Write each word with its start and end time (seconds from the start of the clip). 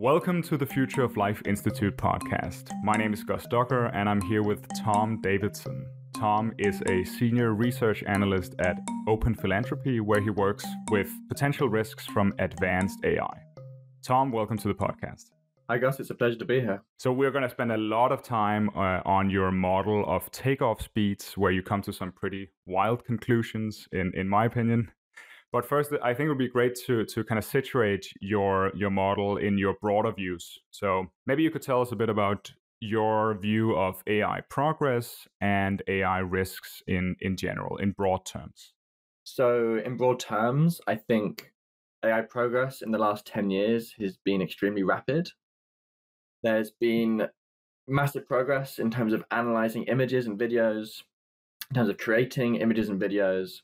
Welcome 0.00 0.44
to 0.44 0.56
the 0.56 0.64
Future 0.64 1.02
of 1.02 1.16
Life 1.16 1.42
Institute 1.44 1.96
podcast. 1.96 2.70
My 2.84 2.92
name 2.92 3.12
is 3.12 3.24
Gus 3.24 3.48
Docker, 3.48 3.86
and 3.86 4.08
I'm 4.08 4.20
here 4.20 4.44
with 4.44 4.64
Tom 4.80 5.20
Davidson. 5.20 5.84
Tom 6.14 6.52
is 6.56 6.80
a 6.86 7.02
senior 7.02 7.52
research 7.52 8.04
analyst 8.06 8.54
at 8.60 8.78
Open 9.08 9.34
Philanthropy, 9.34 9.98
where 9.98 10.20
he 10.20 10.30
works 10.30 10.64
with 10.92 11.10
potential 11.28 11.68
risks 11.68 12.06
from 12.06 12.32
advanced 12.38 13.00
AI. 13.02 13.42
Tom, 14.06 14.30
welcome 14.30 14.56
to 14.58 14.68
the 14.68 14.74
podcast. 14.74 15.32
Hi, 15.68 15.78
Gus. 15.78 15.98
It's 15.98 16.10
a 16.10 16.14
pleasure 16.14 16.38
to 16.38 16.44
be 16.44 16.60
here. 16.60 16.80
So, 16.98 17.10
we're 17.12 17.32
going 17.32 17.42
to 17.42 17.50
spend 17.50 17.72
a 17.72 17.76
lot 17.76 18.12
of 18.12 18.22
time 18.22 18.70
uh, 18.76 19.00
on 19.04 19.30
your 19.30 19.50
model 19.50 20.04
of 20.06 20.30
takeoff 20.30 20.80
speeds, 20.80 21.36
where 21.36 21.50
you 21.50 21.60
come 21.60 21.82
to 21.82 21.92
some 21.92 22.12
pretty 22.12 22.50
wild 22.66 23.04
conclusions, 23.04 23.88
in, 23.90 24.12
in 24.14 24.28
my 24.28 24.44
opinion. 24.44 24.92
But 25.50 25.64
first, 25.64 25.90
I 26.02 26.12
think 26.12 26.26
it 26.26 26.28
would 26.28 26.38
be 26.38 26.48
great 26.48 26.74
to 26.86 27.04
to 27.06 27.24
kind 27.24 27.38
of 27.38 27.44
situate 27.44 28.06
your 28.20 28.70
your 28.76 28.90
model 28.90 29.38
in 29.38 29.58
your 29.58 29.74
broader 29.80 30.12
views. 30.12 30.58
So 30.70 31.06
maybe 31.26 31.42
you 31.42 31.50
could 31.50 31.62
tell 31.62 31.80
us 31.80 31.92
a 31.92 31.96
bit 31.96 32.08
about 32.08 32.52
your 32.80 33.36
view 33.38 33.74
of 33.76 34.02
AI 34.06 34.40
progress 34.48 35.26
and 35.40 35.82
AI 35.88 36.18
risks 36.18 36.82
in 36.86 37.16
in 37.20 37.36
general, 37.36 37.76
in 37.78 37.92
broad 37.92 38.24
terms. 38.26 38.72
So, 39.24 39.76
in 39.84 39.98
broad 39.98 40.20
terms, 40.20 40.80
I 40.86 40.94
think 40.94 41.52
AI 42.02 42.22
progress 42.22 42.80
in 42.80 42.90
the 42.92 42.98
last 42.98 43.26
10 43.26 43.50
years 43.50 43.92
has 43.98 44.16
been 44.16 44.40
extremely 44.40 44.82
rapid. 44.82 45.28
There's 46.42 46.70
been 46.70 47.28
massive 47.86 48.26
progress 48.26 48.78
in 48.78 48.90
terms 48.90 49.12
of 49.12 49.24
analyzing 49.30 49.84
images 49.84 50.26
and 50.26 50.38
videos, 50.38 51.02
in 51.70 51.74
terms 51.74 51.88
of 51.90 51.98
creating 51.98 52.56
images 52.56 52.88
and 52.88 53.00
videos, 53.00 53.60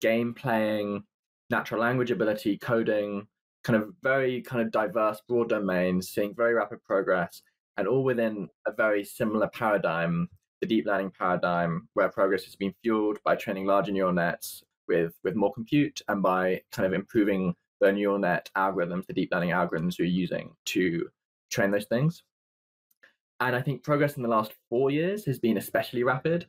game 0.00 0.34
playing, 0.34 1.02
natural 1.50 1.80
language 1.80 2.10
ability, 2.10 2.58
coding, 2.58 3.26
kind 3.64 3.82
of 3.82 3.92
very 4.02 4.42
kind 4.42 4.62
of 4.62 4.70
diverse, 4.70 5.20
broad 5.28 5.48
domains, 5.48 6.10
seeing 6.10 6.34
very 6.34 6.54
rapid 6.54 6.82
progress, 6.84 7.42
and 7.76 7.86
all 7.86 8.04
within 8.04 8.48
a 8.66 8.72
very 8.72 9.04
similar 9.04 9.48
paradigm, 9.48 10.28
the 10.60 10.66
deep 10.66 10.86
learning 10.86 11.12
paradigm, 11.18 11.88
where 11.94 12.08
progress 12.08 12.44
has 12.44 12.56
been 12.56 12.74
fueled 12.82 13.18
by 13.24 13.36
training 13.36 13.66
larger 13.66 13.92
neural 13.92 14.12
nets 14.12 14.62
with 14.86 15.12
with 15.22 15.36
more 15.36 15.52
compute 15.52 16.00
and 16.08 16.22
by 16.22 16.60
kind 16.72 16.86
of 16.86 16.92
improving 16.92 17.54
the 17.80 17.92
neural 17.92 18.18
net 18.18 18.50
algorithms, 18.56 19.06
the 19.06 19.12
deep 19.12 19.28
learning 19.32 19.50
algorithms 19.50 19.98
you're 19.98 20.06
using 20.06 20.50
to 20.66 21.08
train 21.50 21.70
those 21.70 21.86
things. 21.86 22.22
And 23.40 23.54
I 23.54 23.62
think 23.62 23.84
progress 23.84 24.16
in 24.16 24.22
the 24.22 24.28
last 24.28 24.52
four 24.68 24.90
years 24.90 25.24
has 25.26 25.38
been 25.38 25.58
especially 25.58 26.02
rapid. 26.02 26.46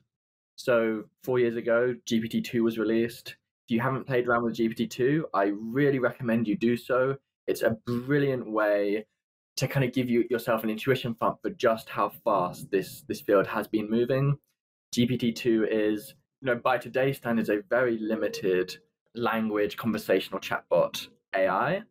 So 0.55 1.03
four 1.23 1.39
years 1.39 1.55
ago, 1.55 1.95
GPT-2 2.07 2.61
was 2.61 2.79
released. 2.79 3.35
If 3.69 3.73
you 3.73 3.81
haven't 3.81 4.07
played 4.07 4.27
around 4.27 4.45
with 4.45 4.55
GPT-2, 4.55 5.25
I 5.31 5.51
really 5.53 5.99
recommend 5.99 6.47
you 6.47 6.57
do 6.57 6.75
so. 6.75 7.17
It's 7.45 7.61
a 7.61 7.77
brilliant 7.85 8.49
way 8.49 9.05
to 9.57 9.67
kind 9.67 9.85
of 9.85 9.93
give 9.93 10.09
you 10.09 10.25
yourself 10.31 10.63
an 10.63 10.71
intuition 10.71 11.13
pump 11.13 11.37
for 11.43 11.51
just 11.51 11.87
how 11.87 12.09
fast 12.23 12.71
this 12.71 13.03
this 13.07 13.21
field 13.21 13.45
has 13.45 13.67
been 13.67 13.87
moving. 13.87 14.39
GPT-2 14.95 15.67
is, 15.69 16.15
you 16.41 16.47
know, 16.47 16.55
by 16.55 16.79
today's 16.79 17.17
standards, 17.17 17.49
a 17.49 17.59
very 17.69 17.99
limited 17.99 18.75
language 19.13 19.77
conversational 19.77 20.39
chatbot 20.39 21.07
AI. 21.35 21.83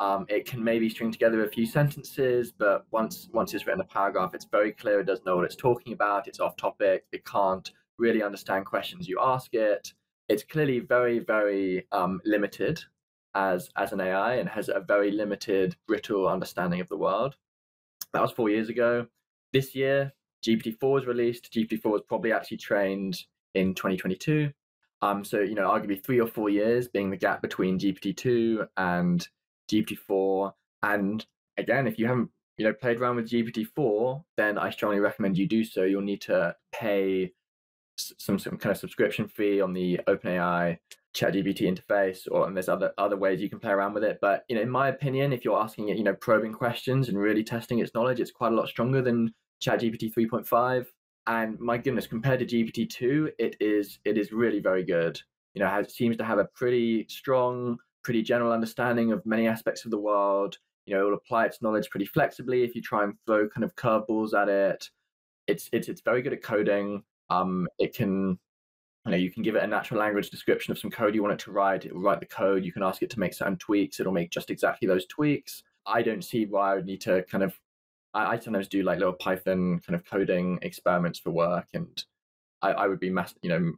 Um, 0.00 0.24
it 0.30 0.46
can 0.46 0.64
maybe 0.64 0.88
string 0.88 1.12
together 1.12 1.44
a 1.44 1.50
few 1.50 1.66
sentences, 1.66 2.52
but 2.58 2.86
once 2.90 3.28
once 3.34 3.52
it's 3.52 3.66
written 3.66 3.82
a 3.82 3.84
paragraph, 3.84 4.32
it's 4.32 4.46
very 4.50 4.72
clear. 4.72 5.00
It 5.00 5.04
doesn't 5.04 5.26
know 5.26 5.36
what 5.36 5.44
it's 5.44 5.56
talking 5.56 5.92
about. 5.92 6.26
It's 6.26 6.40
off 6.40 6.56
topic. 6.56 7.04
It 7.12 7.26
can't 7.26 7.70
really 7.98 8.22
understand 8.22 8.64
questions 8.64 9.08
you 9.08 9.18
ask 9.20 9.52
it 9.52 9.92
it's 10.28 10.44
clearly 10.44 10.80
very, 10.80 11.18
very 11.18 11.86
um, 11.92 12.20
limited 12.24 12.82
as 13.34 13.70
as 13.76 13.92
an 13.92 14.00
AI 14.00 14.34
and 14.36 14.48
has 14.48 14.68
a 14.68 14.80
very 14.80 15.10
limited, 15.10 15.76
brittle 15.86 16.28
understanding 16.28 16.80
of 16.80 16.88
the 16.88 16.96
world. 16.96 17.36
That 18.12 18.22
was 18.22 18.32
four 18.32 18.50
years 18.50 18.68
ago. 18.68 19.06
This 19.52 19.74
year, 19.74 20.12
GPT-4 20.44 20.92
was 20.92 21.06
released. 21.06 21.52
GPT-4 21.52 21.84
was 21.90 22.02
probably 22.06 22.32
actually 22.32 22.58
trained 22.58 23.24
in 23.54 23.74
2022. 23.74 24.52
Um, 25.00 25.24
so 25.24 25.40
you 25.40 25.54
know, 25.54 25.68
arguably 25.68 26.02
three 26.02 26.20
or 26.20 26.26
four 26.26 26.50
years 26.50 26.88
being 26.88 27.10
the 27.10 27.16
gap 27.16 27.42
between 27.42 27.78
GPT-2 27.78 28.66
and 28.76 29.26
GPT-4. 29.70 30.52
And 30.82 31.24
again, 31.56 31.86
if 31.86 31.98
you 31.98 32.06
haven't 32.06 32.30
you 32.56 32.66
know 32.66 32.72
played 32.72 33.00
around 33.00 33.16
with 33.16 33.30
GPT-4, 33.30 34.24
then 34.36 34.58
I 34.58 34.70
strongly 34.70 35.00
recommend 35.00 35.38
you 35.38 35.46
do 35.46 35.64
so. 35.64 35.84
You'll 35.84 36.02
need 36.02 36.22
to 36.22 36.56
pay 36.72 37.32
some, 37.98 38.38
some 38.38 38.56
kind 38.56 38.72
of 38.72 38.78
subscription 38.78 39.28
fee 39.28 39.60
on 39.60 39.72
the 39.72 40.00
OpenAI 40.08 40.78
ChatGPT 41.14 41.62
interface, 41.62 42.28
or 42.30 42.46
and 42.46 42.56
there's 42.56 42.68
other 42.68 42.92
other 42.98 43.16
ways 43.16 43.40
you 43.40 43.50
can 43.50 43.58
play 43.58 43.72
around 43.72 43.94
with 43.94 44.04
it. 44.04 44.18
But 44.20 44.44
you 44.48 44.56
know, 44.56 44.62
in 44.62 44.70
my 44.70 44.88
opinion, 44.88 45.32
if 45.32 45.44
you're 45.44 45.58
asking 45.58 45.88
it, 45.88 45.96
you 45.96 46.04
know, 46.04 46.14
probing 46.14 46.52
questions 46.52 47.08
and 47.08 47.18
really 47.18 47.42
testing 47.42 47.78
its 47.80 47.94
knowledge, 47.94 48.20
it's 48.20 48.30
quite 48.30 48.52
a 48.52 48.56
lot 48.56 48.68
stronger 48.68 49.02
than 49.02 49.32
ChatGPT 49.62 50.12
3.5. 50.12 50.86
And 51.26 51.58
my 51.60 51.76
goodness, 51.76 52.06
compared 52.06 52.40
to 52.40 52.46
GPT 52.46 52.88
2, 52.88 53.32
it 53.38 53.56
is 53.60 53.98
it 54.04 54.16
is 54.16 54.32
really 54.32 54.60
very 54.60 54.84
good. 54.84 55.20
You 55.54 55.62
know, 55.62 55.68
has 55.68 55.94
seems 55.94 56.16
to 56.18 56.24
have 56.24 56.38
a 56.38 56.48
pretty 56.54 57.06
strong, 57.08 57.78
pretty 58.04 58.22
general 58.22 58.52
understanding 58.52 59.12
of 59.12 59.24
many 59.26 59.46
aspects 59.46 59.84
of 59.84 59.90
the 59.90 59.98
world. 59.98 60.56
You 60.86 60.94
know, 60.94 61.02
it 61.02 61.04
will 61.04 61.14
apply 61.14 61.46
its 61.46 61.60
knowledge 61.60 61.90
pretty 61.90 62.06
flexibly 62.06 62.62
if 62.62 62.74
you 62.74 62.80
try 62.80 63.04
and 63.04 63.14
throw 63.26 63.48
kind 63.48 63.64
of 63.64 63.74
curveballs 63.76 64.34
at 64.34 64.48
it. 64.48 64.88
It's 65.46 65.68
it's 65.72 65.88
it's 65.88 66.02
very 66.02 66.22
good 66.22 66.32
at 66.32 66.42
coding. 66.42 67.02
Um, 67.30 67.68
it 67.78 67.94
can, 67.94 68.38
you 69.04 69.10
know, 69.12 69.16
you 69.16 69.30
can 69.30 69.42
give 69.42 69.56
it 69.56 69.62
a 69.62 69.66
natural 69.66 70.00
language 70.00 70.30
description 70.30 70.72
of 70.72 70.78
some 70.78 70.90
code 70.90 71.14
you 71.14 71.22
want 71.22 71.34
it 71.34 71.44
to 71.44 71.52
write. 71.52 71.84
It 71.84 71.94
will 71.94 72.02
write 72.02 72.20
the 72.20 72.26
code. 72.26 72.64
You 72.64 72.72
can 72.72 72.82
ask 72.82 73.02
it 73.02 73.10
to 73.10 73.20
make 73.20 73.34
certain 73.34 73.56
tweaks. 73.56 74.00
It'll 74.00 74.12
make 74.12 74.30
just 74.30 74.50
exactly 74.50 74.88
those 74.88 75.06
tweaks. 75.06 75.62
I 75.86 76.02
don't 76.02 76.24
see 76.24 76.46
why 76.46 76.72
I 76.72 76.74
would 76.76 76.86
need 76.86 77.00
to 77.02 77.22
kind 77.24 77.44
of. 77.44 77.58
I, 78.14 78.32
I 78.32 78.38
sometimes 78.38 78.68
do 78.68 78.82
like 78.82 78.98
little 78.98 79.14
Python 79.14 79.80
kind 79.86 79.94
of 79.94 80.04
coding 80.04 80.58
experiments 80.62 81.18
for 81.18 81.30
work, 81.30 81.66
and 81.74 82.02
I, 82.62 82.72
I 82.72 82.86
would 82.86 83.00
be 83.00 83.10
mass, 83.10 83.34
you 83.42 83.50
know, 83.50 83.72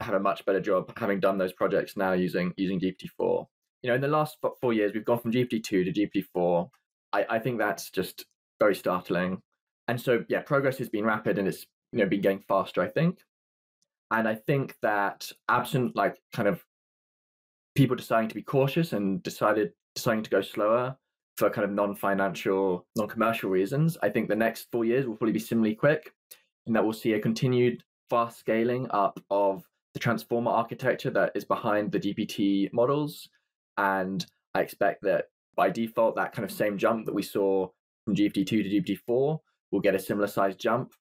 have 0.00 0.14
a 0.14 0.20
much 0.20 0.44
better 0.44 0.60
job 0.60 0.92
having 0.96 1.20
done 1.20 1.38
those 1.38 1.52
projects 1.52 1.96
now 1.96 2.12
using 2.12 2.52
using 2.56 2.80
GPT-4. 2.80 3.46
You 3.82 3.90
know, 3.90 3.94
in 3.94 4.00
the 4.00 4.08
last 4.08 4.38
four 4.60 4.72
years, 4.72 4.92
we've 4.92 5.04
gone 5.04 5.20
from 5.20 5.32
GPT-2 5.32 5.62
to 5.62 5.92
GPT-4. 5.92 6.68
I, 7.12 7.26
I 7.30 7.38
think 7.38 7.58
that's 7.58 7.90
just 7.90 8.26
very 8.58 8.74
startling. 8.74 9.40
And 9.86 10.00
so, 10.00 10.24
yeah, 10.28 10.40
progress 10.40 10.78
has 10.78 10.88
been 10.88 11.04
rapid, 11.04 11.38
and 11.38 11.48
it's 11.48 11.66
you 11.92 11.98
know 11.98 12.06
been 12.06 12.20
getting 12.20 12.44
faster 12.48 12.82
i 12.82 12.88
think. 12.88 13.18
And 14.10 14.26
i 14.26 14.34
think 14.34 14.76
that 14.82 15.30
absent 15.48 15.96
like 15.96 16.16
kind 16.32 16.48
of 16.48 16.64
people 17.74 17.96
deciding 17.96 18.28
to 18.28 18.34
be 18.34 18.42
cautious 18.42 18.92
and 18.92 19.22
decided 19.22 19.72
deciding 19.94 20.24
to 20.24 20.30
go 20.30 20.40
slower 20.40 20.96
for 21.36 21.50
kind 21.50 21.64
of 21.64 21.70
non-financial 21.70 22.86
non-commercial 22.96 23.50
reasons 23.50 23.96
i 24.02 24.08
think 24.08 24.28
the 24.28 24.36
next 24.36 24.66
four 24.72 24.84
years 24.84 25.06
will 25.06 25.14
probably 25.14 25.32
be 25.32 25.38
similarly 25.38 25.74
quick 25.74 26.12
and 26.66 26.76
that 26.76 26.84
we'll 26.84 26.92
see 26.92 27.14
a 27.14 27.20
continued 27.20 27.82
fast 28.10 28.38
scaling 28.38 28.86
up 28.90 29.18
of 29.30 29.64
the 29.94 30.00
transformer 30.00 30.50
architecture 30.50 31.10
that 31.10 31.32
is 31.34 31.44
behind 31.44 31.90
the 31.90 31.98
gpt 31.98 32.72
models. 32.72 33.28
And 33.76 34.24
i 34.54 34.60
expect 34.60 35.02
that 35.02 35.26
by 35.56 35.70
default 35.70 36.16
that 36.16 36.32
kind 36.32 36.44
of 36.44 36.52
same 36.52 36.78
jump 36.78 37.06
that 37.06 37.14
we 37.14 37.22
saw 37.22 37.68
from 38.04 38.14
gpt-2 38.14 38.46
to 38.46 38.64
gpt-4 38.64 39.38
will 39.70 39.80
get 39.80 39.94
a 39.94 39.98
similar 39.98 40.26
size 40.26 40.56
jump 40.56 40.92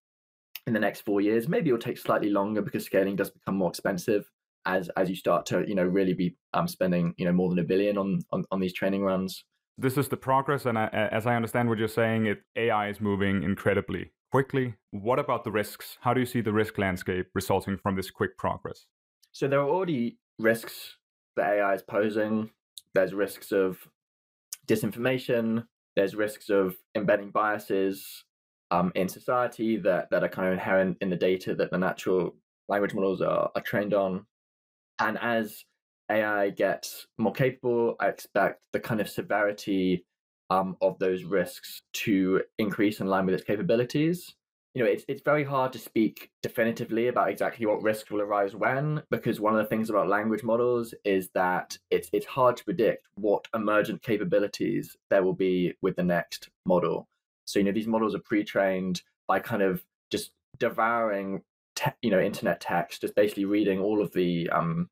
in 0.67 0.73
the 0.73 0.79
next 0.79 1.01
four 1.01 1.21
years. 1.21 1.47
Maybe 1.47 1.69
it'll 1.69 1.79
take 1.79 1.97
slightly 1.97 2.29
longer 2.29 2.61
because 2.61 2.85
scaling 2.85 3.15
does 3.15 3.31
become 3.31 3.55
more 3.55 3.69
expensive 3.69 4.29
as 4.65 4.89
as 4.97 5.09
you 5.09 5.15
start 5.15 5.45
to 5.47 5.63
you 5.65 5.73
know 5.73 5.85
really 5.85 6.13
be 6.13 6.35
um, 6.53 6.67
spending 6.67 7.15
you 7.17 7.25
know 7.25 7.31
more 7.31 7.49
than 7.49 7.57
a 7.57 7.63
billion 7.63 7.97
on, 7.97 8.19
on 8.31 8.43
on 8.51 8.59
these 8.59 8.73
training 8.73 9.01
runs. 9.01 9.45
This 9.79 9.97
is 9.97 10.09
the 10.09 10.17
progress, 10.17 10.65
and 10.65 10.77
I, 10.77 10.87
as 10.87 11.25
I 11.25 11.35
understand 11.35 11.69
what 11.69 11.77
you're 11.77 11.87
saying, 11.87 12.25
it 12.25 12.39
AI 12.55 12.89
is 12.89 12.99
moving 12.99 13.43
incredibly 13.43 14.11
quickly. 14.31 14.75
What 14.91 15.19
about 15.19 15.43
the 15.43 15.51
risks? 15.51 15.97
How 16.01 16.13
do 16.13 16.19
you 16.19 16.25
see 16.25 16.41
the 16.41 16.53
risk 16.53 16.77
landscape 16.77 17.27
resulting 17.33 17.77
from 17.77 17.95
this 17.95 18.11
quick 18.11 18.37
progress? 18.37 18.87
So 19.31 19.47
there 19.47 19.59
are 19.59 19.69
already 19.69 20.17
risks 20.39 20.97
that 21.35 21.53
AI 21.53 21.75
is 21.75 21.83
posing. 21.83 22.49
There's 22.93 23.13
risks 23.13 23.51
of 23.51 23.77
disinformation. 24.67 25.65
There's 25.95 26.15
risks 26.15 26.49
of 26.49 26.75
embedding 26.95 27.29
biases 27.29 28.23
um, 28.71 28.91
in 28.95 29.07
society 29.07 29.77
that, 29.77 30.09
that 30.11 30.23
are 30.23 30.29
kind 30.29 30.47
of 30.47 30.53
inherent 30.53 30.97
in 31.01 31.09
the 31.09 31.15
data 31.15 31.55
that 31.55 31.71
the 31.71 31.77
natural 31.77 32.35
language 32.69 32.93
models 32.93 33.21
are, 33.21 33.51
are 33.55 33.61
trained 33.61 33.93
on. 33.93 34.25
And 34.99 35.17
as 35.19 35.63
AI 36.09 36.49
gets 36.49 37.07
more 37.17 37.33
capable, 37.33 37.95
I 37.99 38.07
expect 38.07 38.61
the 38.73 38.79
kind 38.79 39.01
of 39.01 39.09
severity 39.09 40.05
um, 40.49 40.77
of 40.81 40.97
those 40.99 41.23
risks 41.23 41.81
to 41.93 42.41
increase 42.57 42.99
in 42.99 43.07
line 43.07 43.25
with 43.25 43.35
its 43.35 43.43
capabilities. 43.43 44.33
You 44.73 44.83
know, 44.83 44.89
it's 44.89 45.03
it's 45.07 45.23
very 45.23 45.43
hard 45.43 45.73
to 45.73 45.79
speak 45.79 46.29
definitively 46.43 47.07
about 47.07 47.29
exactly 47.29 47.65
what 47.65 47.81
risks 47.81 48.11
will 48.11 48.21
arise 48.21 48.55
when, 48.55 49.01
because 49.09 49.39
one 49.39 49.55
of 49.55 49.59
the 49.59 49.67
things 49.67 49.89
about 49.89 50.07
language 50.07 50.43
models 50.43 50.93
is 51.03 51.29
that 51.33 51.77
it's 51.89 52.09
it's 52.13 52.27
hard 52.27 52.57
to 52.57 52.63
predict 52.63 53.07
what 53.15 53.47
emergent 53.55 54.03
capabilities 54.03 54.95
there 55.09 55.23
will 55.23 55.33
be 55.33 55.73
with 55.81 55.95
the 55.95 56.03
next 56.03 56.49
model. 56.65 57.07
So, 57.47 57.59
you 57.59 57.65
know, 57.65 57.71
these 57.71 57.87
models 57.87 58.13
are 58.13 58.19
pre-trained 58.19 59.01
by 59.27 59.39
kind 59.39 59.61
of 59.61 59.83
just 60.11 60.31
devouring, 60.59 61.43
te- 61.75 61.91
you 62.01 62.11
know, 62.11 62.19
internet 62.19 62.59
text, 62.59 63.01
just 63.01 63.15
basically 63.15 63.45
reading 63.45 63.79
all 63.79 64.01
of 64.01 64.11
the 64.13 64.49
um, 64.49 64.89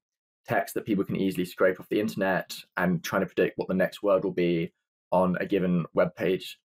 text 0.48 0.74
that 0.74 0.86
people 0.86 1.04
can 1.04 1.16
easily 1.16 1.46
scrape 1.46 1.80
off 1.80 1.90
the 1.90 2.00
internet 2.00 2.56
and 2.78 3.04
trying 3.04 3.22
to 3.22 3.26
predict 3.28 3.58
what 3.58 3.68
the 3.68 3.74
next 3.74 4.02
word 4.02 4.24
will 4.24 4.32
be 4.32 4.72
on 5.12 5.36
a 5.40 5.46
given 5.46 5.86
web 5.94 6.16
page 6.16 6.60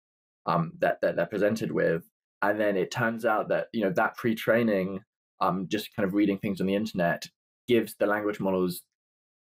um, 0.47 0.73
that, 0.79 1.01
that 1.03 1.17
they're 1.17 1.27
presented 1.27 1.73
with. 1.73 2.05
And 2.43 2.59
then 2.59 2.77
it 2.77 2.91
turns 2.91 3.25
out 3.25 3.49
that 3.49 3.67
you 3.73 3.83
know 3.83 3.91
that 3.91 4.17
pre-training, 4.17 5.01
um, 5.41 5.67
just 5.69 5.95
kind 5.95 6.07
of 6.07 6.15
reading 6.15 6.39
things 6.39 6.61
on 6.61 6.67
the 6.67 6.75
internet, 6.75 7.27
gives 7.69 7.97
the 7.97 8.07
language 8.07 8.41
models 8.41 8.83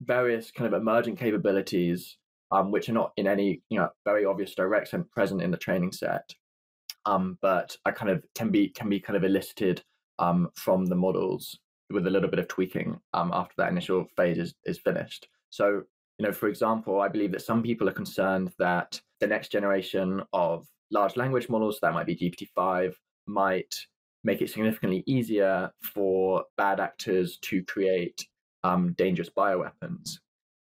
various 0.03 0.50
kind 0.50 0.73
of 0.73 0.79
emergent 0.79 1.19
capabilities, 1.19 2.19
um, 2.52 2.70
which 2.70 2.88
are 2.88 2.93
not 2.93 3.12
in 3.16 3.26
any 3.26 3.62
you 3.70 3.78
know 3.78 3.88
very 4.04 4.25
obvious 4.25 4.54
direct 4.54 4.88
sense 4.88 5.06
present 5.10 5.43
in 5.43 5.50
the 5.50 5.56
training 5.56 5.93
set, 5.93 6.28
um, 7.06 7.38
but 7.43 7.76
are 7.87 7.93
kind 7.93 8.10
of 8.10 8.22
can 8.34 8.50
be 8.50 8.69
can 8.69 8.88
be 8.88 9.00
kind 9.00 9.16
of 9.16 9.25
elicited 9.25 9.82
um, 10.19 10.49
from 10.54 10.87
the 10.87 10.94
models 10.94 11.58
with 11.90 12.06
a 12.06 12.10
little 12.10 12.31
bit 12.31 12.38
of 12.38 12.49
tweaking 12.49 12.99
um, 13.14 13.31
after 13.34 13.54
that 13.58 13.70
initial 13.70 14.06
phase 14.16 14.38
is, 14.38 14.54
is 14.64 14.78
finished. 14.78 15.28
So, 15.50 15.82
you 16.19 16.26
know, 16.26 16.32
for 16.32 16.49
example, 16.49 17.00
I 17.00 17.08
believe 17.08 17.32
that 17.32 17.43
some 17.43 17.62
people 17.62 17.88
are 17.88 17.93
concerned 17.93 18.52
that 18.58 19.00
the 19.20 19.26
next 19.26 19.52
generation 19.52 20.22
of 20.32 20.66
large 20.90 21.16
language 21.16 21.48
models, 21.48 21.78
that 21.82 21.93
might 21.93 22.06
be 22.06 22.16
GPT-5, 22.16 22.94
might 23.26 23.75
make 24.25 24.40
it 24.40 24.50
significantly 24.50 25.02
easier 25.06 25.70
for 25.94 26.44
bad 26.56 26.81
actors 26.81 27.38
to 27.43 27.62
create 27.64 28.26
um, 28.64 28.94
dangerous 28.96 29.31
bioweapons. 29.37 30.19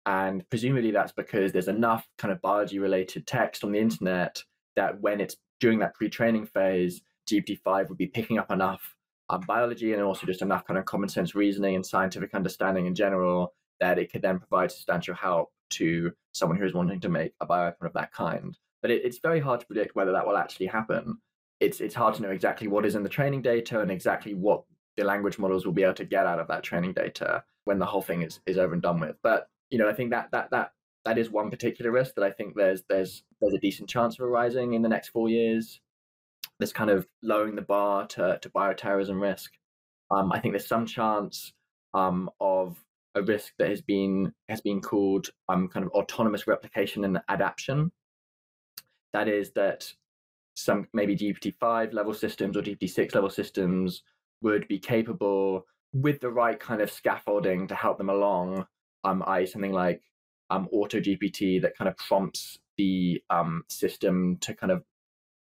And 0.06 0.48
presumably 0.50 0.90
that's 0.90 1.12
because 1.12 1.52
there's 1.52 1.68
enough 1.68 2.06
kind 2.18 2.32
of 2.32 2.42
biology 2.42 2.78
related 2.78 3.26
text 3.26 3.64
on 3.64 3.72
the 3.72 3.78
internet 3.78 4.42
that 4.76 5.00
when 5.00 5.20
it's 5.20 5.36
during 5.60 5.78
that 5.78 5.94
pre 5.94 6.08
training 6.08 6.46
phase, 6.46 7.00
GPT-5 7.30 7.88
would 7.88 7.98
be 7.98 8.06
picking 8.06 8.38
up 8.38 8.50
enough 8.50 8.96
um, 9.30 9.40
biology 9.46 9.94
and 9.94 10.02
also 10.02 10.26
just 10.26 10.42
enough 10.42 10.66
kind 10.66 10.78
of 10.78 10.84
common 10.84 11.08
sense 11.08 11.34
reasoning 11.34 11.74
and 11.74 11.86
scientific 11.86 12.34
understanding 12.34 12.86
in 12.86 12.94
general 12.94 13.54
that 13.80 13.98
it 13.98 14.12
could 14.12 14.22
then 14.22 14.38
provide 14.38 14.70
substantial 14.70 15.14
help 15.14 15.50
to 15.70 16.12
someone 16.32 16.58
who 16.58 16.66
is 16.66 16.74
wanting 16.74 17.00
to 17.00 17.08
make 17.08 17.32
a 17.40 17.46
bioweapon 17.46 17.86
of 17.86 17.92
that 17.94 18.12
kind. 18.12 18.58
But 18.82 18.90
it, 18.90 19.02
it's 19.04 19.18
very 19.18 19.40
hard 19.40 19.60
to 19.60 19.66
predict 19.66 19.96
whether 19.96 20.12
that 20.12 20.26
will 20.26 20.36
actually 20.36 20.66
happen. 20.66 21.18
It's 21.60 21.80
it's 21.80 21.94
hard 21.94 22.14
to 22.16 22.22
know 22.22 22.30
exactly 22.30 22.68
what 22.68 22.84
is 22.84 22.94
in 22.94 23.02
the 23.02 23.08
training 23.08 23.42
data 23.42 23.80
and 23.80 23.90
exactly 23.90 24.34
what 24.34 24.64
the 24.96 25.04
language 25.04 25.38
models 25.38 25.64
will 25.64 25.72
be 25.72 25.82
able 25.82 25.94
to 25.94 26.04
get 26.04 26.26
out 26.26 26.38
of 26.38 26.48
that 26.48 26.62
training 26.62 26.92
data 26.92 27.42
when 27.64 27.78
the 27.78 27.86
whole 27.86 28.02
thing 28.02 28.22
is, 28.22 28.40
is 28.46 28.58
over 28.58 28.74
and 28.74 28.82
done 28.82 29.00
with. 29.00 29.16
But 29.22 29.48
you 29.74 29.78
know, 29.78 29.88
I 29.88 29.92
think 29.92 30.10
that 30.10 30.30
that 30.30 30.52
that 30.52 30.70
that 31.04 31.18
is 31.18 31.30
one 31.30 31.50
particular 31.50 31.90
risk 31.90 32.14
that 32.14 32.22
I 32.22 32.30
think 32.30 32.54
there's 32.54 32.84
there's 32.88 33.24
there's 33.40 33.54
a 33.54 33.58
decent 33.58 33.88
chance 33.88 34.16
of 34.16 34.24
arising 34.24 34.74
in 34.74 34.82
the 34.82 34.88
next 34.88 35.08
four 35.08 35.28
years 35.28 35.80
this 36.60 36.72
kind 36.72 36.90
of 36.90 37.08
lowering 37.24 37.56
the 37.56 37.62
bar 37.62 38.06
to, 38.06 38.38
to 38.40 38.48
bioterrorism 38.50 39.20
risk. 39.20 39.50
Um, 40.12 40.30
I 40.30 40.38
think 40.38 40.52
there's 40.52 40.68
some 40.68 40.86
chance 40.86 41.52
um, 41.92 42.30
of 42.40 42.76
a 43.16 43.22
risk 43.22 43.54
that 43.58 43.68
has 43.68 43.82
been 43.82 44.32
has 44.48 44.60
been 44.60 44.80
called 44.80 45.26
um, 45.48 45.66
kind 45.66 45.84
of 45.84 45.90
autonomous 45.90 46.46
replication 46.46 47.04
and 47.04 47.18
adaptation. 47.28 47.90
That 49.12 49.26
is 49.26 49.50
that 49.54 49.92
some 50.54 50.86
maybe 50.92 51.16
GPT-5 51.16 51.92
level 51.92 52.14
systems 52.14 52.56
or 52.56 52.62
GPT-6 52.62 53.12
level 53.12 53.28
systems 53.28 54.04
would 54.40 54.68
be 54.68 54.78
capable 54.78 55.66
with 55.92 56.20
the 56.20 56.30
right 56.30 56.60
kind 56.60 56.80
of 56.80 56.92
scaffolding 56.92 57.66
to 57.66 57.74
help 57.74 57.98
them 57.98 58.10
along, 58.10 58.64
um, 59.04 59.22
i.e. 59.26 59.46
something 59.46 59.72
like 59.72 60.02
um, 60.50 60.68
auto 60.72 61.00
GPT 61.00 61.60
that 61.62 61.76
kind 61.76 61.88
of 61.88 61.96
prompts 61.96 62.58
the 62.76 63.22
um, 63.30 63.64
system 63.68 64.36
to 64.38 64.54
kind 64.54 64.72
of 64.72 64.82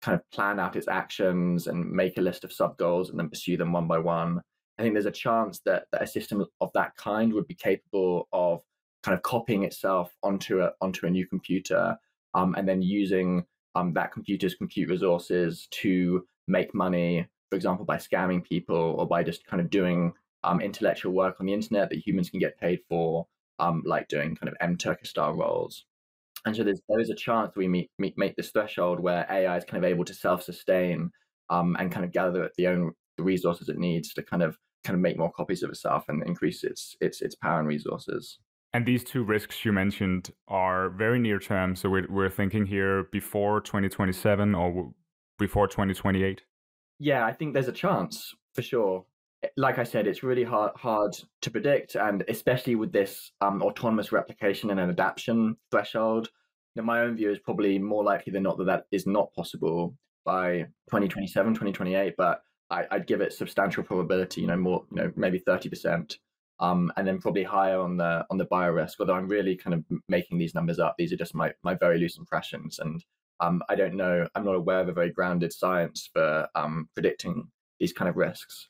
kind 0.02 0.16
of 0.16 0.30
plan 0.32 0.60
out 0.60 0.76
its 0.76 0.88
actions 0.88 1.68
and 1.68 1.90
make 1.92 2.18
a 2.18 2.22
list 2.22 2.44
of 2.44 2.54
sub 2.54 2.78
goals 2.78 3.10
and 3.10 3.20
then 3.20 3.30
pursue 3.30 3.58
them 3.58 3.72
one 3.72 3.88
by 3.88 3.98
one. 3.98 4.40
I 4.78 4.84
think 4.84 4.94
there's 4.94 5.06
a 5.06 5.12
chance 5.12 5.62
that, 5.66 5.86
that 5.92 6.04
a 6.04 6.08
system 6.08 6.46
of 6.62 6.70
that 6.74 6.96
kind 6.98 7.34
would 7.34 7.48
be 7.48 7.56
capable 7.56 8.28
of 8.32 8.62
kind 9.04 9.16
of 9.16 9.24
copying 9.24 9.64
itself 9.64 10.16
onto 10.22 10.62
a 10.62 10.72
onto 10.82 11.06
a 11.06 11.10
new 11.10 11.26
computer 11.26 11.98
um, 12.34 12.56
and 12.56 12.68
then 12.68 12.82
using 12.82 13.46
um, 13.76 13.94
that 13.94 14.12
computer's 14.12 14.56
compute 14.56 14.90
resources 14.90 15.68
to 15.72 16.26
make 16.48 16.74
money, 16.74 17.28
for 17.50 17.56
example, 17.56 17.86
by 17.86 17.98
scamming 17.98 18.44
people 18.44 18.96
or 18.98 19.08
by 19.08 19.24
just 19.24 19.46
kind 19.46 19.62
of 19.62 19.70
doing 19.70 20.14
um, 20.44 20.62
intellectual 20.62 21.14
work 21.14 21.38
on 21.40 21.46
the 21.46 21.54
internet 21.54 21.90
that 21.90 22.06
humans 22.06 22.30
can 22.30 22.40
get 22.40 22.60
paid 22.60 22.80
for, 22.88 23.28
um, 23.60 23.84
like 23.86 24.08
doing 24.08 24.36
kind 24.36 24.50
of 24.50 24.56
M 24.62 24.78
Turkish 24.78 25.10
style 25.10 25.34
roles. 25.34 25.86
And 26.46 26.56
so 26.56 26.64
there's, 26.64 26.82
there 26.88 27.00
is 27.00 27.10
a 27.10 27.16
chance 27.16 27.54
we 27.56 27.68
meet, 27.68 27.90
meet, 27.98 28.14
make 28.18 28.36
this 28.36 28.52
threshold 28.52 29.00
where 29.00 29.26
AI 29.30 29.58
is 29.58 29.64
kind 29.64 29.84
of 29.84 29.90
able 29.90 30.06
to 30.06 30.14
self-sustain 30.14 31.10
um, 31.50 31.76
and 31.80 31.92
kind 31.92 32.06
of 32.06 32.12
gather 32.12 32.50
the 32.58 32.68
own 32.68 32.92
the 33.18 33.24
resources 33.24 33.70
it 33.70 33.78
needs 33.78 34.14
to 34.14 34.22
kind 34.22 34.44
of 34.44 34.58
kind 34.84 34.96
of 34.96 35.02
make 35.02 35.18
more 35.18 35.32
copies 35.32 35.64
of 35.64 35.70
itself 35.70 36.06
and 36.10 36.22
increase 36.28 36.64
its 36.64 36.96
its 37.02 37.22
its 37.22 37.36
power 37.36 37.60
and 37.60 37.68
resources. 37.68 38.40
And 38.74 38.86
these 38.86 39.06
two 39.06 39.24
risks 39.24 39.64
you 39.64 39.72
mentioned 39.72 40.32
are 40.50 40.90
very 40.90 41.18
near 41.18 41.40
term. 41.40 41.78
So 41.78 41.90
we're, 41.90 42.08
we're 42.10 42.30
thinking 42.30 42.66
here 42.66 43.04
before 43.10 43.62
2027 43.62 44.54
or 44.54 44.92
before 45.40 45.68
2028. 45.70 46.42
Yeah, 47.00 47.26
I 47.26 47.32
think 47.32 47.54
there's 47.54 47.70
a 47.70 47.72
chance 47.72 48.36
for 48.54 48.62
sure. 48.62 49.06
Like 49.58 49.80
I 49.80 49.84
said, 49.84 50.08
it's 50.08 50.24
really 50.24 50.44
hard 50.44 50.72
hard 50.76 51.16
to 51.42 51.52
predict, 51.52 51.96
and 51.96 52.24
especially 52.28 52.76
with 52.76 52.92
this 52.92 53.32
um, 53.42 53.62
autonomous 53.62 54.12
replication 54.12 54.70
and 54.70 54.80
an 54.80 54.90
adaptation 54.90 55.58
threshold. 55.72 56.30
Know, 56.76 56.84
my 56.84 57.02
own 57.02 57.16
view 57.16 57.32
is 57.32 57.40
probably 57.40 57.80
more 57.80 58.04
likely 58.04 58.34
than 58.34 58.44
not 58.44 58.58
that 58.58 58.66
that 58.66 58.84
is 58.92 59.08
not 59.08 59.34
possible 59.34 59.96
by 60.26 60.64
2027, 60.90 61.54
2028. 61.54 62.16
But 62.18 62.42
I, 62.70 62.86
would 62.92 63.08
give 63.08 63.22
it 63.22 63.32
substantial 63.34 63.84
probability. 63.84 64.42
You 64.42 64.48
know, 64.48 64.58
more, 64.58 64.86
you 64.92 64.98
know, 64.98 65.12
maybe 65.16 65.40
30 65.40 65.70
percent, 65.70 66.18
um, 66.60 66.92
and 66.98 67.08
then 67.08 67.20
probably 67.20 67.44
higher 67.44 67.80
on 67.80 67.98
the 67.98 68.26
on 68.30 68.38
the 68.38 68.46
bio 68.46 68.72
risk. 68.72 69.00
Although 69.00 69.16
I'm 69.16 69.28
really 69.28 69.56
kind 69.56 69.74
of 69.74 69.84
making 70.10 70.38
these 70.38 70.56
numbers 70.56 70.80
up. 70.80 70.96
These 70.98 71.14
are 71.14 71.18
just 71.18 71.36
my 71.36 71.54
my 71.64 71.76
very 71.76 71.98
loose 71.98 72.18
impressions, 72.18 72.80
and 72.80 73.04
um, 73.40 73.62
I 73.70 73.76
don't 73.76 73.96
know. 73.96 74.28
I'm 74.36 74.46
not 74.46 74.56
aware 74.56 74.82
of 74.82 74.90
a 74.90 74.94
very 74.94 75.12
grounded 75.12 75.54
science 75.54 76.10
for 76.14 76.48
um, 76.56 76.90
predicting 76.94 77.50
these 77.80 77.94
kind 77.94 78.10
of 78.10 78.16
risks 78.16 78.70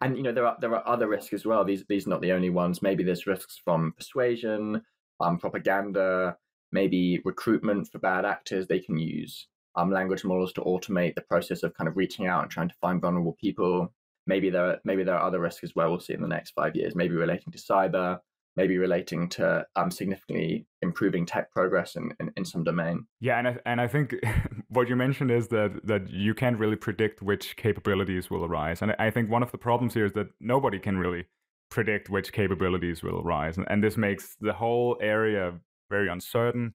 and 0.00 0.16
you 0.16 0.22
know 0.22 0.32
there 0.32 0.46
are 0.46 0.56
there 0.60 0.74
are 0.74 0.86
other 0.86 1.08
risks 1.08 1.32
as 1.32 1.46
well. 1.46 1.64
These 1.64 1.84
these 1.88 2.06
are 2.06 2.10
not 2.10 2.20
the 2.20 2.32
only 2.32 2.50
ones. 2.50 2.82
Maybe 2.82 3.04
there's 3.04 3.26
risks 3.26 3.60
from 3.64 3.94
persuasion, 3.96 4.82
um, 5.20 5.38
propaganda, 5.38 6.36
maybe 6.72 7.20
recruitment 7.24 7.88
for 7.90 7.98
bad 7.98 8.24
actors. 8.24 8.66
They 8.66 8.80
can 8.80 8.98
use 8.98 9.46
um, 9.76 9.90
language 9.90 10.24
models 10.24 10.52
to 10.54 10.62
automate 10.62 11.14
the 11.14 11.22
process 11.22 11.62
of 11.62 11.74
kind 11.74 11.88
of 11.88 11.96
reaching 11.96 12.26
out 12.26 12.42
and 12.42 12.50
trying 12.50 12.68
to 12.68 12.74
find 12.80 13.00
vulnerable 13.00 13.36
people. 13.40 13.92
Maybe 14.26 14.50
there 14.50 14.66
are, 14.66 14.78
maybe 14.84 15.02
there 15.04 15.16
are 15.16 15.26
other 15.26 15.40
risks 15.40 15.64
as 15.64 15.74
well. 15.74 15.90
We'll 15.90 16.00
see 16.00 16.14
in 16.14 16.22
the 16.22 16.28
next 16.28 16.52
five 16.52 16.76
years. 16.76 16.94
Maybe 16.94 17.14
relating 17.14 17.52
to 17.52 17.58
cyber, 17.58 18.20
maybe 18.56 18.78
relating 18.78 19.28
to 19.30 19.66
um, 19.76 19.90
significantly 19.90 20.66
improving 20.82 21.24
tech 21.24 21.50
progress 21.50 21.96
in, 21.96 22.12
in, 22.20 22.30
in, 22.36 22.44
some 22.44 22.64
domain. 22.64 23.06
Yeah, 23.20 23.38
and 23.38 23.48
I, 23.48 23.56
and 23.64 23.80
I 23.80 23.88
think 23.88 24.14
what 24.68 24.88
you 24.88 24.96
mentioned 24.96 25.30
is 25.30 25.48
that 25.48 25.80
that 25.84 26.10
you 26.10 26.34
can't 26.34 26.58
really 26.58 26.76
predict 26.76 27.22
which 27.22 27.56
capabilities 27.56 28.30
will 28.30 28.44
arise, 28.44 28.82
and 28.82 28.94
I 28.98 29.10
think 29.10 29.30
one 29.30 29.42
of 29.42 29.52
the 29.52 29.58
problems 29.58 29.94
here 29.94 30.06
is 30.06 30.12
that 30.12 30.28
nobody 30.40 30.78
can 30.78 30.98
really 30.98 31.26
predict 31.70 32.10
which 32.10 32.32
capabilities 32.32 33.02
will 33.02 33.20
arise, 33.20 33.56
and, 33.56 33.66
and 33.70 33.82
this 33.82 33.96
makes 33.96 34.36
the 34.40 34.52
whole 34.52 34.98
area 35.00 35.54
very 35.90 36.08
uncertain. 36.08 36.74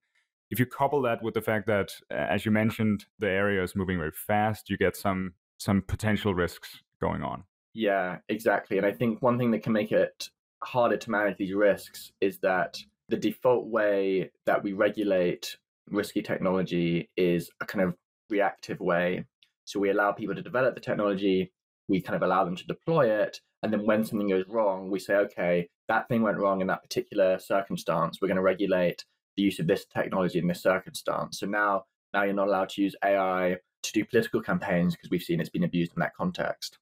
If 0.49 0.59
you 0.59 0.65
couple 0.65 1.01
that 1.01 1.21
with 1.21 1.33
the 1.33 1.41
fact 1.41 1.67
that, 1.67 1.91
as 2.09 2.45
you 2.45 2.51
mentioned, 2.51 3.05
the 3.19 3.27
area 3.27 3.61
is 3.61 3.75
moving 3.75 3.97
very 3.97 4.13
fast, 4.13 4.69
you 4.69 4.77
get 4.77 4.95
some 4.95 5.33
some 5.57 5.81
potential 5.81 6.33
risks 6.33 6.81
going 7.01 7.21
on. 7.21 7.43
Yeah, 7.73 8.17
exactly. 8.29 8.77
And 8.77 8.87
I 8.87 8.91
think 8.91 9.21
one 9.21 9.37
thing 9.37 9.51
that 9.51 9.61
can 9.61 9.73
make 9.73 9.91
it 9.91 10.29
harder 10.63 10.97
to 10.97 11.11
manage 11.11 11.37
these 11.37 11.53
risks 11.53 12.11
is 12.21 12.39
that 12.39 12.77
the 13.09 13.17
default 13.17 13.67
way 13.67 14.31
that 14.45 14.63
we 14.63 14.73
regulate 14.73 15.55
risky 15.89 16.21
technology 16.21 17.09
is 17.15 17.49
a 17.61 17.65
kind 17.65 17.85
of 17.85 17.95
reactive 18.29 18.79
way. 18.79 19.25
So 19.65 19.79
we 19.79 19.89
allow 19.89 20.11
people 20.11 20.35
to 20.35 20.41
develop 20.41 20.75
the 20.75 20.81
technology, 20.81 21.51
we 21.87 22.01
kind 22.01 22.15
of 22.15 22.23
allow 22.23 22.43
them 22.43 22.55
to 22.55 22.67
deploy 22.67 23.09
it, 23.09 23.39
and 23.63 23.73
then 23.73 23.85
when 23.85 24.05
something 24.05 24.29
goes 24.29 24.45
wrong, 24.47 24.89
we 24.89 24.99
say, 24.99 25.15
okay, 25.15 25.67
that 25.87 26.07
thing 26.07 26.21
went 26.21 26.37
wrong 26.37 26.61
in 26.61 26.67
that 26.67 26.83
particular 26.83 27.39
circumstance. 27.39 28.19
We're 28.21 28.27
going 28.27 28.35
to 28.37 28.41
regulate 28.41 29.03
the 29.35 29.43
use 29.43 29.59
of 29.59 29.67
this 29.67 29.85
technology 29.85 30.39
in 30.39 30.47
this 30.47 30.61
circumstance. 30.61 31.39
So 31.39 31.47
now, 31.47 31.83
now 32.13 32.23
you're 32.23 32.33
not 32.33 32.47
allowed 32.47 32.69
to 32.69 32.81
use 32.81 32.95
AI 33.03 33.57
to 33.83 33.91
do 33.93 34.05
political 34.05 34.41
campaigns 34.41 34.95
because 34.95 35.09
we've 35.09 35.23
seen 35.23 35.39
it's 35.39 35.49
been 35.49 35.63
abused 35.63 35.93
in 35.95 36.01
that 36.01 36.15
context. 36.15 36.77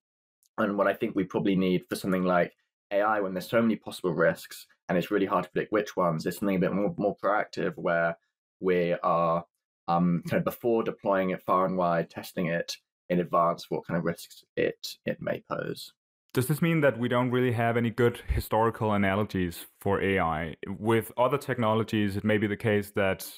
And 0.57 0.77
what 0.77 0.87
I 0.87 0.93
think 0.93 1.15
we 1.15 1.23
probably 1.23 1.55
need 1.55 1.83
for 1.87 1.95
something 1.95 2.23
like 2.23 2.53
AI 2.91 3.19
when 3.19 3.33
there's 3.33 3.49
so 3.49 3.61
many 3.61 3.75
possible 3.75 4.13
risks 4.13 4.67
and 4.87 4.97
it's 4.97 5.11
really 5.11 5.25
hard 5.25 5.45
to 5.45 5.49
predict 5.49 5.71
which 5.71 5.95
ones. 5.95 6.25
It's 6.25 6.39
something 6.39 6.57
a 6.57 6.59
bit 6.59 6.73
more, 6.73 6.93
more 6.97 7.15
proactive 7.17 7.73
where 7.75 8.17
we 8.59 8.93
are 9.03 9.45
um, 9.87 10.23
kind 10.29 10.39
of 10.39 10.45
before 10.45 10.83
deploying 10.83 11.31
it 11.31 11.41
far 11.45 11.65
and 11.65 11.77
wide, 11.77 12.09
testing 12.09 12.47
it 12.47 12.77
in 13.09 13.19
advance 13.19 13.65
what 13.69 13.85
kind 13.85 13.97
of 13.97 14.03
risks 14.03 14.43
it 14.55 14.87
it 15.05 15.17
may 15.21 15.43
pose. 15.49 15.93
Does 16.33 16.47
this 16.47 16.61
mean 16.61 16.81
that 16.81 16.99
we 16.99 17.07
don't 17.07 17.31
really 17.31 17.53
have 17.53 17.77
any 17.77 17.89
good 17.89 18.19
historical 18.27 18.93
analogies 18.93 19.67
for 19.79 20.01
AI? 20.01 20.55
With 20.67 21.11
other 21.17 21.37
technologies, 21.37 22.17
it 22.17 22.25
may 22.25 22.37
be 22.37 22.47
the 22.47 22.57
case 22.57 22.91
that 22.95 23.29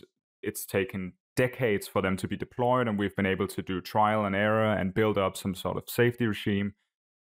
it's 0.41 0.65
taken 0.65 1.13
decades 1.35 1.87
for 1.87 2.01
them 2.01 2.17
to 2.17 2.27
be 2.27 2.35
deployed, 2.35 2.87
and 2.87 2.97
we've 2.97 3.15
been 3.15 3.27
able 3.27 3.47
to 3.49 3.61
do 3.61 3.81
trial 3.81 4.25
and 4.25 4.35
error 4.35 4.73
and 4.73 4.95
build 4.95 5.17
up 5.17 5.37
some 5.37 5.53
sort 5.53 5.77
of 5.77 5.83
safety 5.87 6.25
regime 6.25 6.73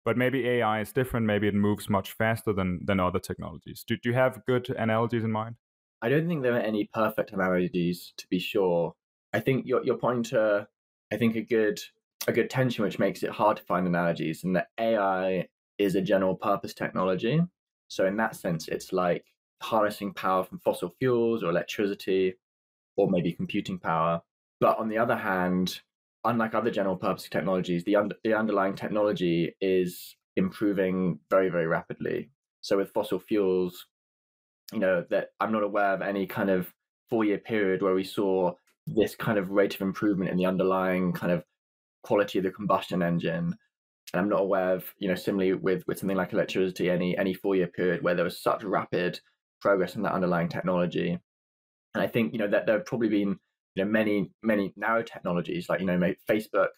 but 0.04 0.16
maybe 0.16 0.48
AI 0.48 0.80
is 0.80 0.92
different. 0.92 1.26
Maybe 1.26 1.48
it 1.48 1.54
moves 1.54 1.88
much 1.88 2.12
faster 2.12 2.52
than 2.52 2.80
than 2.84 3.00
other 3.00 3.18
technologies. 3.18 3.84
Do, 3.86 3.96
do 3.96 4.08
you 4.08 4.14
have 4.14 4.44
good 4.46 4.70
analogies 4.70 5.24
in 5.24 5.32
mind? 5.32 5.56
I 6.00 6.08
don't 6.08 6.26
think 6.26 6.42
there 6.42 6.54
are 6.54 6.60
any 6.60 6.88
perfect 6.92 7.32
analogies 7.32 8.12
to 8.16 8.26
be 8.28 8.38
sure. 8.38 8.94
I 9.32 9.40
think 9.40 9.66
you're 9.66 9.84
you're 9.84 9.98
pointing 9.98 10.24
to 10.24 10.42
uh, 10.42 10.64
I 11.12 11.16
think 11.16 11.36
a 11.36 11.42
good 11.42 11.80
a 12.26 12.32
good 12.32 12.50
tension 12.50 12.84
which 12.84 12.98
makes 12.98 13.22
it 13.22 13.30
hard 13.30 13.56
to 13.56 13.62
find 13.64 13.86
analogies 13.86 14.44
and 14.44 14.56
that 14.56 14.68
AI 14.78 15.48
is 15.78 15.94
a 15.94 16.00
general 16.00 16.36
purpose 16.36 16.74
technology. 16.74 17.40
So 17.88 18.06
in 18.06 18.16
that 18.16 18.36
sense, 18.36 18.68
it's 18.68 18.92
like 18.92 19.24
harnessing 19.60 20.14
power 20.14 20.44
from 20.44 20.60
fossil 20.60 20.94
fuels 20.98 21.42
or 21.42 21.50
electricity 21.50 22.34
or 22.96 23.10
maybe 23.10 23.32
computing 23.32 23.78
power. 23.78 24.22
But 24.60 24.78
on 24.78 24.88
the 24.88 24.98
other 24.98 25.16
hand, 25.16 25.80
unlike 26.24 26.54
other 26.54 26.70
general 26.70 26.96
purpose 26.96 27.28
technologies, 27.28 27.84
the, 27.84 27.96
the 28.24 28.34
underlying 28.34 28.74
technology 28.74 29.54
is 29.60 30.16
improving 30.36 31.18
very, 31.30 31.48
very 31.48 31.66
rapidly. 31.66 32.30
So 32.60 32.76
with 32.76 32.92
fossil 32.92 33.18
fuels, 33.18 33.86
you 34.72 34.78
know, 34.78 35.04
that 35.10 35.28
I'm 35.40 35.52
not 35.52 35.64
aware 35.64 35.92
of 35.94 36.02
any 36.02 36.26
kind 36.26 36.48
of 36.48 36.72
four 37.10 37.24
year 37.24 37.38
period 37.38 37.82
where 37.82 37.94
we 37.94 38.04
saw 38.04 38.52
this 38.86 39.14
kind 39.14 39.38
of 39.38 39.50
rate 39.50 39.74
of 39.74 39.80
improvement 39.80 40.30
in 40.30 40.36
the 40.36 40.46
underlying 40.46 41.12
kind 41.12 41.32
of 41.32 41.44
quality 42.02 42.38
of 42.38 42.44
the 42.44 42.50
combustion 42.50 43.02
engine. 43.02 43.54
And 44.12 44.20
I'm 44.20 44.28
not 44.28 44.40
aware 44.40 44.74
of, 44.74 44.84
you 44.98 45.08
know, 45.08 45.14
similarly 45.14 45.54
with, 45.54 45.82
with 45.86 45.98
something 45.98 46.16
like 46.16 46.32
electricity, 46.32 46.90
any 46.90 47.16
any 47.16 47.34
four 47.34 47.56
year 47.56 47.66
period 47.66 48.02
where 48.02 48.14
there 48.14 48.24
was 48.24 48.42
such 48.42 48.64
rapid 48.64 49.20
progress 49.60 49.94
in 49.94 50.02
that 50.02 50.12
underlying 50.12 50.48
technology. 50.48 51.18
And 51.94 52.02
I 52.02 52.06
think, 52.06 52.32
you 52.32 52.38
know, 52.38 52.48
that 52.48 52.66
there 52.66 52.76
have 52.78 52.86
probably 52.86 53.08
been, 53.08 53.38
you 53.74 53.84
know, 53.84 53.90
many, 53.90 54.30
many 54.42 54.72
narrow 54.76 55.02
technologies 55.02 55.68
like, 55.68 55.80
you 55.80 55.86
know, 55.86 55.98
Facebook 56.28 56.68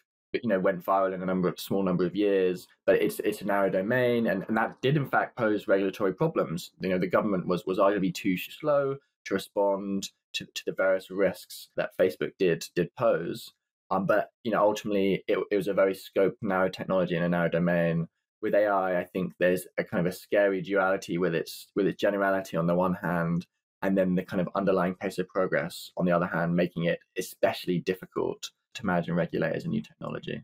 you 0.43 0.49
know 0.49 0.59
went 0.59 0.85
viral 0.85 1.15
in 1.15 1.23
a 1.23 1.27
number 1.27 1.49
of 1.49 1.61
small 1.61 1.83
number 1.83 2.05
of 2.05 2.17
years 2.17 2.67
but 2.87 3.01
it's 3.01 3.21
it's 3.21 3.41
a 3.41 3.45
narrow 3.45 3.71
domain 3.71 4.27
and, 4.27 4.45
and 4.49 4.57
that 4.57 4.81
did 4.81 4.97
in 4.97 5.07
fact 5.07 5.37
pose 5.37 5.69
regulatory 5.69 6.13
problems. 6.13 6.73
You 6.81 6.91
know 6.91 6.99
the 6.99 7.07
government 7.07 7.47
was 7.47 7.65
was 7.67 7.79
arguably 7.79 8.13
too 8.13 8.37
slow 8.37 8.97
to 9.27 9.35
respond 9.35 10.11
to, 10.35 10.45
to 10.45 10.63
the 10.67 10.73
various 10.73 11.11
risks 11.11 11.69
that 11.77 11.97
facebook 11.99 12.33
did 12.39 12.67
did 12.75 12.95
pose. 12.97 13.53
Um, 13.91 14.07
but 14.07 14.33
you 14.43 14.51
know 14.51 14.63
ultimately 14.63 15.25
it, 15.29 15.39
it 15.51 15.57
was 15.57 15.69
a 15.69 15.75
very 15.75 15.95
scoped 15.95 16.43
narrow 16.43 16.69
technology 16.69 17.17
in 17.17 17.23
a 17.23 17.29
narrow 17.29 17.49
domain. 17.49 18.09
With 18.43 18.55
ai 18.55 19.01
i 19.01 19.05
think 19.05 19.33
there's 19.39 19.67
a 19.79 19.85
kind 19.85 20.07
of 20.07 20.13
a 20.13 20.17
scary 20.17 20.61
duality 20.61 21.17
with 21.17 21.35
its 21.35 21.69
with 21.75 21.87
its 21.87 21.99
generality 21.99 22.59
on 22.59 22.67
the 22.67 22.75
one 22.75 22.93
hand 22.93 23.47
and 23.85 23.97
then 23.97 24.15
the 24.15 24.23
kind 24.23 24.41
of 24.41 24.49
underlying 24.55 24.95
pace 24.95 25.19
of 25.19 25.29
progress 25.29 25.93
on 25.99 26.07
the 26.07 26.13
other 26.13 26.27
hand 26.27 26.57
making 26.57 26.85
it 26.85 26.99
especially 27.19 27.79
difficult 27.81 28.51
to 28.73 28.85
manage 28.85 29.09
and 29.09 29.17
regulate 29.17 29.55
as 29.55 29.67
a 29.67 29.69
new 29.69 29.83
technology. 29.83 30.43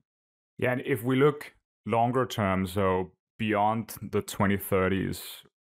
Yeah, 0.59 0.73
and 0.73 0.83
if 0.85 1.03
we 1.03 1.17
look 1.17 1.55
longer 1.87 2.27
term, 2.27 2.67
so 2.67 3.13
beyond 3.39 3.97
the 4.03 4.21
2030s, 4.21 5.23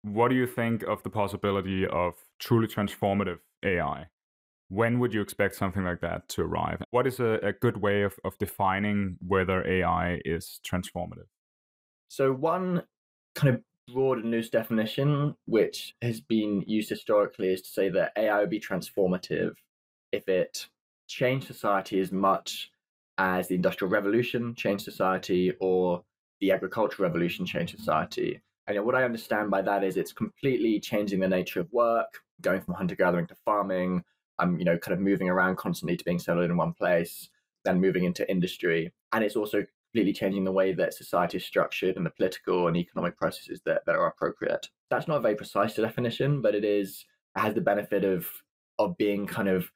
what 0.01 0.29
do 0.29 0.35
you 0.35 0.47
think 0.47 0.83
of 0.83 1.03
the 1.03 1.09
possibility 1.09 1.85
of 1.85 2.13
truly 2.39 2.67
transformative 2.67 3.39
AI? 3.63 4.07
When 4.69 4.99
would 4.99 5.13
you 5.13 5.21
expect 5.21 5.55
something 5.55 5.83
like 5.83 5.99
that 6.01 6.29
to 6.29 6.43
arrive? 6.43 6.81
What 6.91 7.05
is 7.05 7.19
a, 7.19 7.39
a 7.43 7.51
good 7.51 7.77
way 7.77 8.03
of, 8.03 8.15
of 8.23 8.37
defining 8.37 9.17
whether 9.25 9.65
AI 9.67 10.21
is 10.23 10.61
transformative? 10.65 11.27
So, 12.07 12.31
one 12.31 12.83
kind 13.35 13.55
of 13.55 13.61
broad 13.91 14.19
and 14.19 14.31
loose 14.31 14.49
definition, 14.49 15.35
which 15.45 15.95
has 16.01 16.19
been 16.19 16.63
used 16.67 16.89
historically, 16.89 17.53
is 17.53 17.61
to 17.61 17.69
say 17.69 17.89
that 17.89 18.11
AI 18.17 18.39
would 18.39 18.49
be 18.49 18.59
transformative 18.59 19.55
if 20.11 20.27
it 20.27 20.67
changed 21.07 21.47
society 21.47 21.99
as 21.99 22.11
much 22.11 22.71
as 23.17 23.47
the 23.47 23.55
Industrial 23.55 23.89
Revolution 23.89 24.53
changed 24.55 24.83
society 24.83 25.53
or 25.59 26.03
the 26.39 26.51
Agricultural 26.51 27.07
Revolution 27.07 27.45
changed 27.45 27.75
society. 27.77 28.41
And 28.67 28.83
what 28.85 28.95
I 28.95 29.03
understand 29.03 29.49
by 29.49 29.61
that 29.61 29.83
is 29.83 29.95
it's 29.95 30.11
completely 30.11 30.79
changing 30.79 31.19
the 31.19 31.27
nature 31.27 31.61
of 31.61 31.71
work, 31.71 32.19
going 32.41 32.61
from 32.61 32.75
hunter 32.75 32.95
gathering 32.95 33.27
to 33.27 33.35
farming. 33.45 34.03
Um, 34.39 34.59
you 34.59 34.65
know, 34.65 34.77
kind 34.77 34.93
of 34.93 34.99
moving 34.99 35.29
around 35.29 35.57
constantly 35.57 35.97
to 35.97 36.05
being 36.05 36.19
settled 36.19 36.45
in 36.45 36.57
one 36.57 36.73
place, 36.73 37.29
then 37.65 37.81
moving 37.81 38.03
into 38.03 38.29
industry. 38.29 38.93
And 39.11 39.23
it's 39.23 39.35
also 39.35 39.65
completely 39.91 40.13
changing 40.13 40.43
the 40.43 40.51
way 40.51 40.73
that 40.73 40.93
society 40.93 41.37
is 41.37 41.45
structured 41.45 41.95
and 41.95 42.05
the 42.05 42.11
political 42.11 42.67
and 42.67 42.77
economic 42.77 43.17
processes 43.17 43.61
that, 43.65 43.81
that 43.85 43.95
are 43.95 44.07
appropriate. 44.07 44.67
That's 44.89 45.07
not 45.07 45.17
a 45.17 45.21
very 45.21 45.35
precise 45.35 45.75
definition, 45.75 46.41
but 46.41 46.55
it 46.55 46.63
is 46.63 47.05
it 47.35 47.39
has 47.39 47.53
the 47.53 47.61
benefit 47.61 48.03
of 48.03 48.27
of 48.79 48.97
being 48.97 49.25
kind 49.25 49.49
of 49.49 49.71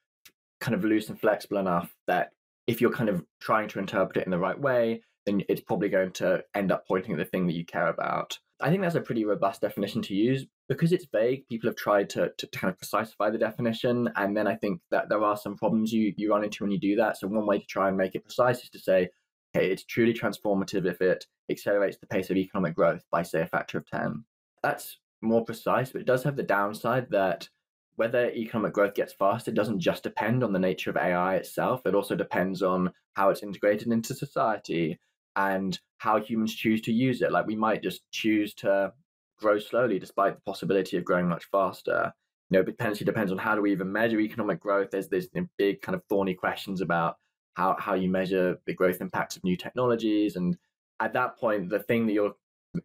kind 0.60 0.74
of 0.74 0.84
loose 0.84 1.08
and 1.08 1.20
flexible 1.20 1.58
enough 1.58 1.94
that 2.06 2.30
if 2.66 2.80
you're 2.80 2.92
kind 2.92 3.08
of 3.08 3.24
trying 3.40 3.68
to 3.68 3.78
interpret 3.78 4.16
it 4.18 4.24
in 4.24 4.30
the 4.30 4.38
right 4.38 4.58
way, 4.58 5.02
then 5.26 5.42
it's 5.48 5.60
probably 5.60 5.88
going 5.88 6.12
to 6.12 6.42
end 6.54 6.70
up 6.70 6.86
pointing 6.86 7.12
at 7.12 7.18
the 7.18 7.24
thing 7.24 7.46
that 7.46 7.54
you 7.54 7.64
care 7.64 7.88
about. 7.88 8.38
I 8.60 8.70
think 8.70 8.82
that's 8.82 8.94
a 8.94 9.00
pretty 9.00 9.24
robust 9.24 9.60
definition 9.60 10.02
to 10.02 10.14
use. 10.14 10.46
Because 10.68 10.92
it's 10.92 11.06
vague, 11.12 11.46
people 11.48 11.68
have 11.68 11.76
tried 11.76 12.08
to, 12.10 12.30
to, 12.38 12.46
to, 12.46 12.58
kind 12.58 12.72
of 12.72 12.78
precisify 12.78 13.30
the 13.30 13.36
definition. 13.36 14.08
And 14.16 14.34
then 14.34 14.46
I 14.46 14.54
think 14.54 14.80
that 14.90 15.08
there 15.08 15.22
are 15.22 15.36
some 15.36 15.56
problems 15.56 15.92
you, 15.92 16.14
you 16.16 16.30
run 16.30 16.44
into 16.44 16.62
when 16.62 16.70
you 16.70 16.78
do 16.78 16.96
that. 16.96 17.18
So, 17.18 17.26
one 17.26 17.46
way 17.46 17.58
to 17.58 17.66
try 17.66 17.88
and 17.88 17.96
make 17.96 18.14
it 18.14 18.24
precise 18.24 18.62
is 18.62 18.70
to 18.70 18.78
say, 18.78 19.10
it's 19.54 19.84
truly 19.84 20.14
transformative 20.14 20.86
if 20.86 21.00
it 21.00 21.26
accelerates 21.50 21.98
the 21.98 22.06
pace 22.06 22.30
of 22.30 22.36
economic 22.36 22.74
growth 22.74 23.04
by, 23.10 23.22
say, 23.22 23.42
a 23.42 23.46
factor 23.46 23.78
of 23.78 23.86
10. 23.86 24.24
That's 24.62 24.98
more 25.20 25.44
precise, 25.44 25.90
but 25.90 26.00
it 26.00 26.06
does 26.06 26.24
have 26.24 26.36
the 26.36 26.42
downside 26.42 27.10
that 27.10 27.48
whether 27.96 28.30
economic 28.30 28.72
growth 28.72 28.94
gets 28.94 29.12
faster 29.12 29.52
doesn't 29.52 29.80
just 29.80 30.02
depend 30.02 30.42
on 30.42 30.52
the 30.52 30.58
nature 30.58 30.90
of 30.90 30.96
AI 30.96 31.36
itself. 31.36 31.82
It 31.84 31.94
also 31.94 32.16
depends 32.16 32.62
on 32.62 32.90
how 33.14 33.30
it's 33.30 33.42
integrated 33.42 33.88
into 33.88 34.14
society 34.14 34.98
and 35.36 35.78
how 35.98 36.18
humans 36.20 36.54
choose 36.54 36.80
to 36.82 36.92
use 36.92 37.22
it. 37.22 37.32
Like 37.32 37.46
we 37.46 37.56
might 37.56 37.82
just 37.82 38.02
choose 38.10 38.54
to 38.54 38.92
grow 39.38 39.58
slowly 39.58 39.98
despite 39.98 40.34
the 40.34 40.42
possibility 40.42 40.96
of 40.96 41.04
growing 41.04 41.28
much 41.28 41.44
faster. 41.50 42.12
You 42.50 42.58
know, 42.58 42.60
it 42.60 42.76
potentially 42.76 43.06
depends 43.06 43.32
on 43.32 43.38
how 43.38 43.54
do 43.54 43.62
we 43.62 43.72
even 43.72 43.92
measure 43.92 44.20
economic 44.20 44.60
growth. 44.60 44.90
There's 44.90 45.08
there's 45.08 45.28
big 45.58 45.82
kind 45.82 45.94
of 45.94 46.02
thorny 46.08 46.34
questions 46.34 46.80
about 46.80 47.16
how 47.54 47.76
how 47.78 47.94
you 47.94 48.08
measure 48.08 48.58
the 48.66 48.74
growth 48.74 49.00
impacts 49.00 49.36
of 49.36 49.44
new 49.44 49.56
technologies. 49.56 50.36
And 50.36 50.56
at 51.00 51.12
that 51.14 51.36
point, 51.38 51.68
the 51.68 51.80
thing 51.80 52.06
that 52.06 52.12
you're 52.12 52.34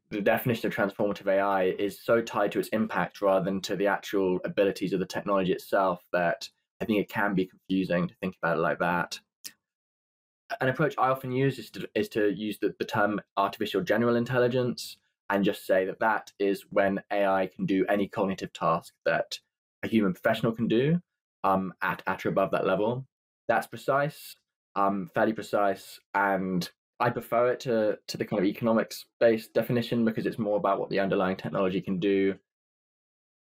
the 0.09 0.21
definition 0.21 0.67
of 0.67 0.75
transformative 0.75 1.27
AI 1.27 1.65
is 1.79 2.01
so 2.01 2.21
tied 2.21 2.51
to 2.51 2.59
its 2.59 2.67
impact 2.69 3.21
rather 3.21 3.45
than 3.45 3.61
to 3.61 3.75
the 3.75 3.87
actual 3.87 4.39
abilities 4.43 4.91
of 4.91 4.99
the 4.99 5.05
technology 5.05 5.53
itself 5.53 6.03
that 6.11 6.49
I 6.81 6.85
think 6.85 6.99
it 6.99 7.09
can 7.09 7.33
be 7.33 7.45
confusing 7.45 8.07
to 8.07 8.15
think 8.15 8.35
about 8.41 8.57
it 8.57 8.61
like 8.61 8.79
that. 8.79 9.19
An 10.61 10.69
approach 10.69 10.95
I 10.97 11.09
often 11.09 11.31
use 11.31 11.57
is 11.59 11.69
to, 11.71 11.89
is 11.95 12.09
to 12.09 12.29
use 12.33 12.57
the, 12.59 12.73
the 12.79 12.85
term 12.85 13.21
artificial 13.37 13.81
general 13.81 14.15
intelligence 14.15 14.97
and 15.29 15.43
just 15.43 15.65
say 15.65 15.85
that 15.85 15.99
that 15.99 16.31
is 16.39 16.65
when 16.69 17.01
AI 17.11 17.49
can 17.53 17.65
do 17.65 17.85
any 17.87 18.07
cognitive 18.07 18.53
task 18.53 18.93
that 19.05 19.39
a 19.83 19.87
human 19.87 20.13
professional 20.13 20.53
can 20.53 20.67
do 20.67 21.01
um, 21.43 21.73
at, 21.81 22.01
at 22.07 22.25
or 22.25 22.29
above 22.29 22.51
that 22.51 22.65
level. 22.65 23.05
That's 23.47 23.67
precise, 23.67 24.35
um, 24.77 25.09
fairly 25.13 25.33
precise, 25.33 25.99
and 26.13 26.69
I 26.99 27.09
prefer 27.09 27.51
it 27.51 27.59
to 27.61 27.97
to 28.07 28.17
the 28.17 28.25
kind 28.25 28.39
of 28.39 28.45
economics 28.45 29.05
based 29.19 29.53
definition 29.53 30.05
because 30.05 30.25
it's 30.25 30.39
more 30.39 30.57
about 30.57 30.79
what 30.79 30.89
the 30.89 30.99
underlying 30.99 31.35
technology 31.35 31.81
can 31.81 31.99
do. 31.99 32.35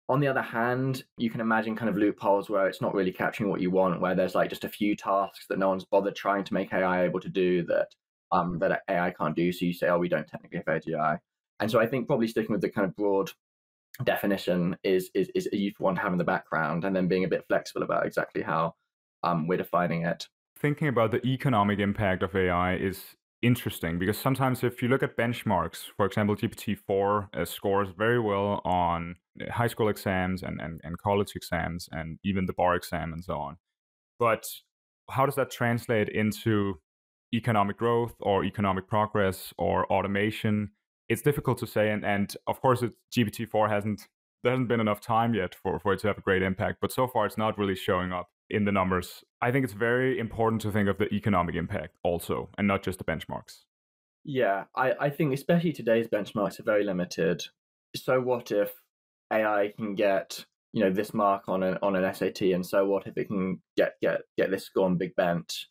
On 0.09 0.21
the 0.21 0.29
other 0.29 0.43
hand, 0.43 1.05
you 1.19 1.31
can 1.31 1.41
imagine 1.41 1.77
kind 1.77 1.91
of 1.91 1.97
loopholes 1.97 2.49
where 2.49 2.69
it's 2.69 2.81
not 2.81 2.95
really 2.95 3.13
capturing 3.13 3.51
what 3.51 3.61
you 3.61 3.71
want, 3.71 4.01
where 4.01 4.15
there's 4.15 4.35
like 4.35 4.51
just 4.51 4.65
a 4.65 4.69
few 4.69 4.97
tasks 4.97 5.47
that 5.49 5.59
no 5.59 5.69
one's 5.69 5.85
bothered 5.85 6.17
trying 6.17 6.45
to 6.45 6.55
make 6.55 6.73
AI 6.73 7.05
able 7.05 7.21
to 7.21 7.29
do 7.29 7.65
that 7.65 7.89
um, 8.33 8.59
that 8.61 8.83
AI 8.89 9.11
can't 9.11 9.37
do. 9.37 9.53
So 9.53 9.67
you 9.67 9.75
say, 9.75 9.89
oh, 9.89 9.99
we 9.99 10.09
don't 10.09 10.27
technically 10.27 10.63
have 10.65 10.83
AGI. 10.83 11.19
And 11.61 11.71
so 11.71 11.81
I 11.81 11.87
think 11.87 12.07
probably 12.07 12.29
sticking 12.29 12.53
with 12.53 12.61
the 12.61 12.71
kind 12.71 12.87
of 12.87 12.97
broad 12.97 13.31
definition 14.05 14.77
is 14.85 15.11
is, 15.15 15.31
is 15.35 15.49
a 15.53 15.57
useful 15.57 15.85
one 15.85 15.97
to 15.97 16.01
have 16.01 16.13
in 16.13 16.19
the 16.19 16.25
background, 16.25 16.85
and 16.85 16.95
then 16.95 17.09
being 17.09 17.25
a 17.25 17.29
bit 17.29 17.45
flexible 17.49 17.83
about 17.83 18.07
exactly 18.07 18.43
how 18.43 18.75
um, 19.23 19.47
we're 19.47 19.59
defining 19.59 20.07
it. 20.07 20.29
Thinking 20.59 20.89
about 20.89 21.11
the 21.11 21.25
economic 21.27 21.79
impact 21.79 22.23
of 22.23 22.35
AI 22.35 22.77
is 22.77 23.17
interesting 23.43 23.99
because 23.99 24.19
sometimes 24.19 24.65
if 24.65 24.83
you 24.83 24.89
look 24.89 25.03
at 25.03 25.17
benchmarks, 25.17 25.85
for 25.97 26.07
example, 26.07 26.35
GPT-4 26.35 27.29
uh, 27.35 27.45
scores 27.45 27.89
very 27.97 28.19
well 28.19 28.63
on 28.65 29.17
uh, 29.41 29.53
high 29.53 29.67
school 29.67 29.89
exams 29.89 30.43
and, 30.43 30.61
and, 30.61 30.81
and 30.83 30.99
college 30.99 31.33
exams 31.37 31.89
and 31.93 32.19
even 32.25 32.47
the 32.47 32.55
bar 32.55 32.75
exam 32.75 33.13
and 33.13 33.23
so 33.23 33.35
on. 33.35 33.59
But 34.19 34.47
how 35.11 35.27
does 35.27 35.35
that 35.35 35.51
translate 35.51 36.09
into 36.09 36.81
economic 37.35 37.77
growth 37.77 38.15
or 38.21 38.45
economic 38.45 38.89
progress 38.89 39.53
or 39.59 39.87
automation? 39.93 40.71
It's 41.09 41.23
difficult 41.23 41.59
to 41.59 41.67
say. 41.67 41.91
And, 41.91 42.05
and 42.05 42.35
of 42.47 42.61
course, 42.63 42.83
GPT-4 43.15 43.69
hasn't, 43.69 44.09
there 44.43 44.53
hasn't 44.53 44.69
been 44.69 44.81
enough 44.81 45.01
time 45.01 45.35
yet 45.35 45.55
for, 45.55 45.79
for 45.79 45.93
it 45.93 46.01
to 46.01 46.09
have 46.09 46.19
a 46.19 46.23
great 46.23 46.43
impact. 46.43 46.79
But 46.81 46.93
so 46.93 47.07
far, 47.07 47.27
it's 47.27 47.39
not 47.39 47.59
really 47.59 47.77
showing 47.77 48.13
up 48.13 48.31
in 48.51 48.65
the 48.65 48.73
numbers. 48.73 49.25
I 49.43 49.51
think 49.51 49.65
it's 49.65 49.73
very 49.73 50.19
important 50.19 50.63
to 50.63 50.73
think 50.73 50.89
of 50.89 50.99
the 50.99 51.13
economic 51.13 51.55
impact 51.55 51.97
also, 52.03 52.51
and 52.59 52.67
not 52.67 52.83
just 52.83 52.99
the 52.99 53.05
benchmarks. 53.05 53.65
Yeah, 54.25 54.65
I, 54.75 54.93
I 55.01 55.11
think 55.11 55.33
especially 55.33 55.73
today's 55.73 56.09
benchmarks 56.09 56.59
are 56.59 56.65
very 56.65 56.85
limited. 56.85 57.45
So 57.95 58.21
what 58.21 58.51
if 58.51 58.73
AI 59.33 59.73
can 59.77 59.95
get 59.95 60.45
you 60.73 60.83
know 60.83 60.91
this 60.91 61.15
mark 61.15 61.49
on 61.49 61.63
an 61.63 61.79
on 61.83 61.97
an 61.97 62.15
SAT, 62.15 62.43
and 62.43 62.67
so 62.67 62.85
what 62.87 63.07
if 63.07 63.17
it 63.17 63.29
can 63.29 63.63
get 63.77 63.95
get 64.03 64.23
get 64.37 64.51
this 64.51 64.65
score 64.65 64.87
on 64.87 64.99
Big 64.99 65.15
Bench? 65.17 65.69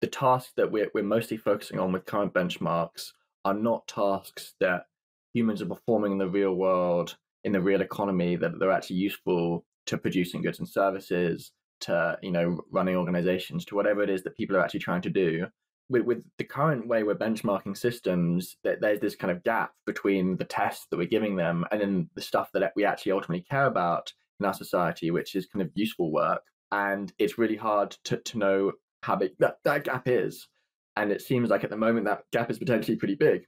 The 0.00 0.06
tasks 0.06 0.52
that 0.56 0.70
we're 0.70 0.90
we're 0.94 1.02
mostly 1.02 1.36
focusing 1.36 1.78
on 1.78 1.92
with 1.92 2.04
current 2.04 2.34
benchmarks 2.34 3.12
are 3.44 3.54
not 3.54 3.88
tasks 3.88 4.54
that 4.60 4.84
humans 5.32 5.60
are 5.60 5.66
performing 5.66 6.12
in 6.12 6.18
the 6.18 6.28
real 6.28 6.54
world 6.54 7.16
in 7.42 7.52
the 7.52 7.60
real 7.60 7.82
economy 7.82 8.36
that 8.36 8.58
they're 8.58 8.70
actually 8.70 8.96
useful 8.96 9.64
to 9.86 9.98
producing 9.98 10.42
goods 10.42 10.58
and 10.58 10.68
services, 10.68 11.52
to 11.80 12.18
you 12.22 12.30
know 12.30 12.60
running 12.70 12.96
organizations 12.96 13.64
to 13.66 13.74
whatever 13.74 14.02
it 14.02 14.10
is 14.10 14.22
that 14.22 14.36
people 14.36 14.56
are 14.56 14.60
actually 14.60 14.80
trying 14.80 15.02
to 15.02 15.10
do. 15.10 15.46
With, 15.90 16.04
with 16.04 16.18
the 16.38 16.44
current 16.44 16.88
way 16.88 17.02
we're 17.02 17.14
benchmarking 17.14 17.76
systems 17.76 18.56
that 18.64 18.80
there's 18.80 19.00
this 19.00 19.16
kind 19.16 19.30
of 19.30 19.44
gap 19.44 19.72
between 19.84 20.38
the 20.38 20.44
tests 20.44 20.86
that 20.90 20.96
we're 20.96 21.06
giving 21.06 21.36
them 21.36 21.66
and 21.70 21.80
then 21.80 22.08
the 22.14 22.22
stuff 22.22 22.48
that 22.54 22.72
we 22.74 22.86
actually 22.86 23.12
ultimately 23.12 23.44
care 23.50 23.66
about 23.66 24.10
in 24.40 24.46
our 24.46 24.54
society 24.54 25.10
which 25.10 25.34
is 25.34 25.46
kind 25.46 25.62
of 25.62 25.70
useful 25.74 26.10
work. 26.10 26.42
And 26.72 27.12
it's 27.18 27.36
really 27.36 27.56
hard 27.56 27.90
to, 28.04 28.16
to 28.16 28.38
know 28.38 28.72
how 29.02 29.16
big 29.16 29.32
that, 29.40 29.56
that 29.64 29.84
gap 29.84 30.08
is. 30.08 30.48
And 30.96 31.12
it 31.12 31.20
seems 31.20 31.50
like 31.50 31.64
at 31.64 31.70
the 31.70 31.76
moment 31.76 32.06
that 32.06 32.22
gap 32.32 32.50
is 32.50 32.58
potentially 32.58 32.96
pretty 32.96 33.16
big. 33.16 33.42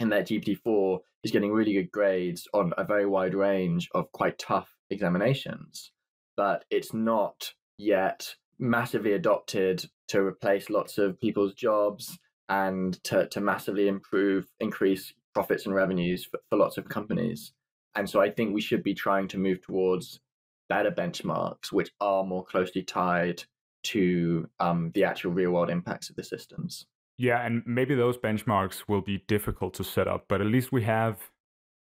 And 0.00 0.10
that 0.10 0.26
gpt-4 0.26 0.98
is 1.22 1.30
getting 1.30 1.52
really 1.52 1.74
good 1.74 1.92
grades 1.92 2.48
on 2.52 2.72
a 2.76 2.84
very 2.84 3.06
wide 3.06 3.34
range 3.34 3.88
of 3.94 4.10
quite 4.10 4.38
tough 4.38 4.75
examinations 4.90 5.92
but 6.36 6.64
it's 6.70 6.92
not 6.92 7.52
yet 7.78 8.34
massively 8.58 9.12
adopted 9.12 9.84
to 10.08 10.20
replace 10.20 10.70
lots 10.70 10.98
of 10.98 11.20
people's 11.20 11.54
jobs 11.54 12.18
and 12.48 13.02
to, 13.04 13.26
to 13.28 13.40
massively 13.40 13.88
improve, 13.88 14.46
increase 14.60 15.12
profits 15.34 15.66
and 15.66 15.74
revenues 15.74 16.24
for, 16.24 16.38
for 16.48 16.56
lots 16.56 16.78
of 16.78 16.88
companies. 16.88 17.52
And 17.94 18.08
so 18.08 18.20
I 18.20 18.30
think 18.30 18.54
we 18.54 18.60
should 18.60 18.82
be 18.82 18.94
trying 18.94 19.28
to 19.28 19.38
move 19.38 19.62
towards 19.62 20.20
better 20.68 20.90
benchmarks, 20.90 21.72
which 21.72 21.90
are 22.00 22.24
more 22.24 22.44
closely 22.44 22.82
tied 22.82 23.42
to 23.84 24.48
um, 24.60 24.90
the 24.94 25.04
actual 25.04 25.32
real 25.32 25.52
world 25.52 25.70
impacts 25.70 26.10
of 26.10 26.16
the 26.16 26.24
systems. 26.24 26.86
Yeah, 27.18 27.44
and 27.44 27.62
maybe 27.64 27.94
those 27.94 28.18
benchmarks 28.18 28.84
will 28.88 29.00
be 29.00 29.24
difficult 29.26 29.74
to 29.74 29.84
set 29.84 30.06
up, 30.06 30.26
but 30.28 30.40
at 30.40 30.46
least 30.46 30.70
we 30.70 30.82
have 30.82 31.30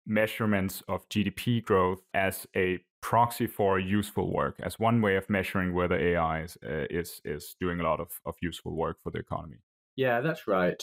measurements 0.07 0.83
of 0.89 1.09
GDP 1.09 1.65
growth 1.65 2.03
as 2.13 2.47
a 2.55 2.81
proxy 3.03 3.47
for 3.47 3.79
useful 3.79 4.33
work, 4.33 4.57
as 4.63 4.79
one 4.79 5.03
way 5.03 5.17
of 5.17 5.29
measuring 5.29 5.75
whether 5.75 5.99
AI 5.99 6.43
is 6.43 6.57
uh, 6.65 6.87
is, 6.89 7.21
is 7.25 7.57
doing 7.61 7.81
a 7.81 7.83
lot 7.83 8.01
of, 8.01 8.09
of 8.25 8.37
useful 8.41 8.75
work 8.75 8.97
for 9.03 9.11
the 9.11 9.19
economy. 9.19 9.59
Yeah, 9.97 10.21
that's 10.21 10.47
right. 10.47 10.83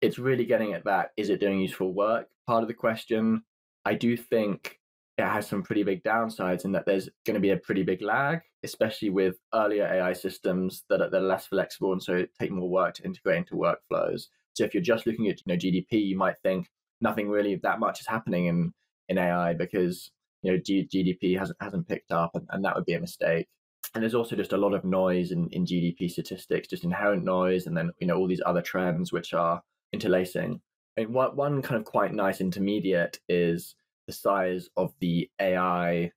It's 0.00 0.18
really 0.18 0.46
getting 0.46 0.72
at 0.72 0.84
that 0.84 1.10
is 1.16 1.28
it 1.28 1.40
doing 1.40 1.60
useful 1.60 1.92
work? 1.92 2.28
Part 2.46 2.62
of 2.62 2.68
the 2.68 2.74
question. 2.74 3.42
I 3.84 3.94
do 3.94 4.16
think 4.16 4.78
it 5.18 5.24
has 5.24 5.46
some 5.46 5.62
pretty 5.62 5.82
big 5.82 6.02
downsides 6.02 6.64
in 6.64 6.72
that 6.72 6.86
there's 6.86 7.08
going 7.24 7.34
to 7.34 7.40
be 7.40 7.50
a 7.50 7.56
pretty 7.56 7.82
big 7.82 8.02
lag, 8.02 8.40
especially 8.62 9.10
with 9.10 9.36
earlier 9.54 9.84
AI 9.84 10.12
systems 10.12 10.84
that 10.88 11.00
are, 11.00 11.10
that 11.10 11.22
are 11.22 11.26
less 11.26 11.46
flexible 11.46 11.92
and 11.92 12.02
so 12.02 12.26
take 12.38 12.50
more 12.50 12.68
work 12.68 12.94
to 12.94 13.04
integrate 13.04 13.38
into 13.38 13.54
workflows. 13.54 14.26
So 14.54 14.64
if 14.64 14.74
you're 14.74 14.82
just 14.82 15.06
looking 15.06 15.28
at 15.28 15.40
you 15.44 15.52
know 15.52 15.58
GDP, 15.58 16.06
you 16.06 16.16
might 16.16 16.38
think 16.42 16.68
nothing 17.00 17.28
really 17.28 17.56
that 17.56 17.80
much 17.80 18.00
is 18.00 18.06
happening 18.06 18.46
in 18.46 18.72
in 19.08 19.18
AI 19.18 19.54
because 19.54 20.10
you 20.46 20.52
know 20.52 20.58
G- 20.64 20.88
GDP 20.92 21.38
hasn't 21.38 21.58
hasn't 21.60 21.88
picked 21.88 22.12
up, 22.12 22.30
and, 22.34 22.46
and 22.50 22.64
that 22.64 22.76
would 22.76 22.86
be 22.86 22.94
a 22.94 23.00
mistake. 23.00 23.48
And 23.94 24.02
there's 24.02 24.14
also 24.14 24.36
just 24.36 24.52
a 24.52 24.56
lot 24.56 24.74
of 24.74 24.84
noise 24.84 25.30
in, 25.32 25.48
in 25.50 25.64
GDP 25.64 26.10
statistics, 26.10 26.68
just 26.68 26.84
inherent 26.84 27.24
noise, 27.24 27.66
and 27.66 27.76
then 27.76 27.90
you 28.00 28.06
know 28.06 28.16
all 28.16 28.28
these 28.28 28.42
other 28.46 28.62
trends 28.62 29.12
which 29.12 29.34
are 29.34 29.60
interlacing. 29.92 30.60
I 30.96 31.02
mean, 31.02 31.12
one 31.12 31.34
one 31.36 31.62
kind 31.62 31.76
of 31.80 31.84
quite 31.84 32.14
nice 32.14 32.40
intermediate 32.40 33.18
is 33.28 33.74
the 34.06 34.12
size 34.12 34.68
of 34.76 34.94
the 35.00 35.28
AI, 35.40 36.12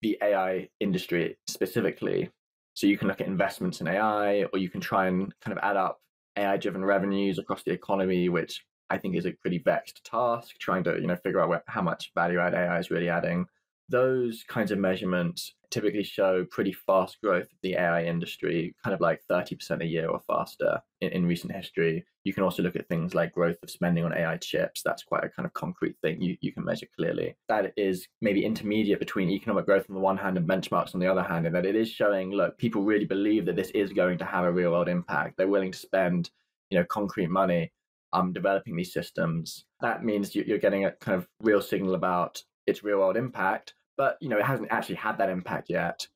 the 0.00 0.18
AI 0.22 0.68
industry 0.80 1.36
specifically. 1.46 2.30
So 2.74 2.86
you 2.86 2.96
can 2.96 3.08
look 3.08 3.20
at 3.20 3.26
investments 3.26 3.80
in 3.80 3.88
AI, 3.88 4.44
or 4.52 4.58
you 4.58 4.70
can 4.70 4.80
try 4.80 5.06
and 5.08 5.34
kind 5.40 5.56
of 5.56 5.62
add 5.62 5.76
up 5.76 6.00
AI-driven 6.38 6.84
revenues 6.84 7.38
across 7.38 7.62
the 7.62 7.72
economy, 7.72 8.30
which 8.30 8.64
I 8.92 8.98
think 8.98 9.16
is 9.16 9.26
a 9.26 9.32
pretty 9.32 9.58
vexed 9.58 10.04
task, 10.04 10.56
trying 10.60 10.84
to 10.84 10.98
you 11.00 11.06
know 11.06 11.16
figure 11.16 11.40
out 11.40 11.48
where, 11.48 11.64
how 11.66 11.82
much 11.82 12.12
value 12.14 12.38
add 12.38 12.54
AI 12.54 12.78
is 12.78 12.90
really 12.90 13.08
adding. 13.08 13.46
Those 13.88 14.44
kinds 14.48 14.70
of 14.70 14.78
measurements 14.78 15.54
typically 15.72 16.02
show 16.02 16.44
pretty 16.50 16.72
fast 16.72 17.18
growth 17.22 17.44
of 17.44 17.58
the 17.62 17.74
AI 17.74 18.04
industry, 18.04 18.76
kind 18.84 18.94
of 18.94 19.00
like 19.00 19.22
30% 19.28 19.82
a 19.82 19.86
year 19.86 20.08
or 20.08 20.20
faster 20.26 20.80
in, 21.00 21.10
in 21.10 21.26
recent 21.26 21.52
history. 21.52 22.04
You 22.24 22.32
can 22.32 22.44
also 22.44 22.62
look 22.62 22.76
at 22.76 22.86
things 22.88 23.14
like 23.14 23.32
growth 23.32 23.56
of 23.62 23.70
spending 23.70 24.04
on 24.04 24.12
AI 24.12 24.36
chips. 24.36 24.82
That's 24.84 25.02
quite 25.02 25.24
a 25.24 25.30
kind 25.30 25.46
of 25.46 25.54
concrete 25.54 25.96
thing 26.02 26.20
you, 26.20 26.36
you 26.40 26.52
can 26.52 26.64
measure 26.64 26.86
clearly. 26.96 27.34
That 27.48 27.72
is 27.76 28.06
maybe 28.20 28.44
intermediate 28.44 29.00
between 29.00 29.30
economic 29.30 29.64
growth 29.64 29.86
on 29.88 29.94
the 29.94 30.00
one 30.00 30.18
hand 30.18 30.36
and 30.36 30.48
benchmarks 30.48 30.94
on 30.94 31.00
the 31.00 31.10
other 31.10 31.22
hand, 31.22 31.46
and 31.46 31.54
that 31.54 31.66
it 31.66 31.74
is 31.74 31.90
showing, 31.90 32.30
look, 32.30 32.58
people 32.58 32.82
really 32.82 33.06
believe 33.06 33.46
that 33.46 33.56
this 33.56 33.70
is 33.70 33.92
going 33.92 34.18
to 34.18 34.24
have 34.24 34.44
a 34.44 34.52
real 34.52 34.72
world 34.72 34.88
impact. 34.88 35.36
They're 35.36 35.48
willing 35.48 35.72
to 35.72 35.78
spend, 35.78 36.30
you 36.70 36.78
know, 36.78 36.84
concrete 36.84 37.30
money 37.30 37.72
um, 38.12 38.32
developing 38.32 38.76
these 38.76 38.92
systems. 38.92 39.64
That 39.80 40.04
means 40.04 40.34
you're 40.34 40.58
getting 40.58 40.84
a 40.84 40.92
kind 40.92 41.16
of 41.16 41.26
real 41.40 41.62
signal 41.62 41.94
about 41.94 42.42
its 42.66 42.82
real 42.82 42.98
world 42.98 43.16
impact, 43.16 43.74
but 43.96 44.16
you 44.20 44.28
know 44.28 44.38
it 44.38 44.44
hasn't 44.44 44.70
actually 44.70 44.96
had 44.96 45.18
that 45.18 45.28
impact 45.28 45.68
yet. 45.70 46.06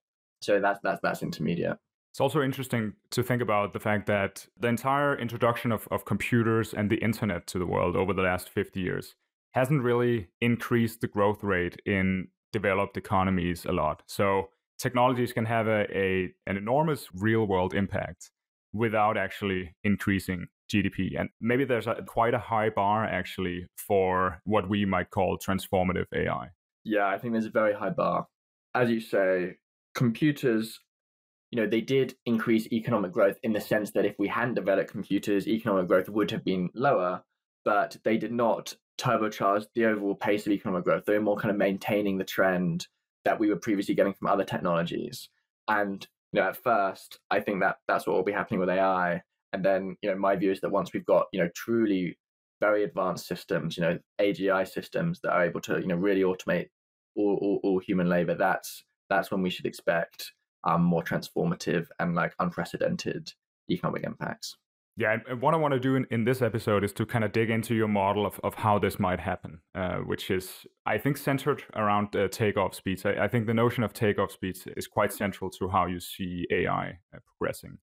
So 0.41 0.61
that's 0.61 0.81
that's 0.83 1.01
that's 1.03 1.23
intermediate. 1.23 1.79
It's 2.13 2.21
also 2.21 2.41
interesting 2.41 2.95
to 3.11 3.23
think 3.23 3.43
about 3.43 3.75
the 3.75 3.81
fact 3.81 4.07
that 4.07 4.47
the 4.59 4.69
entire 4.69 5.15
introduction 5.19 5.71
of, 5.71 5.87
of 5.91 6.07
computers 6.07 6.73
and 6.73 6.89
the 6.89 6.97
internet 6.97 7.47
to 7.49 7.59
the 7.59 7.67
world 7.67 7.95
over 7.95 8.15
the 8.15 8.23
last 8.23 8.49
50 8.49 8.81
years 8.81 9.17
hasn't 9.53 9.83
really 9.83 10.29
increased 10.41 11.03
the 11.03 11.09
growth 11.09 11.45
rate 11.45 11.77
in 11.85 12.29
developed 12.55 12.97
economies 12.97 13.67
a 13.67 13.73
lot. 13.73 14.03
So 14.07 14.49
technologies 14.79 15.35
can 15.35 15.45
have 15.45 15.67
a, 15.67 15.87
a 15.95 16.33
an 16.47 16.57
enormous 16.57 17.09
real 17.15 17.47
world 17.47 17.75
impact 17.75 18.31
without 18.77 19.17
actually 19.17 19.75
increasing 19.85 20.47
GDP. 20.73 21.19
And 21.19 21.29
maybe 21.41 21.65
there's 21.65 21.87
a, 21.87 22.03
quite 22.07 22.35
a 22.35 22.39
high 22.39 22.71
bar 22.71 23.05
actually 23.05 23.67
for 23.77 24.41
what 24.45 24.69
we 24.69 24.85
might 24.85 25.11
call 25.11 25.39
transformative 25.39 26.07
AI. 26.15 26.49
Yeah, 26.85 27.07
I 27.07 27.19
think 27.19 27.33
there's 27.33 27.47
a 27.47 27.51
very 27.51 27.75
high 27.75 27.91
bar. 27.91 28.27
As 28.75 28.91
you 28.91 29.01
say, 29.01 29.57
computers, 29.95 30.81
you 31.51 31.61
know, 31.61 31.69
they 31.69 31.81
did 31.81 32.15
increase 32.27 32.67
economic 32.73 33.13
growth 33.13 33.39
in 33.43 33.53
the 33.53 33.61
sense 33.61 33.93
that 33.93 34.05
if 34.05 34.17
we 34.19 34.29
hadn't 34.29 34.55
developed 34.55 34.91
computers, 34.91 35.49
economic 35.49 35.89
growth 35.89 36.09
would 36.09 36.31
have 36.31 36.45
been 36.45 36.69
lower, 36.75 37.23
but 37.65 37.97
they 38.05 38.17
did 38.19 38.33
not 38.33 38.75
turbocharge 38.99 39.67
the 39.75 39.87
overall 39.87 40.15
pace 40.15 40.47
of 40.47 40.53
economic 40.53 40.85
growth. 40.85 41.05
They 41.05 41.15
were 41.15 41.25
more 41.25 41.37
kind 41.37 41.51
of 41.51 41.57
maintaining 41.57 42.19
the 42.19 42.25
trend 42.25 42.87
that 43.25 43.39
we 43.41 43.49
were 43.49 43.57
previously 43.57 43.95
getting 43.95 44.15
from 44.15 44.29
other 44.29 44.45
technologies. 44.45 45.29
And 45.69 46.07
you 46.37 46.43
know, 46.43 46.49
at 46.49 46.63
first, 46.63 47.19
I 47.31 47.41
think 47.41 47.61
that 47.61 47.77
that's 47.89 48.07
what 48.07 48.15
will 48.15 48.23
be 48.23 48.31
happening 48.31 48.61
with 48.61 48.69
AI. 48.69 49.23
And 49.55 49.65
then, 49.65 49.97
you 50.03 50.11
know, 50.11 50.19
my 50.19 50.37
view 50.37 50.53
is 50.53 50.61
that 50.61 50.71
once 50.71 50.93
we've 50.93 51.07
got, 51.07 51.29
you 51.33 51.41
know, 51.41 51.49
truly 51.57 52.19
very 52.61 52.85
advanced 52.85 53.27
systems, 53.27 53.79
you 53.79 53.83
know, 53.83 53.99
AGI 54.21 54.69
systems 54.69 55.21
that 55.23 55.33
are 55.33 55.47
able 55.47 55.63
to, 55.63 55.81
you 55.81 55.87
know, 55.87 55.97
really 55.97 56.21
automate 56.21 56.67
all, 57.17 57.39
all, 57.41 57.61
all 57.65 57.79
human 57.79 58.11
labor, 58.11 58.35
that's 58.35 58.85
that's 59.09 59.31
when 59.31 59.41
we 59.41 59.49
should 59.49 59.65
expect 59.65 60.33
um, 60.65 60.83
more 60.83 61.03
transformative 61.03 61.87
and 62.01 62.15
like 62.15 62.35
unprecedented 62.39 63.33
economic 63.71 64.05
impacts. 64.05 64.59
Yeah, 64.99 65.19
and 65.29 65.43
what 65.43 65.53
I 65.53 65.59
want 65.59 65.75
to 65.75 65.81
do 65.81 65.95
in, 65.95 66.07
in 66.11 66.25
this 66.25 66.41
episode 66.41 66.83
is 66.83 66.93
to 66.95 67.05
kind 67.05 67.23
of 67.23 67.33
dig 67.33 67.51
into 67.51 67.75
your 67.75 67.89
model 67.89 68.25
of, 68.25 68.41
of 68.43 68.55
how 68.55 68.79
this 68.79 68.99
might 68.99 69.21
happen, 69.21 69.61
uh, 69.75 69.97
which 69.97 70.31
is, 70.31 70.67
I 70.87 70.97
think, 70.97 71.19
centered 71.19 71.65
around 71.75 72.17
uh, 72.17 72.29
takeoff 72.29 72.75
speeds. 72.75 73.05
I, 73.05 73.11
I, 73.25 73.29
think 73.29 73.47
the 73.47 73.53
notion 73.53 73.85
of 73.85 73.93
takeoff 73.93 74.33
speeds 74.33 74.67
is 74.75 74.87
quite 74.87 75.13
central 75.13 75.51
to 75.51 75.69
how 75.69 75.85
you 75.85 76.01
see 76.01 76.47
AI 76.51 76.99
uh, 77.15 77.19
progressing. 77.27 77.77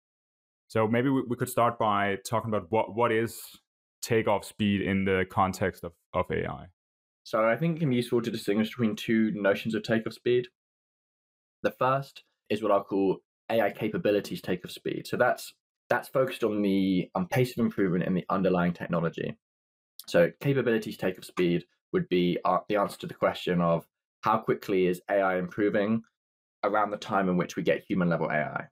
So 0.67 0.88
maybe 0.88 1.10
we, 1.10 1.21
we 1.30 1.36
could 1.36 1.49
start 1.49 1.78
by 1.78 2.17
talking 2.28 2.49
about 2.49 2.65
what, 2.69 2.95
what 2.95 3.12
is 3.12 3.39
takeoff 4.02 4.43
speed 4.43 4.82
in 4.82 5.06
the 5.06 5.28
context 5.30 5.84
of, 5.84 5.93
of 6.15 6.26
AI. 6.32 6.65
So 7.23 7.47
I 7.47 7.56
think 7.56 7.78
it 7.78 7.80
can 7.82 7.91
be 7.91 7.97
useful 7.97 8.23
to 8.23 8.32
distinguish 8.32 8.69
between 8.69 8.95
two 8.95 9.32
notions 9.36 9.76
of 9.76 9.84
takeoff 9.84 10.13
speed. 10.13 10.47
The 11.62 11.71
first 11.78 12.23
is 12.49 12.63
what 12.63 12.71
I'll 12.71 12.84
call 12.84 13.19
AI 13.52 13.69
capabilities 13.69 14.41
takeoff 14.41 14.71
speed. 14.71 15.06
So 15.06 15.15
that's 15.15 15.54
that's 15.93 16.10
focused 16.10 16.43
on 16.43 16.63
the 16.63 17.08
um, 17.13 17.27
pace 17.27 17.51
of 17.51 17.63
improvement 17.63 18.03
in 18.03 18.15
the 18.15 18.25
underlying 18.27 18.73
technology. 18.73 19.38
So 20.08 20.32
capabilities 20.41 20.97
takeoff 20.97 21.23
speed 21.23 21.65
would 21.91 22.10
be 22.10 22.39
uh, 22.45 22.58
the 22.67 22.77
answer 22.77 22.97
to 22.97 23.08
the 23.08 23.13
question 23.13 23.62
of 23.62 23.86
how 24.21 24.39
quickly 24.39 24.88
is 24.88 25.03
AI 25.12 25.38
improving 25.38 26.01
around 26.63 26.89
the 26.89 26.97
time 26.97 27.29
in 27.29 27.38
which 27.38 27.56
we 27.56 27.62
get 27.62 27.84
human 27.88 28.10
level 28.10 28.32
AI. 28.32 28.65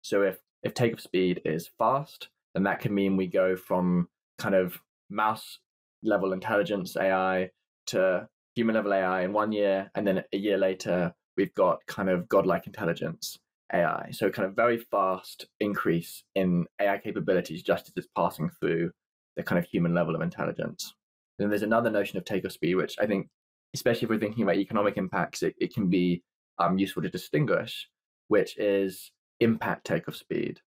So 0.00 0.22
if 0.22 0.38
if 0.64 0.74
takeoff 0.74 1.00
speed 1.00 1.42
is 1.44 1.70
fast, 1.78 2.28
then 2.54 2.64
that 2.64 2.80
can 2.80 2.92
mean 2.92 3.16
we 3.16 3.28
go 3.28 3.54
from 3.54 4.08
kind 4.38 4.56
of 4.56 4.76
mouse 5.10 5.60
level 6.02 6.32
intelligence 6.32 6.96
AI 6.96 7.50
to 7.86 8.26
human 8.56 8.74
level 8.74 8.92
AI 8.92 9.22
in 9.22 9.32
one 9.32 9.52
year, 9.52 9.92
and 9.94 10.04
then 10.04 10.24
a 10.32 10.36
year 10.36 10.58
later 10.58 11.14
we've 11.36 11.54
got 11.54 11.86
kind 11.86 12.10
of 12.10 12.28
godlike 12.28 12.66
intelligence 12.66 13.38
AI. 13.72 14.10
So 14.12 14.30
kind 14.30 14.48
of 14.48 14.54
very 14.54 14.78
fast 14.78 15.46
increase 15.60 16.24
in 16.34 16.66
AI 16.80 16.98
capabilities 16.98 17.62
just 17.62 17.88
as 17.88 17.92
it's 17.96 18.08
passing 18.16 18.50
through 18.60 18.90
the 19.36 19.42
kind 19.42 19.58
of 19.58 19.64
human 19.64 19.94
level 19.94 20.14
of 20.14 20.20
intelligence. 20.20 20.94
Then 21.38 21.48
there's 21.48 21.62
another 21.62 21.90
notion 21.90 22.18
of 22.18 22.24
takeoff 22.24 22.52
speed, 22.52 22.74
which 22.74 22.96
I 23.00 23.06
think, 23.06 23.28
especially 23.74 24.04
if 24.04 24.10
we're 24.10 24.18
thinking 24.18 24.42
about 24.42 24.56
economic 24.56 24.96
impacts, 24.96 25.42
it, 25.42 25.54
it 25.58 25.74
can 25.74 25.88
be 25.88 26.22
um, 26.58 26.78
useful 26.78 27.02
to 27.02 27.08
distinguish, 27.08 27.88
which 28.28 28.58
is 28.58 29.10
impact 29.40 29.86
takeoff 29.86 30.16
speed. 30.16 30.60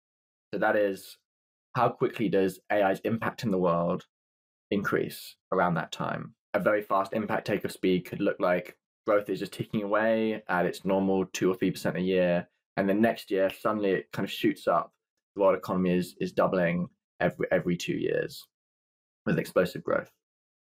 So 0.54 0.60
that 0.60 0.76
is 0.76 1.18
how 1.76 1.90
quickly 1.90 2.30
does 2.30 2.60
AI's 2.72 3.00
impact 3.02 3.44
in 3.44 3.52
the 3.52 3.58
world 3.58 4.06
increase 4.72 5.36
around 5.52 5.76
that 5.76 5.92
time? 5.92 6.34
A 6.54 6.60
very 6.60 6.82
fast 6.82 7.14
impact 7.14 7.46
takeoff 7.46 7.72
speed 7.72 8.06
could 8.06 8.22
look 8.22 8.38
like 8.40 8.78
growth 9.06 9.30
is 9.30 9.40
just 9.40 9.54
ticking 9.54 9.84
away 9.84 10.42
at 10.48 10.66
its 10.66 10.86
normal 10.86 11.26
two 11.34 11.52
or 11.52 11.56
three 11.56 11.72
percent 11.72 11.98
a 11.98 12.02
year, 12.02 12.48
and 12.78 12.88
then 12.90 13.02
next 13.02 13.32
year 13.32 13.50
suddenly 13.50 13.92
it 13.92 14.12
kind 14.12 14.26
of 14.26 14.32
shoots 14.32 14.68
up. 14.68 14.92
The 15.36 15.42
world 15.42 15.58
economy 15.58 15.98
is 15.98 16.16
is 16.20 16.32
doubling 16.32 16.88
every 17.20 17.48
every 17.52 17.78
two 17.78 17.94
years 17.94 18.46
with 19.26 19.40
explosive 19.40 19.84
growth. 19.84 20.12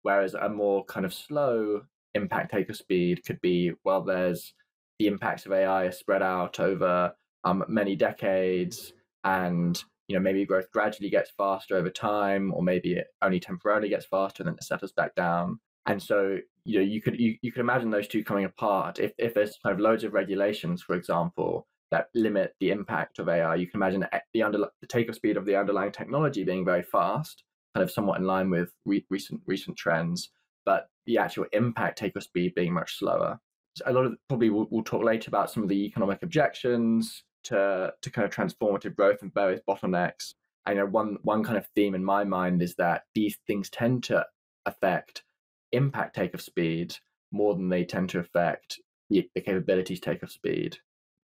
Whereas 0.02 0.34
a 0.34 0.48
more 0.48 0.84
kind 0.84 1.06
of 1.06 1.14
slow 1.14 1.82
impact 2.14 2.52
takeoff 2.52 2.76
speed 2.76 3.24
could 3.24 3.40
be 3.40 3.72
well, 3.84 4.02
there's 4.02 4.54
the 4.98 5.06
impacts 5.06 5.46
of 5.46 5.52
AI 5.52 5.90
spread 5.90 6.22
out 6.22 6.60
over 6.60 7.12
um, 7.44 7.64
many 7.68 7.96
decades, 7.96 8.92
and 9.24 9.82
you 10.08 10.16
know 10.16 10.22
maybe 10.22 10.44
growth 10.44 10.70
gradually 10.72 11.10
gets 11.10 11.30
faster 11.36 11.76
over 11.76 11.90
time, 11.90 12.52
or 12.54 12.62
maybe 12.62 12.94
it 12.94 13.06
only 13.22 13.40
temporarily 13.40 13.88
gets 13.88 14.06
faster 14.06 14.42
and 14.42 14.48
then 14.48 14.56
it 14.56 14.64
settles 14.64 14.92
back 14.92 15.14
down. 15.14 15.58
And 15.86 16.02
so 16.02 16.38
you 16.64 16.78
know 16.78 16.84
you 16.84 17.00
could 17.00 17.18
you, 17.18 17.36
you 17.42 17.52
could 17.52 17.60
imagine 17.60 17.90
those 17.90 18.08
two 18.08 18.24
coming 18.24 18.44
apart 18.44 18.98
if 18.98 19.12
if 19.18 19.34
there's 19.34 19.58
kind 19.62 19.74
of 19.74 19.80
loads 19.80 20.04
of 20.04 20.12
regulations, 20.12 20.82
for 20.82 20.94
example, 20.94 21.66
that 21.92 22.08
limit 22.14 22.54
the 22.58 22.70
impact 22.70 23.18
of 23.18 23.28
AI. 23.28 23.54
You 23.54 23.66
can 23.66 23.78
imagine 23.78 24.04
the 24.32 24.42
under 24.42 24.58
the 24.58 24.86
takeoff 24.88 25.16
speed 25.16 25.36
of 25.36 25.44
the 25.44 25.56
underlying 25.56 25.92
technology 25.92 26.42
being 26.42 26.64
very 26.64 26.82
fast, 26.82 27.44
kind 27.74 27.84
of 27.84 27.90
somewhat 27.90 28.18
in 28.18 28.26
line 28.26 28.50
with 28.50 28.72
re- 28.86 29.06
recent 29.10 29.42
recent 29.46 29.76
trends, 29.76 30.30
but 30.64 30.88
the 31.06 31.18
actual 31.18 31.44
impact 31.52 31.98
takeoff 31.98 32.24
speed 32.24 32.54
being 32.56 32.72
much 32.72 32.98
slower. 32.98 33.38
So 33.76 33.84
a 33.86 33.92
lot 33.92 34.06
of 34.06 34.14
probably 34.28 34.50
we'll, 34.50 34.68
we'll 34.70 34.82
talk 34.82 35.04
later 35.04 35.28
about 35.28 35.50
some 35.50 35.62
of 35.62 35.68
the 35.68 35.84
economic 35.84 36.22
objections 36.22 37.24
to 37.44 37.92
to 38.00 38.10
kind 38.10 38.24
of 38.26 38.34
transformative 38.34 38.96
growth 38.96 39.22
and 39.22 39.32
various 39.32 39.60
bottlenecks. 39.68 40.34
I 40.64 40.74
know 40.74 40.86
one 40.86 41.18
one 41.22 41.44
kind 41.44 41.58
of 41.58 41.66
theme 41.74 41.94
in 41.94 42.04
my 42.04 42.24
mind 42.24 42.62
is 42.62 42.74
that 42.76 43.02
these 43.14 43.36
things 43.46 43.68
tend 43.68 44.04
to 44.04 44.24
affect 44.64 45.24
impact 45.72 46.14
takeoff 46.14 46.40
speed 46.40 46.96
more 47.32 47.54
than 47.54 47.68
they 47.68 47.84
tend 47.84 48.08
to 48.10 48.18
affect 48.18 48.80
the, 49.10 49.28
the 49.34 49.40
capabilities 49.42 50.00
takeoff 50.00 50.30
speed. 50.30 50.78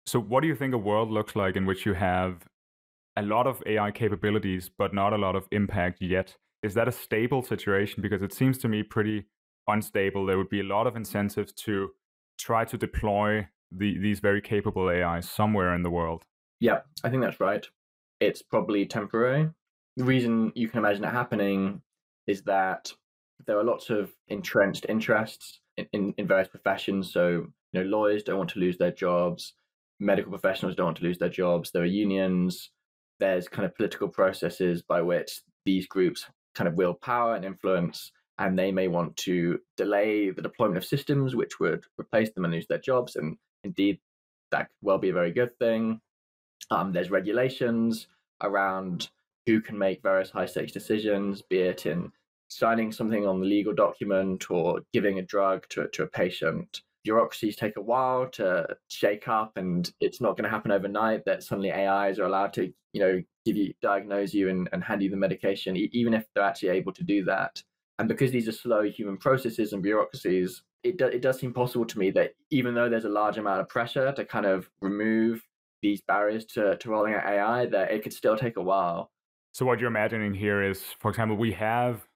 So, 0.08 0.18
what 0.18 0.40
do 0.40 0.46
you 0.46 0.54
think 0.54 0.72
a 0.72 0.78
world 0.78 1.10
looks 1.10 1.36
like 1.36 1.54
in 1.54 1.66
which 1.66 1.84
you 1.84 1.92
have 1.92 2.48
a 3.14 3.20
lot 3.20 3.46
of 3.46 3.62
AI 3.66 3.90
capabilities, 3.90 4.70
but 4.78 4.94
not 4.94 5.12
a 5.12 5.18
lot 5.18 5.36
of 5.36 5.46
impact 5.52 6.00
yet? 6.00 6.34
Is 6.62 6.72
that 6.74 6.88
a 6.88 6.92
stable 6.92 7.42
situation? 7.42 8.00
Because 8.00 8.22
it 8.22 8.32
seems 8.32 8.56
to 8.58 8.68
me 8.68 8.82
pretty 8.82 9.26
unstable. 9.66 10.24
There 10.24 10.38
would 10.38 10.48
be 10.48 10.60
a 10.60 10.64
lot 10.64 10.86
of 10.86 10.96
incentives 10.96 11.52
to 11.64 11.90
try 12.38 12.64
to 12.64 12.78
deploy 12.78 13.48
the, 13.70 13.98
these 13.98 14.20
very 14.20 14.40
capable 14.40 14.88
AIs 14.88 15.28
somewhere 15.28 15.74
in 15.74 15.82
the 15.82 15.90
world. 15.90 16.22
Yeah, 16.58 16.80
I 17.04 17.10
think 17.10 17.22
that's 17.22 17.38
right. 17.38 17.66
It's 18.18 18.40
probably 18.40 18.86
temporary. 18.86 19.50
The 19.98 20.04
reason 20.04 20.52
you 20.54 20.68
can 20.68 20.78
imagine 20.78 21.04
it 21.04 21.10
happening 21.10 21.82
is 22.26 22.40
that 22.44 22.90
there 23.46 23.58
are 23.58 23.64
lots 23.64 23.90
of 23.90 24.10
entrenched 24.28 24.86
interests 24.88 25.60
in, 25.76 25.86
in, 25.92 26.14
in 26.16 26.26
various 26.26 26.48
professions. 26.48 27.12
So, 27.12 27.28
you 27.28 27.50
know, 27.74 27.82
lawyers 27.82 28.22
don't 28.22 28.38
want 28.38 28.50
to 28.50 28.58
lose 28.58 28.78
their 28.78 28.90
jobs 28.90 29.52
medical 30.00 30.30
professionals 30.30 30.76
don't 30.76 30.86
want 30.86 30.96
to 30.98 31.04
lose 31.04 31.18
their 31.18 31.28
jobs. 31.28 31.70
There 31.70 31.82
are 31.82 31.86
unions. 31.86 32.70
There's 33.18 33.48
kind 33.48 33.66
of 33.66 33.74
political 33.74 34.08
processes 34.08 34.82
by 34.82 35.02
which 35.02 35.42
these 35.64 35.86
groups 35.86 36.26
kind 36.54 36.68
of 36.68 36.74
wield 36.74 37.00
power 37.00 37.34
and 37.34 37.44
influence, 37.44 38.12
and 38.38 38.58
they 38.58 38.70
may 38.70 38.88
want 38.88 39.16
to 39.16 39.58
delay 39.76 40.30
the 40.30 40.42
deployment 40.42 40.78
of 40.78 40.84
systems 40.84 41.34
which 41.34 41.58
would 41.60 41.84
replace 41.98 42.30
them 42.32 42.44
and 42.44 42.54
lose 42.54 42.66
their 42.68 42.78
jobs. 42.78 43.16
And 43.16 43.36
indeed, 43.64 43.98
that 44.52 44.68
could 44.68 44.86
well 44.86 44.98
be 44.98 45.10
a 45.10 45.14
very 45.14 45.32
good 45.32 45.56
thing. 45.58 46.00
Um, 46.70 46.92
there's 46.92 47.10
regulations 47.10 48.06
around 48.42 49.08
who 49.46 49.60
can 49.60 49.78
make 49.78 50.02
various 50.02 50.30
high 50.30 50.46
stakes 50.46 50.72
decisions, 50.72 51.42
be 51.42 51.58
it 51.58 51.86
in 51.86 52.12
signing 52.48 52.92
something 52.92 53.26
on 53.26 53.40
the 53.40 53.46
legal 53.46 53.74
document 53.74 54.50
or 54.50 54.80
giving 54.92 55.18
a 55.18 55.22
drug 55.22 55.66
to, 55.68 55.86
to 55.92 56.02
a 56.02 56.06
patient 56.06 56.82
bureaucracies 57.04 57.56
take 57.56 57.76
a 57.76 57.82
while 57.82 58.28
to 58.28 58.66
shake 58.88 59.28
up 59.28 59.56
and 59.56 59.92
it's 60.00 60.20
not 60.20 60.36
going 60.36 60.44
to 60.44 60.50
happen 60.50 60.70
overnight 60.70 61.24
that 61.24 61.42
suddenly 61.42 61.72
ais 61.72 62.18
are 62.18 62.24
allowed 62.24 62.52
to 62.52 62.72
you 62.92 63.00
know 63.00 63.22
give 63.48 63.56
you 63.56 63.72
diagnose 63.80 64.34
you 64.34 64.48
and, 64.48 64.68
and 64.72 64.84
hand 64.84 65.02
you 65.02 65.10
the 65.10 65.16
medication 65.16 65.76
even 65.76 66.14
if 66.14 66.26
they're 66.34 66.44
actually 66.44 66.68
able 66.68 66.92
to 66.92 67.02
do 67.02 67.24
that. 67.24 67.62
And 67.98 68.08
because 68.08 68.30
these 68.30 68.46
are 68.46 68.52
slow 68.52 68.82
human 68.82 69.16
processes 69.16 69.72
and 69.72 69.82
bureaucracies 69.82 70.62
it, 70.84 70.96
do, 70.96 71.06
it 71.06 71.22
does 71.22 71.40
seem 71.40 71.52
possible 71.52 71.84
to 71.86 71.98
me 71.98 72.10
that 72.12 72.34
even 72.50 72.74
though 72.74 72.88
there's 72.88 73.04
a 73.04 73.08
large 73.08 73.36
amount 73.36 73.60
of 73.60 73.68
pressure 73.68 74.12
to 74.12 74.24
kind 74.24 74.46
of 74.46 74.70
remove 74.80 75.44
these 75.82 76.00
barriers 76.02 76.44
to, 76.44 76.76
to 76.76 76.90
rolling 76.90 77.14
out 77.14 77.24
ai 77.24 77.66
that 77.66 77.90
it 77.90 78.02
could 78.02 78.12
still 78.12 78.36
take 78.36 78.56
a 78.56 78.62
while. 78.62 79.10
So 79.52 79.66
what 79.66 79.80
you're 79.80 79.88
imagining 79.88 80.34
here 80.34 80.62
is 80.62 80.82
for 81.00 81.10
example 81.10 81.36
we 81.36 81.52
have 81.52 82.06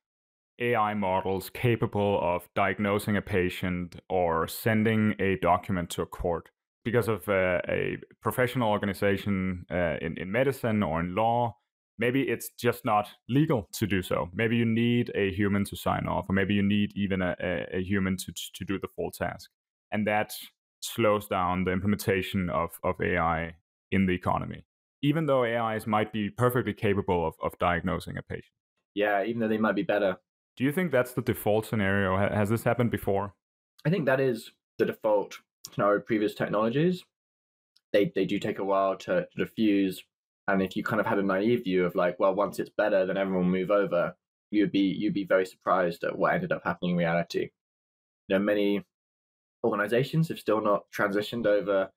AI 0.59 0.95
models 0.95 1.51
capable 1.51 2.21
of 2.23 2.49
diagnosing 2.55 3.17
a 3.17 3.23
patient 3.23 4.01
or 4.09 4.47
sending 4.47 5.15
a 5.19 5.37
document 5.39 5.91
to 5.91 6.03
a 6.03 6.07
court 6.07 6.51
because 6.85 7.09
of 7.09 7.29
uh, 7.29 7.61
a 7.69 7.97
professional 8.21 8.71
organization 8.71 9.65
uh, 9.71 9.97
in, 10.01 10.17
in 10.19 10.31
medicine 10.31 10.83
or 10.83 11.01
in 11.01 11.15
law. 11.15 11.57
Maybe 11.99 12.23
it's 12.23 12.51
just 12.59 12.85
not 12.85 13.09
legal 13.29 13.69
to 13.75 13.87
do 13.87 14.03
so. 14.03 14.31
Maybe 14.33 14.57
you 14.57 14.65
need 14.65 15.13
a 15.15 15.33
human 15.33 15.65
to 15.67 15.77
sign 15.77 16.07
off, 16.09 16.27
or 16.29 16.33
maybe 16.33 16.55
you 16.55 16.63
need 16.63 16.93
even 16.97 17.23
a, 17.23 17.37
a, 17.41 17.77
a 17.77 17.83
human 17.83 18.17
to, 18.17 18.33
to 18.55 18.65
do 18.65 18.79
the 18.79 18.89
full 18.97 19.11
task. 19.11 19.51
And 19.93 20.07
that 20.07 20.33
slows 20.81 21.29
down 21.29 21.65
the 21.65 21.73
implementation 21.73 22.51
of, 22.51 22.71
of 22.83 22.97
AI 23.01 23.55
in 23.93 24.07
the 24.07 24.15
economy, 24.15 24.65
even 25.03 25.27
though 25.27 25.45
AIs 25.45 25.87
might 25.87 26.13
be 26.13 26.31
perfectly 26.31 26.73
capable 26.73 27.27
of, 27.27 27.35
of 27.43 27.57
diagnosing 27.59 28.17
a 28.17 28.23
patient. 28.23 28.53
Yeah, 28.95 29.25
even 29.25 29.41
though 29.41 29.49
they 29.49 29.59
might 29.59 29.77
be 29.77 29.83
better. 29.83 30.17
Do 30.57 30.65
you 30.65 30.73
think 30.73 30.93
that's 30.93 31.13
the 31.13 31.23
default 31.23 31.67
scenario? 31.67 32.17
Has 32.17 32.51
this 32.51 32.65
happened 32.65 32.91
before? 32.91 33.35
I 33.85 33.91
think 33.91 34.07
that 34.07 34.21
is 34.21 34.53
the 34.79 34.87
default 34.87 35.39
scenario 35.73 36.01
previous 36.01 36.35
technologies. 36.35 37.05
They 37.93 38.13
they 38.15 38.25
do 38.25 38.39
take 38.39 38.59
a 38.59 38.65
while 38.65 38.97
to, 38.97 39.27
to 39.27 39.45
diffuse, 39.45 40.03
and 40.49 40.63
if 40.63 40.77
you 40.77 40.83
kind 40.83 41.01
of 41.01 41.07
had 41.07 41.19
a 41.19 41.23
naive 41.23 41.65
view 41.65 41.85
of 41.85 41.95
like, 41.95 42.19
well, 42.19 42.35
once 42.35 42.59
it's 42.59 42.71
better, 42.71 43.07
then 43.07 43.17
everyone 43.17 43.45
will 43.45 43.59
move 43.59 43.71
over, 43.71 44.15
you'd 44.51 44.73
be 44.73 44.95
you'd 44.99 45.15
be 45.15 45.25
very 45.25 45.47
surprised 45.47 46.05
at 46.05 46.17
what 46.19 46.35
ended 46.35 46.53
up 46.53 46.63
happening 46.65 46.93
in 46.93 46.97
reality. 46.99 47.51
You 48.29 48.39
know, 48.39 48.39
many 48.39 48.85
organizations 49.65 50.29
have 50.29 50.39
still 50.39 50.61
not 50.61 50.85
transitioned 50.97 51.47
over 51.47 51.91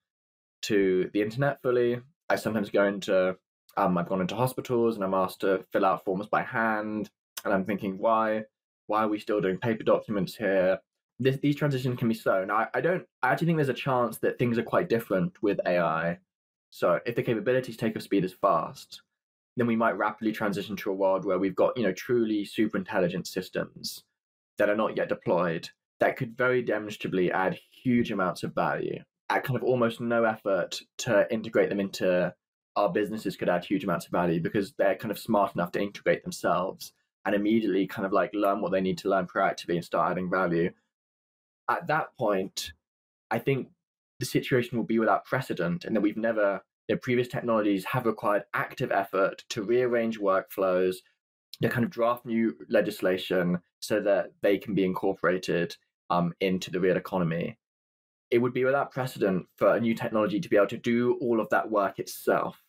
to 0.64 1.10
the 1.14 1.22
internet 1.22 1.62
fully. 1.62 2.02
I 2.30 2.36
sometimes 2.36 2.70
go 2.70 2.86
into 2.86 3.38
um, 3.78 3.98
I've 3.98 4.08
gone 4.08 4.22
into 4.22 4.36
hospitals 4.36 4.96
and 4.96 5.04
I'm 5.04 5.14
asked 5.14 5.42
to 5.42 5.66
fill 5.72 5.86
out 5.86 6.06
forms 6.06 6.28
by 6.28 6.44
hand 6.44 7.10
and 7.46 7.54
I'm 7.54 7.66
thinking, 7.66 7.98
why, 7.98 8.44
why 8.88 9.04
are 9.04 9.08
we 9.08 9.20
still 9.20 9.42
doing 9.42 9.58
paper 9.58 9.84
documents 9.84 10.36
here? 10.36 10.80
This, 11.20 11.38
these 11.38 11.56
transitions 11.56 11.98
can 11.98 12.10
be 12.10 12.14
slow. 12.14 12.44
Now, 12.44 12.56
I, 12.56 12.68
I 12.76 12.82
don't. 12.82 13.06
I 13.24 13.30
actually 13.30 13.48
think 13.48 13.58
there's 13.58 13.70
a 13.70 13.74
chance 13.74 14.18
that 14.18 14.38
things 14.38 14.58
are 14.58 14.64
quite 14.64 14.90
different 14.90 15.34
with 15.42 15.60
AI. 15.66 16.18
So, 16.72 17.00
if 17.06 17.16
the 17.16 17.24
capabilities 17.24 17.78
takeoff 17.78 18.04
speed 18.04 18.26
as 18.26 18.34
fast, 18.34 19.02
then 19.56 19.68
we 19.68 19.78
might 19.78 19.98
rapidly 19.98 20.34
transition 20.34 20.76
to 20.78 20.92
a 20.92 20.96
world 20.96 21.24
where 21.24 21.40
we've 21.40 21.56
got, 21.56 21.78
you 21.78 21.84
know, 21.84 21.94
truly 21.94 22.44
super 22.44 22.78
intelligent 22.78 23.28
systems 23.28 24.04
that 24.58 24.70
are 24.70 24.76
not 24.76 24.98
yet 24.98 25.08
deployed 25.08 25.70
that 26.00 26.18
could 26.18 26.38
very 26.38 26.62
demonstrably 26.62 27.32
add 27.32 27.58
huge 27.72 28.12
amounts 28.12 28.44
of 28.44 28.54
value 28.54 29.00
at 29.30 29.44
kind 29.44 29.58
of 29.58 29.64
almost 29.64 30.02
no 30.02 30.24
effort 30.24 30.80
to 30.98 31.32
integrate 31.34 31.70
them 31.70 31.80
into 31.80 32.34
our 32.76 32.90
businesses 32.90 33.38
could 33.38 33.50
add 33.50 33.64
huge 33.64 33.84
amounts 33.84 34.06
of 34.06 34.12
value 34.12 34.42
because 34.42 34.74
they're 34.78 34.96
kind 34.96 35.12
of 35.12 35.18
smart 35.18 35.56
enough 35.56 35.72
to 35.72 35.82
integrate 35.82 36.24
themselves 36.24 36.92
and 37.26 37.36
immediately 37.36 37.88
kind 37.88 38.06
of 38.06 38.14
like 38.14 38.32
learn 38.34 38.62
what 38.62 38.72
they 38.72 38.82
need 38.82 38.98
to 39.00 39.10
learn 39.10 39.28
proactively 39.28 39.76
and 39.76 39.86
start 39.86 40.12
adding 40.12 40.30
value. 40.30 40.72
At 41.70 41.88
that 41.88 42.16
point, 42.18 42.74
I 43.32 43.40
think 43.40 43.70
the 44.20 44.26
situation 44.26 44.78
will 44.78 44.86
be 44.86 45.00
without 45.00 45.26
precedent 45.26 45.86
and 45.86 45.96
that 45.96 46.02
we've 46.02 46.18
never, 46.18 46.64
the 46.88 46.98
previous 46.98 47.28
technologies 47.28 47.86
have 47.86 48.06
required 48.06 48.44
active 48.54 48.92
effort 48.92 49.44
to 49.50 49.64
rearrange 49.64 50.20
workflows, 50.20 50.98
to 51.62 51.70
kind 51.70 51.84
of 51.84 51.90
draft 51.90 52.26
new 52.26 52.56
legislation 52.70 53.60
so 53.80 54.00
that 54.02 54.32
they 54.42 54.58
can 54.58 54.76
be 54.76 54.86
incorporated 54.86 55.76
um, 56.10 56.34
into 56.40 56.70
the 56.70 56.80
real 56.80 56.98
economy. 56.98 57.58
It 58.30 58.40
would 58.40 58.54
be 58.54 58.66
without 58.66 58.92
precedent 58.92 59.48
for 59.56 59.76
a 59.76 59.80
new 59.80 59.96
technology 59.96 60.40
to 60.40 60.50
be 60.50 60.58
able 60.58 60.68
to 60.68 60.78
do 60.78 61.18
all 61.22 61.40
of 61.40 61.50
that 61.50 61.70
work 61.70 62.00
itself, 62.00 62.62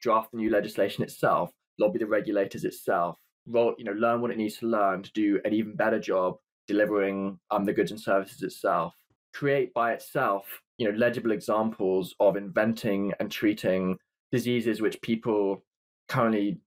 draft 0.00 0.32
the 0.32 0.38
new 0.38 0.50
legislation 0.50 1.04
itself, 1.04 1.50
lobby 1.78 1.98
the 1.98 2.06
regulators 2.06 2.64
itself, 2.64 3.18
roll, 3.46 3.74
you 3.78 3.84
know, 3.84 3.92
learn 3.92 4.20
what 4.20 4.30
it 4.30 4.36
needs 4.36 4.56
to 4.58 4.66
learn 4.66 5.02
to 5.02 5.12
do 5.12 5.40
an 5.44 5.52
even 5.52 5.74
better 5.74 5.98
job 5.98 6.36
delivering 6.66 7.38
um, 7.50 7.64
the 7.64 7.72
goods 7.72 7.90
and 7.90 8.00
services 8.00 8.42
itself. 8.42 8.94
Create 9.32 9.72
by 9.74 9.92
itself, 9.92 10.62
you 10.78 10.90
know, 10.90 10.96
legible 10.96 11.30
examples 11.30 12.14
of 12.20 12.36
inventing 12.36 13.12
and 13.20 13.30
treating 13.30 13.96
diseases 14.32 14.80
which 14.80 15.00
people 15.02 15.62
currently 16.08 16.58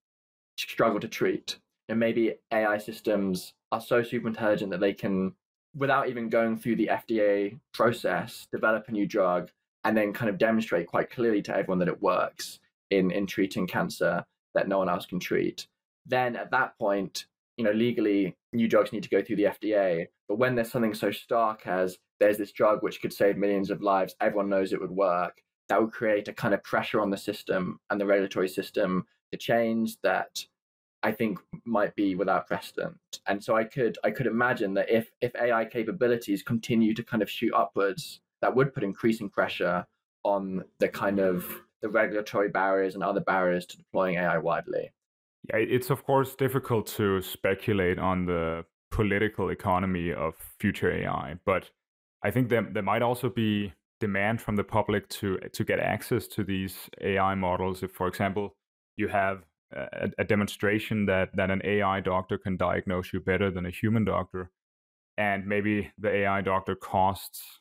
struggle 0.58 1.00
to 1.00 1.08
treat. 1.08 1.58
And 1.88 1.98
maybe 1.98 2.34
AI 2.52 2.78
systems 2.78 3.54
are 3.72 3.80
so 3.80 4.02
super 4.02 4.28
intelligent 4.28 4.70
that 4.70 4.80
they 4.80 4.92
can, 4.92 5.34
without 5.76 6.08
even 6.08 6.28
going 6.28 6.56
through 6.56 6.76
the 6.76 6.90
FDA 6.92 7.58
process, 7.74 8.46
develop 8.52 8.88
a 8.88 8.92
new 8.92 9.06
drug 9.06 9.50
and 9.84 9.96
then 9.96 10.12
kind 10.12 10.28
of 10.28 10.38
demonstrate 10.38 10.86
quite 10.86 11.10
clearly 11.10 11.42
to 11.42 11.56
everyone 11.56 11.78
that 11.78 11.88
it 11.88 12.02
works 12.02 12.60
in, 12.90 13.10
in 13.10 13.26
treating 13.26 13.66
cancer 13.66 14.24
that 14.54 14.68
no 14.68 14.78
one 14.78 14.88
else 14.88 15.06
can 15.06 15.20
treat 15.20 15.66
then 16.10 16.36
at 16.36 16.50
that 16.50 16.78
point, 16.78 17.26
you 17.56 17.64
know, 17.64 17.72
legally, 17.72 18.36
new 18.52 18.68
drugs 18.68 18.92
need 18.92 19.02
to 19.02 19.08
go 19.08 19.22
through 19.22 19.36
the 19.36 19.44
FDA. 19.44 20.06
But 20.28 20.38
when 20.38 20.54
there's 20.54 20.70
something 20.70 20.94
so 20.94 21.10
stark 21.10 21.66
as 21.66 21.98
there's 22.18 22.38
this 22.38 22.52
drug 22.52 22.82
which 22.82 23.00
could 23.00 23.12
save 23.12 23.36
millions 23.36 23.70
of 23.70 23.82
lives, 23.82 24.14
everyone 24.20 24.48
knows 24.48 24.72
it 24.72 24.80
would 24.80 24.90
work, 24.90 25.42
that 25.68 25.80
would 25.80 25.92
create 25.92 26.28
a 26.28 26.32
kind 26.32 26.52
of 26.52 26.62
pressure 26.62 27.00
on 27.00 27.10
the 27.10 27.16
system 27.16 27.78
and 27.90 28.00
the 28.00 28.06
regulatory 28.06 28.48
system 28.48 29.06
to 29.32 29.38
change 29.38 29.96
that 30.02 30.44
I 31.02 31.12
think 31.12 31.38
might 31.64 31.94
be 31.94 32.14
without 32.14 32.46
precedent. 32.46 32.96
And 33.26 33.42
so 33.42 33.56
I 33.56 33.64
could 33.64 33.96
I 34.04 34.10
could 34.10 34.26
imagine 34.26 34.74
that 34.74 34.90
if 34.90 35.10
if 35.20 35.34
AI 35.36 35.64
capabilities 35.64 36.42
continue 36.42 36.94
to 36.94 37.02
kind 37.02 37.22
of 37.22 37.30
shoot 37.30 37.54
upwards, 37.54 38.20
that 38.42 38.54
would 38.54 38.74
put 38.74 38.84
increasing 38.84 39.30
pressure 39.30 39.86
on 40.24 40.64
the 40.78 40.88
kind 40.88 41.18
of 41.18 41.46
the 41.80 41.88
regulatory 41.88 42.50
barriers 42.50 42.94
and 42.94 43.02
other 43.02 43.20
barriers 43.20 43.64
to 43.66 43.78
deploying 43.78 44.16
AI 44.16 44.36
widely. 44.38 44.90
It's 45.52 45.90
of 45.90 46.04
course 46.04 46.34
difficult 46.34 46.86
to 46.98 47.20
speculate 47.22 47.98
on 47.98 48.26
the 48.26 48.64
political 48.90 49.50
economy 49.50 50.12
of 50.12 50.34
future 50.58 50.92
AI, 50.92 51.36
but 51.44 51.70
I 52.22 52.30
think 52.30 52.48
there 52.48 52.66
there 52.70 52.82
might 52.82 53.02
also 53.02 53.30
be 53.30 53.72
demand 54.00 54.40
from 54.40 54.56
the 54.56 54.64
public 54.64 55.08
to 55.08 55.38
to 55.52 55.64
get 55.64 55.78
access 55.80 56.26
to 56.28 56.44
these 56.44 56.88
AI 57.00 57.34
models. 57.34 57.82
If, 57.82 57.92
for 57.92 58.08
example, 58.08 58.56
you 58.96 59.08
have 59.08 59.44
a, 59.72 60.10
a, 60.18 60.24
demonstration 60.24 61.06
that 61.06 61.30
that 61.36 61.50
an 61.50 61.62
AI 61.64 62.00
doctor 62.00 62.38
can 62.38 62.56
diagnose 62.56 63.12
you 63.12 63.20
better 63.20 63.50
than 63.50 63.66
a 63.66 63.70
human 63.70 64.04
doctor, 64.04 64.50
and 65.16 65.46
maybe 65.46 65.92
the 65.98 66.10
AI 66.10 66.40
doctor 66.40 66.74
costs 66.74 67.60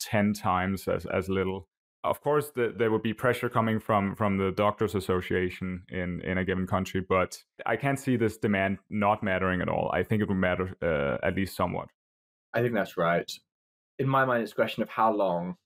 ten 0.00 0.32
times 0.32 0.88
as 0.88 1.06
as 1.06 1.28
little. 1.28 1.68
Of 2.02 2.22
course, 2.22 2.50
the, 2.50 2.74
there 2.76 2.90
would 2.90 3.02
be 3.02 3.12
pressure 3.12 3.50
coming 3.50 3.78
from 3.78 4.14
from 4.14 4.38
the 4.38 4.52
doctors' 4.52 4.94
association 4.94 5.82
in 5.90 6.22
in 6.22 6.38
a 6.38 6.44
given 6.44 6.66
country, 6.66 7.04
but 7.06 7.42
I 7.66 7.76
can't 7.76 8.00
see 8.00 8.16
this 8.16 8.38
demand 8.38 8.78
not 8.88 9.22
mattering 9.22 9.60
at 9.60 9.68
all. 9.68 9.90
I 9.92 10.02
think 10.02 10.22
it 10.22 10.28
would 10.28 10.36
matter 10.36 10.74
uh, 10.82 11.26
at 11.26 11.36
least 11.36 11.54
somewhat. 11.56 11.88
I 12.54 12.62
think 12.62 12.74
that's 12.74 12.96
right. 12.96 13.30
In 13.98 14.08
my 14.08 14.24
mind, 14.24 14.42
it's 14.42 14.52
a 14.52 14.54
question 14.54 14.82
of 14.82 14.88
how 14.88 15.12
long, 15.12 15.56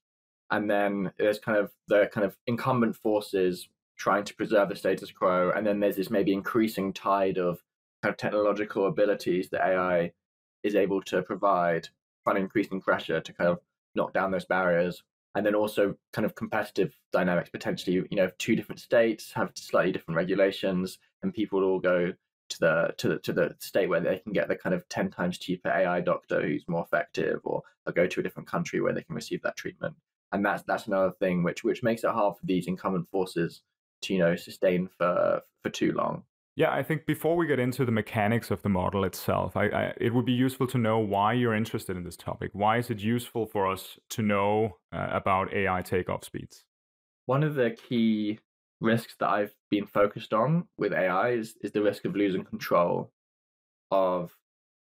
and 0.51 0.69
then 0.69 1.13
there's 1.19 1.39
kind 1.39 1.57
of 1.57 1.71
the 1.87 2.11
kind 2.13 2.27
of 2.27 2.37
incumbent 2.49 2.97
forces 2.97 3.69
trying 3.97 4.25
to 4.25 4.35
preserve 4.35 4.69
the 4.69 4.77
status 4.77 5.13
quo, 5.13 5.53
and 5.55 5.65
then 5.65 5.79
there's 5.79 5.97
this 5.97 6.11
maybe 6.11 6.33
increasing 6.33 6.93
tide 6.93 7.39
of 7.39 7.63
kind 8.03 8.13
of 8.13 8.17
technological 8.17 8.89
abilities 8.89 9.51
that 9.51 9.65
AI 9.65 10.11
is 10.65 10.75
able 10.75 11.01
to 11.03 11.23
provide, 11.23 11.89
finding 12.25 12.43
increasing 12.43 12.81
pressure 12.81 13.21
to 13.21 13.33
kind 13.33 13.51
of 13.51 13.61
knock 13.95 14.13
down 14.13 14.33
those 14.33 14.45
barriers, 14.47 15.05
and 15.35 15.45
then 15.45 15.55
also 15.55 15.95
kind 16.13 16.25
of 16.25 16.35
competitive 16.35 16.97
dynamics 17.13 17.51
potentially. 17.51 17.97
You 18.11 18.17
know, 18.17 18.31
two 18.39 18.57
different 18.57 18.81
states 18.81 19.33
have 19.33 19.53
slightly 19.55 19.93
different 19.93 20.17
regulations, 20.17 20.99
and 21.23 21.35
people 21.35 21.61
will 21.61 21.69
all 21.69 21.81
go 21.81 22.13
to 22.51 22.61
the 22.61 22.95
to 22.99 23.09
the 23.09 23.19
to 23.21 23.33
the 23.33 23.57
state 23.59 23.89
where 23.89 24.01
they 24.01 24.19
can 24.19 24.33
get 24.33 24.49
the 24.49 24.57
kind 24.57 24.75
of 24.75 24.89
ten 24.89 25.11
times 25.11 25.39
cheaper 25.39 25.71
AI 25.71 26.01
doctor 26.01 26.43
who's 26.43 26.65
more 26.69 26.85
effective, 26.85 27.41
or 27.45 27.63
they'll 27.85 27.95
go 27.95 28.07
to 28.07 28.21
a 28.21 28.23
different 28.23 28.49
country 28.49 28.81
where 28.81 28.93
they 28.93 29.03
can 29.03 29.15
receive 29.15 29.43
that 29.43 29.57
treatment. 29.57 29.95
And 30.33 30.45
that's 30.45 30.63
that's 30.65 30.87
another 30.87 31.13
thing 31.21 31.43
which 31.43 31.65
which 31.65 31.83
makes 31.83 32.05
it 32.05 32.11
hard 32.11 32.37
for 32.37 32.47
these 32.47 32.67
incumbent 32.67 33.09
forces 33.09 33.63
to 34.03 34.13
you 34.13 34.21
know 34.21 34.37
sustain 34.37 34.89
for 34.99 35.41
for 35.63 35.71
too 35.71 35.93
long. 35.93 36.25
Yeah, 36.57 36.73
I 36.73 36.85
think 36.85 37.05
before 37.05 37.37
we 37.37 37.49
get 37.49 37.59
into 37.59 37.85
the 37.85 37.91
mechanics 37.91 38.51
of 38.53 38.63
the 38.63 38.69
model 38.69 39.05
itself, 39.05 39.57
I, 39.57 39.67
I, 39.67 39.95
it 40.01 40.15
would 40.15 40.25
be 40.25 40.33
useful 40.33 40.69
to 40.69 40.79
know 40.79 40.99
why 41.01 41.33
you're 41.33 41.55
interested 41.55 41.97
in 41.97 42.05
this 42.05 42.17
topic. 42.17 42.51
Why 42.53 42.79
is 42.79 42.91
it 42.91 43.01
useful 43.01 43.47
for 43.47 43.67
us 43.71 43.99
to 44.11 44.23
know 44.23 44.77
uh, 44.93 45.09
about 45.11 45.53
AI 45.53 45.83
takeoff 45.83 46.23
speeds? 46.23 46.65
One 47.27 47.43
of 47.43 47.57
the 47.57 47.71
key 47.71 48.39
risks 48.81 49.17
that 49.19 49.31
I've 49.31 49.55
been 49.69 49.87
focused 49.87 50.33
on 50.33 50.69
with 50.79 50.93
AI 50.93 51.31
is, 51.31 51.57
is 51.63 51.73
the 51.73 51.83
risk 51.83 52.05
of 52.05 52.15
losing 52.15 52.45
control 52.45 53.11
of 53.91 54.31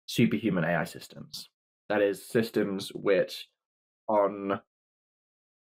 superhuman 0.07 0.64
AI 0.64 0.85
systems. 0.85 1.51
That 1.90 2.01
is, 2.01 2.27
systems 2.27 2.90
which, 2.94 3.49
on 4.09 4.61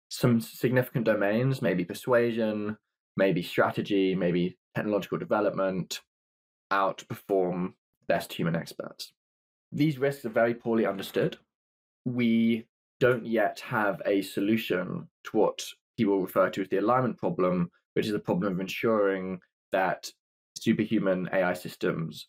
some 0.09 0.41
significant 0.41 1.05
domains, 1.05 1.63
maybe 1.63 1.85
persuasion, 1.85 2.77
maybe 3.17 3.43
strategy, 3.43 4.15
maybe 4.15 4.57
technological 4.75 5.19
development 5.19 6.01
outperform 6.73 7.73
best 8.09 8.33
human 8.33 8.57
experts. 8.57 9.13
These 9.73 9.99
risks 9.99 10.25
are 10.25 10.31
very 10.31 10.55
poorly 10.55 10.87
understood. 10.87 11.37
We 12.05 12.67
don't 13.01 13.27
yet 13.27 13.61
have 13.61 14.01
a 14.07 14.23
solution 14.23 15.09
to 15.25 15.37
what 15.37 15.63
people 15.97 16.21
refer 16.21 16.51
to 16.51 16.63
as 16.63 16.69
the 16.69 16.79
alignment 16.79 17.19
problem, 17.19 17.71
which 17.95 18.07
is 18.07 18.15
a 18.15 18.19
problem 18.19 18.55
of 18.55 18.61
ensuring 18.61 19.41
that 19.73 20.11
superhuman 20.59 21.29
AI 21.33 21.53
systems 21.55 22.29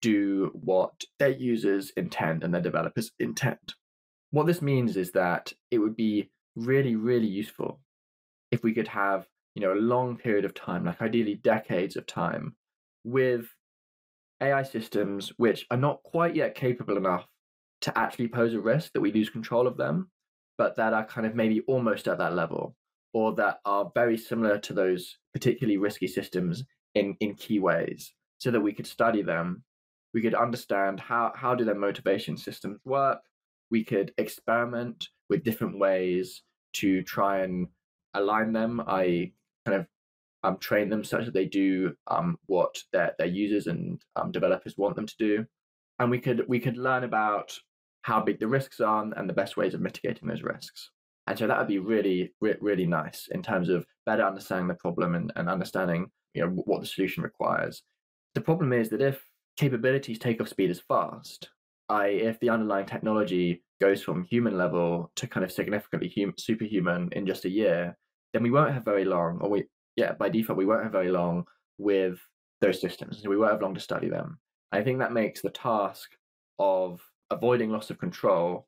do 0.00 0.50
what 0.54 1.04
their 1.18 1.30
users 1.30 1.90
intend 1.96 2.44
and 2.44 2.54
their 2.54 2.60
developers 2.60 3.10
intend. 3.18 3.74
What 4.30 4.46
this 4.46 4.62
means 4.62 4.96
is 4.96 5.12
that 5.12 5.52
it 5.70 5.78
would 5.78 5.96
be 5.96 6.30
really, 6.56 6.96
really 6.96 7.26
useful 7.26 7.80
if 8.50 8.62
we 8.62 8.72
could 8.72 8.88
have 8.88 9.26
you 9.54 9.62
know, 9.62 9.72
a 9.72 9.74
long 9.74 10.16
period 10.16 10.44
of 10.44 10.54
time, 10.54 10.84
like 10.84 11.02
ideally 11.02 11.34
decades 11.34 11.96
of 11.96 12.06
time, 12.06 12.54
with 13.04 13.46
AI 14.40 14.62
systems 14.62 15.32
which 15.36 15.66
are 15.70 15.76
not 15.76 16.02
quite 16.02 16.36
yet 16.36 16.54
capable 16.54 16.96
enough 16.96 17.26
to 17.80 17.96
actually 17.98 18.28
pose 18.28 18.54
a 18.54 18.60
risk 18.60 18.92
that 18.92 19.00
we 19.00 19.12
lose 19.12 19.30
control 19.30 19.66
of 19.66 19.76
them, 19.76 20.10
but 20.56 20.76
that 20.76 20.92
are 20.92 21.04
kind 21.04 21.26
of 21.26 21.34
maybe 21.34 21.60
almost 21.66 22.08
at 22.08 22.18
that 22.18 22.34
level, 22.34 22.76
or 23.12 23.34
that 23.34 23.58
are 23.64 23.90
very 23.94 24.16
similar 24.16 24.58
to 24.58 24.72
those 24.72 25.16
particularly 25.32 25.76
risky 25.76 26.06
systems 26.06 26.64
in, 26.94 27.16
in 27.20 27.34
key 27.34 27.58
ways, 27.58 28.12
so 28.38 28.50
that 28.50 28.60
we 28.60 28.72
could 28.72 28.86
study 28.86 29.22
them, 29.22 29.62
we 30.14 30.22
could 30.22 30.34
understand 30.34 30.98
how, 30.98 31.32
how 31.34 31.54
do 31.54 31.64
their 31.64 31.74
motivation 31.74 32.36
systems 32.36 32.78
work, 32.84 33.20
we 33.70 33.84
could 33.84 34.12
experiment 34.18 35.08
with 35.28 35.44
different 35.44 35.78
ways 35.78 36.42
to 36.72 37.02
try 37.02 37.40
and 37.40 37.68
align 38.14 38.52
them, 38.52 38.82
i.e., 38.86 39.34
kind 39.68 39.80
of 39.80 39.86
um, 40.44 40.58
train 40.58 40.88
them 40.88 41.04
such 41.04 41.24
that 41.24 41.34
they 41.34 41.46
do 41.46 41.94
um, 42.06 42.38
what 42.46 42.76
their, 42.92 43.14
their 43.18 43.26
users 43.26 43.66
and 43.66 44.00
um, 44.16 44.30
developers 44.32 44.74
want 44.76 44.96
them 44.96 45.06
to 45.06 45.16
do. 45.18 45.44
And 45.98 46.10
we 46.10 46.18
could 46.20 46.44
we 46.48 46.60
could 46.60 46.76
learn 46.76 47.04
about 47.04 47.52
how 48.02 48.20
big 48.20 48.38
the 48.38 48.46
risks 48.46 48.80
are 48.80 49.02
and 49.16 49.28
the 49.28 49.34
best 49.34 49.56
ways 49.56 49.74
of 49.74 49.80
mitigating 49.80 50.28
those 50.28 50.42
risks. 50.42 50.90
And 51.26 51.38
so 51.38 51.46
that 51.46 51.58
would 51.58 51.68
be 51.68 51.78
really, 51.78 52.32
re- 52.40 52.56
really 52.60 52.86
nice 52.86 53.28
in 53.32 53.42
terms 53.42 53.68
of 53.68 53.84
better 54.06 54.22
understanding 54.22 54.68
the 54.68 54.74
problem 54.74 55.14
and, 55.14 55.32
and 55.36 55.48
understanding 55.48 56.06
you 56.34 56.42
know 56.42 56.50
what 56.64 56.80
the 56.80 56.86
solution 56.86 57.22
requires. 57.22 57.82
The 58.34 58.40
problem 58.40 58.72
is 58.72 58.88
that 58.90 59.02
if 59.02 59.20
capabilities 59.56 60.18
take 60.18 60.40
off 60.40 60.48
speed 60.48 60.70
as 60.70 60.80
fast, 60.80 61.50
I 61.88 62.06
if 62.06 62.38
the 62.40 62.50
underlying 62.50 62.86
technology 62.86 63.64
goes 63.80 64.02
from 64.02 64.24
human 64.24 64.56
level 64.56 65.10
to 65.16 65.26
kind 65.26 65.44
of 65.44 65.52
significantly 65.52 66.12
hum- 66.16 66.34
superhuman 66.38 67.08
in 67.12 67.26
just 67.26 67.44
a 67.44 67.50
year, 67.50 67.96
then 68.32 68.42
we 68.42 68.50
won't 68.50 68.74
have 68.74 68.84
very 68.84 69.04
long, 69.04 69.38
or 69.40 69.50
we 69.50 69.64
yeah 69.96 70.12
by 70.12 70.28
default 70.28 70.58
we 70.58 70.66
won't 70.66 70.82
have 70.82 70.92
very 70.92 71.10
long 71.10 71.46
with 71.78 72.18
those 72.60 72.80
systems. 72.80 73.26
We 73.26 73.36
won't 73.36 73.52
have 73.52 73.62
long 73.62 73.74
to 73.74 73.80
study 73.80 74.08
them. 74.08 74.38
I 74.72 74.82
think 74.82 74.98
that 74.98 75.12
makes 75.12 75.40
the 75.40 75.50
task 75.50 76.10
of 76.58 77.00
avoiding 77.30 77.70
loss 77.70 77.90
of 77.90 77.98
control 77.98 78.66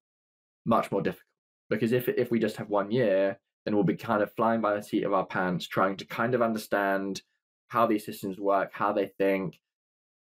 much 0.67 0.93
more 0.93 1.03
difficult 1.03 1.27
because 1.71 1.93
if 1.93 2.09
if 2.09 2.31
we 2.31 2.39
just 2.39 2.57
have 2.57 2.69
one 2.69 2.91
year, 2.91 3.39
then 3.65 3.75
we'll 3.75 3.85
be 3.85 3.97
kind 3.97 4.23
of 4.23 4.35
flying 4.35 4.61
by 4.61 4.75
the 4.75 4.83
seat 4.83 5.05
of 5.05 5.13
our 5.13 5.27
pants, 5.27 5.67
trying 5.67 5.97
to 5.97 6.07
kind 6.07 6.35
of 6.35 6.43
understand 6.43 7.23
how 7.69 7.87
these 7.87 8.05
systems 8.05 8.39
work, 8.39 8.71
how 8.73 8.93
they 8.93 9.13
think, 9.19 9.59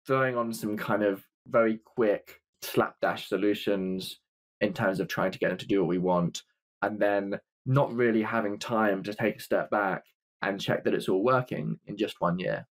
throwing 0.07 0.37
on 0.37 0.53
some 0.53 0.77
kind 0.77 1.03
of 1.03 1.23
very 1.47 1.79
quick 1.85 2.41
slapdash 2.63 3.29
solutions 3.29 4.21
in 4.63 4.73
terms 4.73 5.01
of 5.01 5.09
trying 5.09 5.31
to 5.31 5.39
get 5.39 5.49
them 5.49 5.59
to 5.59 5.67
do 5.67 5.81
what 5.81 5.89
we 5.89 5.99
want, 5.99 6.43
and 6.83 6.99
then 6.99 7.39
not 7.67 7.93
really 7.93 8.23
having 8.23 8.59
time 8.59 9.03
to 9.03 9.15
take 9.15 9.37
a 9.37 9.41
step 9.41 9.71
back 9.71 10.05
and 10.43 10.61
check 10.61 10.85
that 10.85 10.95
it's 10.95 11.09
all 11.09 11.23
working 11.23 11.79
in 11.87 11.97
just 11.97 12.21
one 12.21 12.39
year. 12.39 12.67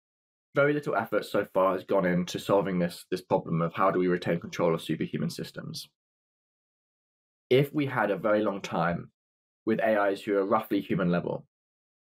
Very 0.53 0.73
little 0.73 0.95
effort 0.95 1.25
so 1.25 1.47
far 1.53 1.73
has 1.73 1.85
gone 1.85 2.05
into 2.05 2.37
solving 2.37 2.77
this, 2.77 3.05
this 3.09 3.21
problem 3.21 3.61
of 3.61 3.73
how 3.73 3.89
do 3.89 3.99
we 3.99 4.07
retain 4.07 4.39
control 4.39 4.75
of 4.75 4.81
superhuman 4.81 5.29
systems. 5.29 5.87
If 7.49 7.73
we 7.73 7.85
had 7.85 8.11
a 8.11 8.17
very 8.17 8.41
long 8.41 8.61
time 8.61 9.11
with 9.65 9.81
AIs 9.81 10.21
who 10.21 10.37
are 10.37 10.45
roughly 10.45 10.81
human 10.81 11.09
level, 11.09 11.45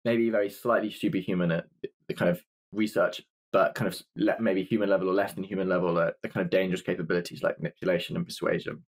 maybe 0.06 0.30
very 0.30 0.50
slightly 0.50 0.92
superhuman 0.92 1.52
at 1.52 1.66
the 2.08 2.14
kind 2.16 2.32
of 2.32 2.42
research, 2.72 3.22
but 3.52 3.76
kind 3.76 3.94
of 3.94 4.40
maybe 4.40 4.64
human 4.64 4.90
level 4.90 5.10
or 5.10 5.14
less 5.14 5.34
than 5.34 5.44
human 5.44 5.70
level 5.70 6.00
at 6.00 6.16
the 6.24 6.30
kind 6.30 6.44
of 6.44 6.50
dangerous 6.50 6.82
capabilities 6.82 7.44
like 7.44 7.60
manipulation 7.60 8.16
and 8.16 8.26
persuasion 8.26 8.84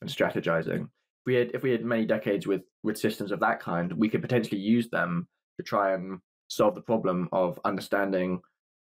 and 0.00 0.10
strategizing, 0.10 0.88
we 1.26 1.34
had 1.34 1.50
if 1.54 1.62
we 1.62 1.70
had 1.70 1.84
many 1.84 2.06
decades 2.06 2.46
with 2.46 2.62
with 2.82 2.98
systems 2.98 3.32
of 3.32 3.40
that 3.40 3.60
kind, 3.60 3.92
we 3.92 4.08
could 4.08 4.22
potentially 4.22 4.60
use 4.60 4.88
them 4.90 5.28
to 5.58 5.62
try 5.62 5.94
and 5.94 6.18
solve 6.48 6.74
the 6.74 6.80
problem 6.80 7.28
of 7.32 7.58
understanding 7.64 8.40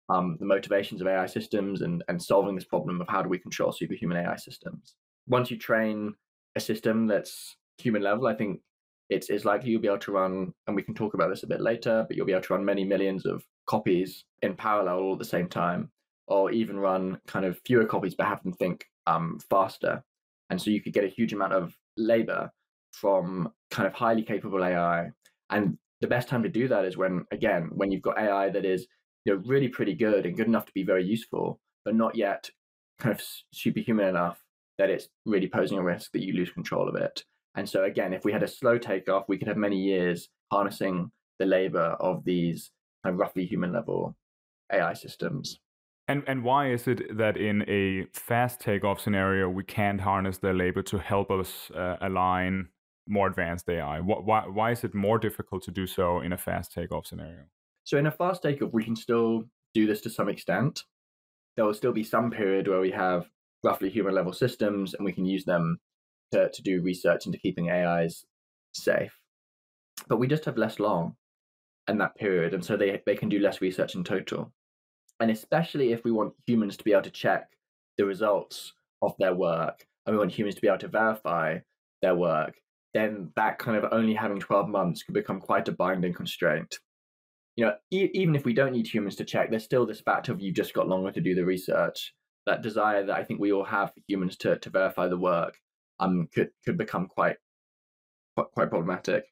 um, 0.08 0.36
the 0.38 0.46
motivations 0.46 1.00
of 1.00 1.06
AI 1.06 1.26
systems 1.26 1.82
and 1.82 2.04
and 2.08 2.22
solving 2.22 2.54
this 2.54 2.64
problem 2.64 3.00
of 3.00 3.08
how 3.08 3.22
do 3.22 3.28
we 3.28 3.38
control 3.38 3.72
superhuman 3.72 4.18
AI 4.18 4.36
systems. 4.36 4.94
Once 5.26 5.50
you 5.50 5.58
train 5.58 6.14
a 6.54 6.60
system 6.60 7.06
that's 7.06 7.56
human 7.78 8.02
level, 8.02 8.26
I 8.26 8.34
think 8.34 8.60
it's 9.08 9.30
it's 9.30 9.44
likely 9.44 9.70
you'll 9.70 9.80
be 9.80 9.88
able 9.88 9.98
to 9.98 10.12
run, 10.12 10.52
and 10.66 10.76
we 10.76 10.82
can 10.82 10.94
talk 10.94 11.14
about 11.14 11.30
this 11.30 11.42
a 11.42 11.48
bit 11.48 11.60
later, 11.60 12.04
but 12.06 12.16
you'll 12.16 12.26
be 12.26 12.32
able 12.32 12.42
to 12.42 12.54
run 12.54 12.64
many 12.64 12.84
millions 12.84 13.26
of 13.26 13.44
copies 13.66 14.24
in 14.42 14.54
parallel 14.54 14.98
all 14.98 15.12
at 15.14 15.18
the 15.18 15.24
same 15.24 15.48
time, 15.48 15.90
or 16.28 16.50
even 16.50 16.78
run 16.78 17.18
kind 17.26 17.44
of 17.44 17.58
fewer 17.64 17.84
copies 17.84 18.14
but 18.14 18.26
have 18.26 18.42
them 18.42 18.52
think 18.52 18.84
um, 19.06 19.38
faster. 19.50 20.02
And 20.50 20.60
so 20.60 20.70
you 20.70 20.80
could 20.80 20.92
get 20.92 21.04
a 21.04 21.08
huge 21.08 21.32
amount 21.32 21.52
of 21.52 21.74
labor 21.96 22.50
from 22.92 23.52
kind 23.70 23.86
of 23.86 23.94
highly 23.94 24.22
capable 24.22 24.64
AI. 24.64 25.10
And 25.50 25.78
the 26.00 26.06
best 26.06 26.28
time 26.28 26.42
to 26.42 26.48
do 26.48 26.68
that 26.68 26.84
is 26.84 26.96
when, 26.96 27.24
again, 27.30 27.70
when 27.72 27.90
you've 27.90 28.02
got 28.02 28.18
AI 28.18 28.50
that 28.50 28.64
is 28.64 28.86
you 29.24 29.34
know 29.34 29.42
really 29.46 29.68
pretty 29.68 29.94
good 29.94 30.24
and 30.24 30.36
good 30.36 30.46
enough 30.46 30.66
to 30.66 30.72
be 30.72 30.84
very 30.84 31.04
useful, 31.04 31.60
but 31.84 31.94
not 31.94 32.16
yet 32.16 32.50
kind 32.98 33.14
of 33.14 33.24
superhuman 33.52 34.08
enough 34.08 34.40
that 34.78 34.90
it's 34.90 35.08
really 35.24 35.48
posing 35.48 35.78
a 35.78 35.82
risk 35.82 36.12
that 36.12 36.22
you 36.22 36.32
lose 36.32 36.50
control 36.50 36.88
of 36.88 36.96
it. 36.96 37.24
And 37.54 37.68
so 37.68 37.84
again, 37.84 38.12
if 38.12 38.24
we 38.24 38.32
had 38.32 38.42
a 38.42 38.48
slow 38.48 38.78
takeoff, 38.78 39.24
we 39.28 39.38
could 39.38 39.48
have 39.48 39.56
many 39.56 39.78
years 39.78 40.28
harnessing 40.52 41.10
the 41.38 41.46
labor 41.46 41.96
of 42.00 42.24
these 42.24 42.70
kind 43.02 43.14
of 43.14 43.18
roughly 43.18 43.46
human 43.46 43.72
level 43.72 44.16
AI 44.72 44.92
systems. 44.92 45.58
And 46.08 46.22
and 46.26 46.44
why 46.44 46.70
is 46.70 46.86
it 46.86 47.16
that 47.16 47.36
in 47.36 47.68
a 47.68 48.06
fast 48.12 48.60
takeoff 48.60 49.00
scenario 49.00 49.48
we 49.48 49.64
can't 49.64 50.00
harness 50.00 50.38
their 50.38 50.54
labor 50.54 50.82
to 50.82 50.98
help 50.98 51.30
us 51.30 51.70
uh, 51.72 51.96
align 52.00 52.68
more 53.08 53.26
advanced 53.26 53.68
AI? 53.68 54.00
Why 54.00 54.46
why 54.46 54.70
is 54.70 54.84
it 54.84 54.94
more 54.94 55.18
difficult 55.18 55.64
to 55.64 55.72
do 55.72 55.86
so 55.86 56.20
in 56.20 56.32
a 56.32 56.38
fast 56.38 56.72
takeoff 56.72 57.06
scenario? 57.06 57.46
So 57.84 57.98
in 57.98 58.06
a 58.06 58.12
fast 58.12 58.42
takeoff, 58.42 58.72
we 58.72 58.84
can 58.84 58.96
still 58.96 59.44
do 59.74 59.86
this 59.86 60.00
to 60.02 60.10
some 60.10 60.28
extent. 60.28 60.84
There 61.56 61.64
will 61.64 61.74
still 61.74 61.92
be 61.92 62.04
some 62.04 62.30
period 62.30 62.68
where 62.68 62.80
we 62.80 62.90
have 62.92 63.28
roughly 63.64 63.90
human 63.90 64.14
level 64.14 64.32
systems, 64.32 64.94
and 64.94 65.04
we 65.04 65.12
can 65.12 65.24
use 65.24 65.44
them 65.44 65.78
to 66.30 66.50
to 66.50 66.62
do 66.62 66.82
research 66.82 67.26
into 67.26 67.38
keeping 67.38 67.68
AIs 67.68 68.24
safe. 68.72 69.18
But 70.08 70.18
we 70.18 70.28
just 70.28 70.44
have 70.44 70.56
less 70.56 70.78
long 70.78 71.16
in 71.88 71.98
that 71.98 72.14
period, 72.14 72.54
and 72.54 72.64
so 72.64 72.76
they 72.76 73.02
they 73.06 73.16
can 73.16 73.28
do 73.28 73.40
less 73.40 73.60
research 73.60 73.96
in 73.96 74.04
total 74.04 74.52
and 75.20 75.30
especially 75.30 75.92
if 75.92 76.04
we 76.04 76.10
want 76.10 76.34
humans 76.46 76.76
to 76.76 76.84
be 76.84 76.92
able 76.92 77.02
to 77.02 77.10
check 77.10 77.48
the 77.98 78.04
results 78.04 78.72
of 79.02 79.14
their 79.18 79.34
work 79.34 79.86
and 80.04 80.14
we 80.14 80.18
want 80.18 80.32
humans 80.32 80.54
to 80.54 80.60
be 80.60 80.68
able 80.68 80.78
to 80.78 80.88
verify 80.88 81.58
their 82.02 82.14
work 82.14 82.54
then 82.96 83.30
that 83.36 83.58
kind 83.58 83.76
of 83.76 83.92
only 83.92 84.14
having 84.14 84.40
12 84.40 84.68
months 84.68 85.02
could 85.02 85.14
become 85.14 85.38
quite 85.38 85.68
a 85.68 85.72
binding 85.72 86.14
constraint. 86.14 86.78
You 87.56 87.66
know 87.66 87.74
e- 87.90 88.10
even 88.14 88.34
if 88.34 88.44
we 88.44 88.54
don't 88.54 88.72
need 88.72 88.86
humans 88.86 89.16
to 89.16 89.24
check 89.24 89.50
there's 89.50 89.64
still 89.64 89.86
this 89.86 90.00
fact 90.00 90.28
of 90.28 90.40
you've 90.40 90.54
just 90.54 90.74
got 90.74 90.88
longer 90.88 91.12
to 91.12 91.20
do 91.20 91.34
the 91.34 91.44
research. 91.44 92.14
That 92.46 92.62
desire 92.62 93.04
that 93.04 93.16
i 93.16 93.24
think 93.24 93.40
we 93.40 93.52
all 93.52 93.64
have 93.64 93.92
for 93.92 94.00
humans 94.06 94.36
to, 94.38 94.56
to 94.58 94.70
verify 94.70 95.08
the 95.08 95.18
work 95.18 95.58
um 96.00 96.28
could 96.34 96.50
could 96.64 96.78
become 96.78 97.06
quite 97.06 97.36
quite 98.36 98.70
problematic. 98.70 99.24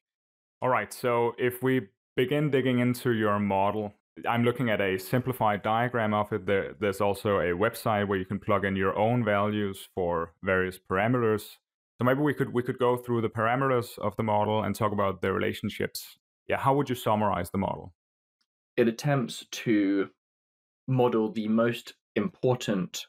All 0.61 0.69
right 0.69 0.91
so 0.93 1.33
if 1.37 1.63
we 1.63 1.87
begin 2.15 2.49
digging 2.49 2.79
into 2.79 3.11
your 3.11 3.39
model 3.39 3.93
I'm 4.27 4.43
looking 4.43 4.69
at 4.69 4.79
a 4.79 4.97
simplified 4.97 5.61
diagram 5.61 6.13
of 6.13 6.31
it. 6.31 6.45
There, 6.45 6.73
there's 6.79 7.01
also 7.01 7.39
a 7.39 7.51
website 7.51 8.07
where 8.07 8.17
you 8.17 8.25
can 8.25 8.39
plug 8.39 8.63
in 8.63 8.75
your 8.75 8.97
own 8.97 9.25
values 9.25 9.89
for 9.93 10.33
various 10.41 10.79
parameters. 10.79 11.57
So 11.97 12.05
maybe 12.05 12.21
we 12.21 12.33
could 12.33 12.53
we 12.53 12.63
could 12.63 12.79
go 12.79 12.95
through 12.97 13.21
the 13.21 13.29
parameters 13.29 13.97
of 13.99 14.15
the 14.15 14.23
model 14.23 14.63
and 14.63 14.75
talk 14.75 14.91
about 14.93 15.21
the 15.21 15.33
relationships. 15.33 16.17
Yeah, 16.47 16.57
how 16.57 16.75
would 16.75 16.89
you 16.89 16.95
summarize 16.95 17.49
the 17.49 17.57
model? 17.57 17.93
It 18.77 18.87
attempts 18.87 19.45
to 19.51 20.09
model 20.87 21.31
the 21.31 21.47
most 21.47 21.93
important 22.15 23.05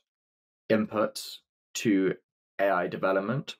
inputs 0.70 1.38
to 1.74 2.14
AI 2.60 2.88
development. 2.88 3.56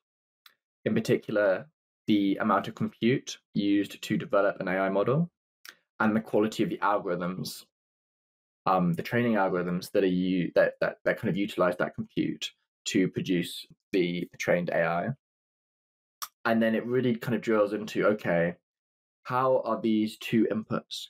In 0.84 0.94
particular, 0.94 1.66
the 2.06 2.36
amount 2.40 2.68
of 2.68 2.74
compute 2.74 3.38
used 3.54 4.00
to 4.02 4.16
develop 4.16 4.60
an 4.60 4.68
AI 4.68 4.88
model 4.88 5.30
and 6.00 6.14
the 6.14 6.20
quality 6.20 6.62
of 6.62 6.70
the 6.70 6.78
algorithms, 6.78 7.64
um, 8.66 8.92
the 8.92 9.02
training 9.02 9.34
algorithms 9.34 9.90
that 9.92 10.04
are 10.04 10.08
you 10.08 10.50
that, 10.54 10.74
that 10.80 10.98
that 11.04 11.18
kind 11.18 11.30
of 11.30 11.36
utilize 11.36 11.76
that 11.76 11.94
compute 11.94 12.50
to 12.86 13.08
produce 13.08 13.66
the, 13.92 14.28
the 14.30 14.38
trained 14.38 14.70
AI. 14.70 15.08
And 16.44 16.62
then 16.62 16.74
it 16.74 16.86
really 16.86 17.16
kind 17.16 17.34
of 17.34 17.40
drills 17.40 17.72
into 17.72 18.06
okay, 18.06 18.54
how 19.24 19.62
are 19.64 19.80
these 19.80 20.16
two 20.18 20.46
inputs 20.52 21.08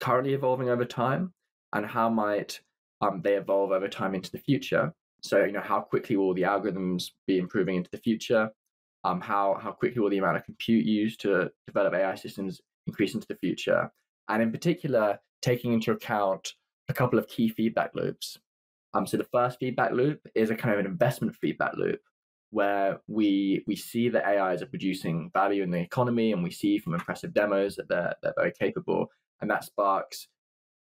currently 0.00 0.34
evolving 0.34 0.70
over 0.70 0.84
time, 0.84 1.32
and 1.74 1.84
how 1.84 2.08
might 2.08 2.60
um, 3.00 3.20
they 3.22 3.34
evolve 3.34 3.72
over 3.72 3.88
time 3.88 4.14
into 4.14 4.30
the 4.30 4.38
future? 4.38 4.92
So 5.22 5.44
you 5.44 5.52
know, 5.52 5.60
how 5.60 5.80
quickly 5.80 6.16
will 6.16 6.34
the 6.34 6.42
algorithms 6.42 7.10
be 7.26 7.38
improving 7.38 7.76
into 7.76 7.90
the 7.90 7.98
future? 7.98 8.50
Um, 9.04 9.20
how 9.20 9.58
how 9.60 9.72
quickly 9.72 10.00
will 10.00 10.10
the 10.10 10.18
amount 10.18 10.36
of 10.38 10.44
compute 10.44 10.84
used 10.84 11.20
to 11.20 11.50
develop 11.66 11.94
AI 11.94 12.14
systems 12.14 12.60
increase 12.86 13.14
into 13.14 13.26
the 13.26 13.36
future? 13.36 13.90
And 14.28 14.42
in 14.42 14.52
particular, 14.52 15.18
taking 15.42 15.72
into 15.72 15.92
account 15.92 16.54
a 16.88 16.94
couple 16.94 17.18
of 17.18 17.28
key 17.28 17.48
feedback 17.48 17.90
loops. 17.94 18.38
Um, 18.94 19.06
so 19.06 19.16
the 19.16 19.24
first 19.24 19.58
feedback 19.58 19.92
loop 19.92 20.26
is 20.34 20.50
a 20.50 20.54
kind 20.54 20.72
of 20.72 20.80
an 20.80 20.86
investment 20.86 21.36
feedback 21.36 21.74
loop 21.76 22.00
where 22.50 23.00
we 23.06 23.62
we 23.66 23.76
see 23.76 24.08
that 24.08 24.24
AIs 24.24 24.62
are 24.62 24.66
producing 24.66 25.30
value 25.34 25.62
in 25.62 25.70
the 25.70 25.78
economy, 25.78 26.32
and 26.32 26.42
we 26.42 26.50
see 26.50 26.78
from 26.78 26.94
impressive 26.94 27.34
demos 27.34 27.76
that 27.76 27.88
they're 27.88 28.14
they're 28.22 28.34
very 28.36 28.52
capable, 28.52 29.10
and 29.40 29.50
that 29.50 29.64
sparks 29.64 30.28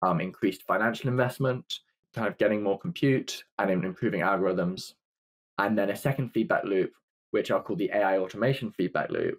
um, 0.02 0.20
increased 0.20 0.62
financial 0.62 1.08
investment, 1.08 1.80
kind 2.14 2.26
of 2.26 2.38
getting 2.38 2.62
more 2.62 2.78
compute 2.78 3.44
and 3.58 3.70
improving 3.70 4.20
algorithms. 4.20 4.94
And 5.58 5.78
then 5.78 5.90
a 5.90 5.96
second 5.96 6.30
feedback 6.30 6.64
loop, 6.64 6.92
which 7.30 7.50
I'll 7.50 7.62
call 7.62 7.76
the 7.76 7.90
AI 7.94 8.18
automation 8.18 8.72
feedback 8.72 9.10
loop, 9.10 9.38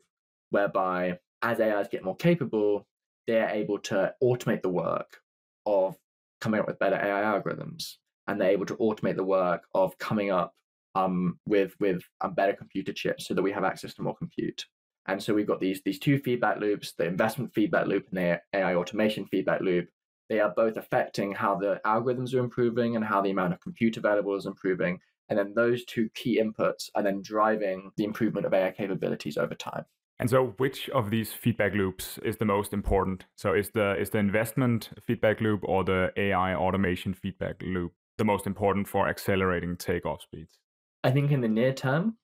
whereby 0.52 1.20
as 1.42 1.60
AIs 1.60 1.90
get 1.90 2.06
more 2.06 2.16
capable, 2.16 2.88
they're 3.28 3.50
able 3.50 3.80
to 3.80 4.14
automate 4.22 4.62
the 4.62 4.70
work 4.70 5.18
of 5.66 5.96
coming 6.42 6.60
up 6.60 6.68
with 6.68 6.80
better 6.80 6.96
AI 6.96 7.24
algorithms, 7.24 7.96
and 8.28 8.40
they're 8.40 8.52
able 8.52 8.66
to 8.66 8.76
automate 8.78 9.16
the 9.16 9.24
work 9.24 9.64
of 9.74 9.98
coming 9.98 10.32
up 10.32 10.54
um, 10.96 11.40
with 11.48 11.74
with 11.80 12.04
better 12.36 12.54
computer 12.54 12.94
chips, 12.94 13.28
so 13.28 13.34
that 13.34 13.42
we 13.42 13.52
have 13.52 13.64
access 13.64 13.94
to 13.96 14.02
more 14.02 14.16
compute. 14.16 14.66
And 15.08 15.22
so 15.22 15.34
we've 15.34 15.48
got 15.48 15.60
these 15.60 15.82
these 15.84 16.00
two 16.00 16.20
feedback 16.20 16.60
loops: 16.60 16.94
the 16.98 17.06
investment 17.06 17.54
feedback 17.54 17.88
loop 17.88 18.08
and 18.10 18.18
the 18.18 18.42
AI 18.54 18.76
automation 18.76 19.26
feedback 19.26 19.62
loop. 19.62 19.88
They 20.30 20.40
are 20.40 20.54
both 20.56 20.78
affecting 20.78 21.34
how 21.34 21.56
the 21.56 21.82
algorithms 21.86 22.34
are 22.34 22.40
improving 22.40 22.96
and 22.96 23.04
how 23.04 23.22
the 23.22 23.32
amount 23.32 23.54
of 23.54 23.62
compute 23.62 23.98
available 23.98 24.36
is 24.36 24.46
improving. 24.46 25.00
And 25.30 25.38
then 25.38 25.54
those 25.54 25.86
two 25.86 26.10
key 26.16 26.42
inputs 26.42 26.90
are 26.96 27.04
then 27.04 27.22
driving 27.22 27.92
the 27.98 28.04
improvement 28.04 28.46
of 28.46 28.54
AI 28.54 28.72
capabilities 28.72 29.38
over 29.38 29.56
time. 29.56 29.86
And 30.24 30.30
so, 30.30 30.54
which 30.56 30.90
of 30.92 31.10
these 31.10 31.34
feedback 31.34 31.74
loops 31.74 32.18
is 32.24 32.38
the 32.38 32.46
most 32.46 32.72
important? 32.72 33.26
So, 33.36 33.54
is 33.54 33.72
the 33.72 34.00
is 34.00 34.10
the 34.10 34.20
investment 34.20 34.90
feedback 35.06 35.42
loop 35.42 35.60
or 35.66 35.84
the 35.84 36.14
AI 36.16 36.56
automation 36.56 37.14
feedback 37.14 37.62
loop 37.62 37.92
the 38.18 38.24
most 38.24 38.48
important 38.48 38.88
for 38.88 39.10
accelerating 39.10 39.76
takeoff 39.76 40.22
speeds? 40.22 40.60
I 41.04 41.12
think 41.12 41.32
in 41.32 41.42
the 41.42 41.50
near 41.50 41.74
term, 41.74 42.16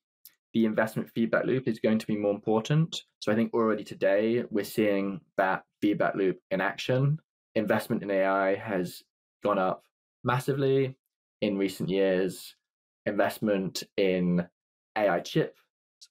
the 0.54 0.64
investment 0.64 1.10
feedback 1.14 1.44
loop 1.44 1.68
is 1.68 1.82
going 1.82 2.00
to 2.00 2.08
be 2.08 2.16
more 2.16 2.34
important. 2.34 3.04
So, 3.20 3.34
I 3.34 3.36
think 3.36 3.54
already 3.54 3.84
today 3.84 4.46
we're 4.50 4.64
seeing 4.64 5.20
that 5.36 5.64
feedback 5.82 6.16
loop 6.16 6.38
in 6.52 6.62
action. 6.62 7.20
Investment 7.56 8.02
in 8.02 8.12
AI 8.12 8.56
has 8.56 9.04
gone 9.44 9.60
up 9.60 9.84
massively 10.24 10.96
in 11.42 11.58
recent 11.58 11.90
years. 11.90 12.56
Investment 13.06 13.84
in 13.98 14.48
AI 14.98 15.20
chip 15.20 15.58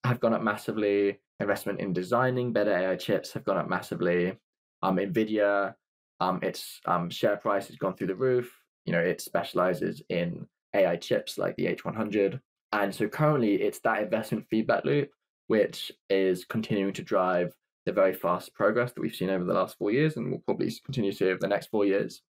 have 0.04 0.20
gone 0.20 0.34
up 0.34 0.42
massively 0.42 1.18
investment 1.40 1.80
in 1.80 1.92
designing 1.92 2.52
better 2.52 2.76
AI 2.76 2.96
chips 2.96 3.32
have 3.32 3.44
gone 3.44 3.58
up 3.58 3.68
massively. 3.68 4.36
Um, 4.82 4.96
Nvidia, 4.96 5.74
um, 6.20 6.40
its 6.42 6.80
um, 6.86 7.10
share 7.10 7.36
price 7.36 7.68
has 7.68 7.76
gone 7.76 7.96
through 7.96 8.08
the 8.08 8.14
roof. 8.14 8.52
You 8.84 8.92
know, 8.92 9.00
it 9.00 9.20
specializes 9.20 10.02
in 10.08 10.46
AI 10.74 10.96
chips 10.96 11.38
like 11.38 11.56
the 11.56 11.66
H100, 11.66 12.40
and 12.72 12.94
so 12.94 13.08
currently 13.08 13.54
it's 13.54 13.80
that 13.80 14.02
investment 14.02 14.46
feedback 14.50 14.84
loop 14.84 15.10
which 15.48 15.90
is 16.10 16.44
continuing 16.44 16.92
to 16.92 17.02
drive 17.02 17.52
the 17.84 17.92
very 17.92 18.12
fast 18.12 18.54
progress 18.54 18.92
that 18.92 19.00
we've 19.00 19.14
seen 19.14 19.30
over 19.30 19.44
the 19.44 19.52
last 19.52 19.76
four 19.78 19.90
years, 19.90 20.16
and 20.16 20.30
will 20.30 20.42
probably 20.46 20.72
continue 20.84 21.12
to 21.12 21.30
over 21.30 21.38
the 21.40 21.48
next 21.48 21.68
four 21.68 21.84
years. 21.84 22.22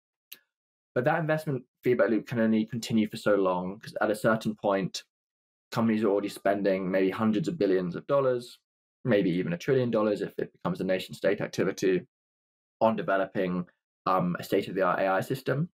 But 0.95 1.03
that 1.03 1.19
investment 1.19 1.63
feedback 1.83 2.09
loop 2.09 2.27
can 2.27 2.39
only 2.39 2.65
continue 2.65 3.07
for 3.09 3.17
so 3.17 3.35
long 3.35 3.75
because 3.75 3.95
at 4.01 4.09
a 4.09 4.15
certain 4.15 4.55
point, 4.55 5.03
companies 5.71 6.03
are 6.03 6.07
already 6.07 6.29
spending 6.29 6.89
maybe 6.89 7.09
hundreds 7.09 7.47
of 7.47 7.59
billions 7.59 7.95
of 7.95 8.07
dollars 8.07 8.57
maybe 9.05 9.29
even 9.29 9.53
a 9.53 9.57
trillion 9.57 9.91
dollars 9.91 10.21
if 10.21 10.33
it 10.37 10.51
becomes 10.53 10.81
a 10.81 10.83
nation 10.83 11.13
state 11.13 11.41
activity 11.41 12.01
on 12.81 12.95
developing 12.95 13.65
um, 14.05 14.35
a 14.39 14.43
state 14.43 14.67
of 14.67 14.75
the 14.75 14.81
art 14.81 14.99
AI 14.99 15.21
system. 15.21 15.69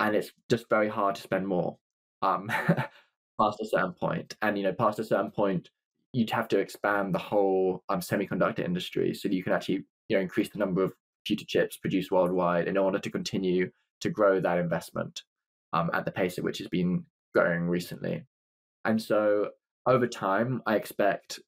And 0.00 0.14
it's 0.14 0.30
just 0.48 0.68
very 0.70 0.88
hard 0.88 1.16
to 1.16 1.22
spend 1.22 1.46
more 1.46 1.76
um, 2.22 2.48
past 3.40 3.60
a 3.60 3.66
certain 3.66 3.92
point. 3.92 4.36
And, 4.42 4.56
you 4.56 4.64
know, 4.64 4.72
past 4.72 4.98
a 4.98 5.04
certain 5.04 5.30
point, 5.30 5.70
you'd 6.12 6.30
have 6.30 6.48
to 6.48 6.58
expand 6.58 7.14
the 7.14 7.18
whole 7.18 7.82
um, 7.88 8.00
semiconductor 8.00 8.64
industry 8.64 9.14
so 9.14 9.28
that 9.28 9.34
you 9.34 9.42
can 9.42 9.52
actually, 9.52 9.84
you 10.08 10.16
know, 10.16 10.20
increase 10.20 10.50
the 10.50 10.58
number 10.58 10.82
of 10.82 10.92
computer 11.24 11.44
chips 11.46 11.76
produced 11.76 12.10
worldwide 12.10 12.68
in 12.68 12.76
order 12.76 12.98
to 12.98 13.10
continue 13.10 13.70
to 14.00 14.10
grow 14.10 14.40
that 14.40 14.58
investment 14.58 15.22
um, 15.72 15.90
at 15.92 16.04
the 16.04 16.10
pace 16.10 16.38
at 16.38 16.44
which 16.44 16.60
it's 16.60 16.70
been 16.70 17.04
growing 17.34 17.68
recently. 17.68 18.24
And 18.84 19.00
so 19.02 19.50
over 19.86 20.06
time, 20.06 20.62
I 20.66 20.76
expect 20.76 21.40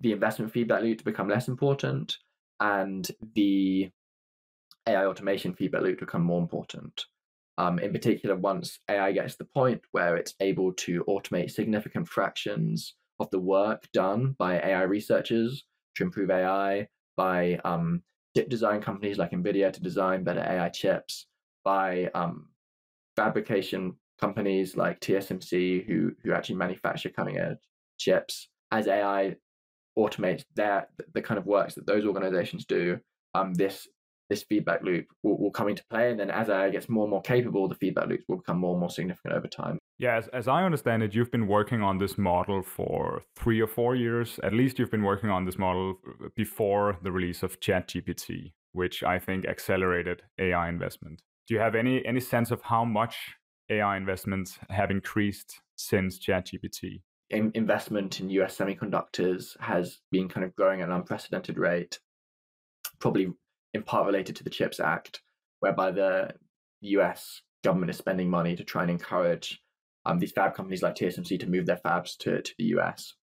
the 0.00 0.12
investment 0.12 0.52
feedback 0.52 0.82
loop 0.82 0.98
to 0.98 1.04
become 1.04 1.28
less 1.28 1.48
important 1.48 2.16
and 2.60 3.08
the 3.34 3.90
AI 4.86 5.06
automation 5.06 5.54
feedback 5.54 5.82
loop 5.82 5.98
to 5.98 6.06
become 6.06 6.22
more 6.22 6.40
important. 6.40 7.04
Um, 7.58 7.78
in 7.80 7.92
particular, 7.92 8.36
once 8.36 8.78
AI 8.88 9.12
gets 9.12 9.34
to 9.34 9.38
the 9.38 9.44
point 9.52 9.80
where 9.90 10.16
it's 10.16 10.34
able 10.40 10.72
to 10.74 11.04
automate 11.08 11.50
significant 11.50 12.08
fractions 12.08 12.94
of 13.18 13.28
the 13.30 13.40
work 13.40 13.88
done 13.92 14.36
by 14.38 14.60
AI 14.60 14.82
researchers 14.82 15.64
to 15.96 16.04
improve 16.04 16.30
AI 16.30 16.86
by 17.16 17.58
um, 17.64 18.02
chip 18.36 18.48
design 18.48 18.80
companies 18.80 19.18
like 19.18 19.32
NVIDIA 19.32 19.72
to 19.72 19.82
design 19.82 20.22
better 20.22 20.40
AI 20.40 20.68
chips, 20.68 21.26
by 21.64 22.08
um, 22.14 22.46
fabrication 23.16 23.94
companies 24.20 24.76
like 24.76 25.00
TSMC 25.00 25.84
who, 25.86 26.12
who 26.22 26.32
actually 26.32 26.54
manufacture 26.54 27.10
cutting 27.10 27.38
edge 27.38 27.58
chips. 27.98 28.48
As 28.70 28.86
AI 28.86 29.36
automates 29.98 30.44
their, 30.54 30.88
the 31.14 31.22
kind 31.22 31.38
of 31.38 31.46
works 31.46 31.74
that 31.74 31.86
those 31.86 32.04
organizations 32.06 32.64
do, 32.64 32.98
um, 33.34 33.54
this 33.54 33.88
this 34.30 34.42
feedback 34.42 34.82
loop 34.82 35.06
will, 35.22 35.38
will 35.38 35.50
come 35.50 35.68
into 35.68 35.82
play. 35.88 36.10
And 36.10 36.20
then 36.20 36.30
as 36.30 36.50
AI 36.50 36.70
gets 36.70 36.88
more 36.88 37.04
and 37.04 37.10
more 37.10 37.22
capable, 37.22 37.68
the 37.68 37.74
feedback 37.74 38.08
loops 38.08 38.24
will 38.28 38.36
become 38.36 38.58
more 38.58 38.72
and 38.72 38.80
more 38.80 38.90
significant 38.90 39.34
over 39.34 39.46
time. 39.46 39.78
Yeah, 39.98 40.16
as, 40.16 40.28
as 40.28 40.46
I 40.46 40.64
understand 40.64 41.02
it, 41.02 41.14
you've 41.14 41.30
been 41.30 41.48
working 41.48 41.82
on 41.82 41.98
this 41.98 42.18
model 42.18 42.62
for 42.62 43.22
three 43.36 43.60
or 43.60 43.66
four 43.66 43.96
years. 43.96 44.38
At 44.42 44.52
least 44.52 44.78
you've 44.78 44.90
been 44.90 45.02
working 45.02 45.30
on 45.30 45.44
this 45.44 45.58
model 45.58 45.94
before 46.36 46.98
the 47.02 47.10
release 47.10 47.42
of 47.42 47.58
ChatGPT, 47.60 48.52
which 48.72 49.02
I 49.02 49.18
think 49.18 49.46
accelerated 49.46 50.22
AI 50.38 50.68
investment. 50.68 51.22
Do 51.48 51.54
you 51.54 51.60
have 51.60 51.74
any 51.74 52.04
any 52.04 52.20
sense 52.20 52.50
of 52.50 52.62
how 52.62 52.84
much 52.84 53.16
AI 53.70 53.96
investments 53.96 54.58
have 54.68 54.90
increased 54.90 55.60
since 55.76 56.18
ChatGPT? 56.18 57.00
In- 57.30 57.52
investment 57.54 58.20
in 58.20 58.30
US 58.30 58.56
semiconductors 58.56 59.58
has 59.60 59.98
been 60.10 60.28
kind 60.28 60.44
of 60.44 60.54
growing 60.56 60.80
at 60.80 60.88
an 60.88 60.94
unprecedented 60.94 61.58
rate, 61.58 61.98
probably 63.00 63.28
in 63.74 63.82
part 63.82 64.06
related 64.06 64.36
to 64.36 64.44
the 64.44 64.50
CHIPS 64.50 64.80
Act, 64.80 65.20
whereby 65.60 65.90
the 65.90 66.32
US 66.80 67.42
government 67.62 67.90
is 67.90 67.98
spending 67.98 68.30
money 68.30 68.56
to 68.56 68.64
try 68.64 68.82
and 68.82 68.90
encourage 68.90 69.60
um, 70.06 70.18
these 70.18 70.32
fab 70.32 70.54
companies 70.54 70.82
like 70.82 70.94
TSMC 70.94 71.38
to 71.40 71.46
move 71.46 71.66
their 71.66 71.80
fabs 71.84 72.16
to, 72.18 72.40
to 72.40 72.54
the 72.58 72.64
US. 72.76 73.14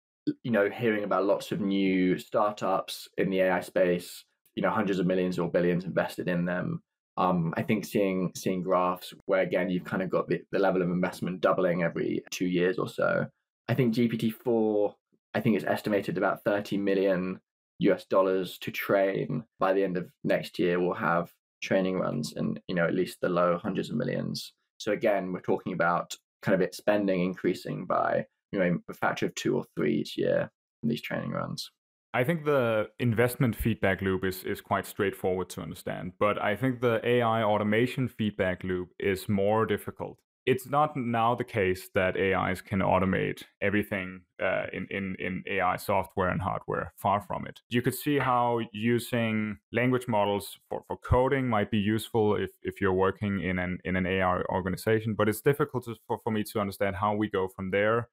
You 0.43 0.51
know, 0.51 0.69
hearing 0.69 1.03
about 1.03 1.25
lots 1.25 1.51
of 1.51 1.61
new 1.61 2.17
startups 2.17 3.07
in 3.17 3.29
the 3.29 3.41
AI 3.41 3.61
space, 3.61 4.23
you 4.55 4.63
know, 4.63 4.69
hundreds 4.69 4.99
of 4.99 5.05
millions 5.05 5.39
or 5.39 5.49
billions 5.49 5.85
invested 5.85 6.27
in 6.27 6.45
them. 6.45 6.81
Um, 7.17 7.53
I 7.55 7.61
think 7.61 7.85
seeing 7.85 8.31
seeing 8.35 8.61
graphs 8.61 9.13
where 9.25 9.41
again 9.41 9.69
you've 9.69 9.85
kind 9.85 10.03
of 10.03 10.09
got 10.09 10.27
the, 10.27 10.41
the 10.51 10.59
level 10.59 10.81
of 10.81 10.89
investment 10.89 11.41
doubling 11.41 11.83
every 11.83 12.23
two 12.29 12.45
years 12.45 12.77
or 12.77 12.89
so. 12.89 13.25
I 13.68 13.74
think 13.74 13.93
GPT 13.93 14.32
four, 14.32 14.95
I 15.34 15.39
think 15.39 15.55
it's 15.55 15.66
estimated 15.66 16.18
about 16.18 16.43
30 16.43 16.78
million 16.78 17.39
US 17.80 18.05
dollars 18.05 18.57
to 18.59 18.72
train 18.72 19.43
by 19.59 19.74
the 19.74 19.84
end 19.84 19.97
of 19.97 20.09
next 20.24 20.59
year. 20.59 20.80
We'll 20.80 20.93
have 20.93 21.32
training 21.61 21.99
runs 21.99 22.34
and 22.34 22.59
you 22.68 22.76
know 22.76 22.86
at 22.86 22.93
least 22.93 23.20
the 23.22 23.30
low 23.30 23.57
hundreds 23.57 23.89
of 23.89 23.97
millions. 23.97 24.53
So 24.78 24.91
again, 24.91 25.32
we're 25.32 25.41
talking 25.41 25.74
about 25.74 26.16
kind 26.41 26.53
of 26.53 26.61
its 26.61 26.78
spending 26.78 27.22
increasing 27.22 27.86
by 27.86 28.26
you 28.51 28.59
know 28.59 28.78
a 28.89 28.93
factor 28.93 29.26
of 29.26 29.36
two 29.36 29.55
or 29.55 29.66
three 29.76 29.95
each 29.95 30.18
year 30.18 30.49
in 30.84 30.89
these 30.89 31.01
training 31.01 31.32
runs. 31.32 31.72
I 32.13 32.24
think 32.24 32.45
the 32.45 32.88
investment 32.99 33.57
feedback 33.57 34.01
loop 34.01 34.24
is, 34.24 34.45
is 34.45 34.61
quite 34.61 34.86
straightforward 34.86 35.49
to 35.49 35.61
understand, 35.61 36.13
but 36.18 36.41
I 36.41 36.55
think 36.55 36.80
the 36.80 37.01
AI 37.05 37.43
automation 37.43 38.07
feedback 38.07 38.63
loop 38.63 38.91
is 38.97 39.28
more 39.28 39.66
difficult 39.66 40.18
it's 40.45 40.67
not 40.67 40.95
now 40.95 41.33
the 41.33 41.43
case 41.43 41.89
that 41.95 42.15
AIs 42.15 42.61
can 42.61 42.79
automate 42.79 43.43
everything 43.61 44.21
uh, 44.41 44.65
in, 44.71 44.87
in, 44.91 45.15
in 45.17 45.43
AI 45.47 45.75
software 45.77 46.29
and 46.29 46.41
hardware. 46.41 46.93
Far 46.97 47.21
from 47.21 47.47
it. 47.47 47.61
You 47.69 47.81
could 47.81 47.95
see 47.95 48.19
how 48.19 48.59
using 48.71 49.57
language 49.71 50.07
models 50.07 50.59
for, 50.69 50.83
for 50.87 50.97
coding 50.97 51.47
might 51.47 51.71
be 51.71 51.79
useful 51.79 52.35
if, 52.35 52.51
if 52.61 52.79
you're 52.79 52.93
working 52.93 53.41
in 53.41 53.57
an, 53.57 53.79
in 53.85 53.95
an 53.95 54.05
AI 54.05 54.41
organization, 54.49 55.15
but 55.15 55.27
it's 55.27 55.41
difficult 55.41 55.85
to, 55.85 55.95
for, 56.07 56.19
for 56.23 56.31
me 56.31 56.43
to 56.43 56.59
understand 56.59 56.97
how 56.97 57.15
we 57.15 57.27
go 57.27 57.47
from 57.47 57.71
there 57.71 58.09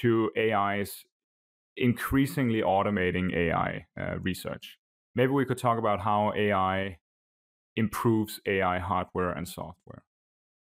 to 0.00 0.30
AIs 0.36 1.04
increasingly 1.76 2.60
automating 2.60 3.34
AI 3.34 3.86
uh, 3.98 4.18
research. 4.18 4.78
Maybe 5.14 5.32
we 5.32 5.44
could 5.44 5.58
talk 5.58 5.78
about 5.78 6.00
how 6.00 6.32
AI 6.36 6.98
improves 7.76 8.40
AI 8.46 8.80
hardware 8.80 9.30
and 9.30 9.48
software. 9.48 10.02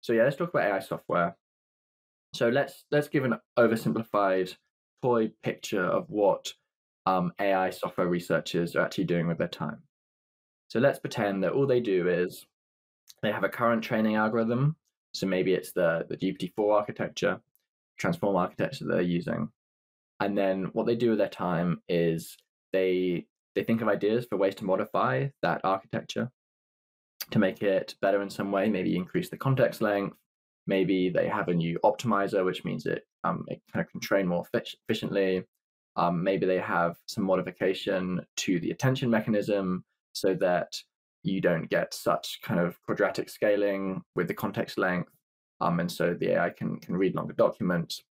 So 0.01 0.13
yeah, 0.13 0.23
let's 0.23 0.35
talk 0.35 0.49
about 0.49 0.69
AI 0.69 0.79
software. 0.79 1.35
So 2.33 2.49
let's 2.49 2.85
let's 2.91 3.07
give 3.07 3.25
an 3.25 3.35
oversimplified 3.57 4.55
toy 5.01 5.31
picture 5.43 5.85
of 5.85 6.05
what 6.09 6.53
um, 7.05 7.33
AI 7.39 7.69
software 7.71 8.07
researchers 8.07 8.75
are 8.75 8.81
actually 8.81 9.05
doing 9.05 9.27
with 9.27 9.37
their 9.37 9.47
time. 9.47 9.81
So 10.67 10.79
let's 10.79 10.99
pretend 10.99 11.43
that 11.43 11.53
all 11.53 11.65
they 11.65 11.79
do 11.79 12.07
is 12.07 12.45
they 13.23 13.31
have 13.31 13.43
a 13.43 13.49
current 13.49 13.83
training 13.83 14.15
algorithm. 14.15 14.75
So 15.13 15.25
maybe 15.25 15.53
it's 15.53 15.71
the, 15.71 16.05
the 16.07 16.17
GPT-4 16.17 16.73
architecture, 16.73 17.41
transformer 17.97 18.39
architecture 18.39 18.85
that 18.85 18.93
they're 18.93 19.01
using. 19.01 19.49
And 20.19 20.37
then 20.37 20.65
what 20.73 20.85
they 20.85 20.95
do 20.95 21.09
with 21.09 21.17
their 21.17 21.29
time 21.29 21.81
is 21.89 22.37
they 22.71 23.25
they 23.55 23.63
think 23.63 23.81
of 23.81 23.87
ideas 23.87 24.27
for 24.29 24.37
ways 24.37 24.55
to 24.55 24.65
modify 24.65 25.27
that 25.41 25.61
architecture 25.63 26.29
to 27.31 27.39
make 27.39 27.61
it 27.61 27.95
better 28.01 28.21
in 28.21 28.29
some 28.29 28.51
way, 28.51 28.69
maybe 28.69 28.95
increase 28.95 29.29
the 29.29 29.37
context 29.37 29.81
length. 29.81 30.17
Maybe 30.67 31.09
they 31.09 31.27
have 31.27 31.47
a 31.47 31.53
new 31.53 31.79
optimizer, 31.83 32.45
which 32.45 32.63
means 32.63 32.85
it, 32.85 33.03
um, 33.23 33.45
it 33.47 33.61
kind 33.73 33.85
of 33.85 33.91
can 33.91 33.99
train 33.99 34.27
more 34.27 34.45
efficiently. 34.53 35.43
Um, 35.95 36.23
maybe 36.23 36.45
they 36.45 36.59
have 36.59 36.95
some 37.07 37.23
modification 37.23 38.21
to 38.37 38.59
the 38.59 38.71
attention 38.71 39.09
mechanism 39.09 39.83
so 40.13 40.33
that 40.35 40.73
you 41.23 41.41
don't 41.41 41.69
get 41.69 41.93
such 41.93 42.39
kind 42.43 42.59
of 42.59 42.81
quadratic 42.83 43.29
scaling 43.29 44.01
with 44.15 44.27
the 44.27 44.33
context 44.33 44.77
length. 44.77 45.11
Um, 45.61 45.79
and 45.79 45.91
so 45.91 46.13
the 46.13 46.33
AI 46.33 46.51
can, 46.51 46.79
can 46.79 46.95
read 46.95 47.15
longer 47.15 47.33
documents. 47.33 48.03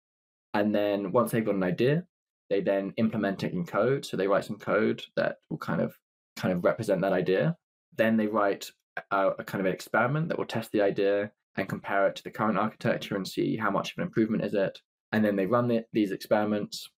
And 0.53 0.74
then 0.74 1.11
once 1.11 1.32
they've 1.32 1.45
got 1.45 1.55
an 1.55 1.63
idea, 1.63 2.03
they 2.49 2.61
then 2.61 2.93
implement 2.97 3.43
it 3.43 3.53
in 3.53 3.65
code. 3.65 4.05
So 4.05 4.18
they 4.18 4.28
write 4.28 4.45
some 4.45 4.57
code 4.57 5.03
that 5.15 5.38
will 5.49 5.57
kind 5.57 5.82
of 5.82 5.95
kind 6.36 6.53
of 6.53 6.63
represent 6.63 7.01
that 7.01 7.13
idea. 7.13 7.55
Then 7.95 8.18
they 8.18 8.28
write 8.28 8.70
a, 9.11 9.29
a 9.39 9.43
kind 9.43 9.59
of 9.59 9.65
an 9.65 9.73
experiment 9.73 10.29
that 10.29 10.37
will 10.37 10.45
test 10.45 10.71
the 10.71 10.81
idea 10.81 11.31
and 11.55 11.69
compare 11.69 12.07
it 12.07 12.15
to 12.15 12.23
the 12.23 12.31
current 12.31 12.57
architecture 12.57 13.15
and 13.15 13.27
see 13.27 13.57
how 13.57 13.71
much 13.71 13.91
of 13.91 13.97
an 13.97 14.03
improvement 14.03 14.43
is 14.43 14.53
it. 14.53 14.79
And 15.11 15.23
then 15.23 15.35
they 15.35 15.45
run 15.45 15.67
the, 15.67 15.85
these 15.93 16.11
experiments, 16.11 16.89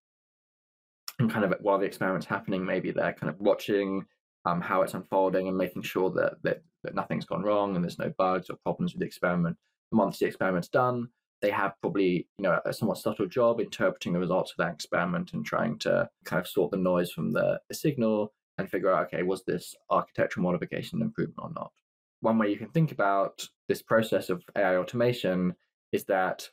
and 1.18 1.30
kind 1.30 1.44
of 1.44 1.54
while 1.60 1.78
the 1.78 1.86
experiment's 1.86 2.26
happening, 2.26 2.64
maybe 2.64 2.90
they're 2.90 3.12
kind 3.12 3.30
of 3.30 3.38
watching 3.40 4.04
um, 4.44 4.60
how 4.60 4.82
it's 4.82 4.94
unfolding 4.94 5.48
and 5.48 5.56
making 5.56 5.82
sure 5.82 6.10
that, 6.10 6.34
that 6.42 6.62
that 6.82 6.94
nothing's 6.94 7.26
gone 7.26 7.42
wrong 7.42 7.76
and 7.76 7.84
there's 7.84 7.98
no 7.98 8.12
bugs 8.16 8.48
or 8.48 8.56
problems 8.62 8.94
with 8.94 9.00
the 9.00 9.06
experiment. 9.06 9.56
Once 9.92 10.18
the 10.18 10.26
experiment's 10.26 10.68
done, 10.68 11.08
they 11.42 11.50
have 11.50 11.72
probably 11.80 12.28
you 12.38 12.42
know 12.42 12.58
a 12.64 12.72
somewhat 12.72 12.98
subtle 12.98 13.26
job 13.26 13.60
interpreting 13.60 14.12
the 14.12 14.18
results 14.18 14.52
of 14.52 14.56
that 14.58 14.74
experiment 14.74 15.32
and 15.32 15.44
trying 15.44 15.78
to 15.78 16.08
kind 16.24 16.40
of 16.40 16.48
sort 16.48 16.70
the 16.70 16.76
noise 16.76 17.10
from 17.10 17.32
the, 17.32 17.58
the 17.68 17.74
signal 17.74 18.32
and 18.58 18.70
figure 18.70 18.92
out 18.92 19.06
okay 19.06 19.22
was 19.22 19.42
this 19.44 19.74
architectural 19.90 20.44
modification 20.44 20.98
an 20.98 21.06
improvement 21.06 21.38
or 21.38 21.50
not 21.54 21.72
one 22.20 22.38
way 22.38 22.50
you 22.50 22.56
can 22.56 22.68
think 22.68 22.92
about 22.92 23.42
this 23.68 23.82
process 23.82 24.30
of 24.30 24.42
AI 24.56 24.76
automation 24.76 25.54
is 25.92 26.04
that 26.04 26.48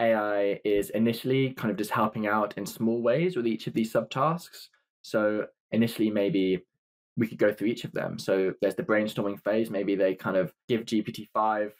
AI 0.00 0.60
is 0.64 0.90
initially 0.90 1.52
kind 1.54 1.70
of 1.70 1.76
just 1.76 1.90
helping 1.90 2.26
out 2.26 2.56
in 2.56 2.66
small 2.66 3.02
ways 3.02 3.36
with 3.36 3.46
each 3.46 3.66
of 3.66 3.74
these 3.74 3.92
subtasks. 3.92 4.68
So 5.02 5.46
initially, 5.72 6.10
maybe 6.10 6.64
we 7.16 7.26
could 7.26 7.38
go 7.38 7.52
through 7.52 7.68
each 7.68 7.84
of 7.84 7.92
them. 7.92 8.18
So 8.18 8.52
there's 8.60 8.76
the 8.76 8.84
brainstorming 8.84 9.42
phase. 9.42 9.70
Maybe 9.70 9.96
they 9.96 10.14
kind 10.14 10.36
of 10.36 10.52
give 10.68 10.84
GPT-5 10.84 11.72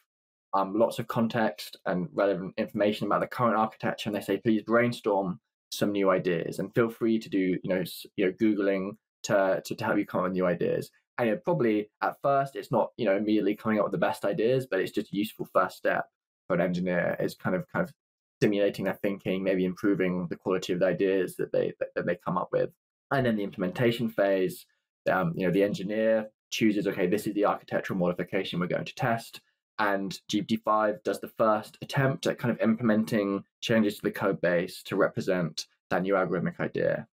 um, 0.54 0.74
lots 0.76 0.98
of 0.98 1.06
context 1.06 1.76
and 1.86 2.08
relevant 2.12 2.54
information 2.56 3.06
about 3.06 3.20
the 3.20 3.26
current 3.26 3.56
architecture, 3.56 4.08
and 4.08 4.16
they 4.16 4.20
say, 4.22 4.38
please 4.38 4.62
brainstorm 4.62 5.38
some 5.70 5.92
new 5.92 6.10
ideas 6.10 6.58
and 6.58 6.74
feel 6.74 6.88
free 6.88 7.18
to 7.18 7.28
do, 7.28 7.58
you 7.62 7.68
know, 7.68 7.84
you 8.16 8.26
know, 8.26 8.32
googling 8.32 8.92
to 9.24 9.60
to, 9.64 9.74
to 9.74 9.84
help 9.84 9.98
you 9.98 10.06
come 10.06 10.20
up 10.20 10.24
with 10.24 10.32
new 10.32 10.46
ideas 10.46 10.90
and 11.18 11.44
probably 11.44 11.90
at 12.02 12.16
first 12.22 12.56
it's 12.56 12.70
not 12.70 12.90
you 12.96 13.04
know 13.04 13.16
immediately 13.16 13.54
coming 13.54 13.78
up 13.78 13.84
with 13.84 13.92
the 13.92 13.98
best 13.98 14.24
ideas 14.24 14.66
but 14.70 14.80
it's 14.80 14.92
just 14.92 15.12
a 15.12 15.16
useful 15.16 15.48
first 15.52 15.76
step 15.76 16.06
for 16.46 16.54
an 16.54 16.60
engineer 16.60 17.16
is 17.20 17.34
kind 17.34 17.54
of 17.56 17.66
kind 17.72 17.86
of 17.86 17.92
stimulating 18.38 18.84
their 18.84 18.98
thinking 19.02 19.42
maybe 19.42 19.64
improving 19.64 20.26
the 20.28 20.36
quality 20.36 20.72
of 20.72 20.78
the 20.78 20.86
ideas 20.86 21.36
that 21.36 21.52
they 21.52 21.72
that, 21.80 21.88
that 21.94 22.06
they 22.06 22.16
come 22.16 22.38
up 22.38 22.48
with 22.52 22.70
and 23.10 23.26
then 23.26 23.36
the 23.36 23.44
implementation 23.44 24.08
phase 24.08 24.64
um, 25.10 25.32
you 25.36 25.46
know 25.46 25.52
the 25.52 25.62
engineer 25.62 26.28
chooses 26.50 26.86
okay 26.86 27.06
this 27.06 27.26
is 27.26 27.34
the 27.34 27.44
architectural 27.44 27.98
modification 27.98 28.60
we're 28.60 28.66
going 28.66 28.84
to 28.84 28.94
test 28.94 29.40
and 29.78 30.18
GPT-5 30.30 31.04
does 31.04 31.20
the 31.20 31.30
first 31.38 31.78
attempt 31.82 32.26
at 32.26 32.38
kind 32.38 32.50
of 32.50 32.60
implementing 32.60 33.44
changes 33.60 33.96
to 33.96 34.02
the 34.02 34.10
code 34.10 34.40
base 34.40 34.82
to 34.84 34.96
represent 34.96 35.66
that 35.90 36.02
new 36.02 36.14
algorithmic 36.14 36.58
idea. 36.58 37.06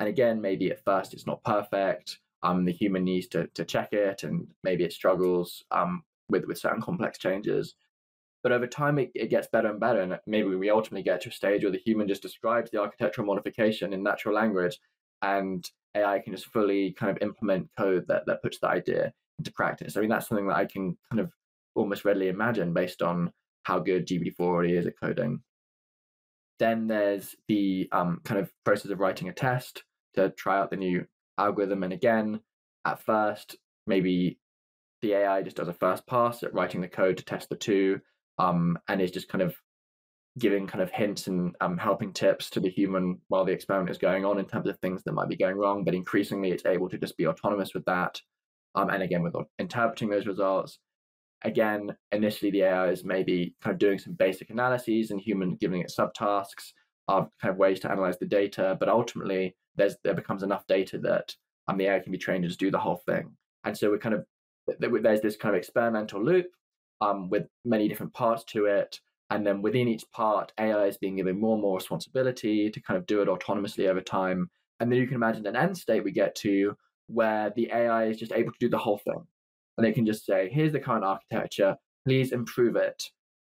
And 0.00 0.08
again, 0.08 0.40
maybe 0.40 0.70
at 0.70 0.82
first 0.82 1.12
it's 1.12 1.26
not 1.26 1.44
perfect 1.44 2.18
um, 2.42 2.64
the 2.64 2.72
human 2.72 3.04
needs 3.04 3.26
to, 3.28 3.48
to 3.54 3.64
check 3.64 3.92
it 3.92 4.22
and 4.22 4.46
maybe 4.62 4.84
it 4.84 4.92
struggles 4.92 5.64
um, 5.70 6.02
with, 6.28 6.44
with 6.46 6.58
certain 6.58 6.82
complex 6.82 7.18
changes. 7.18 7.74
But 8.42 8.52
over 8.52 8.66
time, 8.66 8.98
it, 8.98 9.10
it 9.14 9.30
gets 9.30 9.48
better 9.48 9.68
and 9.68 9.80
better. 9.80 10.00
And 10.00 10.18
maybe 10.26 10.54
we 10.54 10.70
ultimately 10.70 11.02
get 11.02 11.20
to 11.22 11.30
a 11.30 11.32
stage 11.32 11.62
where 11.62 11.72
the 11.72 11.78
human 11.84 12.06
just 12.06 12.22
describes 12.22 12.70
the 12.70 12.80
architectural 12.80 13.26
modification 13.26 13.92
in 13.92 14.02
natural 14.02 14.34
language 14.34 14.78
and 15.22 15.68
AI 15.96 16.20
can 16.20 16.34
just 16.34 16.46
fully 16.46 16.92
kind 16.92 17.10
of 17.10 17.22
implement 17.22 17.70
code 17.76 18.04
that, 18.08 18.24
that 18.26 18.42
puts 18.42 18.58
the 18.58 18.68
idea 18.68 19.12
into 19.38 19.52
practice. 19.52 19.96
I 19.96 20.00
mean, 20.00 20.10
that's 20.10 20.28
something 20.28 20.46
that 20.48 20.56
I 20.56 20.66
can 20.66 20.96
kind 21.10 21.20
of 21.20 21.32
almost 21.74 22.04
readily 22.04 22.28
imagine 22.28 22.72
based 22.72 23.02
on 23.02 23.32
how 23.64 23.78
good 23.78 24.06
GPT-4 24.06 24.40
already 24.40 24.76
is 24.76 24.86
at 24.86 24.98
coding. 25.00 25.40
Then 26.58 26.86
there's 26.86 27.34
the 27.48 27.88
um, 27.92 28.20
kind 28.24 28.40
of 28.40 28.50
process 28.64 28.90
of 28.90 29.00
writing 29.00 29.28
a 29.28 29.32
test 29.32 29.82
to 30.14 30.30
try 30.30 30.58
out 30.58 30.70
the 30.70 30.76
new 30.76 31.06
algorithm. 31.38 31.82
And 31.82 31.92
again, 31.92 32.40
at 32.84 33.02
first, 33.02 33.56
maybe 33.86 34.38
the 35.02 35.14
AI 35.14 35.42
just 35.42 35.56
does 35.56 35.68
a 35.68 35.74
first 35.74 36.06
pass 36.06 36.42
at 36.42 36.54
writing 36.54 36.80
the 36.80 36.88
code 36.88 37.18
to 37.18 37.24
test 37.24 37.48
the 37.48 37.56
two, 37.56 38.00
um, 38.38 38.78
and 38.88 39.00
is 39.00 39.10
just 39.10 39.28
kind 39.28 39.42
of 39.42 39.54
giving 40.38 40.66
kind 40.66 40.82
of 40.82 40.90
hints 40.90 41.28
and 41.28 41.54
um, 41.60 41.78
helping 41.78 42.12
tips 42.12 42.50
to 42.50 42.60
the 42.60 42.68
human 42.68 43.18
while 43.28 43.44
the 43.44 43.52
experiment 43.52 43.90
is 43.90 43.98
going 43.98 44.24
on 44.24 44.38
in 44.38 44.44
terms 44.44 44.68
of 44.68 44.78
things 44.78 45.02
that 45.04 45.12
might 45.12 45.28
be 45.28 45.36
going 45.36 45.56
wrong. 45.56 45.84
But 45.84 45.94
increasingly, 45.94 46.50
it's 46.50 46.66
able 46.66 46.88
to 46.90 46.98
just 46.98 47.16
be 47.16 47.26
autonomous 47.26 47.72
with 47.74 47.84
that. 47.86 48.20
Um, 48.74 48.90
and 48.90 49.02
again, 49.02 49.22
with 49.22 49.34
interpreting 49.58 50.10
those 50.10 50.26
results. 50.26 50.78
Again, 51.42 51.96
initially 52.12 52.50
the 52.50 52.62
AI 52.62 52.88
is 52.90 53.04
maybe 53.04 53.54
kind 53.62 53.72
of 53.72 53.78
doing 53.78 53.98
some 53.98 54.14
basic 54.14 54.50
analyses 54.50 55.10
and 55.10 55.20
human 55.20 55.56
giving 55.56 55.80
it 55.80 55.92
subtasks 55.96 56.72
of 57.08 57.30
kind 57.40 57.52
of 57.52 57.58
ways 57.58 57.80
to 57.80 57.90
analyze 57.90 58.18
the 58.18 58.26
data. 58.26 58.76
But 58.78 58.88
ultimately, 58.88 59.54
there's 59.76 59.96
there 60.04 60.14
becomes 60.14 60.42
enough 60.42 60.66
data 60.66 60.98
that 60.98 61.34
um, 61.68 61.78
the 61.78 61.86
AI 61.86 62.00
can 62.00 62.12
be 62.12 62.18
trained 62.18 62.48
to 62.48 62.56
do 62.56 62.70
the 62.70 62.78
whole 62.78 63.02
thing. 63.06 63.36
And 63.64 63.76
so 63.76 63.90
we're 63.90 63.98
kind 63.98 64.14
of 64.14 64.24
there's 64.80 65.20
this 65.20 65.36
kind 65.36 65.54
of 65.54 65.58
experimental 65.58 66.24
loop 66.24 66.46
um, 67.00 67.28
with 67.28 67.46
many 67.64 67.88
different 67.88 68.14
parts 68.14 68.44
to 68.44 68.66
it 68.66 69.00
and 69.30 69.46
then 69.46 69.60
within 69.60 69.88
each 69.88 70.04
part, 70.12 70.52
AI 70.58 70.86
is 70.86 70.98
being 70.98 71.16
given 71.16 71.40
more 71.40 71.54
and 71.54 71.62
more 71.62 71.76
responsibility 71.76 72.70
to 72.70 72.80
kind 72.80 72.96
of 72.96 73.06
do 73.06 73.22
it 73.22 73.28
autonomously 73.28 73.88
over 73.88 74.00
time. 74.00 74.48
And 74.78 74.90
then 74.90 75.00
you 75.00 75.06
can 75.06 75.16
imagine 75.16 75.46
an 75.46 75.56
end 75.56 75.76
state 75.76 76.04
we 76.04 76.12
get 76.12 76.34
to 76.36 76.76
where 77.08 77.52
the 77.56 77.70
AI 77.72 78.04
is 78.04 78.18
just 78.18 78.32
able 78.32 78.52
to 78.52 78.58
do 78.60 78.68
the 78.68 78.78
whole 78.78 78.98
thing. 78.98 79.26
And 79.76 79.86
they 79.86 79.92
can 79.92 80.06
just 80.06 80.24
say, 80.24 80.48
here's 80.48 80.72
the 80.72 80.80
current 80.80 81.04
architecture, 81.04 81.76
please 82.06 82.32
improve 82.32 82.76
it 82.76 83.02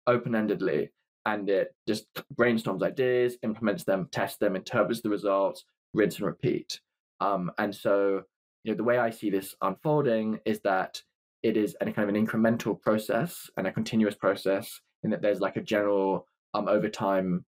open 0.07 0.33
endedly. 0.33 0.89
And 1.27 1.49
it 1.51 1.74
just 1.87 2.07
brainstorms 2.35 2.83
ideas, 2.83 3.37
implements 3.43 3.85
them, 3.85 4.09
tests 4.12 4.39
them, 4.39 4.57
interprets 4.57 5.03
the 5.03 5.11
results, 5.11 5.64
rinse 5.95 6.16
and 6.16 6.26
repeat. 6.26 6.80
Um, 7.20 7.51
and 7.59 7.74
so, 7.74 8.22
you 8.64 8.72
know, 8.72 8.76
the 8.76 8.84
way 8.84 8.99
I 8.99 9.11
see 9.11 9.30
this 9.30 9.55
unfolding 9.62 10.41
is 10.45 10.61
that 10.61 11.03
it 11.43 11.57
is 11.57 11.76
a 11.80 11.84
kind 11.84 12.09
of 12.09 12.14
an 12.14 12.26
incremental 12.26 12.80
process 12.80 13.49
and 13.57 13.66
a 13.66 13.72
continuous 13.72 14.14
process 14.14 14.80
in 15.03 15.11
that 15.11 15.22
there's 15.22 15.41
like 15.41 15.57
a 15.57 15.62
general 15.62 16.26
um, 16.55 16.68
over 16.68 16.89
time 16.89 17.45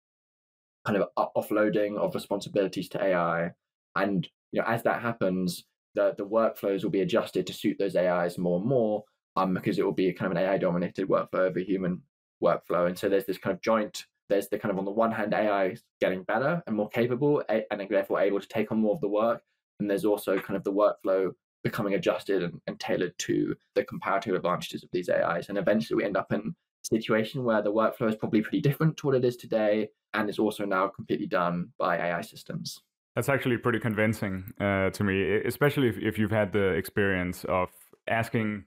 kind 0.85 0.97
of 0.97 1.31
offloading 1.35 1.97
of 1.97 2.15
responsibilities 2.15 2.89
to 2.89 3.03
AI. 3.03 3.51
And 3.95 4.27
you 4.51 4.61
know, 4.61 4.67
as 4.67 4.83
that 4.83 5.01
happens, 5.01 5.65
the 5.95 6.13
the 6.17 6.25
workflows 6.25 6.83
will 6.83 6.91
be 6.91 7.01
adjusted 7.01 7.47
to 7.47 7.53
suit 7.53 7.77
those 7.79 7.95
AIs 7.95 8.37
more 8.37 8.59
and 8.59 8.67
more, 8.67 9.03
um, 9.35 9.53
because 9.53 9.79
it 9.79 9.85
will 9.85 9.91
be 9.91 10.13
kind 10.13 10.31
of 10.31 10.37
an 10.37 10.43
AI 10.43 10.57
dominated 10.57 11.07
workflow 11.07 11.49
over 11.49 11.59
human 11.59 12.01
workflow. 12.41 12.87
And 12.87 12.97
so 12.97 13.09
there's 13.09 13.25
this 13.25 13.37
kind 13.37 13.53
of 13.53 13.61
joint. 13.61 14.05
There's 14.29 14.49
the 14.49 14.59
kind 14.59 14.71
of 14.71 14.79
on 14.79 14.85
the 14.85 14.91
one 14.91 15.11
hand 15.11 15.33
AI 15.33 15.75
getting 16.01 16.23
better 16.23 16.61
and 16.67 16.75
more 16.75 16.89
capable, 16.89 17.43
and 17.49 17.89
therefore 17.89 18.19
able 18.19 18.39
to 18.39 18.47
take 18.47 18.71
on 18.71 18.79
more 18.79 18.95
of 18.95 19.01
the 19.01 19.07
work. 19.07 19.41
And 19.79 19.89
there's 19.89 20.05
also 20.05 20.39
kind 20.39 20.57
of 20.57 20.63
the 20.63 20.73
workflow 20.73 21.31
becoming 21.63 21.93
adjusted 21.93 22.43
and, 22.43 22.59
and 22.67 22.79
tailored 22.79 23.17
to 23.19 23.55
the 23.75 23.83
comparative 23.83 24.35
advantages 24.35 24.83
of 24.83 24.89
these 24.91 25.09
AIs. 25.09 25.49
And 25.49 25.57
eventually 25.57 25.97
we 25.97 26.05
end 26.05 26.17
up 26.17 26.31
in 26.31 26.39
a 26.39 26.95
situation 26.95 27.43
where 27.43 27.61
the 27.61 27.71
workflow 27.71 28.09
is 28.09 28.15
probably 28.15 28.41
pretty 28.41 28.61
different 28.61 28.97
to 28.97 29.07
what 29.07 29.15
it 29.15 29.25
is 29.25 29.37
today 29.37 29.89
and 30.13 30.29
is 30.29 30.39
also 30.39 30.65
now 30.65 30.87
completely 30.87 31.27
done 31.27 31.69
by 31.77 31.97
AI 31.97 32.21
systems. 32.21 32.81
That's 33.15 33.29
actually 33.29 33.57
pretty 33.57 33.79
convincing 33.79 34.53
uh, 34.59 34.91
to 34.91 35.03
me, 35.03 35.37
especially 35.45 35.89
if, 35.89 35.97
if 35.97 36.19
you've 36.19 36.31
had 36.31 36.53
the 36.53 36.69
experience 36.69 37.45
of 37.45 37.69
asking 38.07 38.65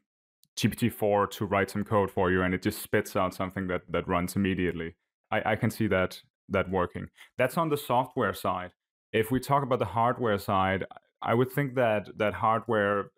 GPT-4 0.56 1.30
to 1.30 1.46
write 1.46 1.70
some 1.70 1.84
code 1.84 2.10
for 2.10 2.30
you 2.30 2.42
and 2.42 2.52
it 2.52 2.62
just 2.62 2.82
spits 2.82 3.16
out 3.16 3.34
something 3.34 3.68
that, 3.68 3.82
that 3.88 4.06
runs 4.08 4.36
immediately. 4.36 4.94
I, 5.30 5.52
I 5.52 5.56
can 5.56 5.70
see 5.70 5.86
that 5.88 6.20
that 6.48 6.70
working. 6.70 7.08
That's 7.38 7.56
on 7.56 7.68
the 7.68 7.76
software 7.76 8.34
side. 8.34 8.72
If 9.12 9.30
we 9.30 9.40
talk 9.40 9.62
about 9.62 9.78
the 9.78 9.84
hardware 9.84 10.38
side, 10.38 10.84
I 11.22 11.34
would 11.34 11.50
think 11.52 11.74
that 11.74 12.08
that 12.18 12.34
hardware 12.34 13.10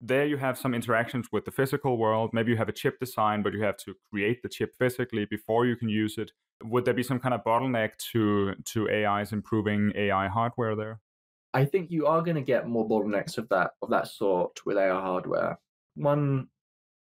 there 0.00 0.26
you 0.26 0.36
have 0.36 0.58
some 0.58 0.74
interactions 0.74 1.28
with 1.32 1.44
the 1.44 1.50
physical 1.50 1.96
world. 1.96 2.30
Maybe 2.32 2.50
you 2.52 2.58
have 2.58 2.68
a 2.68 2.72
chip 2.72 2.98
design, 3.00 3.42
but 3.42 3.54
you 3.54 3.62
have 3.62 3.78
to 3.78 3.94
create 4.10 4.42
the 4.42 4.48
chip 4.48 4.74
physically 4.78 5.24
before 5.24 5.64
you 5.64 5.74
can 5.74 5.88
use 5.88 6.18
it. 6.18 6.32
Would 6.62 6.84
there 6.84 6.94
be 6.94 7.02
some 7.02 7.18
kind 7.18 7.34
of 7.34 7.44
bottleneck 7.44 7.92
to 8.12 8.54
to 8.72 8.90
AIs 8.90 9.32
improving 9.32 9.92
AI 9.94 10.28
hardware 10.28 10.76
there? 10.76 11.00
I 11.54 11.64
think 11.64 11.90
you 11.90 12.06
are 12.06 12.20
going 12.20 12.36
to 12.36 12.42
get 12.42 12.68
more 12.68 12.88
bottlenecks 12.88 13.38
of 13.38 13.48
that 13.48 13.72
of 13.82 13.90
that 13.90 14.08
sort 14.08 14.64
with 14.66 14.76
AI 14.76 15.00
hardware. 15.00 15.58
One 15.94 16.48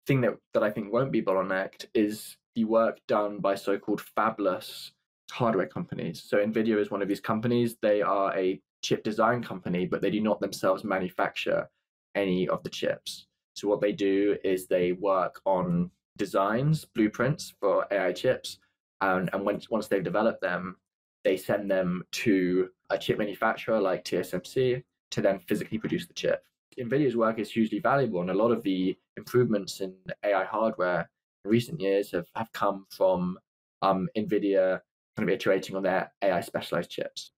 thing 0.06 0.22
that, 0.22 0.34
that 0.54 0.62
I 0.62 0.70
think 0.70 0.90
won't 0.92 1.12
be 1.12 1.22
bottlenecked 1.22 1.86
is 1.94 2.36
the 2.58 2.64
work 2.64 2.98
done 3.06 3.38
by 3.38 3.54
so-called 3.54 4.02
fabless 4.16 4.90
hardware 5.30 5.66
companies. 5.66 6.24
So 6.26 6.38
Nvidia 6.38 6.80
is 6.80 6.90
one 6.90 7.02
of 7.02 7.08
these 7.08 7.20
companies. 7.20 7.76
They 7.80 8.02
are 8.02 8.36
a 8.36 8.60
chip 8.82 9.04
design 9.04 9.42
company, 9.42 9.86
but 9.86 10.02
they 10.02 10.10
do 10.10 10.20
not 10.20 10.40
themselves 10.40 10.82
manufacture 10.82 11.68
any 12.16 12.48
of 12.48 12.62
the 12.64 12.70
chips. 12.70 13.26
So 13.54 13.68
what 13.68 13.80
they 13.80 13.92
do 13.92 14.36
is 14.42 14.66
they 14.66 14.92
work 14.92 15.40
on 15.44 15.90
designs, 16.16 16.84
blueprints 16.84 17.54
for 17.60 17.86
AI 17.92 18.12
chips, 18.12 18.58
and, 19.00 19.30
and 19.32 19.44
once, 19.44 19.70
once 19.70 19.86
they've 19.86 20.02
developed 20.02 20.40
them, 20.40 20.76
they 21.24 21.36
send 21.36 21.70
them 21.70 22.02
to 22.10 22.70
a 22.90 22.98
chip 22.98 23.18
manufacturer 23.18 23.80
like 23.80 24.04
TSMC 24.04 24.82
to 25.12 25.20
then 25.20 25.38
physically 25.38 25.78
produce 25.78 26.06
the 26.06 26.14
chip. 26.14 26.42
NVIDIA's 26.78 27.16
work 27.16 27.38
is 27.38 27.50
hugely 27.50 27.78
valuable, 27.78 28.20
and 28.20 28.30
a 28.30 28.34
lot 28.42 28.50
of 28.50 28.62
the 28.62 28.96
improvements 29.16 29.80
in 29.80 29.94
AI 30.24 30.44
hardware 30.44 31.08
recent 31.44 31.80
years 31.80 32.12
have, 32.12 32.26
have 32.34 32.52
come 32.52 32.86
from 32.90 33.38
um, 33.82 34.08
NVIDIA 34.16 34.80
kind 35.16 35.28
of 35.28 35.34
iterating 35.34 35.76
on 35.76 35.82
their 35.82 36.12
AI 36.22 36.40
specialized 36.40 36.90
chips. 36.90 37.32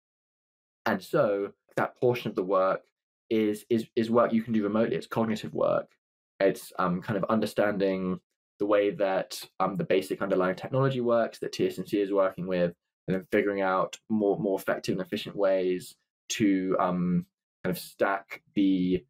And 0.86 1.02
so 1.02 1.52
that 1.76 1.96
portion 1.96 2.28
of 2.28 2.34
the 2.34 2.42
work 2.42 2.82
is 3.30 3.64
is 3.68 3.86
is 3.94 4.10
work 4.10 4.32
you 4.32 4.42
can 4.42 4.52
do 4.52 4.62
remotely. 4.62 4.96
It's 4.96 5.06
cognitive 5.06 5.52
work. 5.54 5.90
It's 6.40 6.72
um, 6.78 7.02
kind 7.02 7.16
of 7.16 7.24
understanding 7.28 8.20
the 8.58 8.66
way 8.66 8.90
that 8.90 9.40
um, 9.60 9.76
the 9.76 9.84
basic 9.84 10.22
underlying 10.22 10.56
technology 10.56 11.00
works 11.00 11.38
that 11.38 11.52
TSMC 11.52 11.94
is 11.94 12.12
working 12.12 12.46
with, 12.46 12.72
and 13.06 13.14
then 13.14 13.26
figuring 13.30 13.60
out 13.60 13.96
more 14.08 14.38
more 14.38 14.58
effective 14.58 14.94
and 14.94 15.02
efficient 15.02 15.36
ways 15.36 15.94
to 16.30 16.76
um, 16.80 17.26
kind 17.64 17.76
of 17.76 17.80
stack 17.80 18.42
the 18.54 19.04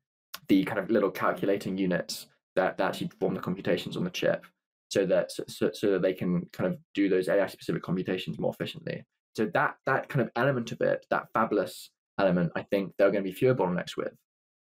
the 0.48 0.64
kind 0.64 0.78
of 0.78 0.90
little 0.90 1.10
calculating 1.10 1.78
units 1.78 2.26
that, 2.56 2.78
that 2.78 2.88
actually 2.88 3.08
perform 3.08 3.34
the 3.34 3.40
computations 3.40 3.96
on 3.96 4.04
the 4.04 4.10
chip, 4.10 4.44
so 4.88 5.06
that 5.06 5.30
so, 5.32 5.70
so 5.72 5.92
that 5.92 6.02
they 6.02 6.14
can 6.14 6.46
kind 6.52 6.72
of 6.72 6.78
do 6.94 7.08
those 7.08 7.28
AI 7.28 7.46
specific 7.46 7.82
computations 7.82 8.38
more 8.38 8.52
efficiently. 8.52 9.04
So 9.36 9.50
that 9.54 9.76
that 9.86 10.08
kind 10.08 10.22
of 10.22 10.30
element 10.36 10.72
of 10.72 10.80
it, 10.80 11.06
that 11.10 11.26
fabless 11.34 11.88
element, 12.18 12.52
I 12.56 12.62
think 12.62 12.92
there 12.96 13.06
are 13.06 13.10
going 13.10 13.22
to 13.22 13.30
be 13.30 13.36
fewer 13.36 13.54
bottlenecks 13.54 13.96
with. 13.96 14.12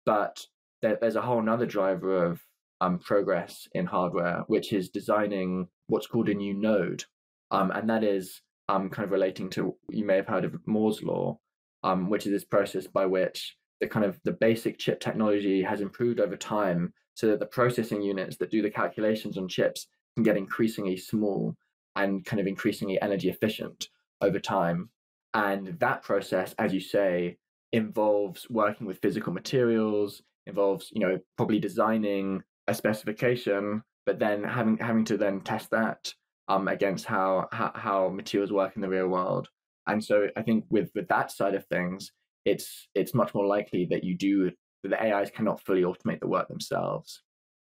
But 0.06 0.44
there, 0.82 0.98
there's 1.00 1.16
a 1.16 1.22
whole 1.22 1.48
other 1.48 1.66
driver 1.66 2.24
of 2.24 2.40
um, 2.80 2.98
progress 2.98 3.68
in 3.72 3.86
hardware, 3.86 4.42
which 4.48 4.72
is 4.72 4.90
designing 4.90 5.68
what's 5.86 6.06
called 6.06 6.28
a 6.28 6.34
new 6.34 6.54
node. 6.54 7.04
Um, 7.50 7.70
and 7.70 7.88
that 7.88 8.02
is 8.02 8.40
um, 8.68 8.90
kind 8.90 9.04
of 9.04 9.12
relating 9.12 9.50
to, 9.50 9.76
you 9.88 10.04
may 10.04 10.16
have 10.16 10.26
heard 10.26 10.44
of 10.44 10.56
Moore's 10.66 11.02
law, 11.02 11.38
um, 11.84 12.10
which 12.10 12.26
is 12.26 12.32
this 12.32 12.44
process 12.44 12.86
by 12.86 13.06
which 13.06 13.56
the 13.80 13.86
kind 13.86 14.04
of 14.04 14.18
the 14.24 14.32
basic 14.32 14.78
chip 14.78 15.00
technology 15.00 15.62
has 15.62 15.80
improved 15.80 16.20
over 16.20 16.36
time 16.36 16.92
so 17.14 17.28
that 17.28 17.40
the 17.40 17.46
processing 17.46 18.02
units 18.02 18.36
that 18.38 18.50
do 18.50 18.62
the 18.62 18.70
calculations 18.70 19.36
on 19.36 19.48
chips 19.48 19.86
can 20.14 20.22
get 20.22 20.36
increasingly 20.36 20.96
small 20.96 21.54
and 21.96 22.24
kind 22.24 22.40
of 22.40 22.46
increasingly 22.46 23.00
energy 23.00 23.28
efficient 23.28 23.88
over 24.20 24.38
time. 24.38 24.90
And 25.34 25.78
that 25.80 26.02
process, 26.02 26.54
as 26.58 26.72
you 26.72 26.80
say, 26.80 27.38
involves 27.72 28.48
working 28.50 28.86
with 28.86 29.00
physical 29.00 29.32
materials, 29.32 30.22
involves, 30.46 30.90
you 30.92 31.00
know, 31.00 31.18
probably 31.36 31.58
designing 31.58 32.42
a 32.68 32.74
specification, 32.74 33.82
but 34.04 34.18
then 34.18 34.44
having 34.44 34.78
having 34.78 35.04
to 35.06 35.16
then 35.16 35.40
test 35.40 35.70
that 35.70 36.12
um, 36.48 36.68
against 36.68 37.06
how, 37.06 37.48
how 37.52 37.72
how 37.74 38.08
materials 38.08 38.52
work 38.52 38.76
in 38.76 38.82
the 38.82 38.88
real 38.88 39.08
world. 39.08 39.48
And 39.86 40.02
so 40.04 40.28
I 40.36 40.42
think 40.42 40.64
with 40.70 40.90
with 40.94 41.08
that 41.08 41.30
side 41.30 41.54
of 41.54 41.66
things, 41.66 42.12
it's 42.44 42.88
it's 42.94 43.14
much 43.14 43.34
more 43.34 43.46
likely 43.46 43.86
that 43.90 44.04
you 44.04 44.16
do 44.16 44.50
that 44.82 44.90
the 44.90 45.02
AIs 45.02 45.30
cannot 45.30 45.60
fully 45.60 45.82
automate 45.82 46.20
the 46.20 46.28
work 46.28 46.48
themselves. 46.48 47.22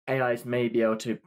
AIs 0.08 0.44
may 0.44 0.68
be 0.68 0.82
able 0.82 0.96
to 0.98 1.18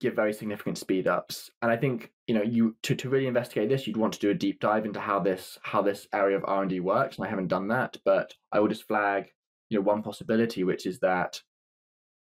give 0.00 0.14
very 0.14 0.32
significant 0.32 0.78
speed 0.78 1.06
ups. 1.06 1.50
And 1.62 1.70
I 1.70 1.76
think 1.76 2.10
you 2.26 2.34
know 2.34 2.42
you 2.42 2.76
to, 2.82 2.94
to 2.94 3.08
really 3.08 3.26
investigate 3.26 3.68
this, 3.68 3.86
you'd 3.86 3.96
want 3.96 4.14
to 4.14 4.20
do 4.20 4.30
a 4.30 4.34
deep 4.34 4.60
dive 4.60 4.84
into 4.86 5.00
how 5.00 5.20
this 5.20 5.58
how 5.62 5.82
this 5.82 6.06
area 6.12 6.36
of 6.36 6.44
R 6.46 6.62
and 6.62 6.70
D 6.70 6.80
works. 6.80 7.16
And 7.16 7.26
I 7.26 7.30
haven't 7.30 7.48
done 7.48 7.68
that, 7.68 7.96
but 8.04 8.34
I 8.52 8.60
will 8.60 8.68
just 8.68 8.88
flag 8.88 9.26
you 9.68 9.78
know 9.78 9.82
one 9.82 10.02
possibility, 10.02 10.64
which 10.64 10.86
is 10.86 10.98
that 11.00 11.40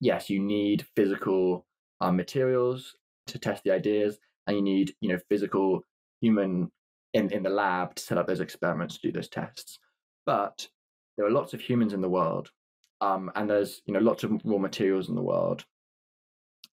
yes, 0.00 0.30
you 0.30 0.40
need 0.40 0.86
physical 0.96 1.66
um, 2.00 2.16
materials 2.16 2.94
to 3.26 3.38
test 3.38 3.64
the 3.64 3.72
ideas, 3.72 4.18
and 4.46 4.56
you 4.56 4.62
need 4.62 4.94
you 5.00 5.10
know 5.10 5.18
physical 5.28 5.82
human 6.20 6.70
in, 7.12 7.30
in 7.32 7.42
the 7.42 7.50
lab 7.50 7.94
to 7.94 8.02
set 8.02 8.18
up 8.18 8.26
those 8.26 8.40
experiments 8.40 8.96
to 8.96 9.08
do 9.08 9.12
those 9.12 9.28
tests. 9.28 9.78
But 10.26 10.68
there 11.16 11.26
are 11.26 11.30
lots 11.30 11.54
of 11.54 11.60
humans 11.60 11.92
in 11.92 12.00
the 12.00 12.08
world, 12.08 12.50
um, 13.00 13.30
and 13.34 13.48
there's 13.50 13.82
you 13.86 13.94
know 13.94 14.00
lots 14.00 14.24
of 14.24 14.32
raw 14.44 14.58
materials 14.58 15.08
in 15.08 15.14
the 15.14 15.22
world 15.22 15.64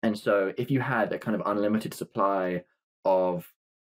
and 0.04 0.18
so 0.18 0.52
if 0.58 0.72
you 0.72 0.80
had 0.80 1.12
a 1.14 1.20
kind 1.20 1.36
of 1.36 1.44
unlimited 1.46 1.94
supply 1.94 2.64
of 3.06 3.52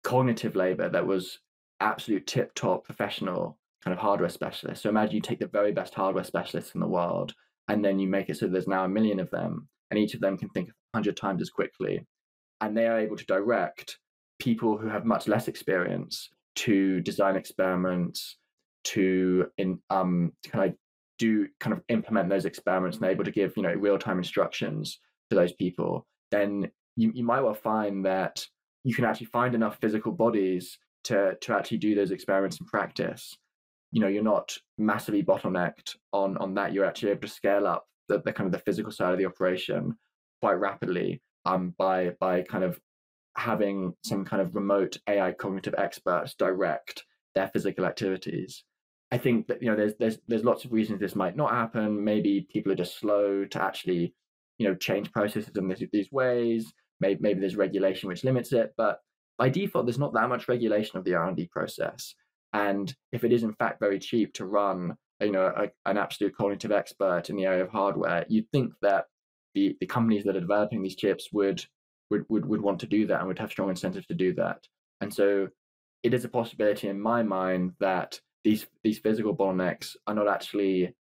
cognitive 0.04 0.56
labor 0.56 0.90
that 0.90 1.06
was 1.06 1.40
absolute 1.80 2.28
tip 2.28 2.54
top 2.56 2.86
professional 2.86 3.58
kind 3.84 3.94
of 3.94 4.00
hardware 4.00 4.30
specialists. 4.30 4.84
So 4.84 4.90
imagine 4.90 5.16
you 5.16 5.22
take 5.22 5.40
the 5.40 5.48
very 5.48 5.72
best 5.72 5.94
hardware 5.94 6.24
specialists 6.24 6.74
in 6.74 6.80
the 6.80 6.88
world 6.88 7.34
and 7.68 7.84
then 7.84 8.00
you 8.00 8.08
make 8.08 8.30
it 8.30 8.38
so 8.38 8.48
there's 8.48 8.68
now 8.68 8.86
a 8.86 8.90
million 8.90 9.20
of 9.20 9.30
them, 9.32 9.68
and 9.90 10.00
each 10.00 10.14
of 10.14 10.22
them 10.22 10.38
can 10.38 10.50
think 10.50 10.68
100 10.92 11.16
times 11.16 11.42
as 11.42 11.50
quickly. 11.50 12.06
And 12.62 12.76
they 12.76 12.88
are 12.88 13.00
able 13.00 13.16
to 13.16 13.26
direct 13.26 14.00
people 14.40 14.78
who 14.78 14.88
have 14.88 15.06
much 15.06 15.28
less 15.28 15.48
experience 15.48 16.30
to 16.56 17.00
design 17.02 17.36
experiments, 17.36 18.38
to 18.84 19.46
in 19.58 19.80
um 19.90 20.34
kind 20.46 20.70
of 20.70 20.76
do 21.18 21.48
kind 21.62 21.74
of 21.74 21.82
implement 21.88 22.28
those 22.28 22.44
experiments 22.44 22.98
and 22.98 23.06
able 23.06 23.24
to 23.24 23.32
give 23.32 23.54
you 23.56 23.64
know 23.64 23.74
real 23.74 23.98
time 23.98 24.18
instructions 24.18 25.00
to 25.30 25.36
those 25.36 25.54
people, 25.54 26.06
then 26.32 26.70
you, 26.96 27.12
you 27.14 27.24
might 27.24 27.42
well 27.42 27.54
find 27.54 28.06
that 28.06 28.46
you 28.84 28.94
can 28.94 29.06
actually 29.06 29.28
find 29.28 29.56
enough 29.56 29.78
physical 29.80 30.12
bodies 30.12 30.78
to 31.06 31.36
to 31.42 31.54
actually 31.54 31.78
do 31.78 31.96
those 31.96 32.12
experiments 32.12 32.60
in 32.60 32.66
practice. 32.66 33.38
You 33.92 34.02
know, 34.02 34.08
you're 34.08 34.24
not 34.24 34.58
massively 34.78 35.24
bottlenecked 35.24 35.96
on 36.12 36.38
on 36.38 36.54
that. 36.56 36.74
You're 36.74 36.86
actually 36.86 37.12
able 37.12 37.22
to 37.22 37.28
scale 37.28 37.68
up 37.68 37.86
the, 38.08 38.22
the 38.24 38.34
kind 38.34 38.48
of 38.48 38.52
the 38.52 38.64
physical 38.66 38.92
side 38.92 39.12
of 39.12 39.18
the 39.18 39.26
operation 39.26 39.96
quite 40.42 40.54
rapidly 40.54 41.22
um, 41.46 41.74
by 41.78 42.12
by 42.20 42.42
kind 42.42 42.64
of 42.64 42.80
having 43.36 43.94
some 44.04 44.24
kind 44.24 44.42
of 44.42 44.56
remote 44.56 44.98
AI 45.08 45.32
cognitive 45.32 45.76
experts 45.78 46.36
direct 46.36 47.04
their 47.36 47.48
physical 47.48 47.86
activities. 47.86 48.64
I 49.12 49.18
think 49.18 49.48
that 49.48 49.62
you 49.62 49.70
know 49.70 49.76
there's 49.76 49.94
there's 50.00 50.18
there's 50.28 50.44
lots 50.44 50.66
of 50.66 50.74
reasons 50.74 51.00
this 51.00 51.16
might 51.16 51.36
not 51.36 51.52
happen. 51.52 52.04
Maybe 52.04 52.48
people 52.52 52.72
are 52.72 52.76
just 52.76 53.00
slow 53.00 53.46
to 53.46 53.62
actually 53.62 54.14
you 54.64 54.70
know 54.70 54.76
change 54.76 55.12
processes 55.12 55.52
in 55.56 55.68
these, 55.68 55.84
these 55.92 56.12
ways. 56.12 56.74
Maybe 57.02 57.20
maybe 57.22 57.42
there's 57.42 57.58
regulation 57.58 58.08
which 58.08 58.24
limits 58.24 58.54
it, 58.54 58.74
but 58.78 59.00
by 59.38 59.50
default 59.50 59.86
there's 59.86 60.00
not 60.00 60.14
that 60.14 60.30
much 60.30 60.48
regulation 60.48 60.98
of 60.98 61.04
the 61.04 61.16
R&D 61.16 61.50
process. 61.52 62.16
And 62.54 62.94
if 63.12 63.26
it 63.26 63.34
is 63.34 63.44
in 63.44 63.54
fact 63.54 63.80
very 63.80 64.00
cheap 64.00 64.34
to 64.36 64.46
run, 64.46 64.96
you 65.20 65.32
know, 65.32 65.52
a, 65.58 65.90
an 65.90 65.98
absolute 65.98 66.36
cognitive 66.38 66.72
expert 66.72 67.30
in 67.30 67.36
the 67.36 67.46
area 67.46 67.64
of 67.64 67.72
hardware, 67.72 68.26
you'd 68.30 68.50
think 68.52 68.74
that 68.82 69.06
the, 69.56 69.76
the 69.80 69.88
companies 69.88 70.24
that 70.24 70.36
are 70.36 70.42
developing 70.42 70.82
these 70.82 70.96
chips 70.96 71.30
would, 71.34 71.66
would 72.10 72.26
would 72.30 72.46
would 72.46 72.62
want 72.62 72.80
to 72.80 72.88
do 72.88 73.06
that 73.08 73.20
and 73.20 73.28
would 73.28 73.40
have 73.40 73.52
strong 73.52 73.70
incentives 73.70 74.08
to 74.08 74.14
do 74.14 74.34
that. 74.36 74.60
And 75.02 75.14
so 75.14 75.50
it 76.04 76.14
is 76.14 76.24
a 76.24 76.30
possibility 76.30 76.88
in 76.88 77.02
my 77.02 77.24
mind 77.24 77.74
that 77.80 78.20
these 78.44 78.66
these 78.84 79.00
physical 79.00 79.36
bottlenecks 79.36 79.96
are 80.08 80.16
not 80.16 80.28
actually 80.28 80.94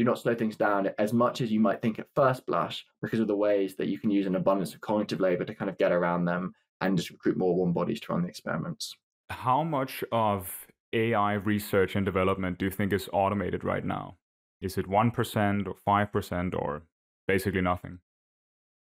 do 0.00 0.04
not 0.04 0.18
slow 0.18 0.34
things 0.34 0.56
down 0.56 0.88
as 0.98 1.12
much 1.12 1.42
as 1.42 1.52
you 1.52 1.60
might 1.60 1.82
think 1.82 1.98
at 1.98 2.06
first 2.14 2.46
blush 2.46 2.86
because 3.02 3.20
of 3.20 3.26
the 3.26 3.36
ways 3.36 3.76
that 3.76 3.88
you 3.88 3.98
can 3.98 4.10
use 4.10 4.26
an 4.26 4.34
abundance 4.34 4.72
of 4.72 4.80
cognitive 4.80 5.20
labor 5.20 5.44
to 5.44 5.54
kind 5.54 5.68
of 5.68 5.76
get 5.76 5.92
around 5.92 6.24
them 6.24 6.54
and 6.80 6.96
just 6.96 7.10
recruit 7.10 7.36
more 7.36 7.54
warm 7.54 7.74
bodies 7.74 8.00
to 8.00 8.10
run 8.10 8.22
the 8.22 8.28
experiments. 8.28 8.96
How 9.28 9.62
much 9.62 10.02
of 10.10 10.66
AI 10.94 11.34
research 11.34 11.96
and 11.96 12.06
development 12.06 12.56
do 12.56 12.64
you 12.64 12.70
think 12.70 12.94
is 12.94 13.10
automated 13.12 13.62
right 13.62 13.84
now? 13.84 14.16
Is 14.62 14.78
it 14.78 14.88
1% 14.88 15.66
or 15.66 15.74
5% 15.74 16.54
or 16.54 16.82
basically 17.28 17.60
nothing? 17.60 17.98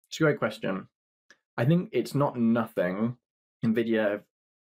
It's 0.10 0.20
a 0.20 0.24
great 0.24 0.40
question. 0.40 0.90
I 1.56 1.64
think 1.64 1.88
it's 1.94 2.16
not 2.16 2.38
nothing. 2.38 3.16
NVIDIA 3.66 4.24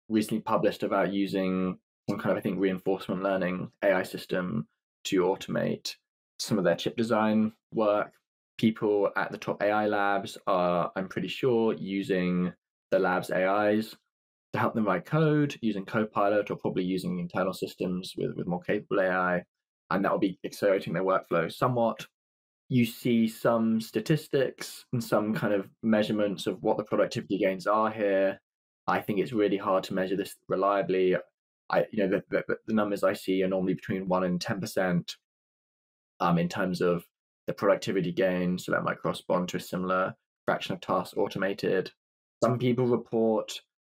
recently 0.09 0.40
published 0.40 0.82
about 0.82 1.12
using 1.12 1.78
some 2.11 2.18
kind 2.18 2.32
of, 2.32 2.38
I 2.38 2.40
think, 2.40 2.59
reinforcement 2.59 3.22
learning 3.22 3.70
AI 3.84 4.03
system 4.03 4.66
to 5.05 5.22
automate 5.22 5.95
some 6.43 6.59
of 6.59 6.64
their 6.64 6.76
chip 6.76 6.97
design 6.97 7.53
work. 7.74 8.12
People 8.59 9.11
at 9.16 9.30
the 9.30 9.38
top 9.38 9.62
AI 9.62 9.86
labs 9.86 10.38
are, 10.47 10.93
I'm 10.95 11.09
pretty 11.09 11.28
sure, 11.28 11.74
using 11.74 12.53
the 12.90 12.99
lab's 12.99 13.30
AIs 13.30 13.97
to 14.53 14.59
help 14.59 14.74
them 14.74 14.84
write 14.84 15.07
code 15.07 15.57
using 15.62 15.84
Copilot 15.84 16.51
or 16.51 16.57
probably 16.57 16.84
using 16.84 17.18
internal 17.18 17.55
systems 17.55 18.14
with, 18.16 18.36
with 18.36 18.47
more 18.47 18.61
capable 18.61 19.01
AI. 19.01 19.43
And 19.90 20.05
that 20.05 20.12
will 20.12 20.18
be 20.18 20.38
accelerating 20.45 20.93
their 20.93 21.05
workflow 21.05 21.53
somewhat. 21.53 22.07
You 22.68 22.84
see 22.84 23.28
some 23.28 23.80
statistics 23.80 24.84
and 24.93 25.03
some 25.03 25.34
kind 25.34 25.53
of 25.53 25.68
measurements 25.82 26.47
of 26.47 26.62
what 26.62 26.76
the 26.76 26.84
productivity 26.84 27.38
gains 27.38 27.66
are 27.66 27.90
here. 27.90 28.40
I 28.86 29.01
think 29.01 29.18
it's 29.18 29.32
really 29.32 29.59
hard 29.59 29.84
to 29.84 29.95
measure 29.95 30.16
this 30.16 30.36
reliably. 30.49 31.16
I, 31.70 31.84
you 31.90 32.07
know, 32.07 32.09
the, 32.09 32.43
the, 32.47 32.57
the 32.66 32.74
numbers 32.74 33.05
I 33.05 33.12
see 33.12 33.43
are 33.43 33.49
normally 33.49 33.74
between 33.74 34.09
one 34.09 34.24
and 34.24 34.40
ten 34.40 34.61
percent, 34.61 35.16
um, 36.21 36.39
in 36.39 36.49
terms 36.49 36.81
of 36.81 37.05
the 37.47 37.53
productivity 37.53 38.13
gain. 38.13 38.59
So 38.59 38.73
that 38.73 38.85
might 38.85 39.01
correspond 39.03 39.49
to 39.51 39.57
a 39.57 39.61
similar 39.61 40.15
fraction 40.47 40.75
of 40.75 40.81
tasks 40.81 41.15
automated. 41.17 41.91
Some 42.43 42.59
people 42.59 42.87
report 42.87 43.53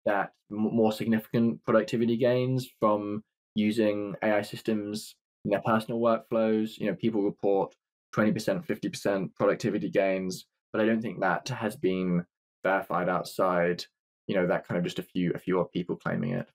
that 0.06 0.32
more 0.50 0.92
significant 0.92 1.64
productivity 1.64 2.18
gains 2.18 2.68
from 2.80 3.24
using 3.56 4.16
AI 4.24 4.42
systems 4.42 5.16
in 5.46 5.52
their 5.52 5.62
personal 5.62 6.00
workflows. 6.00 6.78
You 6.78 6.88
know, 6.88 6.96
people 6.96 7.24
report 7.24 7.74
20%, 8.16 8.66
50% 8.66 9.36
productivity 9.36 9.90
gains, 9.90 10.46
but 10.72 10.82
I 10.82 10.86
don't 10.86 11.02
think 11.02 11.22
that 11.22 11.48
has 11.50 11.76
been 11.76 12.26
verified 12.64 13.10
outside, 13.10 13.86
you 14.28 14.36
know, 14.36 14.48
that 14.48 14.68
kind 14.68 14.78
of 14.78 14.84
just 14.84 15.00
a 15.00 15.04
few 15.04 15.32
a 15.34 15.40
few 15.40 15.60
odd 15.60 15.72
people 15.72 15.96
claiming 15.96 16.32
it. 16.32 16.48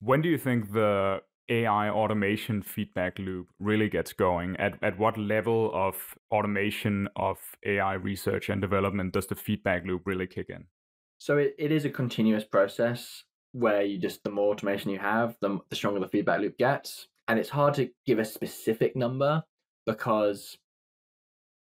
When 0.00 0.22
do 0.22 0.28
you 0.28 0.38
think 0.38 0.72
the 0.72 1.20
AI 1.48 1.88
automation 1.90 2.62
feedback 2.62 3.18
loop 3.18 3.48
really 3.58 3.88
gets 3.88 4.12
going? 4.12 4.56
At 4.56 4.82
at 4.82 4.98
what 4.98 5.16
level 5.16 5.70
of 5.74 5.96
automation 6.30 7.08
of 7.16 7.38
AI 7.64 7.94
research 7.94 8.48
and 8.48 8.60
development 8.60 9.12
does 9.12 9.26
the 9.26 9.34
feedback 9.34 9.84
loop 9.84 10.02
really 10.04 10.26
kick 10.26 10.50
in? 10.50 10.64
So 11.18 11.38
it, 11.38 11.54
it 11.58 11.72
is 11.72 11.84
a 11.84 11.90
continuous 11.90 12.44
process 12.44 13.24
where 13.52 13.82
you 13.82 13.98
just 13.98 14.22
the 14.24 14.30
more 14.30 14.52
automation 14.52 14.90
you 14.90 14.98
have, 14.98 15.36
the, 15.40 15.58
the 15.68 15.76
stronger 15.76 16.00
the 16.00 16.08
feedback 16.08 16.40
loop 16.40 16.58
gets. 16.58 17.08
And 17.26 17.38
it's 17.38 17.48
hard 17.50 17.74
to 17.74 17.90
give 18.06 18.18
a 18.18 18.24
specific 18.24 18.96
number 18.96 19.42
because 19.86 20.56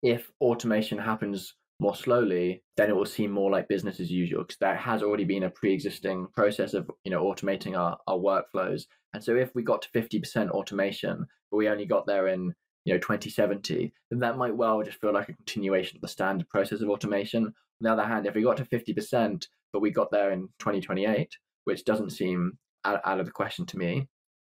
if 0.02 0.30
automation 0.40 0.98
happens 0.98 1.54
more 1.80 1.96
slowly, 1.96 2.62
then 2.76 2.88
it 2.88 2.96
will 2.96 3.06
seem 3.06 3.30
more 3.30 3.50
like 3.50 3.68
business 3.68 4.00
as 4.00 4.10
usual 4.10 4.42
because 4.42 4.58
there 4.58 4.76
has 4.76 5.02
already 5.02 5.24
been 5.24 5.42
a 5.42 5.50
pre-existing 5.50 6.28
process 6.34 6.74
of 6.74 6.90
you 7.04 7.10
know 7.10 7.24
automating 7.24 7.76
our, 7.76 7.98
our 8.06 8.18
workflows. 8.18 8.84
And 9.12 9.22
so 9.22 9.36
if 9.36 9.54
we 9.54 9.62
got 9.62 9.82
to 9.82 9.90
50% 9.90 10.50
automation, 10.50 11.26
but 11.50 11.56
we 11.56 11.68
only 11.68 11.86
got 11.86 12.06
there 12.06 12.28
in 12.28 12.52
you 12.84 12.94
know 12.94 12.98
2070, 12.98 13.92
then 14.10 14.20
that 14.20 14.36
might 14.36 14.56
well 14.56 14.82
just 14.82 15.00
feel 15.00 15.12
like 15.12 15.28
a 15.28 15.34
continuation 15.34 15.96
of 15.96 16.02
the 16.02 16.08
standard 16.08 16.48
process 16.48 16.80
of 16.80 16.88
automation 16.88 17.46
On 17.46 17.52
the 17.80 17.92
other 17.92 18.04
hand, 18.04 18.26
if 18.26 18.34
we 18.34 18.42
got 18.42 18.56
to 18.58 18.64
50%, 18.64 19.46
but 19.72 19.80
we 19.80 19.90
got 19.90 20.10
there 20.10 20.30
in 20.30 20.48
2028, 20.60 21.28
which 21.64 21.84
doesn't 21.84 22.10
seem 22.10 22.58
out, 22.84 23.00
out 23.04 23.20
of 23.20 23.26
the 23.26 23.32
question 23.32 23.66
to 23.66 23.78
me, 23.78 24.08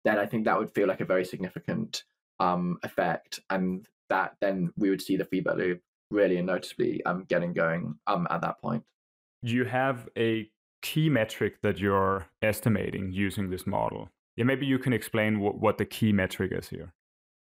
then 0.05 0.19
I 0.19 0.27
think 0.27 0.45
that 0.45 0.59
would 0.59 0.75
feel 0.75 0.87
like 0.87 1.01
a 1.01 1.07
very 1.07 1.25
significant 1.25 2.05
um, 2.41 2.79
effect. 2.83 3.41
And 3.49 3.87
that 4.11 4.35
then 4.41 4.73
we 4.77 4.91
would 4.91 5.03
see 5.03 5.17
the 5.17 5.25
feedback 5.25 5.57
loop 5.57 5.81
really 6.11 6.37
and 6.37 6.47
noticeably 6.47 7.05
um, 7.05 7.25
getting 7.29 7.53
going 7.53 7.95
um, 8.07 8.27
at 8.31 8.41
that 8.43 8.61
point. 8.61 8.83
You 9.43 9.65
have 9.65 10.09
a 10.17 10.51
key 10.83 11.09
metric 11.09 11.61
that 11.63 11.79
you're 11.79 12.27
estimating 12.43 13.13
using 13.13 13.51
this 13.51 13.67
model. 13.67 14.09
Yeah, 14.37 14.45
maybe 14.45 14.67
you 14.67 14.79
can 14.79 14.93
explain 14.93 15.41
what, 15.41 15.59
what 15.59 15.79
the 15.79 15.85
key 15.85 16.13
metric 16.13 16.53
is 16.55 16.69
here. 16.69 16.93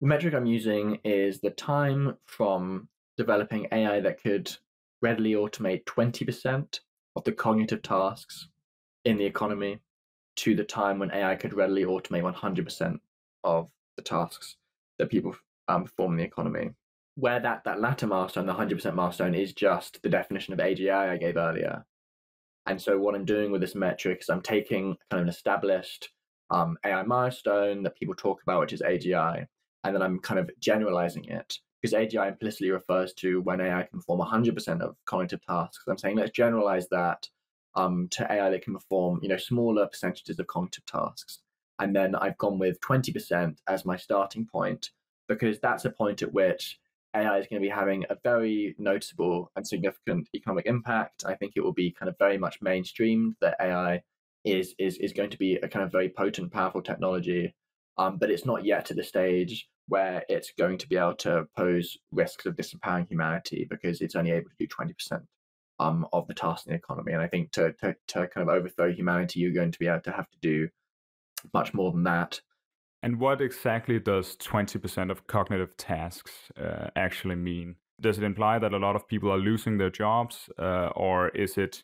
The 0.01 0.07
metric 0.07 0.35
I'm 0.35 0.47
using 0.47 0.99
is 1.05 1.41
the 1.41 1.51
time 1.51 2.17
from 2.27 2.89
developing 3.17 3.69
AI 3.71 4.01
that 4.01 4.23
could 4.23 4.51
readily 5.03 5.33
automate 5.33 5.85
20% 5.85 6.81
of 7.17 7.25
the 7.25 7.33
cognitive 7.33 7.83
tasks 7.83 8.49
in 9.05 9.19
the 9.19 9.25
economy 9.25 9.81
to 10.37 10.55
the 10.55 10.65
time 10.65 10.99
when 10.99 11.11
AI 11.11 11.35
could 11.35 11.53
readily 11.53 11.85
automate 11.85 12.23
100% 12.23 12.99
of 13.45 13.71
the 13.97 14.03
tasks 14.03 14.57
that 14.99 15.11
people 15.11 15.35
um, 15.69 15.85
perform 15.85 16.13
in 16.13 16.19
the 16.19 16.25
economy. 16.25 16.71
Where 17.17 17.41
that, 17.41 17.65
that 17.65 17.81
latter 17.81 18.07
milestone, 18.07 18.47
the 18.47 18.55
100% 18.55 18.95
milestone, 18.95 19.35
is 19.35 19.53
just 19.53 20.03
the 20.03 20.09
definition 20.09 20.55
of 20.55 20.61
AGI 20.61 21.11
I 21.11 21.17
gave 21.17 21.37
earlier. 21.37 21.85
And 22.67 22.81
so, 22.81 22.99
what 22.99 23.15
I'm 23.15 23.25
doing 23.25 23.51
with 23.51 23.61
this 23.61 23.75
metric 23.75 24.21
is 24.21 24.29
I'm 24.29 24.43
taking 24.43 24.97
kind 25.11 25.21
of 25.21 25.23
an 25.23 25.29
established 25.29 26.11
um, 26.51 26.77
AI 26.85 27.03
milestone 27.03 27.83
that 27.83 27.97
people 27.97 28.15
talk 28.15 28.43
about, 28.43 28.61
which 28.61 28.73
is 28.73 28.83
AGI, 28.83 29.47
and 29.85 29.95
then 29.95 30.03
I'm 30.03 30.19
kind 30.21 30.39
of 30.39 30.51
generalizing 30.61 31.25
it 31.25 31.59
because 31.81 31.95
AGI 31.95 32.29
implicitly 32.29 32.71
refers 32.71 33.15
to 33.15 33.41
when 33.43 33.61
AI 33.61 33.83
can 33.85 34.01
perform 34.01 34.21
100% 34.21 34.81
of 34.83 34.97
cognitive 35.07 35.41
tasks. 35.47 35.85
I'm 35.89 35.97
saying 35.97 36.17
let's 36.17 36.31
generalize 36.31 36.89
that 36.91 37.27
um, 37.75 38.09
to 38.11 38.31
AI 38.31 38.51
that 38.51 38.63
can 38.63 38.75
perform, 38.75 39.21
you 39.23 39.29
know, 39.29 39.37
smaller 39.37 39.87
percentages 39.87 40.39
of 40.39 40.47
cognitive 40.47 40.85
tasks. 40.87 41.39
And 41.79 41.97
then 41.97 42.15
I've 42.15 42.37
gone 42.37 42.59
with 42.59 42.81
20% 42.81 43.57
as 43.67 43.87
my 43.87 43.97
starting 43.97 44.47
point 44.47 44.91
because 45.29 45.59
that's 45.61 45.87
a 45.87 45.91
point 45.91 46.23
at 46.23 46.33
which 46.33 46.79
AI 47.15 47.39
is 47.39 47.47
going 47.47 47.61
to 47.61 47.67
be 47.67 47.73
having 47.73 48.05
a 48.09 48.17
very 48.23 48.75
noticeable 48.79 49.51
and 49.57 49.67
significant 49.67 50.29
economic 50.35 50.67
impact. 50.67 51.25
I 51.27 51.35
think 51.35 51.53
it 51.57 51.63
will 51.63 51.73
be 51.73 51.91
kind 51.91 52.09
of 52.09 52.17
very 52.19 52.39
much 52.39 52.61
mainstreamed 52.61 53.35
that 53.41 53.57
AI 53.61 54.03
is 54.45 54.75
is 54.79 54.97
is 54.99 55.13
going 55.13 55.31
to 55.31 55.39
be 55.39 55.57
a 55.57 55.69
kind 55.69 55.85
of 55.85 55.93
very 55.93 56.09
potent, 56.09 56.53
powerful 56.53 56.83
technology. 56.83 57.55
Um, 57.99 58.17
but 58.19 58.31
it's 58.31 58.47
not 58.47 58.65
yet 58.65 58.87
to 58.87 58.95
the 58.95 59.03
stage 59.03 59.69
where 59.89 60.25
it's 60.29 60.53
going 60.57 60.79
to 60.79 60.89
be 60.89 60.97
able 60.97 61.17
to 61.17 61.47
pose 61.57 61.99
risks 62.13 62.47
of 62.47 62.55
disempowering 62.55 63.09
humanity 63.09 63.67
because 63.69 64.01
it's 64.01 64.15
only 64.15 64.31
able 64.31 64.49
to 64.49 64.57
do 64.59 64.69
20% 64.69 65.23
um, 65.81 66.07
of 66.13 66.29
the 66.29 66.35
tasks 66.35 66.67
in 66.67 66.73
the 66.73 66.79
economy. 66.79 67.13
And 67.13 67.21
I 67.21 67.27
think 67.27 67.51
to, 67.53 67.73
to, 67.81 67.97
to 68.09 68.29
kind 68.29 68.49
of 68.49 68.55
overthrow 68.55 68.93
humanity, 68.93 69.41
you're 69.41 69.53
going 69.53 69.73
to 69.73 69.79
be 69.79 69.89
able 69.89 70.01
to 70.03 70.13
have 70.13 70.31
to 70.31 70.39
do 70.41 70.69
much 71.53 71.75
more 71.75 71.91
than 71.91 72.05
that. 72.05 72.41
And 73.03 73.19
what 73.19 73.41
exactly 73.41 73.99
does 73.99 74.37
20% 74.37 75.11
of 75.11 75.27
cognitive 75.27 75.77
tasks 75.77 76.33
uh, 76.61 76.89
actually 76.97 77.37
mean? 77.37 77.77
Does 78.01 78.19
it 78.19 78.25
imply 78.25 78.59
that 78.59 78.73
a 78.73 78.79
lot 78.79 78.97
of 78.97 79.09
people 79.09 79.31
are 79.31 79.39
losing 79.39 79.79
their 79.79 79.91
jobs, 79.91 80.51
uh, 80.59 80.89
or 80.95 81.29
is 81.31 81.57
it 81.57 81.83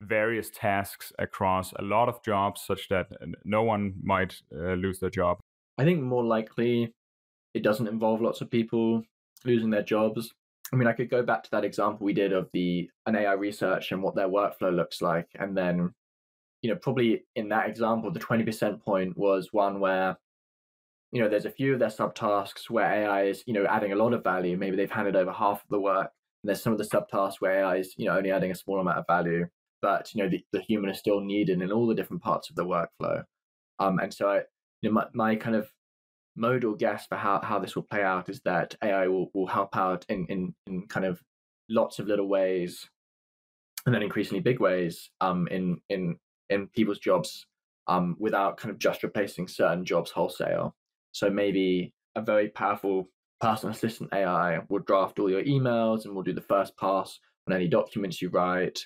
various 0.00 0.50
tasks 0.50 1.12
across 1.18 1.72
a 1.78 1.82
lot 1.82 2.08
of 2.08 2.22
jobs 2.24 2.62
such 2.62 2.88
that 2.88 3.06
no 3.44 3.62
one 3.62 3.94
might 4.02 4.34
uh, 4.54 4.74
lose 4.74 4.98
their 4.98 5.10
job? 5.10 5.38
I 5.78 5.84
think 5.84 6.02
more 6.02 6.24
likely 6.24 6.92
it 7.54 7.62
doesn't 7.62 7.86
involve 7.86 8.20
lots 8.20 8.40
of 8.40 8.50
people 8.50 9.02
losing 9.44 9.70
their 9.70 9.82
jobs. 9.82 10.32
I 10.72 10.76
mean, 10.76 10.88
I 10.88 10.92
could 10.92 11.10
go 11.10 11.22
back 11.22 11.42
to 11.44 11.50
that 11.52 11.64
example 11.64 12.04
we 12.04 12.12
did 12.12 12.32
of 12.32 12.48
the 12.52 12.90
an 13.06 13.16
AI 13.16 13.32
research 13.32 13.92
and 13.92 14.02
what 14.02 14.14
their 14.14 14.28
workflow 14.28 14.74
looks 14.74 15.02
like, 15.02 15.28
and 15.38 15.56
then, 15.56 15.92
you 16.62 16.70
know, 16.70 16.76
probably 16.76 17.24
in 17.36 17.48
that 17.50 17.68
example, 17.68 18.10
the 18.10 18.20
twenty 18.20 18.44
percent 18.44 18.82
point 18.82 19.16
was 19.16 19.52
one 19.52 19.80
where, 19.80 20.16
you 21.12 21.22
know, 21.22 21.28
there's 21.28 21.44
a 21.44 21.50
few 21.50 21.74
of 21.74 21.78
their 21.78 21.88
subtasks 21.88 22.70
where 22.70 22.90
AI 22.90 23.24
is, 23.24 23.44
you 23.46 23.52
know, 23.52 23.66
adding 23.66 23.92
a 23.92 23.96
lot 23.96 24.14
of 24.14 24.24
value. 24.24 24.56
Maybe 24.56 24.76
they've 24.76 24.90
handed 24.90 25.14
over 25.14 25.30
half 25.30 25.62
of 25.62 25.68
the 25.70 25.80
work, 25.80 26.10
and 26.42 26.48
there's 26.48 26.62
some 26.62 26.72
of 26.72 26.78
the 26.78 26.84
subtasks 26.84 27.36
where 27.40 27.60
AI 27.60 27.76
is, 27.76 27.94
you 27.96 28.06
know, 28.06 28.16
only 28.16 28.30
adding 28.30 28.50
a 28.50 28.54
small 28.54 28.80
amount 28.80 28.98
of 28.98 29.06
value, 29.06 29.46
but 29.82 30.12
you 30.14 30.22
know, 30.22 30.28
the, 30.28 30.42
the 30.52 30.60
human 30.60 30.90
is 30.90 30.98
still 30.98 31.20
needed 31.20 31.60
in 31.60 31.70
all 31.70 31.86
the 31.86 31.94
different 31.94 32.22
parts 32.22 32.48
of 32.48 32.56
the 32.56 32.64
workflow. 32.64 33.22
Um, 33.78 33.98
and 33.98 34.12
so 34.12 34.28
I, 34.28 34.36
you 34.80 34.88
know, 34.88 34.92
my, 34.92 35.06
my 35.12 35.36
kind 35.36 35.56
of 35.56 35.68
modal 36.36 36.74
guess 36.74 37.06
for 37.06 37.16
how, 37.16 37.40
how 37.42 37.58
this 37.58 37.76
will 37.76 37.82
play 37.82 38.02
out 38.02 38.28
is 38.28 38.40
that 38.44 38.74
AI 38.82 39.06
will, 39.08 39.30
will 39.34 39.46
help 39.46 39.76
out 39.76 40.06
in, 40.08 40.24
in, 40.26 40.54
in 40.66 40.86
kind 40.86 41.04
of 41.04 41.20
lots 41.68 41.98
of 41.98 42.06
little 42.06 42.28
ways 42.28 42.88
and 43.84 43.94
then 43.94 44.02
increasingly 44.02 44.40
big 44.40 44.60
ways 44.60 45.10
um, 45.20 45.48
in, 45.50 45.78
in, 45.90 46.16
in 46.48 46.68
people's 46.68 47.00
jobs 47.00 47.46
um, 47.88 48.16
without 48.18 48.56
kind 48.56 48.70
of 48.70 48.78
just 48.78 49.02
replacing 49.02 49.48
certain 49.48 49.84
jobs 49.84 50.10
wholesale. 50.10 50.74
So 51.12 51.30
maybe 51.30 51.94
a 52.16 52.22
very 52.22 52.48
powerful 52.48 53.08
personal 53.40 53.74
assistant 53.74 54.10
AI 54.12 54.60
will 54.68 54.80
draft 54.80 55.18
all 55.18 55.30
your 55.30 55.42
emails 55.42 56.04
and 56.04 56.14
will 56.14 56.22
do 56.22 56.32
the 56.32 56.40
first 56.40 56.76
pass 56.76 57.18
on 57.48 57.54
any 57.54 57.68
documents 57.68 58.22
you 58.22 58.28
write, 58.28 58.80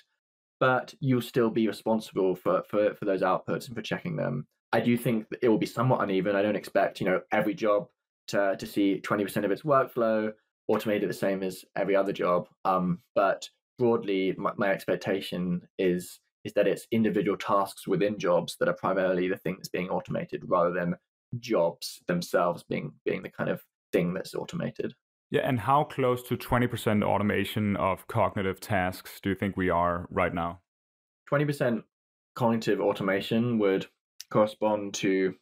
but 0.59 0.93
you'll 0.99 1.21
still 1.21 1.49
be 1.49 1.67
responsible 1.67 2.35
for, 2.35 2.63
for, 2.69 2.95
for 2.95 3.05
those 3.05 3.21
outputs 3.21 3.67
and 3.67 3.75
for 3.75 3.81
checking 3.81 4.15
them. 4.15 4.47
I 4.73 4.79
do 4.79 4.97
think 4.97 5.27
it 5.41 5.47
will 5.47 5.57
be 5.57 5.65
somewhat 5.65 6.01
uneven. 6.01 6.35
I 6.35 6.41
don't 6.41 6.55
expect, 6.55 6.99
you 6.99 7.05
know, 7.05 7.21
every 7.31 7.53
job 7.53 7.87
to, 8.29 8.57
to 8.57 8.65
see 8.65 9.01
20% 9.01 9.45
of 9.45 9.51
its 9.51 9.61
workflow 9.61 10.31
automated 10.67 11.09
the 11.09 11.13
same 11.13 11.43
as 11.43 11.63
every 11.75 11.95
other 11.95 12.11
job. 12.11 12.47
Um, 12.65 12.99
but 13.15 13.47
broadly, 13.77 14.35
my, 14.37 14.51
my 14.57 14.69
expectation 14.69 15.61
is 15.77 16.19
is 16.43 16.53
that 16.53 16.67
it's 16.67 16.87
individual 16.91 17.35
tasks 17.35 17.87
within 17.87 18.17
jobs 18.17 18.55
that 18.57 18.69
are 18.69 18.75
primarily 18.75 19.27
the 19.27 19.35
thing 19.35 19.55
that's 19.57 19.67
being 19.67 19.89
automated 19.89 20.41
rather 20.45 20.71
than 20.71 20.95
jobs 21.39 22.01
themselves 22.07 22.63
being 22.63 22.93
being 23.05 23.23
the 23.23 23.29
kind 23.29 23.49
of 23.49 23.61
thing 23.91 24.13
that's 24.13 24.35
automated. 24.35 24.93
Yeah, 25.29 25.41
and 25.43 25.59
how 25.59 25.83
close 25.83 26.23
to 26.23 26.37
20% 26.37 27.03
automation 27.03 27.75
of 27.75 28.07
cognitive 28.07 28.61
tasks 28.61 29.19
do 29.21 29.29
you 29.29 29.35
think 29.35 29.57
we 29.57 29.69
are 29.69 30.07
right 30.09 30.33
now? 30.33 30.61
20% 31.29 31.83
cognitive 32.35 32.79
automation 32.79 33.59
would 33.59 33.87
correspond 34.31 34.93
to 34.93 35.35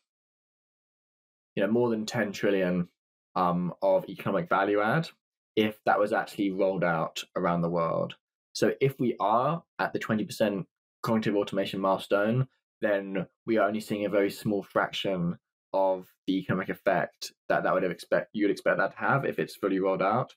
you 1.55 1.63
know 1.63 1.71
more 1.71 1.89
than 1.89 2.05
10 2.05 2.31
trillion 2.31 2.87
um, 3.35 3.73
of 3.81 4.07
economic 4.09 4.49
value 4.49 4.81
add 4.81 5.09
if 5.55 5.77
that 5.85 5.99
was 5.99 6.13
actually 6.13 6.51
rolled 6.51 6.83
out 6.83 7.23
around 7.35 7.61
the 7.61 7.69
world. 7.69 8.15
So 8.53 8.73
if 8.81 8.99
we 8.99 9.15
are 9.19 9.63
at 9.79 9.93
the 9.93 9.99
20% 9.99 10.65
cognitive 11.01 11.35
automation 11.35 11.79
milestone, 11.79 12.47
then 12.81 13.25
we 13.45 13.57
are 13.57 13.67
only 13.67 13.79
seeing 13.79 14.05
a 14.05 14.09
very 14.09 14.29
small 14.29 14.63
fraction 14.63 15.37
of 15.76 16.07
the 16.26 16.38
economic 16.39 16.69
effect 16.69 17.34
that 17.49 17.63
that 17.63 17.73
would 17.73 17.84
expect 17.84 18.30
you 18.34 18.45
would 18.45 18.51
expect 18.51 18.78
that 18.78 18.93
to 18.93 18.97
have 18.97 19.26
if 19.26 19.38
it's 19.38 19.55
fully 19.55 19.80
rolled 19.80 20.01
out. 20.01 20.34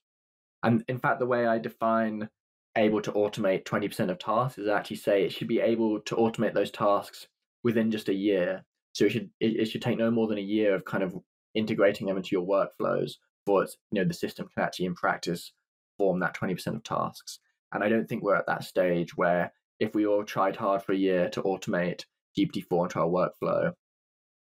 And 0.64 0.84
in 0.88 0.98
fact, 0.98 1.20
the 1.20 1.26
way 1.26 1.46
I 1.46 1.58
define 1.58 2.28
able 2.76 3.00
to 3.02 3.12
automate 3.12 3.64
20% 3.64 4.10
of 4.10 4.18
tasks 4.18 4.58
is 4.58 4.68
actually 4.68 4.96
say 4.96 5.22
it 5.24 5.32
should 5.32 5.48
be 5.48 5.60
able 5.60 6.00
to 6.00 6.16
automate 6.16 6.54
those 6.54 6.70
tasks 6.70 7.28
within 7.62 7.90
just 7.90 8.08
a 8.08 8.14
year. 8.14 8.64
So 8.92 9.04
it 9.04 9.12
should 9.12 9.30
it, 9.40 9.60
it 9.60 9.66
should 9.66 9.82
take 9.82 9.98
no 9.98 10.10
more 10.10 10.26
than 10.26 10.38
a 10.38 10.42
year 10.56 10.74
of 10.74 10.84
kind 10.84 11.04
of 11.04 11.16
integrating 11.54 12.06
them 12.06 12.16
into 12.16 12.30
your 12.32 12.46
workflows 12.46 13.12
for 13.46 13.64
you 13.64 14.02
know 14.02 14.04
the 14.04 14.14
system 14.14 14.48
can 14.52 14.64
actually 14.64 14.86
in 14.86 14.94
practice 14.94 15.52
form 15.98 16.20
that 16.20 16.36
20% 16.36 16.66
of 16.74 16.82
tasks. 16.82 17.38
And 17.72 17.84
I 17.84 17.88
don't 17.88 18.08
think 18.08 18.22
we're 18.22 18.36
at 18.36 18.46
that 18.46 18.64
stage 18.64 19.16
where 19.16 19.52
if 19.78 19.94
we 19.94 20.06
all 20.06 20.24
tried 20.24 20.56
hard 20.56 20.82
for 20.82 20.92
a 20.92 20.96
year 20.96 21.28
to 21.30 21.42
automate 21.42 22.04
GPT-4 22.38 22.84
into 22.84 23.00
our 23.00 23.06
workflow, 23.06 23.72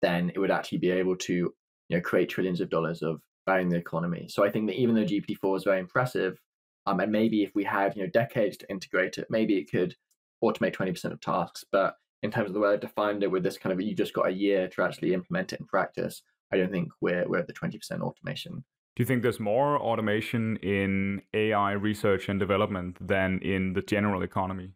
then 0.02 0.32
it 0.34 0.40
would 0.40 0.52
actually 0.52 0.78
be 0.80 0.92
able 0.92 1.16
to 1.16 1.34
you 1.34 1.54
know 1.98 2.02
create 2.02 2.30
trillions 2.30 2.62
of 2.62 2.70
dollars 2.70 3.02
of 3.02 3.22
value 3.48 3.64
in 3.64 3.70
the 3.70 3.78
economy. 3.78 4.28
So 4.30 4.44
I 4.46 4.50
think 4.50 4.68
that 4.68 4.80
even 4.80 4.96
though 4.96 5.04
GPT-4 5.04 5.58
is 5.58 5.64
very 5.64 5.80
impressive, 5.80 6.38
um, 6.86 7.00
and 7.00 7.12
maybe 7.12 7.44
if 7.44 7.52
we 7.56 7.64
had 7.64 7.96
you 7.96 8.04
know 8.04 8.10
decades 8.10 8.58
to 8.58 8.70
integrate 8.70 9.18
it, 9.18 9.28
maybe 9.30 9.58
it 9.58 9.70
could 9.72 9.96
automate 10.44 10.76
20% 10.76 11.04
of 11.06 11.20
tasks. 11.20 11.66
But 11.72 11.96
in 12.24 12.32
terms 12.32 12.50
of 12.50 12.54
the 12.54 12.60
way 12.60 12.74
I 12.74 12.78
defined 12.78 13.24
it 13.24 13.32
with 13.32 13.44
this 13.44 13.58
kind 13.58 13.74
of 13.74 13.82
you 13.82 13.96
just 13.96 14.14
got 14.14 14.28
a 14.28 14.34
year 14.34 14.68
to 14.70 14.84
actually 14.84 15.14
implement 15.14 15.54
it 15.54 15.60
in 15.60 15.66
practice, 15.66 16.22
I 16.52 16.58
don't 16.58 16.72
think 16.72 16.90
we're 17.02 17.28
we're 17.28 17.40
at 17.40 17.48
the 17.48 17.54
20% 17.54 18.02
automation. 18.02 18.64
Do 18.96 19.04
you 19.04 19.06
think 19.06 19.22
there's 19.22 19.40
more 19.40 19.80
automation 19.80 20.58
in 20.58 21.22
AI 21.34 21.72
research 21.72 22.28
and 22.28 22.40
development 22.40 22.98
than 23.00 23.40
in 23.40 23.74
the 23.74 23.82
general 23.82 24.24
economy? 24.24 24.72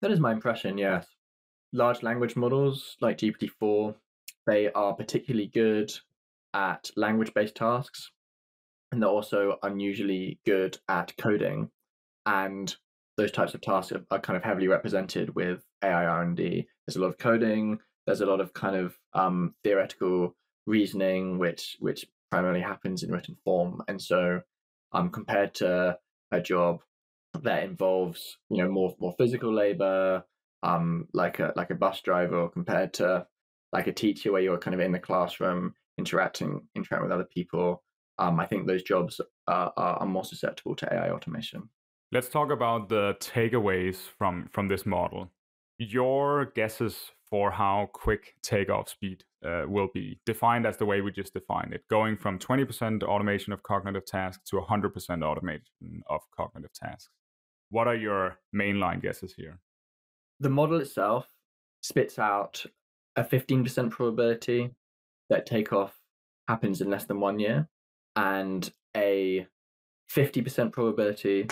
That 0.00 0.12
is 0.12 0.20
my 0.20 0.32
impression, 0.32 0.78
yes. 0.78 1.06
Large 1.72 2.02
language 2.04 2.36
models 2.36 2.96
like 3.00 3.18
GPT-4, 3.18 3.96
they 4.46 4.70
are 4.72 4.94
particularly 4.94 5.46
good 5.46 5.92
at 6.52 6.90
language-based 6.96 7.54
tasks, 7.54 8.10
and 8.92 9.02
they're 9.02 9.08
also 9.08 9.58
unusually 9.62 10.38
good 10.46 10.78
at 10.88 11.16
coding. 11.16 11.70
And 12.26 12.74
those 13.16 13.32
types 13.32 13.54
of 13.54 13.60
tasks 13.60 13.92
are, 13.92 14.04
are 14.10 14.20
kind 14.20 14.36
of 14.36 14.44
heavily 14.44 14.68
represented 14.68 15.34
with 15.34 15.64
AI 15.82 16.04
R&D. 16.04 16.66
There's 16.86 16.96
a 16.96 17.00
lot 17.00 17.08
of 17.08 17.18
coding. 17.18 17.78
There's 18.06 18.20
a 18.20 18.26
lot 18.26 18.40
of 18.40 18.52
kind 18.52 18.76
of 18.76 18.98
um, 19.14 19.54
theoretical 19.62 20.36
reasoning, 20.66 21.38
which 21.38 21.76
which 21.80 22.06
primarily 22.30 22.60
happens 22.60 23.02
in 23.02 23.10
written 23.10 23.36
form. 23.44 23.82
And 23.88 24.00
so, 24.00 24.40
um, 24.92 25.10
compared 25.10 25.54
to 25.56 25.98
a 26.32 26.40
job 26.40 26.82
that 27.42 27.64
involves 27.64 28.38
you 28.50 28.58
know 28.62 28.70
more 28.70 28.94
more 28.98 29.14
physical 29.16 29.52
labor, 29.52 30.24
um, 30.62 31.08
like 31.12 31.38
a 31.38 31.52
like 31.56 31.70
a 31.70 31.74
bus 31.74 32.00
driver, 32.02 32.36
or 32.36 32.50
compared 32.50 32.94
to 32.94 33.26
like 33.74 33.88
a 33.88 33.92
teacher 33.92 34.32
where 34.32 34.40
you're 34.40 34.56
kind 34.56 34.72
of 34.72 34.80
in 34.80 34.92
the 34.92 34.98
classroom 34.98 35.74
interacting 35.98 36.62
interacting 36.74 37.02
with 37.02 37.12
other 37.12 37.28
people, 37.38 37.82
um, 38.18 38.38
I 38.40 38.46
think 38.46 38.66
those 38.66 38.84
jobs 38.84 39.20
are, 39.48 39.72
are 39.76 40.06
more 40.06 40.24
susceptible 40.24 40.76
to 40.76 40.94
AI 40.94 41.10
automation. 41.10 41.68
Let's 42.12 42.28
talk 42.28 42.50
about 42.50 42.88
the 42.88 43.16
takeaways 43.20 43.96
from 44.16 44.48
from 44.52 44.68
this 44.68 44.86
model. 44.86 45.30
Your 45.78 46.52
guesses 46.54 47.10
for 47.28 47.50
how 47.50 47.90
quick 47.92 48.34
takeoff 48.42 48.88
speed 48.88 49.24
uh, 49.44 49.64
will 49.66 49.88
be 49.92 50.20
defined 50.24 50.66
as 50.66 50.76
the 50.76 50.86
way 50.86 51.00
we 51.00 51.10
just 51.10 51.34
defined 51.34 51.74
it, 51.74 51.82
going 51.90 52.16
from 52.16 52.38
20% 52.38 53.02
automation 53.02 53.52
of 53.52 53.60
cognitive 53.64 54.06
tasks 54.06 54.48
to 54.50 54.56
100% 54.56 55.24
automation 55.24 56.02
of 56.08 56.20
cognitive 56.36 56.72
tasks. 56.72 57.10
What 57.70 57.88
are 57.88 57.96
your 57.96 58.38
mainline 58.54 59.02
guesses 59.02 59.34
here? 59.36 59.58
The 60.38 60.50
model 60.50 60.80
itself 60.80 61.26
spits 61.80 62.20
out 62.20 62.64
a 63.16 63.24
15% 63.24 63.90
probability 63.90 64.70
that 65.30 65.46
takeoff 65.46 65.94
happens 66.48 66.80
in 66.80 66.90
less 66.90 67.04
than 67.04 67.20
one 67.20 67.38
year 67.38 67.68
and 68.16 68.72
a 68.96 69.46
50% 70.10 70.72
probability 70.72 71.48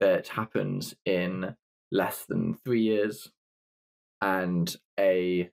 that 0.00 0.28
happens 0.28 0.94
in 1.04 1.54
less 1.90 2.24
than 2.26 2.54
three 2.64 2.82
years 2.82 3.30
and 4.20 4.76
a 4.98 5.50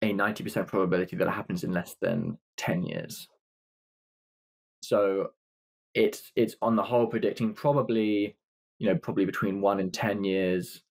a 0.00 0.12
90% 0.12 0.66
probability 0.68 1.16
that 1.16 1.26
it 1.26 1.32
happens 1.32 1.64
in 1.64 1.72
less 1.72 1.96
than 2.00 2.38
10 2.56 2.84
years. 2.84 3.28
So 4.82 5.30
it's 5.94 6.30
it's 6.36 6.54
on 6.62 6.76
the 6.76 6.84
whole 6.84 7.06
predicting 7.06 7.52
probably, 7.52 8.36
you 8.78 8.88
know, 8.88 8.96
probably 8.96 9.24
between 9.24 9.60
1 9.60 9.80
and 9.80 9.92
10 9.92 10.22
years 10.22 10.82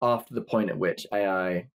after 0.00 0.34
the 0.34 0.40
point 0.40 0.70
at 0.70 0.78
which 0.78 1.06
AI 1.12 1.68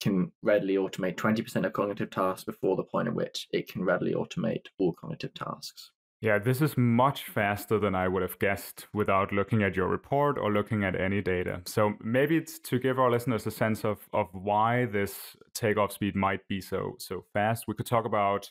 can 0.00 0.30
readily 0.42 0.76
automate 0.76 1.16
20% 1.16 1.64
of 1.64 1.72
cognitive 1.72 2.10
tasks 2.10 2.44
before 2.44 2.76
the 2.76 2.84
point 2.84 3.08
at 3.08 3.14
which 3.14 3.48
it 3.52 3.68
can 3.68 3.84
readily 3.84 4.14
automate 4.14 4.66
all 4.78 4.92
cognitive 4.92 5.32
tasks. 5.34 5.90
Yeah, 6.22 6.38
this 6.38 6.62
is 6.62 6.76
much 6.78 7.24
faster 7.24 7.78
than 7.78 7.94
I 7.94 8.08
would 8.08 8.22
have 8.22 8.38
guessed 8.38 8.86
without 8.94 9.32
looking 9.32 9.62
at 9.62 9.76
your 9.76 9.86
report 9.86 10.38
or 10.38 10.50
looking 10.50 10.82
at 10.82 10.98
any 10.98 11.20
data. 11.20 11.60
So 11.66 11.92
maybe 12.02 12.38
it's 12.38 12.58
to 12.60 12.78
give 12.78 12.98
our 12.98 13.10
listeners 13.10 13.46
a 13.46 13.50
sense 13.50 13.84
of 13.84 14.08
of 14.14 14.28
why 14.32 14.86
this 14.86 15.36
takeoff 15.54 15.92
speed 15.92 16.16
might 16.16 16.46
be 16.48 16.60
so 16.60 16.96
so 16.98 17.24
fast. 17.34 17.64
We 17.68 17.74
could 17.74 17.86
talk 17.86 18.06
about 18.06 18.50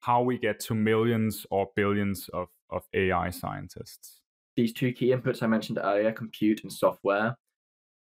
how 0.00 0.22
we 0.22 0.38
get 0.38 0.60
to 0.60 0.74
millions 0.74 1.46
or 1.50 1.68
billions 1.74 2.28
of, 2.32 2.48
of 2.70 2.82
AI 2.94 3.30
scientists. 3.30 4.20
These 4.56 4.74
two 4.74 4.92
key 4.92 5.08
inputs 5.08 5.42
I 5.42 5.46
mentioned 5.46 5.78
earlier, 5.82 6.12
compute 6.12 6.62
and 6.62 6.72
software, 6.72 7.36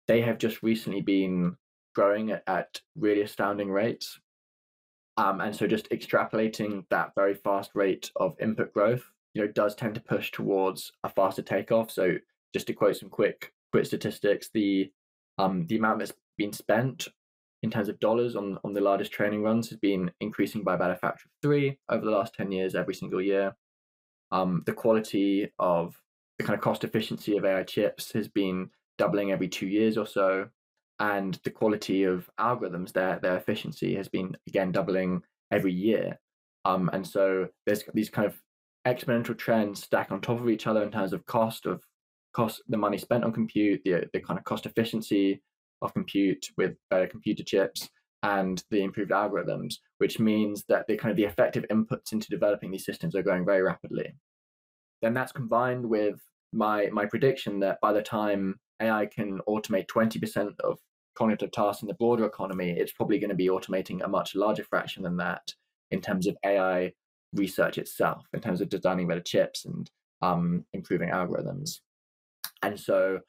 they 0.07 0.21
have 0.21 0.37
just 0.37 0.61
recently 0.63 1.01
been 1.01 1.55
growing 1.93 2.31
at, 2.31 2.81
really 2.95 3.21
astounding 3.21 3.71
rates. 3.71 4.19
Um, 5.17 5.41
and 5.41 5.55
so 5.55 5.67
just 5.67 5.89
extrapolating 5.91 6.85
that 6.89 7.11
very 7.15 7.35
fast 7.35 7.71
rate 7.75 8.11
of 8.15 8.35
input 8.41 8.73
growth, 8.73 9.03
you 9.33 9.41
know, 9.41 9.51
does 9.51 9.75
tend 9.75 9.95
to 9.95 10.01
push 10.01 10.31
towards 10.31 10.91
a 11.03 11.09
faster 11.09 11.41
takeoff. 11.41 11.91
So 11.91 12.15
just 12.53 12.67
to 12.67 12.73
quote 12.73 12.97
some 12.97 13.09
quick 13.09 13.53
quick 13.71 13.85
statistics, 13.85 14.49
the 14.53 14.91
um, 15.37 15.65
the 15.67 15.77
amount 15.77 15.99
that's 15.99 16.13
been 16.37 16.53
spent 16.53 17.07
in 17.61 17.69
terms 17.69 17.89
of 17.89 17.99
dollars 17.99 18.35
on 18.35 18.57
on 18.63 18.73
the 18.73 18.81
largest 18.81 19.11
training 19.11 19.43
runs 19.43 19.69
has 19.69 19.77
been 19.77 20.11
increasing 20.19 20.63
by 20.63 20.75
about 20.75 20.91
a 20.91 20.95
factor 20.95 21.25
of 21.25 21.31
three 21.41 21.77
over 21.89 22.03
the 22.03 22.11
last 22.11 22.33
ten 22.33 22.51
years, 22.51 22.75
every 22.75 22.95
single 22.95 23.21
year. 23.21 23.55
Um, 24.31 24.63
the 24.65 24.73
quality 24.73 25.51
of 25.59 25.95
the 26.39 26.43
kind 26.43 26.57
of 26.57 26.63
cost 26.63 26.83
efficiency 26.83 27.37
of 27.37 27.45
AI 27.45 27.63
chips 27.63 28.11
has 28.13 28.27
been 28.27 28.69
doubling 28.97 29.31
every 29.31 29.47
two 29.47 29.67
years 29.67 29.97
or 29.97 30.07
so, 30.07 30.47
and 30.99 31.39
the 31.43 31.51
quality 31.51 32.03
of 32.03 32.29
algorithms, 32.39 32.93
their 32.93 33.19
their 33.19 33.37
efficiency 33.37 33.95
has 33.95 34.07
been 34.07 34.35
again 34.47 34.71
doubling 34.71 35.21
every 35.51 35.73
year. 35.73 36.19
Um, 36.65 36.89
and 36.93 37.05
so 37.05 37.47
there's 37.65 37.83
these 37.93 38.09
kind 38.09 38.27
of 38.27 38.35
exponential 38.87 39.37
trends 39.37 39.83
stack 39.83 40.11
on 40.11 40.21
top 40.21 40.39
of 40.39 40.49
each 40.49 40.67
other 40.67 40.83
in 40.83 40.91
terms 40.91 41.13
of 41.13 41.25
cost 41.25 41.65
of 41.65 41.81
cost, 42.33 42.61
the 42.67 42.77
money 42.77 42.97
spent 42.97 43.23
on 43.23 43.31
compute, 43.31 43.81
the 43.85 44.09
the 44.13 44.19
kind 44.19 44.37
of 44.37 44.45
cost 44.45 44.65
efficiency 44.65 45.41
of 45.81 45.93
compute 45.93 46.47
with 46.57 46.75
better 46.89 47.07
computer 47.07 47.43
chips, 47.43 47.89
and 48.23 48.63
the 48.71 48.83
improved 48.83 49.11
algorithms, 49.11 49.75
which 49.97 50.19
means 50.19 50.63
that 50.69 50.87
the 50.87 50.97
kind 50.97 51.11
of 51.11 51.17
the 51.17 51.25
effective 51.25 51.65
inputs 51.71 52.11
into 52.11 52.29
developing 52.29 52.71
these 52.71 52.85
systems 52.85 53.15
are 53.15 53.23
growing 53.23 53.45
very 53.45 53.61
rapidly. 53.61 54.15
Then 55.01 55.13
that's 55.13 55.31
combined 55.31 55.85
with 55.85 56.19
my 56.53 56.87
my 56.91 57.05
prediction 57.05 57.59
that 57.59 57.79
by 57.81 57.93
the 57.93 58.01
time 58.01 58.59
AI 58.81 59.05
can 59.05 59.39
automate 59.47 59.87
20% 59.87 60.59
of 60.61 60.79
cognitive 61.15 61.51
tasks 61.51 61.81
in 61.81 61.87
the 61.87 61.93
broader 61.95 62.25
economy, 62.25 62.71
it's 62.71 62.91
probably 62.91 63.19
going 63.19 63.29
to 63.29 63.35
be 63.35 63.47
automating 63.47 64.03
a 64.03 64.07
much 64.07 64.35
larger 64.35 64.63
fraction 64.63 65.03
than 65.03 65.17
that 65.17 65.53
in 65.91 66.01
terms 66.01 66.27
of 66.27 66.37
AI 66.45 66.91
research 67.33 67.77
itself, 67.77 68.25
in 68.33 68.41
terms 68.41 68.61
of 68.61 68.69
designing 68.69 69.07
better 69.07 69.21
chips 69.21 69.65
and 69.65 69.89
um, 70.21 70.65
improving 70.73 71.09
algorithms. 71.09 71.79
And 72.61 72.79
so 72.79 73.19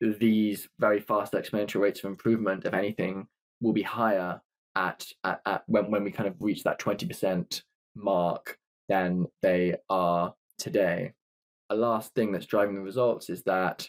these 0.00 0.68
very 0.78 1.00
fast 1.00 1.32
exponential 1.32 1.80
rates 1.80 2.00
of 2.00 2.06
improvement, 2.06 2.64
if 2.64 2.74
anything, 2.74 3.26
will 3.60 3.72
be 3.72 3.82
higher 3.82 4.40
at, 4.76 5.06
at, 5.24 5.40
at 5.46 5.62
when, 5.66 5.90
when 5.90 6.04
we 6.04 6.10
kind 6.10 6.28
of 6.28 6.36
reach 6.40 6.62
that 6.64 6.80
20% 6.80 7.62
mark 7.94 8.58
than 8.88 9.26
they 9.42 9.76
are 9.88 10.34
today. 10.58 11.12
A 11.70 11.74
last 11.74 12.14
thing 12.14 12.32
that's 12.32 12.46
driving 12.46 12.74
the 12.74 12.82
results 12.82 13.30
is 13.30 13.42
that 13.44 13.88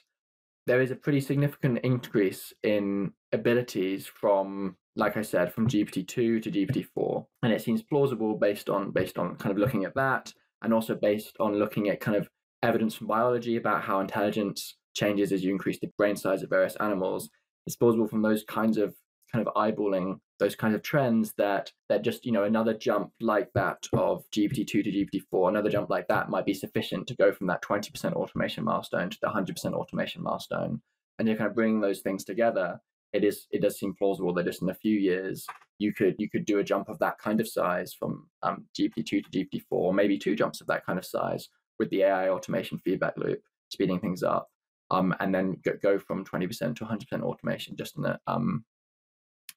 there 0.67 0.81
is 0.81 0.91
a 0.91 0.95
pretty 0.95 1.21
significant 1.21 1.79
increase 1.83 2.53
in 2.63 3.11
abilities 3.31 4.07
from 4.07 4.75
like 4.95 5.17
I 5.17 5.21
said, 5.21 5.53
from 5.53 5.67
GPT-2 5.67 6.07
to 6.07 6.51
GPT-4, 6.51 7.25
and 7.43 7.51
it 7.51 7.61
seems 7.61 7.81
plausible 7.83 8.37
based 8.37 8.69
on 8.69 8.91
based 8.91 9.17
on 9.17 9.35
kind 9.35 9.51
of 9.51 9.57
looking 9.57 9.83
at 9.83 9.95
that, 9.95 10.33
and 10.61 10.73
also 10.73 10.95
based 10.95 11.35
on 11.39 11.55
looking 11.55 11.89
at 11.89 11.99
kind 11.99 12.17
of 12.17 12.29
evidence 12.63 12.95
from 12.95 13.07
biology 13.07 13.57
about 13.57 13.83
how 13.83 13.99
intelligence 13.99 14.77
changes 14.95 15.31
as 15.31 15.43
you 15.43 15.51
increase 15.51 15.79
the 15.79 15.91
brain 15.97 16.15
size 16.15 16.43
of 16.43 16.49
various 16.49 16.75
animals. 16.77 17.29
It's 17.67 17.75
plausible 17.75 18.07
from 18.07 18.21
those 18.21 18.43
kinds 18.43 18.77
of 18.77 18.95
kind 19.35 19.47
of 19.47 19.53
eyeballing 19.55 20.19
those 20.39 20.55
kinds 20.55 20.75
of 20.75 20.81
trends 20.81 21.33
that 21.37 21.71
that 21.89 22.03
just 22.03 22.25
you 22.25 22.31
know 22.31 22.43
another 22.43 22.73
jump 22.73 23.11
like 23.19 23.49
that 23.53 23.85
of 23.93 24.23
GPT-2 24.31 24.67
to 24.67 24.83
GPT-4, 24.83 25.49
another 25.49 25.69
jump 25.69 25.89
like 25.89 26.07
that 26.07 26.29
might 26.29 26.45
be 26.45 26.53
sufficient 26.53 27.07
to 27.07 27.15
go 27.15 27.31
from 27.31 27.47
that 27.47 27.61
20% 27.63 28.13
automation 28.13 28.63
milestone 28.63 29.09
to 29.09 29.17
the 29.21 29.27
100% 29.27 29.73
automation 29.73 30.23
milestone. 30.23 30.81
And 31.19 31.27
you're 31.27 31.37
kind 31.37 31.49
of 31.49 31.55
bringing 31.55 31.79
those 31.79 32.01
things 32.01 32.23
together. 32.23 32.79
It 33.13 33.23
is 33.23 33.47
it 33.51 33.61
does 33.61 33.77
seem 33.79 33.93
plausible 33.93 34.33
that 34.35 34.45
just 34.45 34.61
in 34.61 34.69
a 34.69 34.75
few 34.75 34.97
years 34.97 35.45
you 35.79 35.93
could 35.93 36.15
you 36.17 36.29
could 36.29 36.45
do 36.45 36.59
a 36.59 36.63
jump 36.63 36.89
of 36.89 36.99
that 36.99 37.17
kind 37.17 37.39
of 37.41 37.47
size 37.47 37.93
from 37.93 38.27
um, 38.43 38.65
GPT-2 38.77 39.05
to 39.05 39.21
GPT-4, 39.31 39.93
maybe 39.93 40.17
two 40.17 40.35
jumps 40.35 40.61
of 40.61 40.67
that 40.67 40.85
kind 40.85 40.99
of 40.99 41.05
size 41.05 41.49
with 41.79 41.89
the 41.89 42.03
AI 42.03 42.29
automation 42.29 42.77
feedback 42.79 43.17
loop, 43.17 43.41
speeding 43.69 43.99
things 43.99 44.23
up, 44.23 44.47
um, 44.91 45.13
and 45.19 45.35
then 45.35 45.57
go, 45.63 45.73
go 45.81 45.99
from 45.99 46.23
20% 46.23 46.75
to 46.75 46.85
100% 46.85 47.21
automation 47.21 47.75
just 47.75 47.97
in 47.97 48.05
a 48.05 48.17
um, 48.27 48.63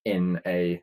in 0.04 0.40
a 0.46 0.82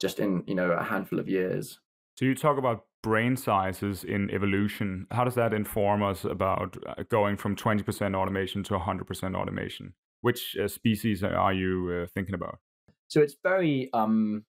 just 0.00 0.18
in 0.18 0.42
you 0.46 0.54
know 0.54 0.70
a 0.70 0.82
handful 0.82 1.18
of 1.18 1.28
years. 1.28 1.78
So 2.16 2.24
you 2.24 2.34
talk 2.34 2.58
about 2.58 2.84
brain 3.02 3.36
sizes 3.36 4.04
in 4.04 4.30
evolution. 4.30 5.06
How 5.10 5.24
does 5.24 5.34
that 5.34 5.54
inform 5.54 6.02
us 6.02 6.24
about 6.24 6.76
uh, 6.86 7.02
going 7.08 7.36
from 7.36 7.56
20% 7.56 8.14
automation 8.14 8.62
to 8.64 8.74
100% 8.74 9.34
automation? 9.34 9.94
Which 10.20 10.54
uh, 10.62 10.68
species 10.68 11.24
are 11.24 11.52
you 11.52 12.02
uh, 12.02 12.06
thinking 12.14 12.34
about? 12.34 12.58
So 13.08 13.20
it's 13.20 13.36
very 13.42 13.88
um, 13.94 14.44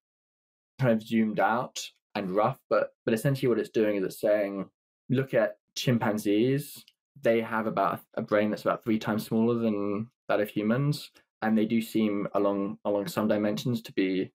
kind 0.79 0.91
of 0.91 1.01
zoomed 1.01 1.39
out 1.39 1.79
and 2.15 2.31
rough, 2.31 2.59
but 2.69 2.89
but 3.05 3.13
essentially 3.13 3.47
what 3.47 3.59
it's 3.59 3.69
doing 3.69 3.95
is 3.95 4.03
it's 4.03 4.19
saying, 4.19 4.69
look 5.09 5.33
at 5.33 5.57
chimpanzees. 5.75 6.83
They 7.21 7.41
have 7.41 7.67
about 7.67 8.01
a 8.15 8.21
brain 8.21 8.49
that's 8.49 8.63
about 8.63 8.83
three 8.83 8.99
times 8.99 9.25
smaller 9.25 9.55
than 9.55 10.07
that 10.27 10.41
of 10.41 10.49
humans, 10.49 11.11
and 11.41 11.57
they 11.57 11.65
do 11.65 11.81
seem 11.81 12.27
along 12.33 12.77
along 12.85 13.07
some 13.07 13.27
dimensions 13.27 13.81
to 13.83 13.93
be 13.93 14.31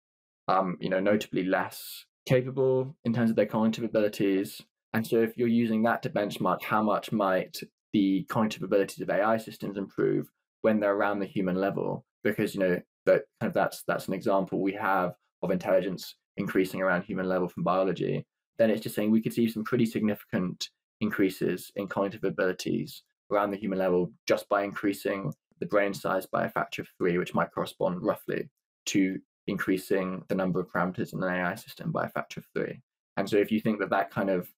um, 0.48 0.76
you 0.80 0.88
know 0.88 1.00
notably 1.00 1.44
less 1.44 2.04
capable 2.26 2.96
in 3.04 3.12
terms 3.12 3.30
of 3.30 3.36
their 3.36 3.46
cognitive 3.46 3.84
abilities. 3.84 4.60
And 4.92 5.06
so 5.06 5.20
if 5.20 5.36
you're 5.36 5.48
using 5.48 5.82
that 5.82 6.02
to 6.02 6.10
benchmark 6.10 6.62
how 6.62 6.82
much 6.82 7.12
might 7.12 7.58
the 7.96 8.26
cognitive 8.28 8.62
abilities 8.62 9.00
of 9.00 9.08
ai 9.08 9.38
systems 9.38 9.78
improve 9.78 10.28
when 10.60 10.80
they're 10.80 10.94
around 10.94 11.18
the 11.18 11.26
human 11.26 11.56
level 11.56 12.04
because 12.22 12.54
you 12.54 12.60
know 12.60 12.78
that 13.06 13.22
kind 13.40 13.48
of 13.48 13.54
that's 13.54 13.84
that's 13.88 14.08
an 14.08 14.12
example 14.12 14.60
we 14.60 14.74
have 14.74 15.14
of 15.42 15.50
intelligence 15.50 16.14
increasing 16.36 16.82
around 16.82 17.02
human 17.02 17.26
level 17.26 17.48
from 17.48 17.62
biology 17.62 18.26
then 18.58 18.70
it's 18.70 18.82
just 18.82 18.94
saying 18.94 19.10
we 19.10 19.22
could 19.22 19.32
see 19.32 19.48
some 19.48 19.64
pretty 19.64 19.86
significant 19.86 20.68
increases 21.00 21.72
in 21.76 21.86
cognitive 21.86 22.24
abilities 22.24 23.02
around 23.32 23.50
the 23.50 23.56
human 23.56 23.78
level 23.78 24.12
just 24.28 24.46
by 24.50 24.62
increasing 24.62 25.32
the 25.60 25.66
brain 25.66 25.94
size 25.94 26.26
by 26.26 26.44
a 26.44 26.50
factor 26.50 26.82
of 26.82 26.88
three, 26.98 27.18
which 27.18 27.34
might 27.34 27.52
correspond 27.52 28.02
roughly 28.02 28.48
to 28.86 29.18
increasing 29.46 30.24
the 30.28 30.34
number 30.34 30.60
of 30.60 30.68
parameters 30.68 31.12
in 31.12 31.22
an 31.22 31.32
AI 31.32 31.54
system 31.54 31.92
by 31.92 32.04
a 32.04 32.10
factor 32.10 32.40
of 32.40 32.46
three. 32.54 32.80
And 33.16 33.28
so 33.28 33.36
if 33.36 33.50
you 33.50 33.60
think 33.60 33.78
that 33.80 33.90
that 33.90 34.10
kind 34.10 34.30
of 34.30 34.48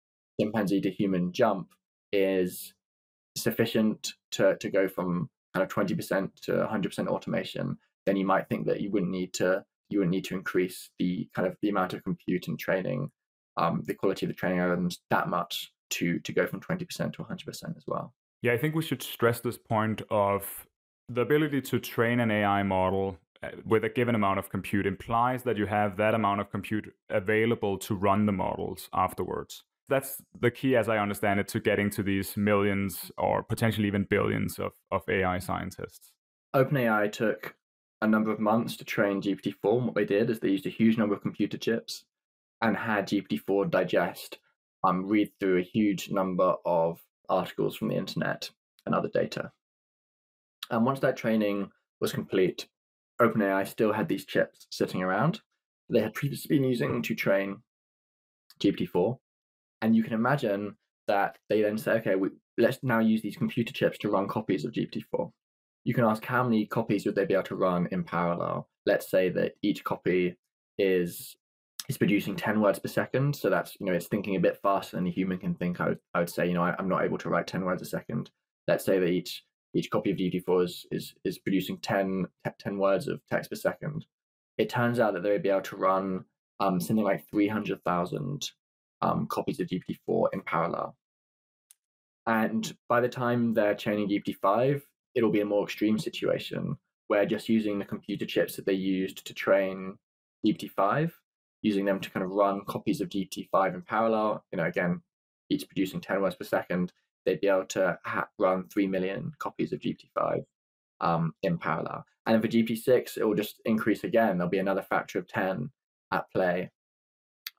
chimpanzee 0.41 0.81
to 0.81 0.91
human 0.91 1.33
jump 1.33 1.69
is 2.13 2.75
sufficient 3.37 4.15
to, 4.33 4.57
to 4.57 4.71
go 4.71 4.89
from 4.89 5.29
kind 5.55 5.63
of 5.63 5.73
20% 5.73 6.31
to 6.43 6.53
100% 6.53 7.07
automation, 7.07 7.79
then 8.07 8.17
you 8.17 8.27
might 8.27 8.49
think 8.49 8.67
that 8.67 8.81
you 8.81 8.91
wouldn't 8.91 9.13
need 9.13 9.33
to 9.35 9.65
you 9.91 10.01
would 10.01 10.09
need 10.09 10.25
to 10.25 10.35
increase 10.35 10.91
the 10.99 11.29
kind 11.35 11.49
of 11.49 11.57
the 11.63 11.69
amount 11.69 11.95
of 11.95 12.05
compute 12.05 12.49
and 12.49 12.59
training, 12.59 13.11
um, 13.57 13.83
the 13.87 13.95
quality 13.95 14.27
of 14.27 14.29
the 14.29 14.35
training 14.35 14.59
algorithms 14.59 14.99
that 15.11 15.29
much 15.29 15.73
to 15.91 16.19
to 16.21 16.33
go 16.33 16.47
from 16.47 16.61
20% 16.61 17.13
to 17.15 17.23
100% 17.23 17.77
as 17.77 17.85
well. 17.87 18.13
Yeah, 18.43 18.53
I 18.53 18.59
think 18.59 18.75
we 18.75 18.83
should 18.83 19.03
stress 19.03 19.41
this 19.41 19.59
point 19.59 20.03
of 20.11 20.67
the 21.09 21.23
ability 21.23 21.61
to 21.63 21.81
train 21.81 22.21
an 22.21 22.31
AI 22.31 22.63
model 22.63 23.19
uh, 23.43 23.49
with 23.65 23.85
a 23.85 23.89
given 23.89 24.15
amount 24.15 24.39
of 24.39 24.51
compute 24.51 24.87
implies 24.87 25.43
that 25.45 25.57
you 25.57 25.67
have 25.67 25.97
that 25.97 26.15
amount 26.15 26.41
of 26.41 26.51
compute 26.51 26.93
available 27.09 27.79
to 27.79 27.95
run 27.95 28.27
the 28.27 28.33
models 28.33 28.89
afterwards. 28.93 29.65
That's 29.89 30.21
the 30.39 30.51
key, 30.51 30.77
as 30.77 30.89
I 30.89 30.99
understand 30.99 31.41
it, 31.41 31.49
to 31.49 31.61
getting 31.61 31.89
to 31.91 32.03
these 32.03 32.37
millions 32.37 33.11
or 33.17 33.43
potentially 33.43 33.87
even 33.87 34.05
billions 34.05 34.59
of, 34.59 34.73
of 34.91 35.03
AI 35.09 35.39
scientists. 35.39 36.13
OpenAI 36.55 37.11
took 37.11 37.55
a 38.03 38.07
number 38.07 38.31
of 38.31 38.39
months 38.39 38.77
to 38.77 38.85
train 38.85 39.23
GPT-4. 39.23 39.83
What 39.83 39.95
they 39.95 40.05
did 40.05 40.29
is 40.29 40.41
they 40.41 40.51
used 40.51 40.67
a 40.67 40.71
huge 40.71 40.99
number 40.99 41.15
of 41.15 41.23
computer 41.23 41.57
chips 41.57 42.05
and 42.61 42.77
had 42.77 43.09
GPT-4 43.09 43.71
digest, 43.71 44.39
um, 44.85 45.07
read 45.07 45.31
through 45.41 45.59
a 45.59 45.63
huge 45.63 46.11
number 46.11 46.55
of 46.67 47.01
articles 47.29 47.77
from 47.77 47.89
the 47.89 47.97
internet 47.97 48.51
and 48.85 48.95
other 48.95 49.09
data. 49.09 49.53
And 50.71 50.85
once 50.85 51.01
that 51.01 51.17
training 51.17 51.71
was 52.01 52.13
complete, 52.13 52.69
OpenAI 53.21 53.67
still 53.67 53.93
had 53.93 54.09
these 54.09 54.25
chips 54.25 54.67
sitting 54.71 55.03
around 55.03 55.41
they 55.91 56.01
had 56.01 56.15
previously 56.15 56.57
been 56.57 56.69
using 56.69 57.03
to 57.03 57.15
train 57.15 57.57
GPT-4. 58.61 59.19
And 59.83 59.95
you 59.95 60.03
can 60.03 60.13
imagine 60.13 60.77
that 61.07 61.39
they 61.49 61.63
then 61.63 61.79
say, 61.79 61.93
okay, 61.93 62.15
we, 62.15 62.31
let's 62.59 62.79
now 62.83 62.99
use 62.99 63.23
these 63.23 63.37
computer 63.37 63.73
chips 63.73 63.99
to 63.99 64.11
run 64.11 64.29
copies 64.29 64.65
of 64.65 64.73
GPT-4. 64.73 65.31
You 65.85 65.95
can 65.95 66.05
ask 66.05 66.25
how 66.25 66.43
many 66.43 66.67
copies 66.67 67.07
would 67.07 67.15
they 67.15 67.25
be 67.25 67.35
able 67.35 67.45
to 67.45 67.57
run 67.57 67.89
in 67.93 68.05
parallel. 68.05 68.69
Let's 68.85 69.11
say 69.11 69.31
that 69.31 69.55
each 69.63 69.85
copy 69.85 70.37
is 70.79 71.37
is 71.89 71.97
producing 71.97 72.37
10 72.37 72.61
words 72.61 72.79
per 72.79 72.89
second. 72.89 73.35
So 73.35 73.49
that's, 73.49 73.79
you 73.81 73.87
know, 73.87 73.93
it's 73.93 74.09
thinking 74.09 74.37
a 74.37 74.41
bit 74.41 74.59
faster 74.63 74.97
than 74.97 75.07
a 75.07 75.11
human 75.11 75.39
can 75.39 75.55
think. 75.55 75.81
I 75.81 75.89
would, 75.89 75.99
I 76.13 76.19
would 76.19 76.29
say, 76.29 76.47
you 76.47 76.53
know, 76.53 76.63
I, 76.63 76.75
I'm 76.79 76.89
not 76.89 77.03
able 77.03 77.17
to 77.17 77.31
write 77.31 77.47
10 77.47 77.65
words 77.65 77.81
a 77.81 77.87
second. 77.87 78.31
Let's 78.67 78.85
say 78.85 78.99
that 78.99 79.09
each 79.09 79.43
each 79.75 79.91
copy 79.91 80.11
of 80.11 80.17
GPT-4 80.17 80.65
is, 80.65 80.87
is, 80.91 81.15
is 81.25 81.39
producing 81.39 81.79
10, 81.79 82.27
10 82.59 82.79
words 82.79 83.09
of 83.09 83.21
text 83.31 83.51
per 83.51 83.57
second. 83.57 84.07
It 84.57 84.69
turns 84.69 84.99
out 84.99 85.15
that 85.15 85.23
they 85.23 85.31
would 85.31 85.43
be 85.43 85.51
able 85.51 85.61
to 85.63 85.77
run 85.77 86.25
um, 86.61 86.81
something 86.81 87.05
like 87.05 87.29
300,000 87.31 88.51
um, 89.03 89.27
copies 89.27 89.61
of 89.61 89.69
GPT-4 89.69 90.29
in 90.33 90.41
parallel. 90.43 90.97
And 92.27 92.77
by 92.89 93.01
the 93.01 93.09
time 93.09 93.55
they're 93.55 93.75
training 93.75 94.09
GPT-5, 94.09 94.83
it'll 95.15 95.31
be 95.31 95.41
a 95.41 95.47
more 95.47 95.65
extreme 95.65 95.99
situation 95.99 96.77
where 97.07 97.25
just 97.25 97.49
using 97.49 97.79
the 97.79 97.85
computer 97.85 98.27
chips 98.27 98.57
that 98.57 98.67
they 98.67 98.75
used 98.75 99.27
to 99.27 99.35
train 99.35 99.97
GPT-5, 100.47 101.11
using 101.63 101.85
them 101.85 102.01
to 102.01 102.11
kind 102.11 102.25
of 102.25 102.31
run 102.31 102.65
copies 102.67 103.01
of 103.01 103.09
GPT-5 103.09 103.75
in 103.75 103.83
parallel. 103.83 104.45
You 104.53 104.59
know, 104.59 104.67
again, 104.67 105.01
each 105.51 105.67
producing 105.69 106.01
10 106.01 106.21
words 106.21 106.37
per 106.37 106.45
second, 106.45 106.93
they'd 107.29 107.41
be 107.41 107.49
able 107.49 107.67
to 107.67 107.99
ha- 108.07 108.29
run 108.39 108.67
3 108.69 108.87
million 108.87 109.33
copies 109.39 109.73
of 109.75 109.81
GPT-5 109.81 110.45
um, 111.03 111.35
in 111.43 111.59
parallel. 111.59 112.07
And 112.25 112.41
for 112.41 112.49
GPT-6, 112.49 113.19
it 113.19 113.25
will 113.25 113.35
just 113.35 113.61
increase 113.67 114.05
again. 114.05 114.39
There'll 114.39 114.51
be 114.51 114.59
another 114.59 114.83
factor 114.83 115.19
of 115.19 115.29
10 115.29 115.71
at 116.11 116.25
play. 116.35 116.71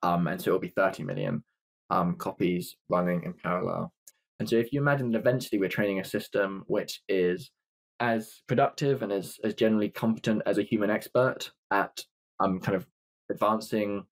Um, 0.02 0.28
and 0.28 0.42
so 0.42 0.50
it'll 0.50 0.60
be 0.60 0.70
30 0.70 1.04
million 1.04 1.44
um, 1.92 2.16
copies 2.16 2.78
running 2.90 3.24
in 3.24 3.34
parallel. 3.34 3.94
And 4.40 4.50
so 4.50 4.56
if 4.56 4.74
you 4.74 4.82
imagine 4.82 5.12
that 5.12 5.20
eventually 5.20 5.60
we're 5.60 5.70
training 5.70 6.00
a 6.00 6.06
system 6.06 6.64
which 6.68 7.02
is 7.08 7.52
as 8.00 8.42
productive 8.48 9.04
and 9.04 9.12
as, 9.12 9.38
as 9.44 9.54
generally 9.54 9.90
competent 9.90 10.42
as 10.46 10.58
a 10.58 10.64
human 10.64 10.90
expert 10.90 11.52
at 11.70 12.04
um, 12.40 12.60
kind 12.60 12.76
of 12.76 12.88
advancing 13.30 14.06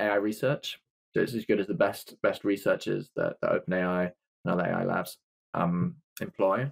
AI 0.00 0.16
research. 0.16 0.80
So 1.14 1.22
it's 1.22 1.34
as 1.34 1.44
good 1.44 1.60
as 1.60 1.66
the 1.66 1.74
best 1.74 2.16
best 2.22 2.44
researchers 2.44 3.10
that, 3.16 3.36
that 3.42 3.50
OpenAI 3.50 4.12
and 4.44 4.52
other 4.52 4.68
AI 4.68 4.84
labs 4.84 5.18
um, 5.54 5.96
employ. 6.20 6.70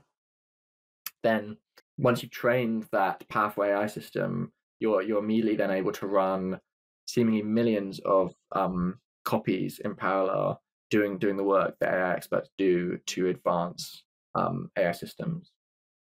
Then 1.23 1.57
once 1.99 2.23
you've 2.23 2.33
trained 2.33 2.87
that 2.93 3.29
powerful 3.29 3.65
AI 3.65 3.87
system, 3.87 4.53
you're 4.81 5.03
you're 5.03 5.23
immediately 5.23 5.57
then 5.57 5.71
able 5.71 5.93
to 5.93 6.07
run 6.07 6.61
seemingly 7.07 7.43
millions 7.43 8.01
of 8.01 8.35
um, 8.53 8.99
copies 9.25 9.81
in 9.85 9.95
parallel, 9.95 10.61
doing 10.91 11.19
doing 11.19 11.37
the 11.37 11.45
work 11.45 11.77
that 11.81 11.95
AI 11.95 12.15
experts 12.15 12.51
do 12.59 12.99
to 13.07 13.29
advance 13.29 14.05
um, 14.35 14.71
AI 14.79 14.93
systems. 14.93 15.51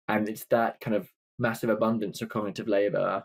And 0.09 0.29
it's 0.29 0.45
that 0.51 0.81
kind 0.81 0.97
of 0.97 1.09
massive 1.39 1.71
abundance 1.71 2.21
of 2.21 2.29
cognitive 2.29 2.69
labor, 2.69 3.25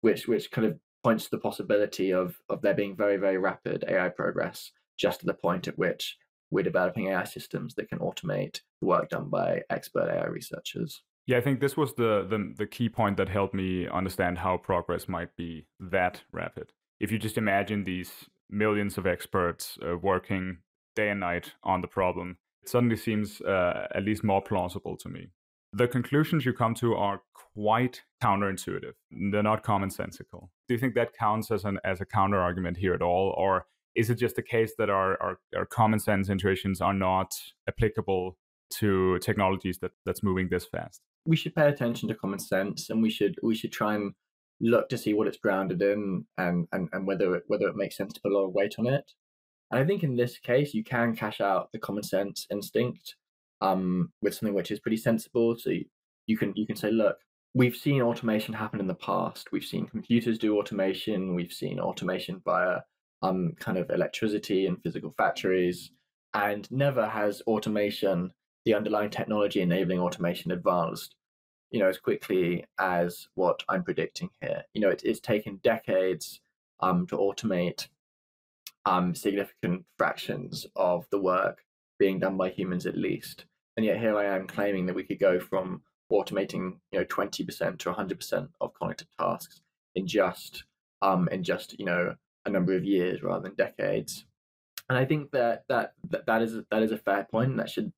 which 0.00 0.26
which 0.28 0.50
kind 0.50 0.66
of 0.66 0.78
points 1.04 1.24
to 1.24 1.30
the 1.30 1.38
possibility 1.38 2.12
of 2.12 2.36
of 2.48 2.60
there 2.62 2.74
being 2.74 2.96
very 2.96 3.16
very 3.16 3.38
rapid 3.38 3.84
AI 3.88 4.08
progress, 4.08 4.72
just 4.98 5.20
to 5.20 5.26
the 5.26 5.34
point 5.34 5.68
at 5.68 5.78
which 5.78 6.16
we're 6.50 6.64
developing 6.64 7.08
AI 7.08 7.24
systems 7.24 7.74
that 7.74 7.88
can 7.88 7.98
automate 7.98 8.60
the 8.80 8.86
work 8.86 9.10
done 9.10 9.28
by 9.28 9.62
expert 9.70 10.08
AI 10.08 10.26
researchers. 10.26 11.02
Yeah, 11.26 11.36
I 11.36 11.40
think 11.42 11.60
this 11.60 11.76
was 11.76 11.94
the, 11.94 12.26
the 12.28 12.54
the 12.56 12.66
key 12.66 12.88
point 12.88 13.18
that 13.18 13.28
helped 13.28 13.54
me 13.54 13.86
understand 13.86 14.38
how 14.38 14.56
progress 14.56 15.08
might 15.08 15.36
be 15.36 15.66
that 15.78 16.22
rapid. 16.32 16.72
If 17.00 17.12
you 17.12 17.18
just 17.18 17.36
imagine 17.36 17.84
these 17.84 18.10
millions 18.48 18.96
of 18.96 19.06
experts 19.06 19.78
uh, 19.86 19.98
working 19.98 20.58
day 20.96 21.10
and 21.10 21.20
night 21.20 21.52
on 21.62 21.82
the 21.82 21.86
problem, 21.86 22.38
it 22.62 22.70
suddenly 22.70 22.96
seems 22.96 23.42
uh, 23.42 23.88
at 23.94 24.04
least 24.04 24.24
more 24.24 24.40
plausible 24.40 24.96
to 24.96 25.08
me. 25.10 25.28
The 25.74 25.86
conclusions 25.86 26.46
you 26.46 26.54
come 26.54 26.74
to 26.76 26.94
are 26.94 27.20
quite 27.34 28.02
counterintuitive. 28.22 28.94
They're 29.10 29.42
not 29.42 29.62
commonsensical. 29.62 30.48
Do 30.66 30.74
you 30.74 30.78
think 30.78 30.94
that 30.94 31.12
counts 31.12 31.50
as 31.50 31.66
an 31.66 31.78
as 31.84 32.00
a 32.00 32.06
counter 32.06 32.38
argument 32.38 32.78
here 32.78 32.94
at 32.94 33.02
all, 33.02 33.34
or 33.36 33.66
is 33.94 34.10
it 34.10 34.16
just 34.16 34.38
a 34.38 34.42
case 34.42 34.72
that 34.78 34.90
our, 34.90 35.20
our, 35.22 35.38
our 35.56 35.66
common 35.66 35.98
sense 35.98 36.28
intuitions 36.28 36.80
are 36.80 36.94
not 36.94 37.34
applicable 37.68 38.36
to 38.70 39.18
technologies 39.20 39.78
that 39.78 39.92
that's 40.04 40.22
moving 40.22 40.48
this 40.50 40.66
fast? 40.66 41.02
we 41.28 41.36
should 41.36 41.54
pay 41.54 41.68
attention 41.68 42.08
to 42.08 42.14
common 42.14 42.38
sense 42.38 42.88
and 42.88 43.02
we 43.02 43.10
should 43.10 43.36
we 43.42 43.54
should 43.54 43.70
try 43.70 43.94
and 43.94 44.12
look 44.60 44.88
to 44.88 44.98
see 44.98 45.12
what 45.12 45.28
it's 45.28 45.36
grounded 45.36 45.80
in 45.82 46.24
and 46.38 46.66
and, 46.72 46.88
and 46.92 47.06
whether 47.06 47.36
it, 47.36 47.42
whether 47.46 47.68
it 47.68 47.76
makes 47.76 47.96
sense 47.96 48.14
to 48.14 48.20
put 48.20 48.32
a 48.32 48.34
lot 48.34 48.46
of 48.46 48.54
weight 48.54 48.74
on 48.78 48.86
it. 48.86 49.04
And 49.70 49.78
I 49.78 49.84
think 49.84 50.02
in 50.02 50.16
this 50.16 50.38
case 50.38 50.72
you 50.72 50.82
can 50.82 51.14
cash 51.14 51.40
out 51.40 51.68
the 51.72 51.78
common 51.78 52.02
sense 52.02 52.46
instinct 52.50 53.14
um, 53.60 54.10
with 54.22 54.34
something 54.34 54.54
which 54.54 54.70
is 54.70 54.80
pretty 54.80 54.96
sensible. 54.96 55.56
So 55.58 55.70
you, 55.70 55.84
you 56.26 56.38
can 56.38 56.54
you 56.56 56.66
can 56.66 56.76
say, 56.76 56.90
look, 56.90 57.16
we've 57.54 57.76
seen 57.76 58.00
automation 58.00 58.54
happen 58.54 58.80
in 58.80 58.86
the 58.86 58.94
past. 58.94 59.52
We've 59.52 59.64
seen 59.64 59.86
computers 59.86 60.38
do 60.38 60.58
automation. 60.58 61.34
We've 61.34 61.52
seen 61.52 61.78
automation 61.78 62.40
via 62.42 62.80
um, 63.22 63.54
kind 63.58 63.78
of 63.78 63.90
electricity 63.90 64.66
and 64.66 64.82
physical 64.82 65.14
factories, 65.16 65.90
and 66.34 66.70
never 66.70 67.06
has 67.06 67.42
automation, 67.46 68.32
the 68.64 68.74
underlying 68.74 69.10
technology 69.10 69.60
enabling 69.60 70.00
automation, 70.00 70.50
advanced 70.50 71.14
you 71.70 71.80
know, 71.80 71.88
as 71.88 71.98
quickly 71.98 72.64
as 72.78 73.28
what 73.34 73.62
I'm 73.68 73.82
predicting 73.82 74.30
here. 74.40 74.64
You 74.74 74.80
know, 74.80 74.90
it, 74.90 75.02
it's 75.04 75.20
taken 75.20 75.60
decades 75.62 76.40
um, 76.80 77.06
to 77.08 77.16
automate 77.16 77.88
um, 78.86 79.14
significant 79.14 79.84
fractions 79.96 80.66
of 80.76 81.06
the 81.10 81.20
work 81.20 81.62
being 81.98 82.18
done 82.18 82.36
by 82.36 82.50
humans 82.50 82.86
at 82.86 82.96
least. 82.96 83.44
And 83.76 83.84
yet 83.84 83.98
here 83.98 84.16
I 84.16 84.24
am 84.24 84.46
claiming 84.46 84.86
that 84.86 84.94
we 84.94 85.04
could 85.04 85.18
go 85.18 85.38
from 85.38 85.82
automating, 86.10 86.76
you 86.90 87.00
know, 87.00 87.04
20% 87.04 87.78
to 87.78 87.92
100% 87.92 88.48
of 88.60 88.74
cognitive 88.74 89.08
tasks 89.20 89.60
in 89.94 90.06
just, 90.06 90.64
um, 91.02 91.28
in 91.30 91.42
just, 91.42 91.78
you 91.78 91.84
know, 91.84 92.14
a 92.48 92.52
number 92.52 92.74
of 92.74 92.84
years 92.84 93.22
rather 93.22 93.42
than 93.42 93.54
decades. 93.54 94.24
And 94.88 94.98
I 94.98 95.04
think 95.04 95.30
that 95.32 95.64
that 95.68 95.92
that, 96.10 96.26
that 96.26 96.42
is 96.42 96.56
that 96.70 96.82
is 96.82 96.92
a 96.92 96.98
fair 96.98 97.26
point. 97.30 97.56
That 97.56 97.70
should 97.70 97.92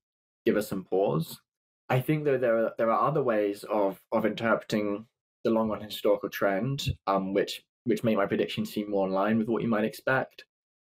give 0.44 0.56
us 0.56 0.68
some 0.68 0.84
pause. 0.84 1.40
I 1.88 2.00
think 2.00 2.24
though 2.24 2.38
there 2.38 2.58
are 2.58 2.72
there 2.78 2.90
are 2.90 3.08
other 3.08 3.22
ways 3.22 3.64
of 3.70 4.00
of 4.12 4.26
interpreting 4.26 5.06
the 5.44 5.50
long 5.50 5.68
run 5.70 5.80
historical 5.80 6.28
trend, 6.28 6.84
um, 7.06 7.32
which 7.32 7.62
which 7.84 8.04
make 8.04 8.16
my 8.16 8.26
prediction 8.26 8.66
seem 8.66 8.90
more 8.90 9.06
in 9.06 9.12
line 9.12 9.38
with 9.38 9.48
what 9.48 9.62
you 9.62 9.68
might 9.68 9.84
expect. 9.84 10.44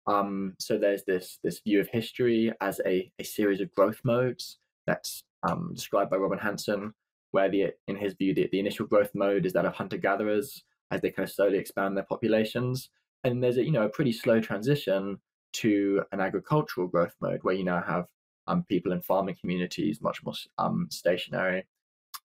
Um, 0.07 0.55
so 0.59 0.79
there's 0.79 1.05
this 1.05 1.39
this 1.45 1.61
view 1.61 1.81
of 1.81 1.89
history 1.89 2.53
as 2.61 2.81
a, 2.87 3.13
a 3.19 3.25
series 3.25 3.61
of 3.61 3.73
growth 3.75 4.01
modes 4.03 4.59
that's 4.87 5.23
um, 5.43 5.73
described 5.75 6.11
by 6.11 6.17
Robin 6.17 6.39
Hanson, 6.39 6.93
where 7.31 7.49
the 7.49 7.69
in 7.87 7.97
his 7.97 8.15
view 8.15 8.35
the, 8.35 8.49
the 8.51 8.61
initial 8.61 8.87
growth 8.87 9.11
mode 9.15 9.47
is 9.47 9.53
that 9.53 9.67
of 9.67 9.75
hunter 9.75 9.99
gatherers 9.99 10.65
as 10.91 11.01
they 11.01 11.11
kind 11.11 11.29
of 11.29 11.33
slowly 11.33 11.59
expand 11.59 11.97
their 11.97 12.05
populations, 12.05 12.91
and 13.25 13.43
there's 13.43 13.57
a 13.57 13.64
you 13.64 13.73
know 13.73 13.85
a 13.85 13.89
pretty 13.89 14.12
slow 14.12 14.41
transition 14.41 15.18
to 15.53 16.03
an 16.12 16.21
agricultural 16.21 16.87
growth 16.87 17.14
mode 17.21 17.41
where 17.43 17.55
you 17.55 17.64
now 17.64 17.83
have 17.83 18.07
um, 18.47 18.64
people 18.64 18.93
in 18.93 19.01
farming 19.01 19.37
communities, 19.41 20.01
much 20.01 20.23
more 20.25 20.35
um, 20.59 20.89
stationary. 20.91 21.66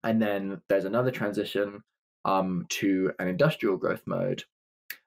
And 0.04 0.22
then 0.22 0.62
there's 0.70 0.86
another 0.86 1.12
transition 1.12 1.82
um, 2.26 2.66
to 2.70 3.12
an 3.20 3.28
industrial 3.28 3.78
growth 3.78 4.04
mode 4.06 4.44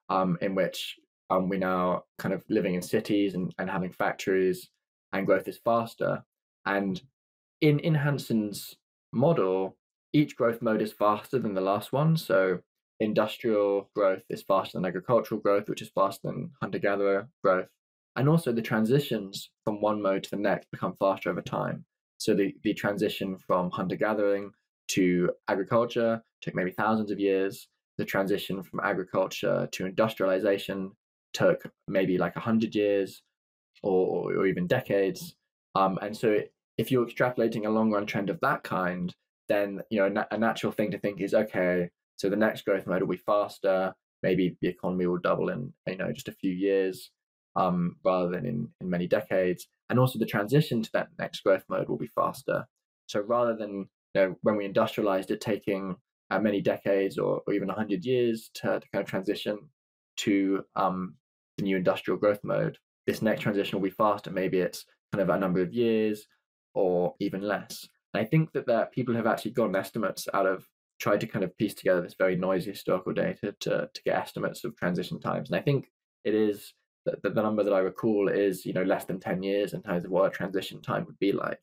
um, 0.08 0.38
in 0.40 0.54
which 0.54 0.96
um, 1.30 1.48
we're 1.48 1.58
now 1.58 2.04
kind 2.18 2.32
of 2.32 2.42
living 2.48 2.74
in 2.74 2.82
cities 2.82 3.34
and, 3.34 3.54
and 3.58 3.68
having 3.68 3.92
factories 3.92 4.70
and 5.12 5.26
growth 5.26 5.48
is 5.48 5.58
faster. 5.58 6.22
And 6.66 7.00
in, 7.60 7.78
in 7.80 7.94
Hanson's 7.94 8.76
model, 9.12 9.76
each 10.12 10.36
growth 10.36 10.62
mode 10.62 10.82
is 10.82 10.92
faster 10.92 11.38
than 11.38 11.54
the 11.54 11.60
last 11.60 11.92
one. 11.92 12.16
So 12.16 12.60
industrial 13.00 13.90
growth 13.94 14.22
is 14.28 14.42
faster 14.42 14.78
than 14.78 14.84
agricultural 14.84 15.40
growth, 15.40 15.68
which 15.68 15.82
is 15.82 15.90
faster 15.94 16.28
than 16.28 16.50
hunter 16.60 16.78
gatherer 16.78 17.28
growth 17.42 17.68
and 18.18 18.28
also 18.28 18.52
the 18.52 18.60
transitions 18.60 19.50
from 19.64 19.80
one 19.80 20.02
mode 20.02 20.24
to 20.24 20.30
the 20.30 20.36
next 20.36 20.70
become 20.72 20.94
faster 20.98 21.30
over 21.30 21.40
time. 21.40 21.84
So 22.18 22.34
the, 22.34 22.52
the 22.64 22.74
transition 22.74 23.38
from 23.38 23.70
hunter 23.70 23.94
gathering 23.94 24.50
to 24.88 25.30
agriculture 25.46 26.20
took 26.42 26.54
maybe 26.54 26.72
thousands 26.72 27.12
of 27.12 27.20
years. 27.20 27.68
The 27.96 28.04
transition 28.04 28.62
from 28.64 28.80
agriculture 28.80 29.68
to 29.70 29.86
industrialization 29.86 30.90
took 31.32 31.62
maybe 31.86 32.18
like 32.18 32.34
a 32.34 32.40
hundred 32.40 32.74
years 32.74 33.22
or, 33.84 34.34
or 34.34 34.46
even 34.46 34.66
decades. 34.66 35.36
Um, 35.76 35.96
and 36.02 36.16
so 36.16 36.40
if 36.76 36.90
you're 36.90 37.06
extrapolating 37.06 37.66
a 37.66 37.70
long 37.70 37.92
run 37.92 38.06
trend 38.06 38.30
of 38.30 38.40
that 38.40 38.64
kind, 38.64 39.14
then 39.48 39.80
you 39.90 40.00
know 40.00 40.24
a 40.30 40.36
natural 40.36 40.72
thing 40.72 40.90
to 40.90 40.98
think 40.98 41.20
is 41.20 41.34
okay. 41.34 41.90
So 42.18 42.28
the 42.28 42.36
next 42.36 42.64
growth 42.64 42.86
mode 42.86 43.02
will 43.02 43.16
be 43.16 43.16
faster. 43.16 43.94
Maybe 44.22 44.56
the 44.60 44.68
economy 44.68 45.06
will 45.06 45.18
double 45.18 45.48
in 45.48 45.72
you 45.86 45.96
know 45.96 46.12
just 46.12 46.28
a 46.28 46.32
few 46.32 46.52
years 46.52 47.10
um, 47.56 47.96
rather 48.04 48.30
than 48.30 48.44
in, 48.44 48.68
in 48.80 48.90
many 48.90 49.06
decades. 49.06 49.68
And 49.88 49.98
also 49.98 50.18
the 50.18 50.26
transition 50.26 50.82
to 50.82 50.90
that 50.92 51.08
next 51.18 51.40
growth 51.40 51.64
mode 51.68 51.88
will 51.88 51.96
be 51.96 52.10
faster. 52.14 52.66
So 53.06 53.20
rather 53.20 53.56
than 53.56 53.88
you 54.14 54.20
know, 54.20 54.36
when 54.42 54.56
we 54.56 54.64
industrialized 54.64 55.30
it 55.30 55.40
taking 55.40 55.96
uh, 56.30 56.38
many 56.38 56.60
decades 56.60 57.18
or, 57.18 57.42
or 57.46 57.54
even 57.54 57.68
100 57.68 58.04
years 58.04 58.50
to, 58.54 58.80
to 58.80 58.88
kind 58.92 59.02
of 59.02 59.08
transition 59.08 59.58
to 60.18 60.64
um, 60.76 61.14
the 61.56 61.64
new 61.64 61.76
industrial 61.76 62.18
growth 62.18 62.40
mode, 62.42 62.76
this 63.06 63.22
next 63.22 63.40
transition 63.40 63.78
will 63.78 63.88
be 63.88 63.94
faster. 63.94 64.30
Maybe 64.30 64.58
it's 64.58 64.84
kind 65.12 65.22
of 65.22 65.34
a 65.34 65.38
number 65.38 65.62
of 65.62 65.72
years 65.72 66.26
or 66.74 67.14
even 67.18 67.42
less. 67.42 67.88
And 68.12 68.22
I 68.22 68.26
think 68.26 68.52
that 68.52 68.66
there, 68.66 68.86
people 68.92 69.14
have 69.14 69.26
actually 69.26 69.52
gotten 69.52 69.76
estimates 69.76 70.28
out 70.34 70.46
of 70.46 70.66
tried 70.98 71.20
to 71.20 71.26
kind 71.26 71.44
of 71.44 71.56
piece 71.56 71.74
together 71.74 72.00
this 72.00 72.14
very 72.18 72.36
noisy 72.36 72.70
historical 72.70 73.12
data 73.12 73.54
to, 73.60 73.88
to 73.92 74.02
get 74.04 74.16
estimates 74.16 74.64
of 74.64 74.76
transition 74.76 75.20
times. 75.20 75.50
And 75.50 75.58
I 75.58 75.62
think 75.62 75.86
it 76.24 76.34
is 76.34 76.74
the, 77.04 77.30
the 77.30 77.42
number 77.42 77.62
that 77.62 77.72
I 77.72 77.78
recall 77.78 78.28
is 78.28 78.66
you 78.66 78.72
know 78.72 78.82
less 78.82 79.04
than 79.04 79.20
10 79.20 79.42
years 79.42 79.72
in 79.72 79.82
terms 79.82 80.04
of 80.04 80.10
what 80.10 80.26
a 80.26 80.30
transition 80.30 80.80
time 80.82 81.04
would 81.06 81.18
be 81.18 81.32
like. 81.32 81.60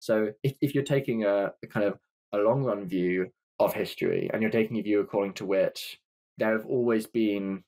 So 0.00 0.32
if, 0.42 0.54
if 0.60 0.74
you're 0.74 0.84
taking 0.84 1.24
a, 1.24 1.52
a 1.62 1.66
kind 1.66 1.86
of 1.86 1.98
a 2.32 2.38
long 2.38 2.64
run 2.64 2.86
view 2.86 3.30
of 3.60 3.72
history 3.72 4.28
and 4.32 4.42
you're 4.42 4.50
taking 4.50 4.78
a 4.78 4.82
view 4.82 5.00
according 5.00 5.34
to 5.34 5.44
which 5.44 6.00
there 6.38 6.52
have 6.52 6.66
always 6.66 7.06
been 7.06 7.62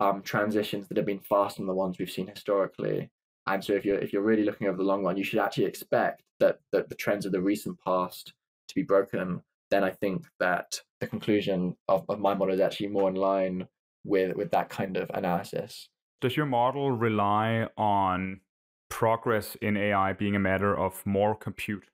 um, 0.00 0.22
transitions 0.22 0.88
that 0.88 0.96
have 0.96 1.06
been 1.06 1.18
faster 1.18 1.60
than 1.60 1.66
the 1.66 1.74
ones 1.74 1.98
we've 1.98 2.10
seen 2.10 2.26
historically. 2.26 3.10
And 3.46 3.64
so 3.64 3.72
if 3.72 3.84
you're 3.84 3.98
if 3.98 4.12
you're 4.12 4.22
really 4.22 4.44
looking 4.44 4.66
over 4.66 4.76
the 4.76 4.82
long 4.82 5.04
run, 5.04 5.16
you 5.16 5.24
should 5.24 5.38
actually 5.38 5.64
expect 5.64 6.22
that, 6.40 6.58
that 6.72 6.88
the 6.88 6.94
trends 6.94 7.26
of 7.26 7.32
the 7.32 7.40
recent 7.40 7.78
past 7.84 8.34
to 8.68 8.74
be 8.74 8.82
broken. 8.82 9.42
Then 9.70 9.84
I 9.84 9.90
think 9.90 10.26
that 10.40 10.80
the 11.00 11.06
conclusion 11.06 11.76
of, 11.88 12.04
of 12.08 12.18
my 12.18 12.34
model 12.34 12.54
is 12.54 12.60
actually 12.60 12.88
more 12.88 13.08
in 13.08 13.16
line 13.16 13.68
with 14.04 14.36
with 14.36 14.50
that 14.52 14.68
kind 14.68 14.96
of 14.96 15.10
analysis. 15.14 15.88
Does 16.20 16.36
your 16.36 16.46
model 16.46 16.90
rely 16.90 17.68
on 17.76 18.40
progress 18.88 19.56
in 19.60 19.76
AI 19.76 20.12
being 20.12 20.34
a 20.34 20.40
matter 20.40 20.76
of 20.76 21.04
more 21.06 21.34
compute? 21.34 21.84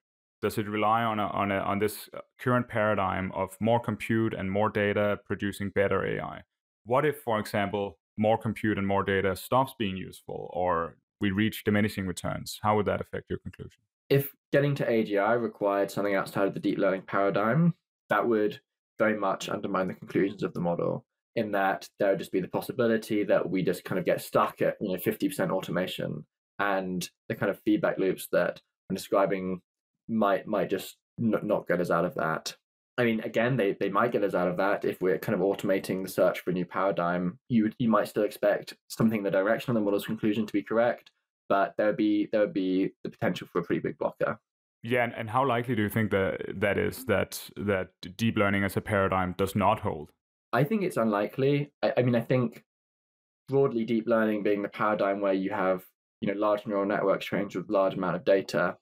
Does 0.41 0.57
it 0.57 0.67
rely 0.67 1.03
on 1.03 1.19
a, 1.19 1.27
on 1.27 1.51
a, 1.51 1.57
on 1.57 1.79
this 1.79 2.09
uh, 2.13 2.19
current 2.39 2.67
paradigm 2.67 3.31
of 3.33 3.57
more 3.59 3.79
compute 3.79 4.33
and 4.33 4.51
more 4.51 4.69
data 4.69 5.19
producing 5.25 5.69
better 5.69 6.05
AI? 6.05 6.41
What 6.85 7.05
if, 7.05 7.21
for 7.21 7.39
example, 7.39 7.97
more 8.17 8.37
compute 8.37 8.77
and 8.77 8.87
more 8.87 9.03
data 9.03 9.35
stops 9.35 9.73
being 9.77 9.97
useful, 9.97 10.49
or 10.53 10.97
we 11.19 11.31
reach 11.31 11.63
diminishing 11.63 12.05
returns? 12.05 12.59
How 12.61 12.75
would 12.75 12.85
that 12.85 13.01
affect 13.01 13.29
your 13.29 13.39
conclusion? 13.39 13.81
If 14.09 14.33
getting 14.55 14.73
to 14.73 14.89
AGI 14.89 15.41
required 15.41 15.91
something 15.91 16.15
outside 16.15 16.47
of 16.47 16.53
the 16.53 16.61
deep 16.61 16.77
learning 16.77 17.01
paradigm, 17.01 17.73
that 18.09 18.25
would 18.25 18.57
very 18.97 19.19
much 19.19 19.49
undermine 19.49 19.89
the 19.89 19.93
conclusions 19.93 20.43
of 20.43 20.53
the 20.53 20.61
model. 20.61 21.03
In 21.35 21.51
that 21.51 21.85
there 21.99 22.11
would 22.11 22.19
just 22.19 22.31
be 22.31 22.39
the 22.39 22.47
possibility 22.47 23.25
that 23.25 23.49
we 23.49 23.61
just 23.63 23.83
kind 23.83 23.99
of 23.99 24.05
get 24.05 24.21
stuck 24.21 24.61
at 24.61 24.77
you 24.79 24.93
know 24.93 24.95
50% 24.95 25.51
automation 25.51 26.25
and 26.59 27.09
the 27.27 27.35
kind 27.35 27.49
of 27.49 27.59
feedback 27.65 27.97
loops 27.97 28.29
that 28.31 28.61
I'm 28.89 28.95
describing 28.95 29.59
might 30.07 30.47
might 30.47 30.69
just 30.69 30.95
n- 31.19 31.35
not 31.43 31.67
get 31.67 31.81
us 31.81 31.91
out 31.91 32.05
of 32.05 32.15
that. 32.15 32.55
I 32.97 33.03
mean, 33.03 33.19
again, 33.19 33.57
they, 33.57 33.75
they 33.77 33.89
might 33.89 34.13
get 34.13 34.23
us 34.23 34.35
out 34.35 34.47
of 34.47 34.55
that 34.55 34.85
if 34.85 35.01
we're 35.01 35.19
kind 35.19 35.37
of 35.37 35.41
automating 35.41 36.01
the 36.01 36.07
search 36.07 36.39
for 36.39 36.51
a 36.51 36.53
new 36.53 36.63
paradigm. 36.65 37.39
You 37.49 37.71
you 37.77 37.89
might 37.89 38.07
still 38.07 38.23
expect 38.23 38.73
something 38.87 39.17
in 39.17 39.25
the 39.25 39.31
direction 39.31 39.71
of 39.71 39.75
the 39.75 39.81
model's 39.81 40.05
conclusion 40.05 40.45
to 40.45 40.53
be 40.53 40.63
correct, 40.63 41.11
but 41.49 41.73
there 41.77 41.87
would 41.87 41.97
be 41.97 42.29
there 42.31 42.39
would 42.39 42.53
be 42.53 42.93
the 43.03 43.09
potential 43.09 43.49
for 43.51 43.59
a 43.59 43.63
pretty 43.65 43.81
big 43.81 43.97
blocker. 43.97 44.39
Yeah, 44.87 45.03
and, 45.03 45.13
and 45.15 45.27
how 45.27 45.47
likely 45.47 45.73
do 45.73 45.81
you 45.81 45.89
think 45.89 46.11
that 46.11 46.41
that 46.57 46.77
is 46.77 47.05
that 47.05 47.41
that 47.57 47.87
deep 48.17 48.37
learning 48.37 48.63
as 48.63 48.77
a 48.77 48.81
paradigm 48.81 49.33
does 49.35 49.55
not 49.55 49.79
hold? 49.79 50.11
I 50.53 50.63
think 50.63 50.83
it's 50.83 50.97
unlikely. 50.97 51.71
I, 51.81 51.93
I 51.97 52.01
mean, 52.03 52.13
I 52.13 52.21
think 52.21 52.63
broadly 53.47 53.83
deep 53.83 54.05
learning 54.07 54.43
being 54.43 54.61
the 54.61 54.69
paradigm 54.69 55.21
where 55.21 55.33
you 55.33 55.49
have 55.49 55.83
you 56.21 56.31
know 56.31 56.39
large 56.39 56.67
neural 56.67 56.85
networks 56.85 57.25
trained 57.25 57.55
with 57.55 57.67
large 57.67 57.95
amount 57.95 58.15
of 58.15 58.25
data 58.25 58.77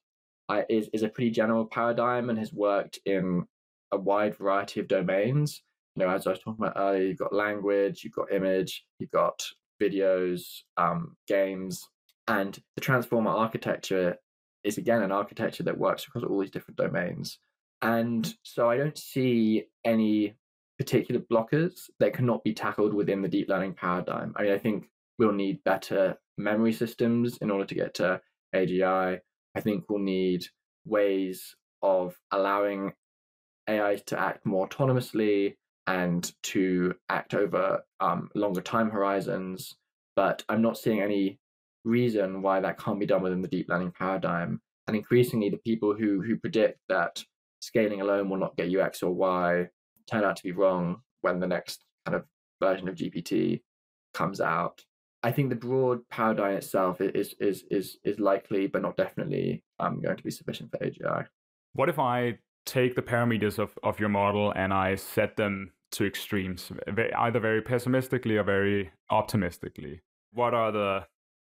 I, 0.50 0.66
is 0.70 0.90
is 0.92 1.04
a 1.04 1.10
pretty 1.10 1.32
general 1.32 1.66
paradigm 1.66 2.30
and 2.30 2.38
has 2.38 2.52
worked 2.52 3.00
in 3.06 3.46
a 3.94 3.98
wide 3.98 4.38
variety 4.38 4.82
of 4.82 4.90
domains. 4.90 5.64
You 5.96 6.06
know, 6.06 6.12
as 6.12 6.28
I 6.28 6.32
was 6.32 6.40
talking 6.40 6.66
about 6.66 6.78
earlier, 6.78 7.08
you've 7.08 7.18
got 7.18 7.34
language, 7.34 8.04
you've 8.04 8.12
got 8.12 8.34
image, 8.34 8.84
you've 9.00 9.12
got 9.12 9.42
videos, 9.82 10.64
um, 10.76 11.16
games, 11.30 11.88
and 12.28 12.60
the 12.76 12.82
transformer 12.82 13.32
architecture 13.32 14.18
is 14.64 14.78
again 14.78 15.02
an 15.02 15.12
architecture 15.12 15.64
that 15.64 15.78
works 15.78 16.06
across 16.08 16.24
all 16.24 16.40
these 16.40 16.52
different 16.52 16.78
domains. 16.78 17.40
And 17.82 18.34
so 18.44 18.70
I 18.70 18.78
don't 18.78 18.98
see 18.98 19.66
any 19.84 20.36
particular 20.78 21.22
blockers 21.22 21.90
that 22.00 22.14
cannot 22.14 22.44
be 22.44 22.54
tackled 22.54 22.94
within 22.94 23.22
the 23.22 23.28
deep 23.28 23.50
learning 23.50 23.74
paradigm. 23.74 24.34
I 24.36 24.44
mean, 24.44 24.52
I 24.54 24.58
think 24.58 24.86
we'll 25.20 25.34
need 25.34 25.64
better 25.64 26.18
memory 26.38 26.74
systems 26.74 27.38
in 27.38 27.52
order 27.52 27.66
to 27.66 27.76
get 27.76 27.94
to 27.96 28.22
AGI. 28.56 29.20
I 29.56 29.62
think 29.62 29.86
we'll 29.90 30.00
need 30.00 30.46
ways 30.86 31.56
of 31.82 32.18
allowing 32.32 32.94
AI 33.70 33.96
to 34.08 34.20
act 34.20 34.46
more 34.46 34.68
autonomously 34.68 35.56
and 35.88 36.32
to 36.44 36.94
act 37.10 37.34
over 37.34 37.82
um, 38.00 38.30
longer 38.36 38.62
time 38.62 38.90
horizons. 38.90 39.76
But 40.16 40.44
I'm 40.48 40.62
not 40.62 40.78
seeing 40.78 41.02
any 41.02 41.40
reason 41.84 42.42
why 42.42 42.60
that 42.60 42.80
can't 42.80 43.00
be 43.00 43.06
done 43.06 43.22
within 43.22 43.42
the 43.42 43.48
deep 43.48 43.68
learning 43.70 43.94
paradigm. 43.98 44.62
And 44.88 44.96
increasingly, 44.96 45.50
the 45.50 45.58
people 45.58 45.96
who 45.96 46.22
who 46.22 46.38
predict 46.38 46.80
that 46.90 47.24
scaling 47.60 48.02
alone 48.02 48.30
will 48.30 48.38
not 48.38 48.58
get 48.58 48.70
you 48.70 48.82
X 48.82 49.02
or 49.02 49.14
Y 49.14 49.68
turn 50.10 50.24
out 50.24 50.36
to 50.36 50.44
be 50.44 50.52
wrong 50.52 51.02
when 51.22 51.40
the 51.40 51.48
next 51.48 51.84
kind 52.06 52.16
of 52.16 52.26
version 52.62 52.90
of 52.90 52.96
GPT 52.96 53.62
comes 54.14 54.42
out. 54.42 54.84
I 55.24 55.32
think 55.32 55.50
the 55.50 55.56
broad 55.56 56.08
paradigm 56.10 56.58
itself 56.58 57.00
is 57.00 57.34
is 57.40 57.64
is 57.72 57.98
is 58.04 58.20
likely, 58.20 58.68
but 58.68 58.82
not 58.82 58.98
definitely, 58.98 59.64
um, 59.80 60.02
going 60.02 60.18
to 60.18 60.24
be 60.24 60.32
sufficient 60.32 60.72
for 60.72 60.78
AGI. 60.80 61.26
What 61.74 61.90
if 61.90 61.98
I 61.98 62.38
take 62.66 62.96
the 62.96 63.02
parameters 63.02 63.58
of, 63.58 63.78
of 63.84 64.00
your 64.00 64.10
model 64.10 64.54
and 64.56 64.74
I 64.74 64.96
set 64.96 65.38
them 65.38 65.72
to 65.92 66.06
extremes, 66.06 66.72
either 67.18 67.40
very 67.40 67.62
pessimistically 67.62 68.38
or 68.38 68.44
very 68.44 68.92
optimistically? 69.10 70.02
What 70.34 70.54
are 70.54 70.72
the 70.72 71.06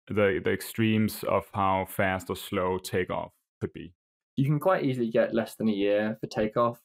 the 0.08 0.40
the 0.42 0.52
extremes 0.52 1.24
of 1.24 1.46
how 1.52 1.86
fast 1.88 2.30
or 2.30 2.36
slow 2.36 2.78
takeoff 2.78 3.32
could 3.60 3.72
be? 3.72 3.92
You 4.36 4.44
can 4.46 4.58
quite 4.58 4.84
easily 4.84 5.10
get 5.10 5.34
less 5.34 5.54
than 5.54 5.68
a 5.68 5.72
year 5.72 6.18
for 6.20 6.26
takeoff. 6.26 6.80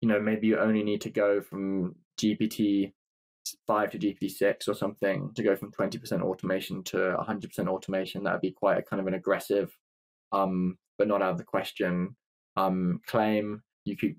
You 0.00 0.08
know, 0.08 0.20
maybe 0.20 0.48
you 0.48 0.58
only 0.58 0.82
need 0.82 1.00
to 1.02 1.10
go 1.10 1.40
from 1.40 1.94
GPT 2.20 2.92
five 3.66 3.90
to 3.90 3.98
GPT 3.98 4.30
six 4.30 4.68
or 4.68 4.74
something 4.74 5.32
to 5.34 5.42
go 5.42 5.56
from 5.56 5.72
twenty 5.72 5.98
percent 5.98 6.22
automation 6.22 6.82
to 6.84 7.16
hundred 7.18 7.48
percent 7.48 7.68
automation. 7.68 8.24
That 8.24 8.32
would 8.32 8.42
be 8.42 8.52
quite 8.52 8.78
a 8.78 8.82
kind 8.82 9.00
of 9.00 9.06
an 9.06 9.14
aggressive, 9.14 9.76
um, 10.32 10.78
but 10.98 11.08
not 11.08 11.22
out 11.22 11.32
of 11.32 11.38
the 11.38 11.44
question 11.44 12.16
um, 12.56 13.00
claim. 13.06 13.62
You 13.84 13.96
could 13.96 14.16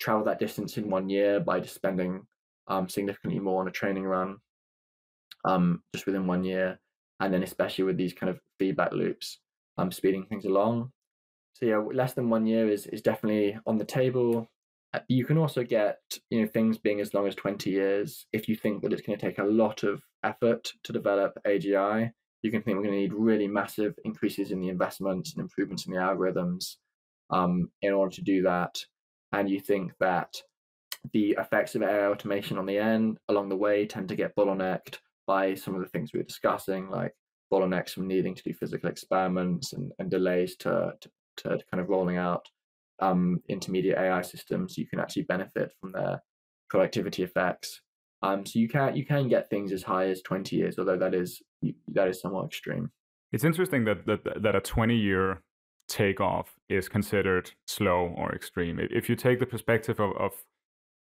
travel 0.00 0.24
that 0.24 0.40
distance 0.40 0.76
in 0.76 0.90
one 0.90 1.08
year 1.08 1.38
by 1.38 1.60
just 1.60 1.74
spending 1.74 2.26
um, 2.68 2.88
significantly 2.88 3.38
more 3.38 3.60
on 3.60 3.68
a 3.68 3.72
training 3.72 4.04
run, 4.04 4.38
um, 5.44 5.82
just 5.94 6.06
within 6.06 6.26
one 6.26 6.44
year, 6.44 6.80
and 7.22 7.32
then 7.32 7.44
especially 7.44 7.84
with 7.84 7.96
these 7.96 8.12
kind 8.12 8.28
of 8.28 8.40
feedback 8.58 8.92
loops, 8.92 9.38
um, 9.78 9.92
speeding 9.92 10.26
things 10.26 10.44
along. 10.44 10.90
So 11.54 11.66
yeah, 11.66 11.76
less 11.78 12.14
than 12.14 12.28
one 12.28 12.46
year 12.46 12.68
is 12.68 12.86
is 12.86 13.00
definitely 13.00 13.56
on 13.66 13.78
the 13.78 13.84
table. 13.84 14.48
Uh, 14.92 14.98
you 15.08 15.24
can 15.24 15.38
also 15.38 15.62
get 15.62 15.98
you 16.30 16.40
know 16.40 16.48
things 16.48 16.78
being 16.78 17.00
as 17.00 17.14
long 17.14 17.26
as 17.26 17.34
20 17.36 17.70
years 17.70 18.26
if 18.32 18.48
you 18.48 18.56
think 18.56 18.82
that 18.82 18.92
it's 18.92 19.00
going 19.00 19.18
to 19.18 19.26
take 19.26 19.38
a 19.38 19.44
lot 19.44 19.84
of 19.84 20.02
effort 20.22 20.70
to 20.84 20.92
develop 20.92 21.32
agi 21.46 22.10
you 22.42 22.50
can 22.50 22.60
think 22.60 22.76
we're 22.76 22.82
going 22.82 22.94
to 22.94 23.00
need 23.00 23.14
really 23.14 23.48
massive 23.48 23.94
increases 24.04 24.50
in 24.50 24.60
the 24.60 24.68
investments 24.68 25.32
and 25.32 25.40
improvements 25.40 25.86
in 25.86 25.94
the 25.94 25.98
algorithms 25.98 26.76
um, 27.30 27.70
in 27.80 27.94
order 27.94 28.14
to 28.14 28.20
do 28.20 28.42
that 28.42 28.84
and 29.32 29.48
you 29.48 29.60
think 29.60 29.92
that 29.98 30.34
the 31.14 31.34
effects 31.38 31.74
of 31.74 31.82
AI 31.82 32.08
automation 32.08 32.58
on 32.58 32.66
the 32.66 32.76
end 32.76 33.16
along 33.30 33.48
the 33.48 33.56
way 33.56 33.86
tend 33.86 34.10
to 34.10 34.14
get 34.14 34.36
bottlenecked 34.36 34.98
by 35.26 35.54
some 35.54 35.74
of 35.74 35.80
the 35.80 35.88
things 35.88 36.12
we 36.12 36.20
were 36.20 36.24
discussing 36.24 36.88
like 36.88 37.12
bottlenecks 37.52 37.90
from 37.90 38.08
needing 38.08 38.34
to 38.34 38.42
do 38.42 38.52
physical 38.52 38.88
experiments 38.88 39.72
and, 39.72 39.92
and 39.98 40.10
delays 40.10 40.56
to, 40.56 40.92
to, 41.00 41.10
to 41.36 41.48
kind 41.70 41.80
of 41.80 41.88
rolling 41.88 42.16
out 42.16 42.46
um, 43.00 43.40
intermediate 43.48 43.98
AI 43.98 44.22
systems, 44.22 44.78
you 44.78 44.86
can 44.86 45.00
actually 45.00 45.24
benefit 45.24 45.72
from 45.80 45.92
their 45.92 46.22
productivity 46.70 47.22
effects. 47.22 47.82
Um, 48.22 48.46
so 48.46 48.58
you 48.58 48.68
can 48.68 48.96
you 48.96 49.04
can 49.04 49.28
get 49.28 49.50
things 49.50 49.72
as 49.72 49.82
high 49.82 50.06
as 50.06 50.22
twenty 50.22 50.54
years, 50.54 50.78
although 50.78 50.96
that 50.96 51.12
is 51.12 51.42
that 51.88 52.08
is 52.08 52.20
somewhat 52.20 52.46
extreme. 52.46 52.90
It's 53.32 53.44
interesting 53.44 53.84
that 53.84 54.06
that 54.06 54.42
that 54.42 54.54
a 54.54 54.60
twenty 54.60 54.96
year 54.96 55.42
takeoff 55.88 56.54
is 56.68 56.88
considered 56.88 57.50
slow 57.66 58.14
or 58.16 58.32
extreme. 58.32 58.78
If 58.80 59.08
you 59.08 59.16
take 59.16 59.40
the 59.40 59.46
perspective 59.46 59.98
of, 59.98 60.12
of 60.16 60.32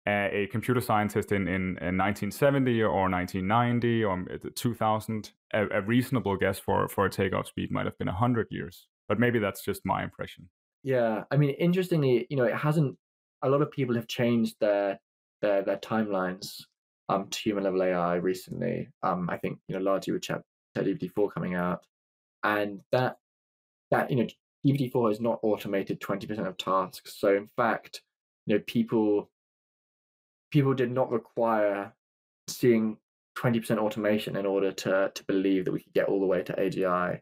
a, 0.06 0.48
computer 0.50 0.80
scientist 0.80 1.32
in, 1.32 1.42
in, 1.46 1.78
in 1.78 1.96
1970 1.98 2.82
or 2.82 3.08
1990 3.08 4.04
or 4.04 4.24
2000, 4.54 5.30
a, 5.54 5.66
a, 5.68 5.82
reasonable 5.82 6.36
guess 6.36 6.58
for, 6.58 6.88
for 6.88 7.06
a 7.06 7.10
takeoff 7.10 7.46
speed 7.46 7.70
might 7.70 7.86
have 7.86 7.96
been 7.98 8.08
100 8.08 8.48
years. 8.50 8.88
But 9.08 9.20
maybe 9.20 9.38
that's 9.38 9.64
just 9.64 9.82
my 9.84 10.02
impression. 10.02 10.48
Yeah, 10.82 11.24
I 11.30 11.36
mean, 11.36 11.50
interestingly, 11.50 12.26
you 12.30 12.36
know, 12.36 12.44
it 12.44 12.56
hasn't. 12.56 12.96
A 13.42 13.48
lot 13.48 13.62
of 13.62 13.70
people 13.70 13.94
have 13.96 14.06
changed 14.06 14.56
their 14.60 14.98
their 15.40 15.62
their 15.62 15.76
timelines 15.76 16.62
um 17.08 17.26
to 17.28 17.38
human 17.40 17.64
level 17.64 17.82
AI 17.82 18.16
recently. 18.16 18.88
Um, 19.02 19.28
I 19.28 19.36
think 19.36 19.58
you 19.68 19.76
know 19.76 19.82
largely 19.82 20.12
with 20.12 20.22
Chat 20.22 20.42
GPT 20.76 21.10
four 21.12 21.30
coming 21.30 21.54
out, 21.54 21.84
and 22.42 22.80
that 22.92 23.16
that 23.90 24.10
you 24.10 24.16
know 24.16 24.26
GPT 24.66 24.90
four 24.90 25.08
has 25.08 25.20
not 25.20 25.40
automated 25.42 26.00
twenty 26.00 26.26
percent 26.26 26.46
of 26.46 26.56
tasks. 26.56 27.16
So 27.18 27.34
in 27.34 27.48
fact, 27.56 28.02
you 28.46 28.56
know, 28.56 28.62
people 28.66 29.30
people 30.52 30.74
did 30.74 30.92
not 30.92 31.10
require 31.10 31.92
seeing 32.48 32.98
20% 33.38 33.78
automation 33.78 34.36
in 34.36 34.46
order 34.46 34.70
to 34.70 35.10
to 35.14 35.24
believe 35.24 35.64
that 35.64 35.72
we 35.72 35.80
could 35.80 35.94
get 35.94 36.06
all 36.06 36.20
the 36.20 36.26
way 36.26 36.42
to 36.42 36.52
AGI. 36.52 37.18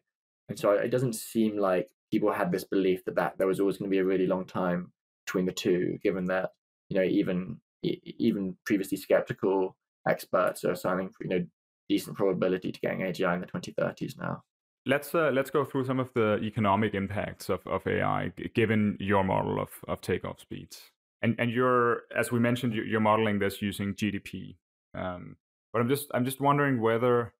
And 0.49 0.59
so 0.59 0.73
it 0.73 0.91
doesn't 0.91 1.15
seem 1.15 1.57
like 1.57 1.89
people 2.11 2.33
had 2.33 2.51
this 2.51 2.65
belief 2.65 3.05
that, 3.05 3.15
that 3.15 3.39
there 3.39 3.47
was 3.47 3.61
always 3.61 3.79
going 3.79 3.89
to 3.89 3.95
be 3.95 4.01
a 4.01 4.05
really 4.05 4.27
long 4.27 4.45
time 4.45 4.93
between 5.25 5.47
the 5.47 5.53
two, 5.53 5.99
given 6.03 6.25
that 6.27 6.51
you 6.89 6.99
know 6.99 7.05
even 7.05 7.61
even 7.83 8.57
previously 8.67 8.99
skeptical 8.99 9.77
experts 10.09 10.65
are 10.65 10.73
assigning 10.73 11.11
you 11.21 11.29
know 11.29 11.47
decent 11.89 12.17
probability 12.17 12.73
to 12.73 12.81
getting 12.81 13.01
AGI 13.01 13.35
in 13.35 13.41
the 13.41 13.47
2030s 13.47 14.19
now. 14.19 14.43
Let's 14.87 15.15
uh, 15.15 15.31
let's 15.33 15.51
go 15.51 15.65
through 15.65 15.85
some 15.85 16.01
of 16.01 16.13
the 16.15 16.39
economic 16.43 16.95
impacts 16.95 17.49
of, 17.49 17.65
of 17.67 17.87
AI, 17.87 18.33
given 18.55 18.97
your 18.99 19.23
model 19.23 19.61
of, 19.61 19.69
of 19.87 20.01
takeoff 20.01 20.41
speeds. 20.41 20.91
And 21.23 21.37
and 21.39 21.51
you're 21.51 22.03
as 22.17 22.33
we 22.33 22.39
mentioned, 22.39 22.75
you're 22.75 23.01
modeling 23.01 23.39
this 23.39 23.61
using 23.63 23.95
GDP. 23.95 24.57
Um, 24.95 25.37
but 25.73 25.81
I'm 25.81 25.89
just 25.89 26.07
I'm 26.15 26.25
just 26.25 26.41
wondering 26.41 26.81
whether 26.81 27.33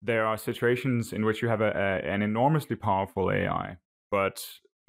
there 0.00 0.26
are 0.26 0.36
situations 0.36 1.12
in 1.12 1.24
which 1.24 1.42
you 1.42 1.48
have 1.48 1.60
a, 1.60 1.70
a, 1.70 2.08
an 2.08 2.22
enormously 2.22 2.76
powerful 2.76 3.32
AI 3.32 3.78
but 4.10 4.44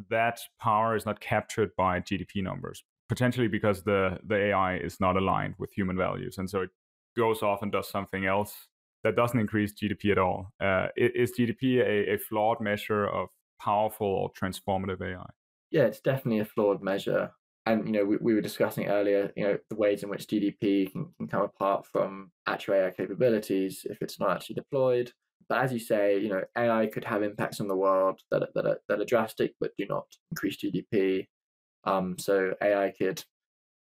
that 0.10 0.40
power 0.60 0.96
is 0.96 1.06
not 1.06 1.20
captured 1.20 1.72
by 1.78 2.00
GDP 2.00 2.44
numbers, 2.44 2.84
potentially 3.08 3.48
because 3.48 3.84
the, 3.84 4.18
the 4.26 4.36
AI 4.36 4.78
is 4.78 5.00
not 5.00 5.18
aligned 5.18 5.56
with 5.58 5.72
human 5.74 5.98
values. 5.98 6.38
And 6.38 6.50
so 6.50 6.62
it 6.62 6.70
goes 7.18 7.42
off 7.42 7.62
and 7.62 7.72
does 7.72 7.90
something 7.90 8.26
else 8.26 8.56
that 9.04 9.16
doesn't 9.16 9.40
increase 9.40 9.74
GDP 9.74 10.12
at 10.12 10.18
all. 10.18 10.52
Uh, 10.62 10.88
is 10.96 11.34
GDP 11.38 11.80
a, 11.80 12.14
a 12.14 12.18
flawed 12.18 12.62
measure 12.62 13.08
of 13.08 13.30
powerful 13.62 14.08
or 14.08 14.32
transformative 14.32 15.02
AI? 15.02 15.26
Yeah, 15.72 15.84
it's 15.84 16.02
definitely 16.02 16.40
a 16.40 16.46
flawed 16.46 16.82
measure. 16.82 17.32
And 17.70 17.86
you 17.86 17.92
know, 17.92 18.04
we, 18.04 18.18
we 18.20 18.34
were 18.34 18.42
discussing 18.42 18.88
earlier, 18.88 19.32
you 19.38 19.44
know, 19.44 19.58
the 19.70 19.76
ways 19.76 20.02
in 20.02 20.10
which 20.10 20.26
GDP 20.26 20.92
can, 20.92 21.06
can 21.18 21.28
come 21.28 21.44
apart 21.44 21.86
from 21.86 22.32
actual 22.48 22.74
AI 22.74 22.90
capabilities 22.90 23.86
if 23.88 24.02
it's 24.02 24.20
not 24.20 24.32
actually 24.32 24.56
deployed. 24.56 25.12
But 25.48 25.64
as 25.64 25.72
you 25.72 25.80
say, 25.80 26.20
you 26.20 26.30
know, 26.30 26.42
AI 26.58 26.88
could 26.88 27.06
have 27.06 27.22
impacts 27.22 27.60
on 27.60 27.68
the 27.68 27.76
world 27.76 28.22
that 28.32 28.42
are, 28.42 28.50
that 28.56 28.66
are, 28.66 28.78
that 28.88 29.00
are 29.00 29.06
drastic 29.06 29.54
but 29.60 29.72
do 29.78 29.86
not 29.88 30.08
increase 30.32 30.58
GDP. 30.58 31.28
Um, 31.84 32.18
so 32.18 32.56
AI 32.60 32.92
could 32.98 33.24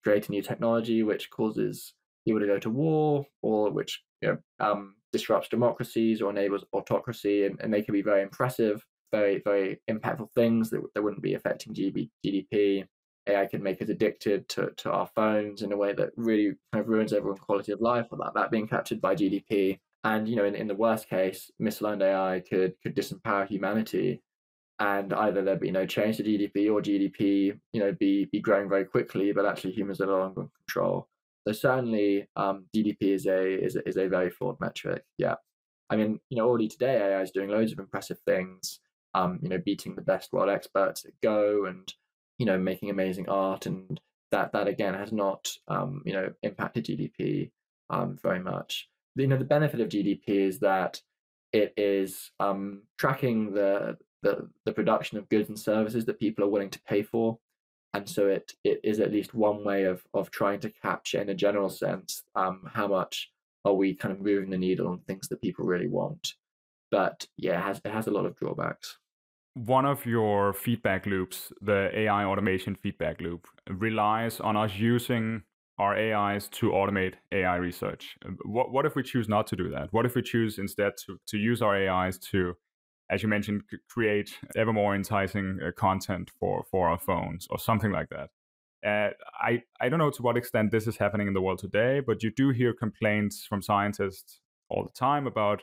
create 0.02 0.28
a 0.28 0.32
new 0.32 0.42
technology 0.42 1.02
which 1.02 1.28
causes 1.28 1.92
people 2.26 2.40
to 2.40 2.46
go 2.46 2.58
to 2.58 2.70
war, 2.70 3.26
or 3.42 3.70
which 3.70 4.02
you 4.22 4.28
know 4.28 4.38
um, 4.60 4.96
disrupts 5.12 5.50
democracies 5.50 6.22
or 6.22 6.30
enables 6.30 6.64
autocracy, 6.72 7.44
and, 7.44 7.60
and 7.60 7.72
they 7.72 7.82
can 7.82 7.92
be 7.92 8.02
very 8.02 8.22
impressive, 8.22 8.82
very 9.12 9.42
very 9.44 9.80
impactful 9.90 10.32
things 10.34 10.70
that, 10.70 10.80
that 10.94 11.02
wouldn't 11.02 11.22
be 11.22 11.34
affecting 11.34 11.74
GDP. 11.74 12.86
AI 13.26 13.46
can 13.46 13.62
make 13.62 13.80
us 13.80 13.88
addicted 13.88 14.48
to, 14.50 14.70
to 14.76 14.90
our 14.90 15.08
phones 15.14 15.62
in 15.62 15.72
a 15.72 15.76
way 15.76 15.92
that 15.94 16.10
really 16.16 16.54
kind 16.72 16.82
of 16.82 16.88
ruins 16.88 17.12
everyone's 17.12 17.40
quality 17.40 17.72
of 17.72 17.80
life 17.80 18.06
without 18.10 18.34
that 18.34 18.50
being 18.50 18.68
captured 18.68 19.00
by 19.00 19.14
GDP. 19.14 19.78
And 20.04 20.28
you 20.28 20.36
know, 20.36 20.44
in, 20.44 20.54
in 20.54 20.68
the 20.68 20.74
worst 20.74 21.08
case, 21.08 21.50
misaligned 21.60 22.02
AI 22.02 22.40
could 22.40 22.74
could 22.82 22.94
disempower 22.94 23.48
humanity, 23.48 24.22
and 24.78 25.14
either 25.14 25.42
there 25.42 25.56
be 25.56 25.70
no 25.70 25.86
change 25.86 26.18
to 26.18 26.22
GDP 26.22 26.70
or 26.70 26.82
GDP, 26.82 27.58
you 27.72 27.80
know, 27.80 27.92
be 27.92 28.26
be 28.26 28.40
growing 28.40 28.68
very 28.68 28.84
quickly, 28.84 29.32
but 29.32 29.46
actually 29.46 29.72
humans 29.72 30.00
are 30.00 30.06
no 30.06 30.18
longer 30.18 30.42
in 30.42 30.50
control. 30.66 31.08
So 31.46 31.52
certainly, 31.52 32.26
um, 32.36 32.66
GDP 32.74 33.14
is 33.14 33.26
a, 33.26 33.64
is 33.64 33.76
a 33.76 33.88
is 33.88 33.96
a 33.96 34.08
very 34.08 34.30
flawed 34.30 34.60
metric. 34.60 35.04
Yeah, 35.16 35.36
I 35.88 35.96
mean, 35.96 36.20
you 36.28 36.36
know, 36.36 36.46
already 36.46 36.68
today 36.68 36.96
AI 36.96 37.22
is 37.22 37.30
doing 37.30 37.50
loads 37.50 37.72
of 37.72 37.78
impressive 37.78 38.18
things. 38.26 38.80
Um, 39.14 39.38
you 39.42 39.48
know, 39.48 39.58
beating 39.64 39.94
the 39.94 40.02
best 40.02 40.32
world 40.32 40.50
experts 40.50 41.04
at 41.04 41.12
Go, 41.22 41.66
and 41.66 41.90
you 42.38 42.46
know, 42.46 42.58
making 42.58 42.90
amazing 42.90 43.28
art, 43.28 43.66
and 43.66 44.00
that 44.32 44.52
that 44.52 44.68
again 44.68 44.94
has 44.94 45.12
not 45.12 45.50
um, 45.68 46.02
you 46.04 46.12
know 46.12 46.32
impacted 46.42 46.86
GDP 46.86 47.50
um, 47.90 48.18
very 48.22 48.40
much. 48.40 48.88
You 49.16 49.26
know, 49.28 49.36
the 49.36 49.44
benefit 49.44 49.80
of 49.80 49.88
GDP 49.88 50.22
is 50.26 50.58
that 50.60 51.00
it 51.52 51.72
is 51.76 52.32
um, 52.40 52.82
tracking 52.98 53.52
the, 53.54 53.96
the 54.22 54.48
the 54.64 54.72
production 54.72 55.18
of 55.18 55.28
goods 55.28 55.48
and 55.48 55.58
services 55.58 56.04
that 56.06 56.18
people 56.18 56.44
are 56.44 56.50
willing 56.50 56.70
to 56.70 56.82
pay 56.82 57.02
for 57.02 57.38
and 57.94 58.08
so 58.08 58.26
it 58.26 58.52
it 58.64 58.80
is 58.84 59.00
at 59.00 59.12
least 59.12 59.32
one 59.32 59.64
way 59.64 59.84
of 59.84 60.02
of 60.12 60.30
trying 60.30 60.60
to 60.60 60.70
capture 60.82 61.20
in 61.20 61.30
a 61.30 61.34
general 61.34 61.70
sense 61.70 62.24
um, 62.34 62.68
how 62.70 62.86
much 62.86 63.30
are 63.64 63.72
we 63.72 63.94
kind 63.94 64.12
of 64.12 64.20
moving 64.20 64.50
the 64.50 64.58
needle 64.58 64.88
on 64.88 64.98
things 64.98 65.28
that 65.28 65.40
people 65.40 65.64
really 65.64 65.88
want 65.88 66.34
but 66.90 67.26
yeah 67.38 67.58
it 67.58 67.62
has 67.62 67.80
it 67.84 67.90
has 67.90 68.06
a 68.06 68.10
lot 68.10 68.26
of 68.26 68.36
drawbacks 68.36 68.98
one 69.54 69.84
of 69.84 70.04
your 70.04 70.52
feedback 70.52 71.06
loops 71.06 71.52
the 71.60 71.90
ai 71.96 72.24
automation 72.24 72.74
feedback 72.74 73.20
loop 73.20 73.46
relies 73.68 74.40
on 74.40 74.56
us 74.56 74.76
using 74.76 75.42
our 75.78 75.96
ais 75.96 76.48
to 76.48 76.70
automate 76.70 77.14
ai 77.32 77.56
research 77.56 78.16
what, 78.44 78.72
what 78.72 78.84
if 78.84 78.96
we 78.96 79.02
choose 79.02 79.28
not 79.28 79.46
to 79.46 79.56
do 79.56 79.70
that 79.70 79.92
what 79.92 80.04
if 80.04 80.14
we 80.14 80.22
choose 80.22 80.58
instead 80.58 80.92
to, 80.96 81.18
to 81.26 81.38
use 81.38 81.62
our 81.62 81.76
ais 81.76 82.18
to 82.18 82.54
as 83.10 83.22
you 83.22 83.28
mentioned, 83.28 83.62
create 83.88 84.38
ever 84.56 84.72
more 84.72 84.94
enticing 84.94 85.60
uh, 85.64 85.70
content 85.76 86.30
for, 86.40 86.64
for 86.70 86.88
our 86.88 86.98
phones 86.98 87.46
or 87.50 87.58
something 87.58 87.92
like 87.92 88.08
that. 88.10 88.30
Uh, 88.86 89.10
I, 89.40 89.62
I 89.80 89.88
don't 89.88 89.98
know 89.98 90.10
to 90.10 90.22
what 90.22 90.36
extent 90.36 90.70
this 90.70 90.86
is 90.86 90.96
happening 90.96 91.28
in 91.28 91.34
the 91.34 91.40
world 91.40 91.58
today, 91.58 92.00
but 92.00 92.22
you 92.22 92.30
do 92.30 92.50
hear 92.50 92.72
complaints 92.72 93.44
from 93.46 93.62
scientists 93.62 94.40
all 94.68 94.82
the 94.82 94.98
time 94.98 95.26
about 95.26 95.62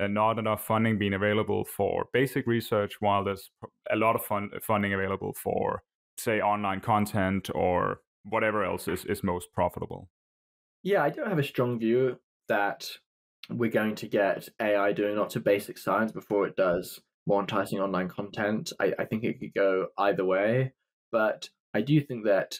uh, 0.00 0.06
not 0.06 0.38
enough 0.38 0.64
funding 0.64 0.98
being 0.98 1.14
available 1.14 1.64
for 1.64 2.06
basic 2.12 2.46
research, 2.46 3.00
while 3.00 3.24
there's 3.24 3.50
a 3.90 3.96
lot 3.96 4.14
of 4.14 4.24
fun, 4.24 4.50
funding 4.62 4.92
available 4.92 5.34
for, 5.34 5.82
say, 6.16 6.40
online 6.40 6.80
content 6.80 7.50
or 7.54 8.00
whatever 8.24 8.64
else 8.64 8.88
is, 8.88 9.04
is 9.04 9.22
most 9.22 9.48
profitable. 9.52 10.08
Yeah, 10.82 11.02
I 11.02 11.10
don't 11.10 11.28
have 11.28 11.38
a 11.38 11.44
strong 11.44 11.78
view 11.78 12.18
that 12.48 12.88
we're 13.50 13.70
going 13.70 13.94
to 13.96 14.08
get 14.08 14.48
AI 14.60 14.92
doing 14.92 15.16
lots 15.16 15.36
of 15.36 15.44
basic 15.44 15.78
science 15.78 16.12
before 16.12 16.46
it 16.46 16.56
does 16.56 17.00
more 17.26 17.40
enticing 17.40 17.78
online 17.78 18.08
content. 18.08 18.72
I, 18.80 18.94
I 18.98 19.04
think 19.04 19.24
it 19.24 19.38
could 19.38 19.54
go 19.54 19.88
either 19.98 20.24
way, 20.24 20.72
but 21.12 21.48
I 21.74 21.82
do 21.82 22.00
think 22.00 22.24
that 22.24 22.58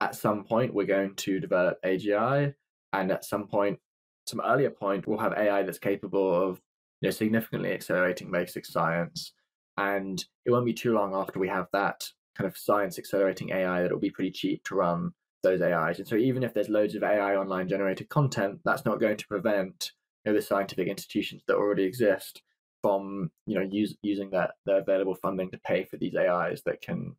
at 0.00 0.14
some 0.14 0.44
point 0.44 0.74
we're 0.74 0.86
going 0.86 1.14
to 1.16 1.40
develop 1.40 1.78
AGI, 1.84 2.54
and 2.92 3.10
at 3.10 3.24
some 3.24 3.46
point, 3.46 3.78
some 4.26 4.40
earlier 4.44 4.70
point, 4.70 5.06
we'll 5.06 5.18
have 5.18 5.34
AI 5.34 5.62
that's 5.62 5.78
capable 5.78 6.34
of 6.34 6.60
you 7.00 7.08
know 7.08 7.10
significantly 7.10 7.72
accelerating 7.72 8.30
basic 8.30 8.66
science. 8.66 9.32
And 9.78 10.24
it 10.44 10.50
won't 10.50 10.64
be 10.64 10.72
too 10.72 10.94
long 10.94 11.14
after 11.14 11.38
we 11.38 11.48
have 11.48 11.66
that 11.72 12.04
kind 12.36 12.48
of 12.48 12.56
science 12.56 12.98
accelerating 12.98 13.50
AI 13.50 13.80
that 13.80 13.86
it'll 13.86 13.98
be 13.98 14.10
pretty 14.10 14.30
cheap 14.30 14.64
to 14.64 14.74
run 14.74 15.12
those 15.42 15.60
AIs. 15.60 15.98
And 15.98 16.08
so 16.08 16.16
even 16.16 16.42
if 16.42 16.54
there's 16.54 16.68
loads 16.68 16.94
of 16.94 17.02
AI 17.02 17.36
online 17.36 17.68
generated 17.68 18.08
content, 18.08 18.60
that's 18.64 18.84
not 18.84 19.00
going 19.00 19.16
to 19.16 19.28
prevent 19.28 19.92
you 20.24 20.32
know, 20.32 20.38
the 20.38 20.42
scientific 20.42 20.88
institutions 20.88 21.42
that 21.46 21.56
already 21.56 21.84
exist 21.84 22.42
from 22.82 23.30
you 23.46 23.54
know 23.54 23.66
use, 23.68 23.96
using 24.02 24.30
that 24.30 24.52
their 24.64 24.78
available 24.78 25.14
funding 25.14 25.50
to 25.50 25.58
pay 25.58 25.84
for 25.84 25.96
these 25.96 26.14
AIs 26.14 26.62
that 26.66 26.80
can 26.80 27.14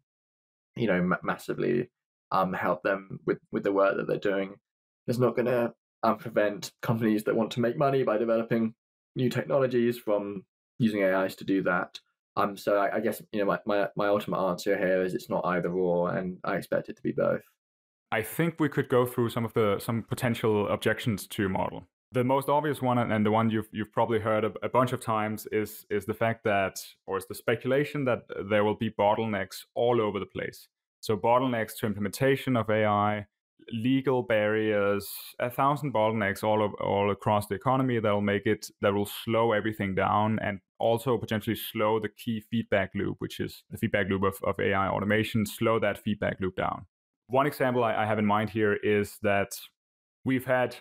you 0.76 0.88
know 0.88 1.16
massively 1.24 1.90
um, 2.32 2.54
help 2.54 2.84
them 2.84 3.20
with 3.26 3.40
with 3.52 3.64
the 3.64 3.72
work 3.72 3.98
that 3.98 4.08
they're 4.08 4.18
doing. 4.18 4.56
It's 5.08 5.20
not 5.20 5.36
going 5.36 5.46
to 5.46 5.74
um, 6.04 6.18
prevent 6.18 6.72
companies 6.82 7.24
that 7.24 7.36
want 7.36 7.52
to 7.52 7.62
make 7.62 7.78
money 7.78 8.04
by 8.04 8.18
developing 8.18 8.74
new 9.18 9.30
technologies 9.30 9.98
from 9.98 10.46
using 10.80 11.04
AIs 11.04 11.36
to 11.36 11.44
do 11.44 11.64
that. 11.64 12.00
Um, 12.38 12.56
so 12.56 12.78
I, 12.78 12.98
I 12.98 13.00
guess 13.00 13.22
you 13.32 13.40
know 13.40 13.46
my, 13.46 13.60
my 13.66 13.88
my 13.96 14.08
ultimate 14.08 14.40
answer 14.40 14.78
here 14.78 15.04
is 15.04 15.14
it's 15.14 15.30
not 15.30 15.44
either 15.44 15.72
or, 15.72 16.16
and 16.16 16.38
I 16.44 16.56
expect 16.56 16.88
it 16.88 16.96
to 16.96 17.02
be 17.02 17.12
both. 17.12 17.42
I 18.12 18.22
think 18.22 18.56
we 18.60 18.70
could 18.70 18.88
go 18.88 19.06
through 19.06 19.32
some 19.32 19.44
of 19.44 19.54
the 19.54 19.80
some 19.80 20.04
potential 20.04 20.70
objections 20.70 21.28
to 21.28 21.42
your 21.42 21.50
model. 21.50 21.88
The 22.14 22.24
most 22.24 22.48
obvious 22.48 22.82
one, 22.82 23.00
and 23.00 23.26
the 23.26 23.32
one 23.32 23.50
you've 23.50 23.68
you've 23.72 23.92
probably 23.92 24.20
heard 24.20 24.46
a, 24.46 24.54
a 24.62 24.70
bunch 24.70 24.94
of 24.94 25.02
times, 25.02 25.48
is 25.52 25.86
is 25.90 26.06
the 26.06 26.14
fact 26.14 26.44
that, 26.44 26.80
or 27.08 27.18
is 27.18 27.26
the 27.26 27.36
speculation 27.36 28.06
that 28.06 28.22
there 28.50 28.64
will 28.64 28.78
be 28.78 28.92
bottlenecks 28.92 29.66
all 29.74 30.00
over 30.00 30.20
the 30.20 30.26
place. 30.28 30.70
So 31.02 31.18
bottlenecks 31.18 31.76
to 31.80 31.88
implementation 31.88 32.56
of 32.56 32.70
AI, 32.70 33.26
legal 33.72 34.24
barriers, 34.24 35.10
a 35.40 35.50
thousand 35.50 35.94
bottlenecks 35.94 36.44
all 36.44 36.64
of, 36.64 36.74
all 36.76 37.12
across 37.12 37.48
the 37.48 37.56
economy 37.56 38.00
that 38.00 38.12
will 38.12 38.22
make 38.22 38.46
it 38.46 38.68
that 38.82 38.94
will 38.94 39.06
slow 39.06 39.52
everything 39.52 39.96
down 39.96 40.40
and 40.42 40.60
also 40.80 41.18
potentially 41.18 41.56
slow 41.56 42.00
the 42.00 42.10
key 42.10 42.42
feedback 42.52 42.92
loop, 42.96 43.16
which 43.20 43.40
is 43.40 43.64
the 43.70 43.78
feedback 43.78 44.08
loop 44.10 44.24
of, 44.24 44.36
of 44.44 44.60
AI 44.60 44.88
automation, 44.88 45.46
slow 45.46 45.80
that 45.80 45.98
feedback 45.98 46.38
loop 46.40 46.56
down. 46.56 46.86
One 47.28 47.48
example 47.48 47.84
I, 47.84 48.04
I 48.04 48.06
have 48.06 48.20
in 48.20 48.26
mind 48.26 48.50
here 48.50 48.74
is 48.76 49.18
that 49.22 49.52
we've 50.24 50.46
had 50.46 50.76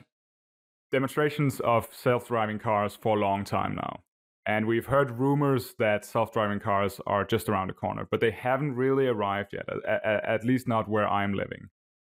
demonstrations 0.93 1.61
of 1.61 1.89
self-driving 1.93 2.59
cars 2.59 2.97
for 3.01 3.17
a 3.17 3.21
long 3.21 3.45
time 3.45 3.75
now. 3.75 4.01
And 4.47 4.67
we've 4.67 4.87
heard 4.87 5.19
rumors 5.19 5.75
that 5.81 6.05
self-driving 6.05 6.61
cars 6.61 7.01
are 7.07 7.25
just 7.25 7.49
around 7.49 7.67
the 7.67 7.75
corner, 7.75 8.07
but 8.09 8.21
they 8.21 8.31
haven't 8.31 8.77
really 8.77 9.09
arrived 9.09 9.53
yet, 9.53 9.67
at, 9.89 10.25
at 10.25 10.45
least 10.45 10.69
not 10.69 10.89
where 10.89 11.09
I'm 11.09 11.35
living. 11.35 11.69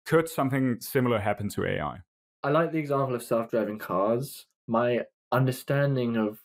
Could 0.07 0.29
something 0.29 0.81
similar 0.81 1.19
happen 1.19 1.49
to 1.51 1.65
AI? 1.65 1.99
I 2.43 2.51
like 2.51 2.73
the 2.73 2.79
example 2.79 3.15
of 3.15 3.23
self-driving 3.23 3.79
cars. 3.79 4.47
My 4.67 5.03
understanding 5.31 6.17
of 6.17 6.39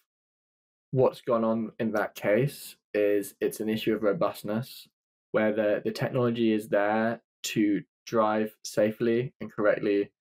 what's 0.91 1.21
gone 1.21 1.43
on 1.43 1.71
in 1.79 1.91
that 1.93 2.15
case 2.15 2.75
is 2.93 3.35
it's 3.41 3.59
an 3.59 3.69
issue 3.69 3.95
of 3.95 4.03
robustness, 4.03 4.87
where 5.31 5.53
the, 5.53 5.81
the 5.83 5.91
technology 5.91 6.53
is 6.53 6.69
there 6.69 7.21
to 7.43 7.81
drive 8.05 8.55
safely 8.63 9.33
and 9.41 9.51
correctly 9.51 10.11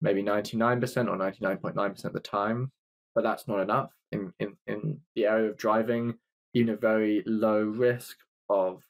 maybe 0.00 0.22
99% 0.22 1.08
or 1.08 1.16
99.9% 1.16 2.04
of 2.04 2.12
the 2.12 2.20
time, 2.20 2.70
but 3.14 3.24
that's 3.24 3.48
not 3.48 3.60
enough 3.60 3.92
in, 4.12 4.32
in, 4.40 4.56
in 4.66 5.00
the 5.14 5.26
area 5.26 5.50
of 5.50 5.56
driving. 5.56 6.14
Even 6.54 6.74
a 6.74 6.76
very 6.76 7.22
low 7.26 7.62
risk 7.62 8.16
of 8.48 8.82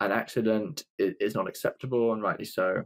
an 0.00 0.12
accident 0.12 0.84
is, 0.98 1.34
not 1.34 1.48
acceptable, 1.48 2.12
and 2.12 2.22
rightly 2.22 2.44
so. 2.44 2.82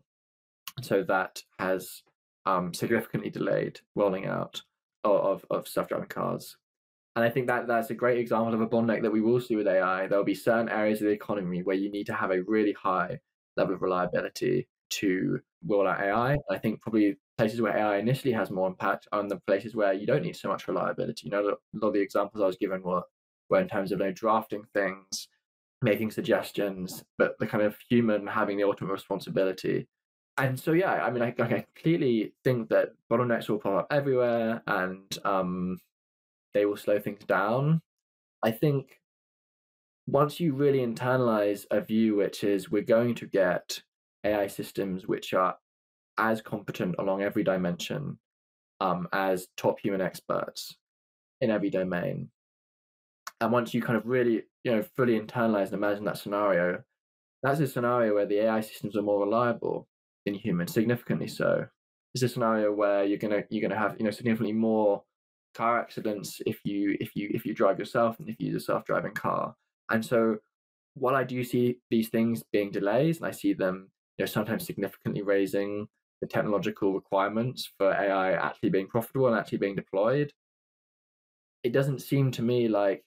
So 0.82 1.02
that 1.04 1.42
has 1.58 2.02
um, 2.44 2.72
significantly 2.74 3.30
delayed 3.30 3.80
rolling 3.94 4.26
out 4.26 4.60
of, 5.04 5.44
of 5.50 5.68
self-driving 5.68 6.08
cars. 6.08 6.56
And 7.14 7.24
I 7.24 7.30
think 7.30 7.46
that 7.46 7.66
that's 7.66 7.90
a 7.90 7.94
great 7.94 8.18
example 8.18 8.52
of 8.52 8.60
a 8.60 8.66
bottleneck 8.66 9.02
that 9.02 9.12
we 9.12 9.22
will 9.22 9.40
see 9.40 9.56
with 9.56 9.66
AI. 9.66 10.06
There 10.06 10.18
will 10.18 10.24
be 10.24 10.34
certain 10.34 10.68
areas 10.68 11.00
of 11.00 11.06
the 11.06 11.12
economy 11.12 11.62
where 11.62 11.76
you 11.76 11.90
need 11.90 12.06
to 12.06 12.14
have 12.14 12.30
a 12.30 12.42
really 12.42 12.72
high 12.72 13.18
level 13.56 13.74
of 13.74 13.80
reliability 13.80 14.68
to 14.88 15.40
roll 15.66 15.88
out 15.88 16.00
AI. 16.00 16.36
I 16.50 16.58
think 16.58 16.82
probably 16.82 17.16
places 17.38 17.60
where 17.60 17.76
AI 17.76 17.96
initially 17.96 18.32
has 18.32 18.50
more 18.50 18.68
impact 18.68 19.08
are 19.12 19.26
the 19.26 19.40
places 19.46 19.74
where 19.74 19.94
you 19.94 20.06
don't 20.06 20.22
need 20.22 20.36
so 20.36 20.48
much 20.48 20.68
reliability. 20.68 21.26
You 21.26 21.30
know, 21.30 21.40
a 21.40 21.56
lot 21.78 21.88
of 21.88 21.94
the 21.94 22.00
examples 22.00 22.42
I 22.42 22.46
was 22.46 22.56
given 22.56 22.82
were, 22.82 23.02
were 23.48 23.60
in 23.60 23.68
terms 23.68 23.92
of 23.92 24.00
you 24.00 24.06
know, 24.06 24.12
drafting 24.12 24.64
things, 24.74 25.28
making 25.82 26.10
suggestions, 26.10 27.02
but 27.18 27.38
the 27.38 27.46
kind 27.46 27.64
of 27.64 27.76
human 27.88 28.26
having 28.26 28.56
the 28.58 28.64
ultimate 28.64 28.92
responsibility. 28.92 29.88
And 30.38 30.60
so, 30.60 30.72
yeah, 30.72 30.92
I 30.92 31.10
mean, 31.10 31.22
I, 31.22 31.28
I 31.38 31.64
completely 31.74 32.34
think 32.44 32.68
that 32.68 32.90
bottlenecks 33.10 33.48
will 33.48 33.58
pop 33.58 33.80
up 33.80 33.86
everywhere, 33.90 34.62
and 34.66 35.18
um, 35.24 35.78
they 36.52 36.66
will 36.66 36.76
slow 36.76 36.98
things 36.98 37.24
down. 37.24 37.80
I 38.42 38.50
think 38.50 39.00
once 40.06 40.38
you 40.38 40.54
really 40.54 40.78
internalize 40.80 41.64
a 41.70 41.80
view, 41.80 42.16
which 42.16 42.44
is 42.44 42.70
we're 42.70 42.82
going 42.82 43.14
to 43.16 43.26
get 43.26 43.80
AI 44.24 44.46
systems 44.46 45.06
which 45.06 45.32
are 45.34 45.56
as 46.18 46.40
competent 46.40 46.94
along 46.98 47.22
every 47.22 47.42
dimension 47.42 48.18
um, 48.80 49.08
as 49.12 49.48
top 49.56 49.80
human 49.80 50.00
experts 50.00 50.76
in 51.40 51.50
every 51.50 51.70
domain. 51.70 52.30
And 53.40 53.52
once 53.52 53.74
you 53.74 53.82
kind 53.82 53.96
of 53.98 54.06
really, 54.06 54.44
you 54.64 54.72
know, 54.72 54.82
fully 54.96 55.18
internalize 55.18 55.66
and 55.66 55.74
imagine 55.74 56.04
that 56.04 56.18
scenario, 56.18 56.82
that's 57.42 57.60
a 57.60 57.66
scenario 57.66 58.14
where 58.14 58.26
the 58.26 58.44
AI 58.44 58.60
systems 58.60 58.96
are 58.96 59.02
more 59.02 59.20
reliable 59.20 59.88
than 60.26 60.34
humans, 60.34 60.74
significantly 60.74 61.28
so. 61.28 61.66
It's 62.14 62.22
a 62.22 62.28
scenario 62.28 62.72
where 62.72 63.04
you're 63.04 63.18
gonna 63.18 63.44
you're 63.48 63.66
gonna 63.66 63.80
have 63.80 63.96
you 63.98 64.04
know 64.04 64.10
significantly 64.10 64.52
more 64.52 65.02
car 65.54 65.80
accidents 65.80 66.42
if 66.44 66.60
you 66.64 66.96
if 67.00 67.16
you 67.16 67.30
if 67.32 67.46
you 67.46 67.54
drive 67.54 67.78
yourself 67.78 68.18
and 68.18 68.28
if 68.28 68.36
you 68.38 68.48
use 68.48 68.62
a 68.62 68.64
self-driving 68.64 69.14
car. 69.14 69.54
And 69.90 70.04
so 70.04 70.36
while 70.94 71.14
I 71.14 71.24
do 71.24 71.42
see 71.44 71.78
these 71.90 72.08
things 72.08 72.42
being 72.52 72.70
delays 72.70 73.18
and 73.18 73.26
I 73.26 73.30
see 73.30 73.54
them 73.54 73.90
you 74.18 74.24
know 74.24 74.26
sometimes 74.26 74.66
significantly 74.66 75.22
raising 75.22 75.88
the 76.20 76.26
technological 76.26 76.94
requirements 76.94 77.70
for 77.76 77.92
AI 77.92 78.32
actually 78.32 78.70
being 78.70 78.88
profitable 78.88 79.28
and 79.28 79.36
actually 79.36 79.58
being 79.58 79.76
deployed, 79.76 80.32
it 81.62 81.72
doesn't 81.72 82.00
seem 82.00 82.30
to 82.32 82.42
me 82.42 82.68
like 82.68 83.04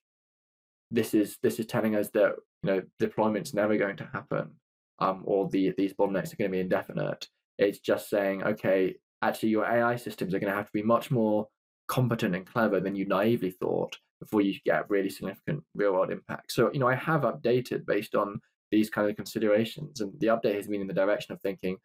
this 0.92 1.14
is 1.14 1.38
this 1.42 1.60
is 1.60 1.66
telling 1.66 1.96
us 1.96 2.10
that 2.10 2.36
you 2.64 2.72
know 2.72 2.82
deployment's 3.00 3.54
never 3.54 3.78
going 3.78 3.98
to 3.98 4.06
happen 4.14 4.52
um, 5.00 5.22
or 5.26 5.50
the 5.50 5.74
these 5.78 5.94
bottlenecks 5.94 6.34
are 6.34 6.38
going 6.38 6.52
to 6.52 6.56
be 6.56 6.60
indefinite. 6.60 7.28
It's 7.58 7.80
just 7.80 8.10
saying, 8.10 8.44
okay, 8.44 8.96
actually 9.22 9.50
your 9.50 9.66
AI 9.66 9.96
systems 9.96 10.34
are 10.34 10.40
going 10.40 10.52
to 10.52 10.58
have 10.58 10.68
to 10.68 10.74
be 10.74 10.84
much 10.84 11.12
more 11.12 11.48
competent 11.88 12.36
and 12.36 12.46
clever 12.46 12.80
than 12.80 12.96
you 12.96 13.06
naively 13.06 13.52
thought 13.52 13.98
before 14.20 14.42
you 14.42 14.54
get 14.66 14.90
really 14.90 15.10
significant 15.10 15.64
real 15.76 15.94
world 15.94 16.12
impact. 16.12 16.52
So, 16.52 16.70
you 16.74 16.80
know, 16.80 16.88
I 16.88 16.96
have 16.96 17.22
updated 17.22 17.86
based 17.86 18.16
on 18.16 18.40
these 18.72 18.90
kind 18.90 19.10
of 19.10 19.16
considerations, 19.16 20.02
and 20.02 20.14
the 20.20 20.28
update 20.28 20.56
has 20.56 20.68
been 20.68 20.82
in 20.82 20.88
the 20.88 20.94
direction 20.94 21.34
of 21.34 21.42
thinking, 21.42 21.78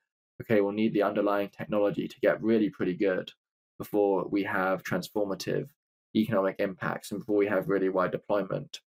okay, 0.42 0.60
we'll 0.60 0.72
need 0.72 0.92
the 0.92 1.02
underlying 1.02 1.48
technology 1.48 2.08
to 2.08 2.20
get 2.20 2.42
really 2.42 2.70
pretty 2.70 2.94
good 2.94 3.30
before 3.78 4.26
we 4.28 4.44
have 4.44 4.82
transformative 4.82 5.68
economic 6.16 6.56
impacts 6.58 7.10
and 7.10 7.20
before 7.20 7.36
we 7.36 7.46
have 7.46 7.68
really 7.68 7.88
wide 7.88 8.12
deployment. 8.12 8.80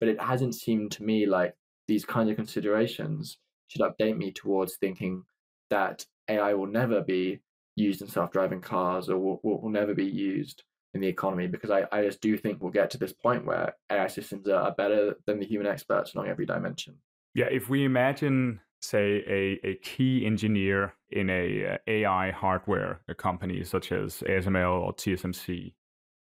But 0.00 0.08
it 0.08 0.20
hasn't 0.20 0.54
seemed 0.54 0.92
to 0.92 1.02
me 1.02 1.26
like 1.26 1.54
these 1.88 2.04
kinds 2.04 2.30
of 2.30 2.36
considerations 2.36 3.38
should 3.68 3.82
update 3.82 4.16
me 4.16 4.32
towards 4.32 4.76
thinking 4.76 5.24
that 5.70 6.04
AI 6.28 6.54
will 6.54 6.66
never 6.66 7.00
be 7.00 7.40
used 7.76 8.02
in 8.02 8.08
self-driving 8.08 8.60
cars 8.60 9.08
or 9.08 9.18
will, 9.18 9.40
will, 9.42 9.70
never 9.70 9.94
be 9.94 10.04
used 10.04 10.64
in 10.94 11.00
the 11.00 11.06
economy 11.06 11.46
because 11.46 11.70
I, 11.70 11.84
I 11.92 12.02
just 12.02 12.20
do 12.20 12.36
think 12.36 12.60
we'll 12.60 12.72
get 12.72 12.90
to 12.90 12.98
this 12.98 13.12
point 13.12 13.44
where 13.44 13.74
AI 13.90 14.08
systems 14.08 14.48
are 14.48 14.72
better 14.72 15.14
than 15.26 15.38
the 15.38 15.46
human 15.46 15.66
experts 15.66 16.14
along 16.14 16.28
every 16.28 16.46
dimension. 16.46 16.96
Yeah, 17.34 17.46
if 17.50 17.68
we 17.68 17.84
imagine 17.84 18.60
say 18.80 19.24
a, 19.26 19.66
a 19.66 19.74
key 19.76 20.24
engineer 20.24 20.94
in 21.10 21.30
a 21.30 21.74
uh, 21.74 21.76
AI 21.86 22.30
hardware 22.30 23.00
a 23.08 23.14
company 23.14 23.64
such 23.64 23.92
as 23.92 24.22
ASML 24.26 24.80
or 24.80 24.94
TSMC. 24.94 25.74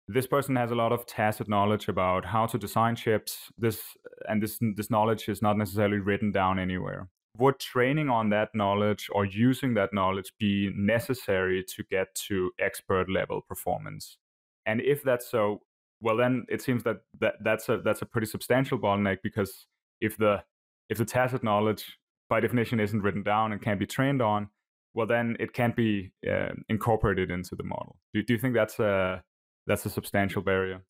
This 0.07 0.26
person 0.26 0.56
has 0.56 0.72
a 0.72 0.76
lot 0.76 0.91
of 0.91 1.06
tacit 1.06 1.47
knowledge 1.47 1.88
about 1.88 2.26
how 2.26 2.47
to 2.47 2.57
design 2.57 2.95
chips. 2.95 3.51
This 3.57 3.81
and 4.27 4.41
this 4.41 4.57
this 4.76 4.89
knowledge 4.89 5.30
is 5.30 5.41
not 5.41 5.57
necessarily 5.57 5.99
written 5.99 6.31
down 6.31 6.60
anywhere. 6.60 7.10
Would 7.38 7.60
training 7.60 8.10
on 8.10 8.30
that 8.30 8.49
knowledge 8.53 9.07
or 9.11 9.26
using 9.26 9.73
that 9.76 9.93
knowledge 9.93 10.34
be 10.39 10.72
necessary 10.76 11.64
to 11.76 11.84
get 11.89 12.14
to 12.27 12.51
expert 12.60 13.10
level 13.10 13.41
performance? 13.41 14.18
And 14.65 14.81
if 14.81 15.03
that's 15.03 15.30
so, 15.30 15.61
well 16.01 16.18
then 16.18 16.45
it 16.49 16.61
seems 16.61 16.84
that, 16.84 16.97
that 17.19 17.35
that's 17.43 17.69
a 17.69 17.77
that's 17.77 18.01
a 18.01 18.06
pretty 18.06 18.27
substantial 18.27 18.80
bottleneck 18.80 19.18
because 19.23 19.68
if 20.01 20.18
the 20.18 20.43
if 20.89 20.97
the 20.97 21.06
tacit 21.06 21.43
knowledge 21.43 21.97
by 22.30 22.39
definition 22.39 22.80
isn't 22.80 23.01
written 23.01 23.23
down 23.23 23.51
and 23.51 23.61
can't 23.61 23.80
be 23.80 23.85
trained 23.85 24.22
on, 24.22 24.49
well, 24.93 25.07
then 25.07 25.38
it 25.39 25.53
can't 25.53 25.76
be 25.76 26.11
uh, 26.30 26.49
incorporated 26.68 27.31
into 27.31 27.56
the 27.56 27.64
model. 27.64 27.97
Do, 28.14 28.23
do 28.23 28.34
you 28.34 28.39
think 28.39 28.53
that's 28.53 28.80
a 28.80 29.23
that's 29.68 29.85
a 29.85 29.89
substantial 29.89 30.41
barrier? 30.41 30.81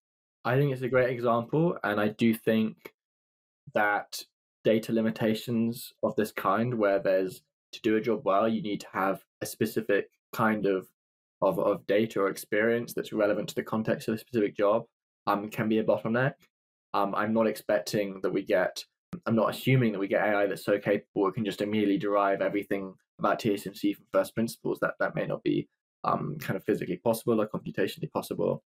I 0.45 0.55
think 0.55 0.71
it's 0.71 0.81
a 0.81 0.89
great 0.89 1.09
example, 1.09 1.77
and 1.83 1.99
I 1.99 2.09
do 2.09 2.33
think 2.33 2.93
that 3.73 4.23
data 4.63 4.91
limitations 4.91 5.93
of 6.03 6.15
this 6.15 6.31
kind, 6.31 6.73
where 6.73 6.99
there's 6.99 7.41
to 7.71 7.81
do 7.81 7.97
a 7.97 8.01
job 8.01 8.21
well, 8.23 8.47
you 8.47 8.61
need 8.61 8.81
to 8.81 8.87
have 8.91 9.23
a 9.41 9.45
specific 9.45 10.09
kind 10.33 10.65
of 10.65 10.87
of, 11.41 11.57
of 11.57 11.87
data 11.87 12.19
or 12.19 12.27
experience 12.27 12.93
that's 12.93 13.13
relevant 13.13 13.47
to 13.47 13.55
the 13.55 13.63
context 13.63 14.07
of 14.07 14.13
the 14.13 14.19
specific 14.19 14.57
job, 14.57 14.85
um, 15.25 15.49
can 15.49 15.69
be 15.69 15.79
a 15.79 15.83
bottleneck. 15.83 16.33
Um, 16.93 17.15
I'm 17.15 17.33
not 17.33 17.47
expecting 17.47 18.19
that 18.21 18.31
we 18.31 18.43
get 18.43 18.83
I'm 19.25 19.35
not 19.35 19.49
assuming 19.49 19.91
that 19.91 19.99
we 19.99 20.07
get 20.07 20.23
AI 20.23 20.45
that's 20.45 20.63
so 20.63 20.77
capable 20.77 21.27
it 21.27 21.33
can 21.33 21.45
just 21.45 21.61
immediately 21.61 21.97
derive 21.97 22.41
everything 22.41 22.93
about 23.17 23.39
TSMC 23.39 23.95
from 23.95 24.05
first 24.13 24.35
principles. 24.35 24.79
That 24.81 24.93
that 24.99 25.15
may 25.15 25.25
not 25.25 25.43
be 25.43 25.67
um, 26.03 26.37
kind 26.39 26.57
of 26.57 26.63
physically 26.63 26.97
possible 26.97 27.41
or 27.41 27.47
computationally 27.47 28.11
possible. 28.11 28.63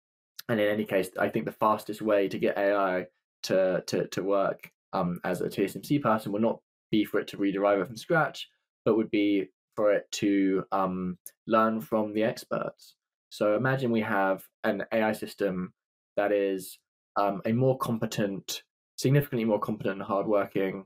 And 0.50 0.60
in 0.60 0.68
any 0.68 0.86
case, 0.86 1.10
I 1.18 1.30
think 1.30 1.46
the 1.46 1.52
fastest 1.52 2.02
way 2.02 2.28
to 2.28 2.38
get 2.38 2.58
AI 2.58 3.08
to 3.44 3.84
to 3.88 4.08
to 4.08 4.24
work 4.24 4.70
um, 4.94 5.20
as 5.24 5.42
a 5.42 5.50
TSMC 5.50 6.02
person 6.02 6.32
would 6.32 6.42
not 6.42 6.60
be 6.92 7.04
for 7.04 7.20
it 7.20 7.28
to 7.30 7.38
rederive 7.38 7.82
it 7.82 7.88
from 7.88 7.98
scratch, 7.98 8.48
but 8.86 8.96
would 8.96 9.12
be 9.12 9.48
for 9.76 9.92
it 9.92 10.10
to 10.12 10.64
um, 10.72 11.18
learn 11.48 11.82
from 11.82 12.14
the 12.14 12.24
experts. 12.24 12.96
So 13.30 13.56
imagine 13.56 13.92
we 13.92 14.02
have 14.02 14.44
an 14.64 14.84
AI 14.92 15.14
system 15.14 15.74
that 16.16 16.32
is 16.32 16.78
um, 17.16 17.42
a 17.46 17.52
more 17.52 17.78
competent 17.78 18.64
significantly 18.96 19.44
more 19.44 19.60
competent 19.60 20.02
hardworking 20.02 20.86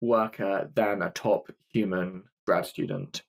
worker 0.00 0.70
than 0.74 1.02
a 1.02 1.10
top 1.10 1.50
human 1.72 2.24
grad 2.46 2.66
student. 2.66 3.22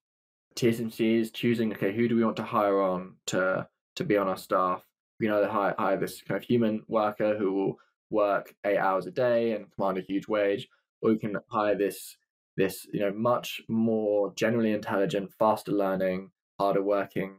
TSMC 0.55 1.19
is 1.19 1.31
choosing, 1.31 1.71
okay, 1.73 1.93
who 1.93 2.07
do 2.07 2.15
we 2.15 2.23
want 2.23 2.37
to 2.37 2.43
hire 2.43 2.81
on 2.81 3.15
to 3.27 3.67
to 3.95 4.03
be 4.03 4.17
on 4.17 4.27
our 4.27 4.37
staff? 4.37 4.83
We 5.19 5.29
either 5.29 5.47
hire, 5.47 5.75
hire 5.77 5.97
this 5.97 6.21
kind 6.21 6.41
of 6.41 6.47
human 6.47 6.83
worker 6.87 7.37
who 7.37 7.53
will 7.53 7.79
work 8.09 8.53
eight 8.65 8.77
hours 8.77 9.05
a 9.05 9.11
day 9.11 9.53
and 9.53 9.71
command 9.71 9.97
a 9.97 10.01
huge 10.01 10.27
wage, 10.27 10.67
or 11.01 11.11
we 11.11 11.17
can 11.17 11.37
hire 11.49 11.75
this 11.75 12.17
this 12.57 12.87
you 12.93 13.01
know 13.01 13.11
much 13.11 13.61
more 13.67 14.33
generally 14.35 14.71
intelligent, 14.71 15.31
faster 15.37 15.71
learning, 15.71 16.31
harder 16.59 16.81
working, 16.83 17.37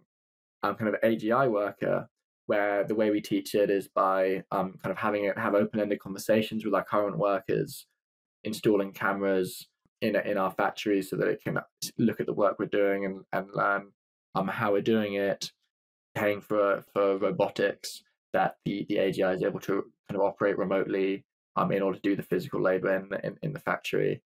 um, 0.63 0.75
kind 0.77 0.95
of 0.95 1.01
AGI 1.03 1.51
worker 1.51 2.09
where 2.47 2.85
the 2.85 2.95
way 2.95 3.11
we 3.11 3.21
teach 3.21 3.55
it 3.55 3.71
is 3.71 3.89
by 3.89 4.43
um, 4.53 4.79
kind 4.83 4.93
of 4.93 4.97
having 4.97 5.25
it 5.25 5.37
have 5.37 5.55
open-ended 5.55 5.99
conversations 6.01 6.65
with 6.65 6.75
our 6.75 6.85
current 6.85 7.19
workers, 7.19 7.87
installing 8.45 8.93
cameras 8.93 9.69
in 10.01 10.17
in 10.17 10.37
our 10.39 10.51
factories 10.51 11.11
so 11.11 11.17
that 11.17 11.29
it 11.29 11.43
can 11.43 11.59
look 11.99 12.21
at 12.21 12.27
the 12.27 12.33
work 12.33 12.59
we're 12.59 12.67
doing 12.67 13.05
and, 13.05 13.25
and 13.33 13.49
learn 13.55 13.91
um, 14.35 14.49
how 14.49 14.73
we're 14.73 14.83
doing 14.83 15.15
it, 15.15 15.51
paying 16.15 16.41
for 16.41 16.85
for 16.93 17.19
robotics 17.19 18.03
that 18.33 18.57
the, 18.65 18.85
the 18.89 18.97
AGI 18.97 19.35
is 19.35 19.43
able 19.43 19.61
to 19.61 19.85
kind 20.09 20.21
of 20.21 20.27
operate 20.27 20.59
remotely 20.59 21.25
um, 21.57 21.73
in 21.73 21.83
order 21.83 21.99
to 21.99 22.09
do 22.09 22.17
the 22.17 22.23
physical 22.23 22.61
labor 22.61 22.95
in, 22.95 23.09
in, 23.25 23.37
in 23.43 23.53
the 23.53 23.61
factory. 23.61 24.23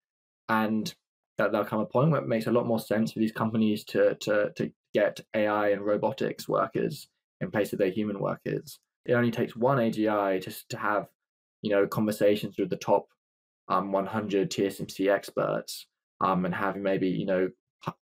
And 0.49 0.93
that 1.39 1.53
there'll 1.53 1.67
come 1.67 1.81
a 1.81 1.87
point 1.87 2.11
where 2.11 2.21
it 2.21 2.29
makes 2.29 2.47
a 2.47 2.53
lot 2.53 2.67
more 2.67 2.81
sense 2.81 3.13
for 3.13 3.19
these 3.19 3.33
companies 3.33 3.85
to 3.85 4.15
to 4.17 4.53
to 4.57 4.71
get 4.93 5.21
AI 5.35 5.71
and 5.71 5.81
robotics 5.81 6.49
workers 6.49 7.09
in 7.41 7.51
place 7.51 7.73
of 7.73 7.79
their 7.79 7.91
human 7.91 8.19
workers. 8.19 8.79
It 9.07 9.15
only 9.15 9.31
takes 9.31 9.57
one 9.57 9.79
AGI 9.79 10.43
just 10.43 10.69
to 10.71 10.77
have, 10.77 11.07
you 11.63 11.71
know, 11.71 11.87
conversations 11.87 12.57
with 12.59 12.69
the 12.69 12.77
top 12.77 13.07
um, 13.69 13.93
100 13.93 14.51
TSMC 14.51 15.09
experts 15.09 15.87
um, 16.21 16.45
and 16.45 16.55
having 16.55 16.83
maybe, 16.83 17.09
you 17.09 17.25
know, 17.25 17.49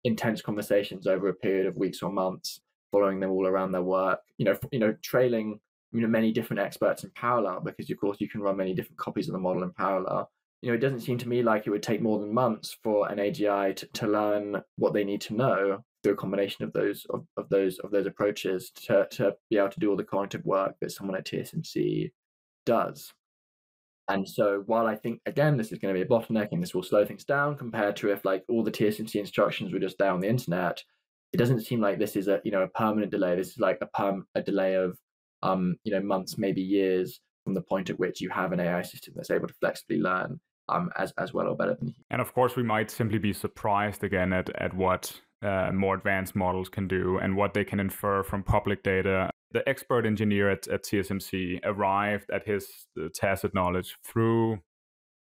intense 0.03 0.41
conversations 0.41 1.05
over 1.05 1.27
a 1.27 1.33
period 1.33 1.67
of 1.67 1.75
weeks 1.75 2.01
or 2.01 2.11
months, 2.11 2.61
following 2.91 3.19
them 3.19 3.29
all 3.29 3.45
around 3.45 3.71
their 3.71 3.83
work, 3.83 4.19
you 4.37 4.45
know, 4.45 4.57
you 4.71 4.79
know, 4.79 4.95
trailing 5.03 5.59
you 5.91 6.01
know 6.01 6.07
many 6.07 6.31
different 6.31 6.59
experts 6.59 7.03
in 7.03 7.11
parallel 7.15 7.61
because 7.61 7.89
of 7.89 7.99
course 7.99 8.17
you 8.19 8.29
can 8.29 8.41
run 8.41 8.57
many 8.57 8.73
different 8.73 8.97
copies 8.97 9.27
of 9.27 9.33
the 9.33 9.39
model 9.39 9.63
in 9.63 9.71
parallel 9.71 10.29
you 10.61 10.69
know 10.69 10.75
it 10.75 10.81
doesn't 10.81 11.01
seem 11.01 11.17
to 11.17 11.29
me 11.29 11.43
like 11.43 11.65
it 11.65 11.69
would 11.69 11.83
take 11.83 12.01
more 12.01 12.19
than 12.19 12.33
months 12.33 12.77
for 12.83 13.09
an 13.09 13.17
agi 13.17 13.75
to, 13.75 13.87
to 13.93 14.07
learn 14.07 14.61
what 14.77 14.93
they 14.93 15.03
need 15.03 15.21
to 15.21 15.35
know 15.35 15.83
through 16.03 16.13
a 16.13 16.17
combination 16.17 16.63
of 16.63 16.73
those 16.73 17.05
of, 17.09 17.25
of 17.37 17.49
those 17.49 17.79
of 17.79 17.91
those 17.91 18.05
approaches 18.05 18.71
to, 18.71 19.07
to 19.11 19.33
be 19.49 19.57
able 19.57 19.69
to 19.69 19.79
do 19.79 19.89
all 19.89 19.95
the 19.95 20.03
cognitive 20.03 20.45
work 20.45 20.75
that 20.81 20.91
someone 20.91 21.17
at 21.17 21.25
TSMC 21.25 22.11
does. 22.65 23.13
And 24.09 24.27
so 24.27 24.63
while 24.67 24.87
I 24.87 24.95
think 24.95 25.19
again 25.25 25.57
this 25.57 25.71
is 25.71 25.79
going 25.79 25.93
to 25.93 25.99
be 25.99 26.05
a 26.05 26.09
bottleneck 26.09 26.49
and 26.51 26.63
this 26.63 26.73
will 26.73 26.83
slow 26.83 27.05
things 27.05 27.25
down 27.25 27.57
compared 27.57 27.95
to 27.97 28.11
if 28.11 28.23
like 28.23 28.43
all 28.47 28.63
the 28.63 28.71
TSMC 28.71 29.15
instructions 29.15 29.73
were 29.73 29.79
just 29.79 29.97
there 29.97 30.11
on 30.11 30.21
the 30.21 30.29
internet, 30.29 30.81
it 31.33 31.37
doesn't 31.37 31.61
seem 31.61 31.81
like 31.81 31.99
this 31.99 32.15
is 32.15 32.27
a 32.27 32.39
you 32.43 32.51
know 32.51 32.63
a 32.63 32.69
permanent 32.69 33.11
delay. 33.11 33.35
This 33.35 33.49
is 33.49 33.59
like 33.59 33.79
a 33.81 33.87
perm 33.87 34.25
a 34.33 34.41
delay 34.41 34.75
of 34.75 34.97
um 35.43 35.75
you 35.83 35.91
know 35.91 36.01
months 36.01 36.37
maybe 36.37 36.61
years 36.61 37.19
from 37.43 37.53
the 37.53 37.61
point 37.61 37.89
at 37.89 37.97
which 37.99 38.19
you 38.19 38.29
have 38.29 38.51
an 38.51 38.59
AI 38.59 38.81
system 38.81 39.13
that's 39.15 39.31
able 39.31 39.47
to 39.47 39.53
flexibly 39.61 39.99
learn 39.99 40.39
um, 40.69 40.89
as 40.97 41.13
as 41.17 41.33
well 41.33 41.47
or 41.47 41.55
better 41.55 41.75
than 41.79 41.93
And 42.09 42.21
of 42.21 42.33
course, 42.33 42.55
we 42.55 42.63
might 42.63 42.91
simply 42.91 43.19
be 43.19 43.33
surprised 43.33 44.03
again 44.03 44.33
at 44.33 44.49
at 44.55 44.73
what 44.73 45.21
uh, 45.41 45.71
more 45.71 45.95
advanced 45.95 46.35
models 46.35 46.69
can 46.69 46.87
do 46.87 47.17
and 47.19 47.35
what 47.35 47.53
they 47.53 47.63
can 47.63 47.79
infer 47.79 48.23
from 48.23 48.43
public 48.43 48.83
data. 48.83 49.29
The 49.51 49.67
expert 49.69 50.05
engineer 50.05 50.49
at, 50.49 50.67
at 50.67 50.83
TSMC 50.83 51.59
arrived 51.63 52.29
at 52.31 52.45
his 52.45 52.67
uh, 52.99 53.07
tacit 53.13 53.53
knowledge 53.53 53.95
through 54.03 54.59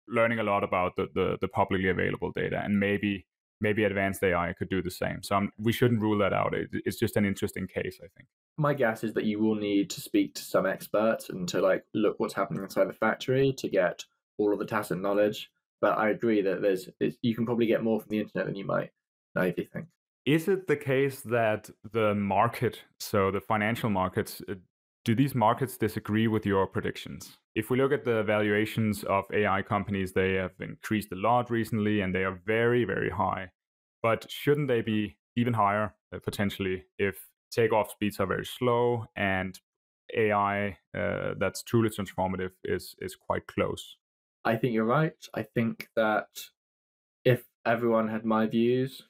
learning 0.09 0.39
a 0.39 0.43
lot 0.43 0.63
about 0.63 0.95
the, 0.97 1.09
the, 1.15 1.39
the 1.41 1.49
publicly 1.49 1.89
available 1.89 2.31
data 2.33 2.61
and 2.63 2.79
maybe 2.79 3.27
maybe 3.63 3.85
advanced 3.85 4.23
AI 4.23 4.53
could 4.53 4.69
do 4.69 4.83
the 4.83 4.91
same. 4.91 5.23
So 5.23 5.37
I'm, 5.37 5.53
we 5.59 5.73
shouldn't 5.73 6.03
rule 6.03 6.19
that 6.19 6.33
out. 6.33 6.53
It, 6.53 6.69
it's 6.73 6.99
just 6.99 7.17
an 7.17 7.25
interesting 7.25 7.67
case, 7.67 7.99
I 8.03 8.09
think. 8.17 8.29
My 8.59 8.75
guess 8.75 9.03
is 9.05 9.15
that 9.15 9.25
you 9.25 9.39
will 9.41 9.55
need 9.55 9.89
to 9.91 10.01
speak 10.01 10.35
to 10.35 10.43
some 10.43 10.67
experts 10.67 11.31
and 11.31 11.49
to 11.49 11.63
like 11.63 11.85
look 11.95 12.19
what's 12.19 12.35
happening 12.35 12.63
inside 12.63 12.89
the 12.89 12.93
factory 12.93 13.55
to 13.55 13.69
get 13.69 14.05
all 14.37 14.53
of 14.53 14.59
the 14.59 14.67
tacit 14.67 14.99
knowledge. 14.99 15.51
But 15.81 15.97
I 15.97 16.11
agree 16.11 16.43
that 16.43 16.61
there's 16.61 16.89
you 17.23 17.35
can 17.35 17.47
probably 17.47 17.67
get 17.67 17.83
more 17.83 18.01
from 18.01 18.11
the 18.11 18.21
internet 18.21 18.47
than 18.47 18.57
you 18.57 18.67
might 18.67 18.91
naively 19.35 19.65
think. 19.73 19.87
Is 20.25 20.47
it 20.47 20.69
the 20.69 20.77
case 20.77 21.21
that 21.23 21.71
the 21.93 22.15
market, 22.15 22.83
so 23.01 23.33
the 23.33 23.41
financial 23.41 23.91
markets, 23.91 24.41
uh, 24.49 24.55
do 25.05 25.15
these 25.15 25.35
markets 25.35 25.77
disagree 25.77 26.29
with 26.29 26.47
your 26.47 26.67
predictions? 26.67 27.39
If 27.55 27.71
we 27.71 27.77
look 27.77 27.93
at 27.93 28.05
the 28.05 28.23
valuations 28.23 29.03
of 29.05 29.25
AI 29.33 29.63
companies, 29.63 30.13
they 30.13 30.35
have 30.35 30.53
increased 30.61 31.13
a 31.13 31.17
lot 31.17 31.51
recently 31.51 32.01
and 32.01 32.15
they 32.15 32.25
are 32.25 32.41
very, 32.47 32.85
very 32.85 33.11
high. 33.11 33.51
But 34.03 34.31
shouldn't 34.31 34.69
they 34.69 34.81
be 34.81 35.17
even 35.37 35.55
higher 35.55 35.95
uh, 36.15 36.19
potentially 36.23 36.85
if 36.99 37.17
takeoff 37.51 37.91
speeds 37.91 38.21
are 38.21 38.27
very 38.27 38.47
slow 38.47 39.07
and 39.17 39.59
AI 40.17 40.79
uh, 40.97 41.35
that's 41.39 41.63
truly 41.63 41.89
transformative 41.89 42.53
is 42.65 42.95
is 43.01 43.17
quite 43.17 43.47
close? 43.47 43.97
I 44.45 44.57
think 44.57 44.75
you're 44.75 44.85
right. 44.85 45.15
I 45.35 45.43
think 45.43 45.89
that 45.97 46.27
if 47.25 47.45
everyone 47.65 48.09
had 48.09 48.25
my 48.25 48.47
views, 48.47 49.03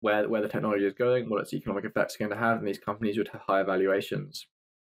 where 0.00 0.28
where 0.28 0.42
the 0.42 0.48
technology 0.48 0.84
is 0.84 0.94
going, 0.94 1.30
what 1.30 1.40
its 1.40 1.54
economic 1.54 1.84
effects 1.84 2.16
are 2.16 2.18
going 2.18 2.30
to 2.30 2.36
have, 2.36 2.58
and 2.58 2.66
these 2.66 2.78
companies 2.78 3.16
would 3.18 3.28
have 3.28 3.42
higher 3.42 3.64
valuations. 3.64 4.46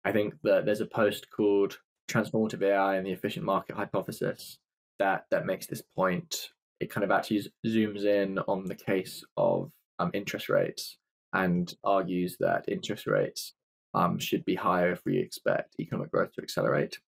I 0.06 0.12
think 0.12 0.34
that 0.44 0.64
there's 0.64 0.80
a 0.80 0.86
post 0.86 1.26
called 1.36 1.78
Transformative 2.08 2.62
AI 2.62 2.94
and 2.94 3.04
the 3.04 3.10
Efficient 3.10 3.44
Market 3.44 3.74
Hypothesis 3.74 4.58
that 5.00 5.26
that 5.32 5.46
makes 5.46 5.66
this 5.66 5.82
point. 5.96 6.50
It 6.78 6.92
kind 6.92 7.02
of 7.02 7.10
actually 7.10 7.44
zooms 7.66 8.04
in 8.04 8.38
on 8.46 8.66
the 8.66 8.76
case 8.76 9.24
of 9.36 9.72
um, 9.98 10.12
interest 10.14 10.48
rates 10.48 10.98
and 11.32 11.74
argues 11.82 12.36
that 12.38 12.66
interest 12.68 13.08
rates 13.08 13.54
um, 13.94 14.20
should 14.20 14.44
be 14.44 14.54
higher 14.54 14.92
if 14.92 15.02
we 15.04 15.18
expect 15.18 15.74
economic 15.80 16.12
growth 16.12 16.32
to 16.34 16.42
accelerate. 16.42 17.00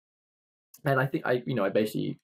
And 0.84 0.98
I 0.98 1.06
think 1.06 1.24
I, 1.24 1.44
you 1.46 1.54
know, 1.54 1.64
I 1.64 1.68
basically 1.68 2.18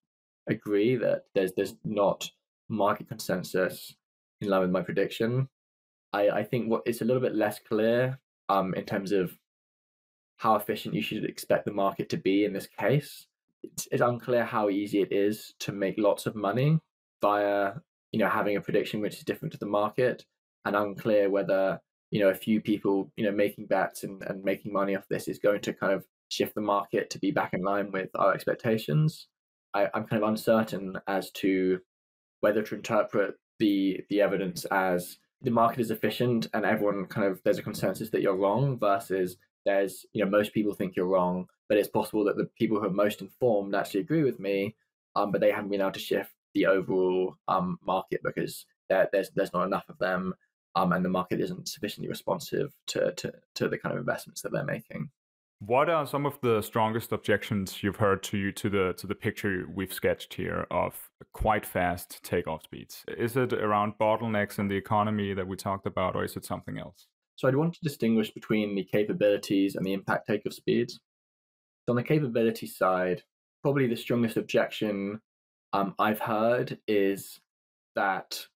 agree 0.49 0.97
that 0.97 1.27
there's 1.37 1.53
there's 1.53 1.77
not 1.85 2.29
market 2.69 3.07
consensus 3.07 3.95
in 4.41 4.49
line 4.49 4.63
with 4.63 4.71
my 4.71 4.83
prediction. 4.83 5.49
I, 6.13 6.31
I 6.31 6.43
think 6.43 6.69
what 6.69 6.83
it's 6.85 7.01
a 7.01 7.05
little 7.05 7.23
bit 7.23 7.37
less 7.37 7.61
clear 7.61 8.19
um, 8.49 8.75
in 8.75 8.85
terms 8.85 9.13
of 9.13 9.39
how 10.37 10.57
efficient 10.57 10.95
you 10.95 11.03
should 11.03 11.25
expect 11.25 11.65
the 11.65 11.73
market 11.73 12.09
to 12.11 12.17
be 12.17 12.45
in 12.45 12.53
this 12.53 12.67
case. 12.67 13.27
It's, 13.63 13.89
it's 13.91 14.03
unclear 14.03 14.45
how 14.45 14.69
easy 14.69 15.01
it 15.01 15.13
is 15.13 15.55
to 15.61 15.73
make 15.73 15.95
lots 15.97 16.27
of 16.27 16.35
money 16.37 16.79
via 17.21 17.75
you 18.13 18.19
know 18.19 18.29
having 18.29 18.57
a 18.57 18.61
prediction 18.61 19.01
which 19.01 19.15
is 19.15 19.25
different 19.25 19.53
to 19.53 19.59
the 19.59 19.67
market, 19.67 20.25
and 20.65 20.77
unclear 20.77 21.31
whether 21.31 21.81
you 22.11 22.21
know 22.21 22.29
a 22.29 22.35
few 22.35 22.61
people 22.61 23.11
you 23.17 23.25
know 23.25 23.33
making 23.33 23.67
bets 23.67 24.05
and, 24.05 24.23
and 24.25 24.45
making 24.45 24.73
money 24.73 24.95
off 24.95 25.09
this 25.09 25.29
is 25.29 25.39
going 25.39 25.61
to 25.63 25.73
kind 25.73 25.93
of 25.93 26.05
shift 26.29 26.55
the 26.55 26.61
market 26.61 27.11
to 27.11 27.19
be 27.19 27.31
back 27.31 27.55
in 27.55 27.63
line 27.63 27.91
with 27.93 28.11
our 28.17 28.35
expectations. 28.35 29.29
I, 29.73 29.89
I'm 29.95 30.05
kind 30.05 30.23
of 30.23 30.29
uncertain 30.29 30.97
as 31.07 31.31
to 31.33 31.81
whether 32.41 32.63
to 32.63 32.75
interpret 32.75 33.35
the 33.59 34.01
the 34.11 34.21
evidence 34.21 34.65
as 34.67 35.19
the 35.43 35.51
market 35.51 35.81
is 35.81 35.91
efficient 35.91 36.49
and 36.55 36.65
everyone 36.65 37.07
kind 37.07 37.27
of 37.27 37.41
there's 37.45 37.59
a 37.59 37.63
consensus 37.63 38.11
that 38.11 38.23
you're 38.23 38.37
wrong 38.37 38.79
versus 38.79 39.37
there's 39.65 40.07
you 40.13 40.25
know 40.25 40.31
most 40.31 40.53
people 40.53 40.75
think 40.75 40.97
you're 40.97 41.07
wrong 41.07 41.47
but 41.69 41.79
it's 41.79 41.89
possible 41.89 42.25
that 42.25 42.37
the 42.37 42.49
people 42.59 42.79
who 42.79 42.87
are 42.87 42.91
most 42.91 43.21
informed 43.21 43.75
actually 43.75 44.01
agree 44.01 44.23
with 44.23 44.39
me 44.39 44.75
um, 45.17 45.31
but 45.31 45.41
they 45.41 45.51
haven't 45.51 45.71
been 45.71 45.81
able 45.81 45.93
to 45.93 46.01
shift 46.01 46.31
the 46.55 46.67
overall 46.67 47.37
um, 47.49 47.79
market 47.85 48.21
because 48.23 48.67
there's 48.89 49.31
there's 49.35 49.53
not 49.53 49.67
enough 49.67 49.89
of 49.89 49.99
them 49.99 50.35
um, 50.77 50.93
and 50.93 51.05
the 51.05 51.09
market 51.09 51.41
isn't 51.41 51.69
sufficiently 51.69 52.09
responsive 52.09 52.73
to, 52.87 53.13
to 53.13 53.33
to 53.55 53.69
the 53.69 53.79
kind 53.79 53.93
of 53.95 53.99
investments 53.99 54.43
that 54.43 54.53
they're 54.53 54.65
making 54.65 55.11
what 55.61 55.89
are 55.89 56.07
some 56.07 56.27
of 56.27 56.39
the 56.43 56.61
strongest 56.61 57.13
objections 57.13 57.83
you've 57.83 57.97
heard 57.97 58.23
to 58.25 58.37
you 58.37 58.53
to 58.53 58.69
the 58.69 58.93
to 58.99 59.07
the 59.07 59.15
picture 59.15 59.67
we've 59.73 59.93
sketched 59.93 60.35
here 60.35 60.67
of 60.71 60.95
quite 61.33 61.65
fast 61.65 62.23
takeoff 62.23 62.65
speeds? 62.65 63.05
Is 63.09 63.37
it 63.37 63.53
around 63.53 63.95
bottlenecks 63.99 64.59
in 64.59 64.69
the 64.69 64.77
economy 64.77 65.33
that 65.33 65.47
we 65.47 65.57
talked 65.57 65.87
about, 65.87 66.17
or 66.17 66.25
is 66.25 66.37
it 66.37 66.45
something 66.45 66.79
else? 66.79 67.07
So 67.37 67.49
I'd 67.49 67.57
want 67.57 67.75
to 67.75 67.81
distinguish 67.83 68.31
between 68.31 68.75
the 68.75 68.85
capabilities 68.85 69.75
and 69.75 69.85
the 69.85 69.93
impact 69.93 70.27
takeoff 70.27 70.55
speeds. 70.55 71.01
So 71.87 71.93
on 71.93 71.97
the 71.97 72.03
capability 72.03 72.67
side, 72.67 73.23
probably 73.63 73.87
the 73.87 73.97
strongest 73.97 74.37
objection 74.37 75.21
um, 75.73 75.95
I've 75.99 76.21
heard 76.21 76.79
is 76.87 77.41
that 77.97 78.47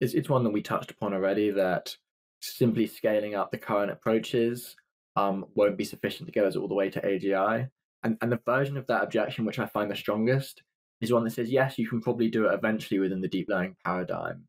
it's, 0.00 0.14
it's 0.14 0.28
one 0.28 0.44
that 0.44 0.50
we 0.50 0.62
touched 0.62 0.90
upon 0.90 1.14
already 1.14 1.50
that 1.50 1.96
simply 2.42 2.86
scaling 2.86 3.34
up 3.34 3.50
the 3.50 3.58
current 3.58 3.90
approaches 3.90 4.76
um, 5.16 5.46
won't 5.54 5.78
be 5.78 5.84
sufficient 5.84 6.26
to 6.26 6.32
get 6.32 6.44
us 6.44 6.56
all 6.56 6.68
the 6.68 6.74
way 6.74 6.90
to 6.90 7.00
AGI. 7.00 7.68
And, 8.02 8.16
and 8.20 8.32
the 8.32 8.40
version 8.46 8.76
of 8.76 8.86
that 8.86 9.02
objection, 9.02 9.44
which 9.44 9.58
I 9.58 9.66
find 9.66 9.90
the 9.90 9.96
strongest, 9.96 10.62
is 11.00 11.12
one 11.12 11.24
that 11.24 11.32
says, 11.32 11.50
yes, 11.50 11.78
you 11.78 11.88
can 11.88 12.00
probably 12.00 12.28
do 12.28 12.46
it 12.46 12.54
eventually 12.54 13.00
within 13.00 13.20
the 13.20 13.28
deep 13.28 13.48
learning 13.48 13.76
paradigm. 13.84 14.44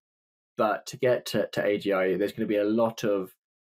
But 0.57 0.85
to 0.87 0.97
get 0.97 1.25
to, 1.27 1.47
to 1.47 1.61
AGI, 1.61 2.17
there's 2.17 2.33
going 2.33 2.47
to 2.47 2.53
be 2.53 2.57
a 2.57 2.63
lot 2.63 3.03
of 3.03 3.31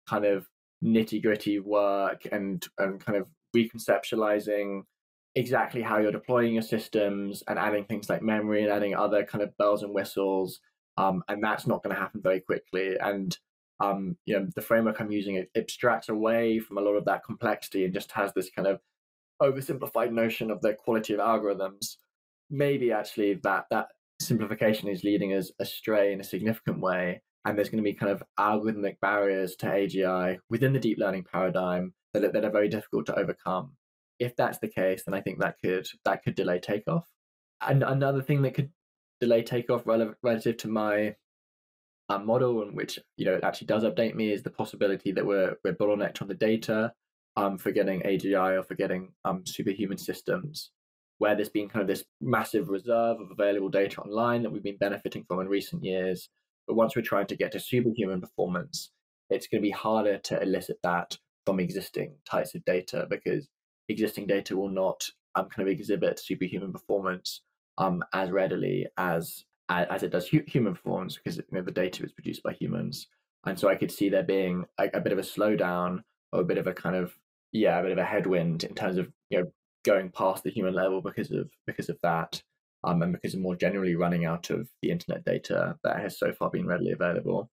kind 0.09 0.25
of 0.25 0.47
nitty 0.83 1.21
gritty 1.21 1.59
work 1.59 2.27
and, 2.31 2.65
and 2.77 3.03
kind 3.03 3.17
of 3.17 3.27
reconceptualizing 3.55 4.83
exactly 5.35 5.81
how 5.81 5.99
you're 5.99 6.11
deploying 6.11 6.53
your 6.53 6.63
systems 6.63 7.43
and 7.47 7.59
adding 7.59 7.85
things 7.85 8.09
like 8.09 8.21
memory 8.21 8.63
and 8.63 8.71
adding 8.71 8.95
other 8.95 9.23
kind 9.23 9.43
of 9.43 9.55
bells 9.57 9.83
and 9.83 9.93
whistles. 9.93 10.59
Um, 10.97 11.23
and 11.27 11.43
that's 11.43 11.67
not 11.67 11.83
going 11.83 11.95
to 11.95 12.01
happen 12.01 12.21
very 12.21 12.41
quickly. 12.41 12.97
And 12.99 13.37
um, 13.79 14.17
you 14.25 14.37
know, 14.37 14.47
the 14.55 14.61
framework 14.61 14.99
I'm 14.99 15.11
using 15.11 15.35
it 15.35 15.49
abstracts 15.55 16.09
away 16.09 16.59
from 16.59 16.77
a 16.77 16.81
lot 16.81 16.95
of 16.95 17.05
that 17.05 17.23
complexity 17.23 17.85
and 17.85 17.93
just 17.93 18.11
has 18.11 18.33
this 18.33 18.49
kind 18.49 18.67
of 18.67 18.79
oversimplified 19.41 20.11
notion 20.11 20.51
of 20.51 20.61
the 20.61 20.73
quality 20.73 21.13
of 21.13 21.19
algorithms. 21.19 21.95
Maybe 22.49 22.91
actually 22.91 23.35
that 23.43 23.65
that 23.71 23.87
simplification 24.19 24.89
is 24.89 25.03
leading 25.03 25.33
us 25.33 25.51
astray 25.59 26.11
in 26.11 26.19
a 26.19 26.25
significant 26.25 26.81
way, 26.81 27.21
and 27.45 27.57
there's 27.57 27.69
going 27.69 27.83
to 27.83 27.89
be 27.89 27.93
kind 27.93 28.11
of 28.11 28.23
algorithmic 28.39 28.99
barriers 29.01 29.55
to 29.57 29.67
AGI 29.67 30.37
within 30.49 30.73
the 30.73 30.79
deep 30.79 30.97
learning 30.97 31.25
paradigm 31.31 31.93
that 32.13 32.33
that 32.33 32.45
are 32.45 32.51
very 32.51 32.69
difficult 32.69 33.05
to 33.07 33.17
overcome. 33.17 33.71
If 34.19 34.35
that's 34.35 34.57
the 34.59 34.67
case, 34.67 35.03
then 35.05 35.13
I 35.13 35.21
think 35.21 35.39
that 35.39 35.55
could 35.63 35.87
that 36.05 36.23
could 36.23 36.35
delay 36.35 36.59
takeoff. 36.59 37.07
And 37.61 37.83
another 37.83 38.21
thing 38.21 38.41
that 38.43 38.53
could 38.53 38.71
delay 39.21 39.43
takeoff 39.43 39.85
relative 39.85 40.57
to 40.57 40.67
my 40.67 41.15
uh, 42.09 42.19
model, 42.19 42.61
and 42.63 42.75
which 42.75 42.99
you 43.17 43.25
know 43.25 43.35
it 43.35 43.43
actually 43.43 43.67
does 43.67 43.83
update 43.83 44.15
me, 44.15 44.31
is 44.31 44.43
the 44.43 44.49
possibility 44.49 45.11
that 45.11 45.25
we're 45.25 45.55
we're 45.63 45.75
bottlenecked 45.75 46.21
on 46.21 46.27
the 46.27 46.33
data 46.33 46.93
um, 47.37 47.57
for 47.57 47.71
getting 47.71 48.01
AGI 48.01 48.59
or 48.59 48.63
for 48.63 48.75
getting 48.75 49.13
um, 49.23 49.45
superhuman 49.45 49.97
systems, 49.97 50.71
where 51.19 51.35
there's 51.35 51.49
been 51.49 51.69
kind 51.69 51.81
of 51.81 51.87
this 51.87 52.03
massive 52.19 52.69
reserve 52.69 53.21
of 53.21 53.31
available 53.31 53.69
data 53.69 54.01
online 54.01 54.43
that 54.43 54.49
we've 54.49 54.63
been 54.63 54.77
benefiting 54.77 55.23
from 55.27 55.39
in 55.39 55.47
recent 55.47 55.83
years. 55.83 56.29
But 56.69 56.75
once 56.75 56.95
we're 56.95 57.01
trying 57.01 57.25
to 57.25 57.35
get 57.35 57.51
to 57.53 57.59
superhuman 57.59 58.21
performance, 58.21 58.91
it's 59.31 59.47
going 59.47 59.59
to 59.59 59.67
be 59.67 59.71
harder 59.71 60.19
to 60.19 60.39
elicit 60.39 60.77
that 60.83 61.17
from 61.43 61.59
existing 61.59 62.13
types 62.29 62.53
of 62.53 62.63
data 62.63 63.07
because 63.09 63.49
existing 63.89 64.27
data 64.27 64.55
will 64.55 64.69
not 64.69 65.09
um, 65.33 65.49
kind 65.49 65.67
of 65.67 65.71
exhibit 65.71 66.19
superhuman 66.19 66.71
performance 66.71 67.41
um, 67.79 68.03
as 68.13 68.29
readily 68.29 68.85
as 68.97 69.45
as 69.67 70.03
it 70.03 70.11
does 70.11 70.27
human 70.27 70.75
performance 70.75 71.17
because 71.17 71.37
you 71.37 71.43
know, 71.51 71.61
the 71.63 71.71
data 71.71 72.03
is 72.03 72.11
produced 72.11 72.43
by 72.43 72.53
humans. 72.53 73.07
And 73.45 73.57
so 73.57 73.67
I 73.67 73.75
could 73.75 73.91
see 73.91 74.09
there 74.09 74.23
being 74.23 74.65
a, 74.79 74.89
a, 74.93 74.99
bit 74.99 75.13
of 75.13 75.19
a 75.19 75.23
slowdown 75.23 76.03
or 76.33 76.41
a 76.41 76.45
bit 76.45 76.57
of 76.59 76.67
a 76.67 76.73
kind 76.73 76.95
of 76.95 77.15
yeah, 77.51 77.79
a 77.79 77.83
bit 77.83 77.91
of 77.91 77.97
a 77.97 78.05
headwind 78.05 78.63
in 78.63 78.75
terms 78.75 78.99
of 78.99 79.11
you 79.31 79.39
know 79.39 79.51
going 79.85 80.09
past 80.11 80.43
the 80.43 80.51
human 80.51 80.75
level 80.75 81.01
because 81.01 81.31
of 81.31 81.49
because 81.65 81.89
of 81.89 81.97
that, 82.03 82.43
um, 82.83 83.01
and 83.01 83.13
because 83.13 83.33
of 83.33 83.41
more 83.41 83.55
generally 83.55 83.95
running 83.95 84.25
out 84.25 84.49
of 84.49 84.67
the 84.81 84.91
internet 84.91 85.25
data 85.25 85.77
that 85.83 85.99
has 85.99 86.17
so 86.17 86.31
far 86.31 86.49
been 86.49 86.67
readily 86.67 86.91
available. 86.91 87.49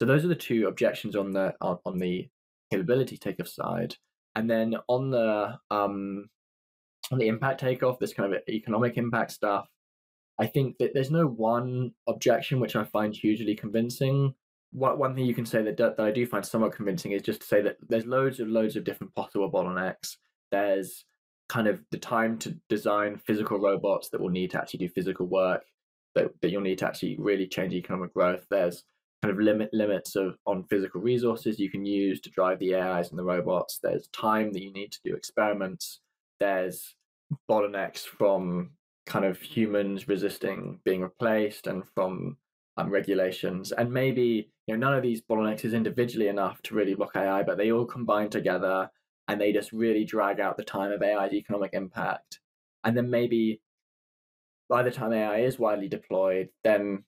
So 0.00 0.06
those 0.06 0.24
are 0.24 0.28
the 0.28 0.34
two 0.34 0.66
objections 0.66 1.16
on 1.16 1.32
the 1.32 1.54
on, 1.60 1.98
the 1.98 2.28
capability 2.70 3.16
takeoff 3.16 3.48
side, 3.48 3.94
and 4.34 4.50
then 4.50 4.76
on 4.88 5.10
the 5.10 5.58
um, 5.70 6.28
on 7.10 7.18
the 7.18 7.28
impact 7.28 7.60
takeoff, 7.60 7.98
this 7.98 8.12
kind 8.12 8.32
of 8.32 8.40
economic 8.48 8.96
impact 8.96 9.32
stuff. 9.32 9.66
I 10.38 10.46
think 10.46 10.78
that 10.78 10.92
there's 10.92 11.10
no 11.10 11.26
one 11.26 11.92
objection 12.08 12.58
which 12.58 12.74
I 12.74 12.84
find 12.84 13.14
hugely 13.14 13.54
convincing. 13.54 14.34
What 14.72 14.98
one 14.98 15.14
thing 15.14 15.26
you 15.26 15.34
can 15.34 15.46
say 15.46 15.62
that 15.62 15.76
that 15.76 16.00
I 16.00 16.10
do 16.10 16.26
find 16.26 16.44
somewhat 16.44 16.74
convincing 16.74 17.12
is 17.12 17.22
just 17.22 17.42
to 17.42 17.46
say 17.46 17.62
that 17.62 17.76
there's 17.88 18.06
loads 18.06 18.40
of 18.40 18.48
loads 18.48 18.76
of 18.76 18.84
different 18.84 19.14
possible 19.14 19.50
bottlenecks. 19.52 20.16
There's 20.50 21.04
kind 21.52 21.68
of 21.68 21.82
the 21.90 21.98
time 21.98 22.38
to 22.38 22.56
design 22.70 23.20
physical 23.26 23.58
robots 23.58 24.08
that 24.08 24.18
will 24.18 24.30
need 24.30 24.50
to 24.50 24.58
actually 24.58 24.78
do 24.78 24.88
physical 24.88 25.26
work 25.26 25.62
that, 26.14 26.30
that 26.40 26.50
you'll 26.50 26.62
need 26.62 26.78
to 26.78 26.86
actually 26.86 27.14
really 27.18 27.46
change 27.46 27.74
economic 27.74 28.14
growth. 28.14 28.46
There's 28.48 28.84
kind 29.22 29.32
of 29.32 29.38
limit 29.38 29.68
limits 29.74 30.16
of 30.16 30.38
on 30.46 30.64
physical 30.70 31.02
resources 31.02 31.58
you 31.58 31.70
can 31.70 31.84
use 31.84 32.22
to 32.22 32.30
drive 32.30 32.58
the 32.58 32.74
AIs 32.74 33.10
and 33.10 33.18
the 33.18 33.24
robots. 33.24 33.80
There's 33.82 34.08
time 34.14 34.50
that 34.54 34.62
you 34.62 34.72
need 34.72 34.92
to 34.92 34.98
do 35.04 35.14
experiments. 35.14 36.00
There's 36.40 36.96
bottlenecks 37.50 38.06
from 38.06 38.70
kind 39.04 39.26
of 39.26 39.38
humans 39.38 40.08
resisting 40.08 40.80
being 40.86 41.02
replaced 41.02 41.66
and 41.66 41.82
from 41.94 42.38
um, 42.78 42.88
regulations. 42.88 43.72
And 43.72 43.92
maybe 43.92 44.48
you 44.66 44.74
know 44.74 44.86
none 44.86 44.96
of 44.96 45.02
these 45.02 45.20
bottlenecks 45.20 45.66
is 45.66 45.74
individually 45.74 46.28
enough 46.28 46.62
to 46.62 46.74
really 46.74 46.94
block 46.94 47.14
AI, 47.14 47.42
but 47.42 47.58
they 47.58 47.72
all 47.72 47.84
combine 47.84 48.30
together 48.30 48.88
and 49.32 49.40
they 49.40 49.50
just 49.50 49.72
really 49.72 50.04
drag 50.04 50.40
out 50.40 50.58
the 50.58 50.62
time 50.62 50.92
of 50.92 51.02
AI's 51.02 51.32
economic 51.32 51.70
impact. 51.72 52.38
And 52.84 52.94
then 52.94 53.08
maybe 53.08 53.62
by 54.68 54.82
the 54.82 54.90
time 54.90 55.14
AI 55.14 55.38
is 55.38 55.58
widely 55.58 55.88
deployed, 55.88 56.50
then 56.64 57.04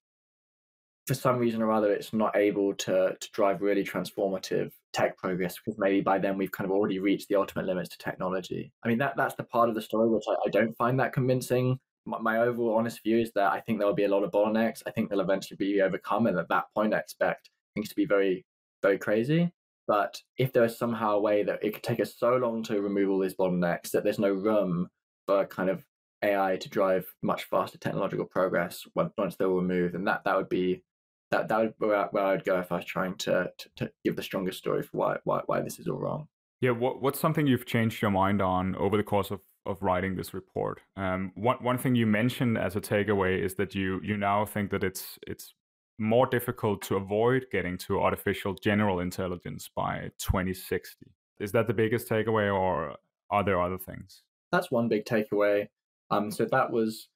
for 1.06 1.12
some 1.12 1.36
reason 1.36 1.60
or 1.60 1.70
other, 1.70 1.92
it's 1.92 2.14
not 2.14 2.34
able 2.34 2.72
to 2.76 3.14
to 3.20 3.30
drive 3.32 3.60
really 3.60 3.84
transformative 3.84 4.70
tech 4.94 5.18
progress 5.18 5.56
because 5.58 5.78
maybe 5.78 6.00
by 6.00 6.18
then 6.18 6.38
we've 6.38 6.50
kind 6.50 6.64
of 6.64 6.74
already 6.74 6.98
reached 6.98 7.28
the 7.28 7.36
ultimate 7.36 7.66
limits 7.66 7.90
to 7.90 7.98
technology. 7.98 8.72
I 8.82 8.88
mean, 8.88 8.98
that 8.98 9.18
that's 9.18 9.34
the 9.34 9.44
part 9.44 9.68
of 9.68 9.74
the 9.74 9.82
story 9.82 10.08
which 10.08 10.24
I, 10.26 10.34
I 10.46 10.50
don't 10.50 10.74
find 10.78 10.98
that 11.00 11.12
convincing. 11.12 11.78
My, 12.06 12.18
my, 12.20 12.38
overall 12.38 12.76
honest 12.76 13.02
view 13.02 13.18
is 13.18 13.32
that 13.34 13.52
I 13.52 13.60
think 13.60 13.78
there 13.78 13.86
will 13.86 13.94
be 13.94 14.04
a 14.04 14.08
lot 14.08 14.24
of 14.24 14.30
bottlenecks. 14.30 14.82
I 14.86 14.90
think 14.92 15.10
they'll 15.10 15.20
eventually 15.20 15.56
be 15.58 15.82
overcome, 15.82 16.26
and 16.26 16.38
at 16.38 16.48
that 16.48 16.64
point, 16.74 16.94
I 16.94 16.98
expect 16.98 17.50
things 17.74 17.90
to 17.90 17.94
be 17.94 18.06
very, 18.06 18.46
very 18.82 18.98
crazy. 18.98 19.52
But 19.86 20.20
if 20.38 20.52
there 20.52 20.64
is 20.64 20.78
somehow 20.78 21.16
a 21.16 21.20
way 21.20 21.42
that 21.42 21.62
it 21.62 21.74
could 21.74 21.82
take 21.82 22.00
us 22.00 22.14
so 22.16 22.36
long 22.36 22.62
to 22.64 22.80
remove 22.80 23.10
all 23.10 23.18
these 23.18 23.34
bottlenecks 23.34 23.90
that 23.90 24.04
there's 24.04 24.18
no 24.18 24.32
room 24.32 24.88
for 25.26 25.44
kind 25.46 25.68
of 25.68 25.84
AI 26.22 26.56
to 26.56 26.68
drive 26.68 27.06
much 27.22 27.44
faster 27.44 27.78
technological 27.78 28.24
progress 28.24 28.84
once 28.94 29.36
they're 29.36 29.48
removed, 29.48 29.94
and 29.94 30.06
that 30.06 30.24
that 30.24 30.36
would 30.36 30.48
be 30.48 30.82
that 31.30 31.48
that 31.48 31.58
would 31.58 31.74
where, 31.78 32.08
where 32.12 32.24
I'd 32.24 32.44
go 32.44 32.58
if 32.60 32.72
I 32.72 32.76
was 32.76 32.84
trying 32.84 33.16
to, 33.18 33.50
to, 33.56 33.68
to 33.76 33.90
give 34.04 34.16
the 34.16 34.22
strongest 34.22 34.58
story 34.58 34.82
for 34.82 34.96
why 34.96 35.16
why 35.24 35.42
why 35.46 35.60
this 35.60 35.78
is 35.78 35.86
all 35.86 35.98
wrong. 35.98 36.28
Yeah, 36.60 36.70
what 36.70 37.02
what's 37.02 37.20
something 37.20 37.46
you've 37.46 37.66
changed 37.66 38.00
your 38.00 38.10
mind 38.10 38.40
on 38.40 38.74
over 38.76 38.96
the 38.96 39.02
course 39.02 39.30
of 39.30 39.40
of 39.66 39.82
writing 39.82 40.16
this 40.16 40.32
report? 40.32 40.80
Um, 40.96 41.32
one 41.34 41.58
one 41.60 41.78
thing 41.78 41.94
you 41.94 42.06
mentioned 42.06 42.56
as 42.56 42.74
a 42.76 42.80
takeaway 42.80 43.42
is 43.42 43.56
that 43.56 43.74
you 43.74 44.00
you 44.02 44.16
now 44.16 44.46
think 44.46 44.70
that 44.70 44.82
it's 44.82 45.18
it's 45.26 45.54
more 45.98 46.26
difficult 46.26 46.82
to 46.82 46.96
avoid 46.96 47.46
getting 47.52 47.78
to 47.78 48.00
artificial 48.00 48.54
general 48.54 49.00
intelligence 49.00 49.70
by 49.74 50.10
2060. 50.18 51.06
Is 51.40 51.52
that 51.52 51.66
the 51.66 51.74
biggest 51.74 52.08
takeaway, 52.08 52.52
or 52.52 52.96
are 53.30 53.44
there 53.44 53.60
other 53.60 53.78
things? 53.78 54.22
That's 54.52 54.70
one 54.70 54.88
big 54.88 55.04
takeaway. 55.04 55.68
Um, 56.10 56.30
so 56.30 56.44
that 56.46 56.70
was, 56.70 57.08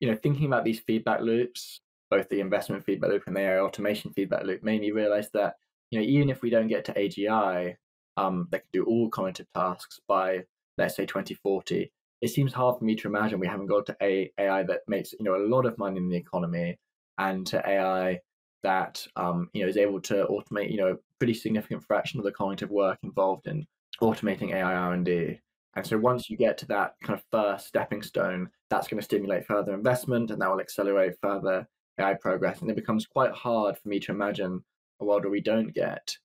you 0.00 0.10
know, 0.10 0.16
thinking 0.16 0.46
about 0.46 0.64
these 0.64 0.80
feedback 0.80 1.20
loops 1.20 1.80
both 2.10 2.28
the 2.28 2.40
investment 2.40 2.84
feedback 2.84 3.10
loop 3.10 3.22
and 3.26 3.36
the 3.36 3.40
AI 3.40 3.60
automation 3.60 4.12
feedback 4.12 4.44
loop 4.44 4.62
made 4.62 4.80
me 4.80 4.90
realize 4.90 5.30
that 5.30 5.56
you 5.90 5.98
know 5.98 6.04
even 6.04 6.28
if 6.28 6.42
we 6.42 6.50
don't 6.50 6.68
get 6.68 6.84
to 6.84 6.94
AGI 6.94 7.76
um, 8.16 8.48
that 8.50 8.60
can 8.60 8.68
do 8.72 8.84
all 8.84 9.08
cognitive 9.08 9.46
tasks 9.54 10.00
by 10.06 10.42
let's 10.76 10.96
say 10.96 11.06
2040, 11.06 11.92
it 12.20 12.28
seems 12.28 12.52
hard 12.52 12.78
for 12.78 12.84
me 12.84 12.96
to 12.96 13.08
imagine 13.08 13.38
we 13.38 13.46
haven't 13.46 13.66
got 13.66 13.86
to 13.86 13.96
AI 14.02 14.62
that 14.64 14.80
makes 14.88 15.12
you 15.12 15.24
know 15.24 15.36
a 15.36 15.46
lot 15.46 15.64
of 15.64 15.78
money 15.78 15.98
in 15.98 16.08
the 16.08 16.16
economy 16.16 16.78
and 17.20 17.46
to 17.46 17.62
AI 17.68 18.18
that 18.62 19.06
um, 19.16 19.48
you 19.52 19.62
know 19.62 19.68
is 19.68 19.76
able 19.76 20.00
to 20.00 20.26
automate 20.26 20.70
you 20.70 20.78
know 20.78 20.92
a 20.92 20.96
pretty 21.18 21.34
significant 21.34 21.84
fraction 21.84 22.18
of 22.18 22.24
the 22.24 22.32
cognitive 22.32 22.70
work 22.70 22.98
involved 23.02 23.46
in 23.46 23.66
automating 24.02 24.54
AI 24.54 24.74
R&D. 24.74 25.38
And 25.76 25.86
so 25.86 25.98
once 25.98 26.28
you 26.28 26.36
get 26.36 26.58
to 26.58 26.66
that 26.66 26.94
kind 27.02 27.18
of 27.18 27.24
first 27.30 27.68
stepping 27.68 28.02
stone, 28.02 28.48
that's 28.70 28.88
going 28.88 28.98
to 28.98 29.04
stimulate 29.04 29.46
further 29.46 29.72
investment 29.74 30.30
and 30.30 30.40
that 30.40 30.50
will 30.50 30.60
accelerate 30.60 31.14
further 31.22 31.68
AI 31.98 32.14
progress, 32.14 32.60
and 32.60 32.70
it 32.70 32.76
becomes 32.76 33.06
quite 33.06 33.32
hard 33.32 33.76
for 33.76 33.88
me 33.88 34.00
to 34.00 34.12
imagine 34.12 34.64
a 35.00 35.04
world 35.04 35.22
where 35.22 35.30
we 35.30 35.40
don't 35.40 35.72
get 35.72 36.16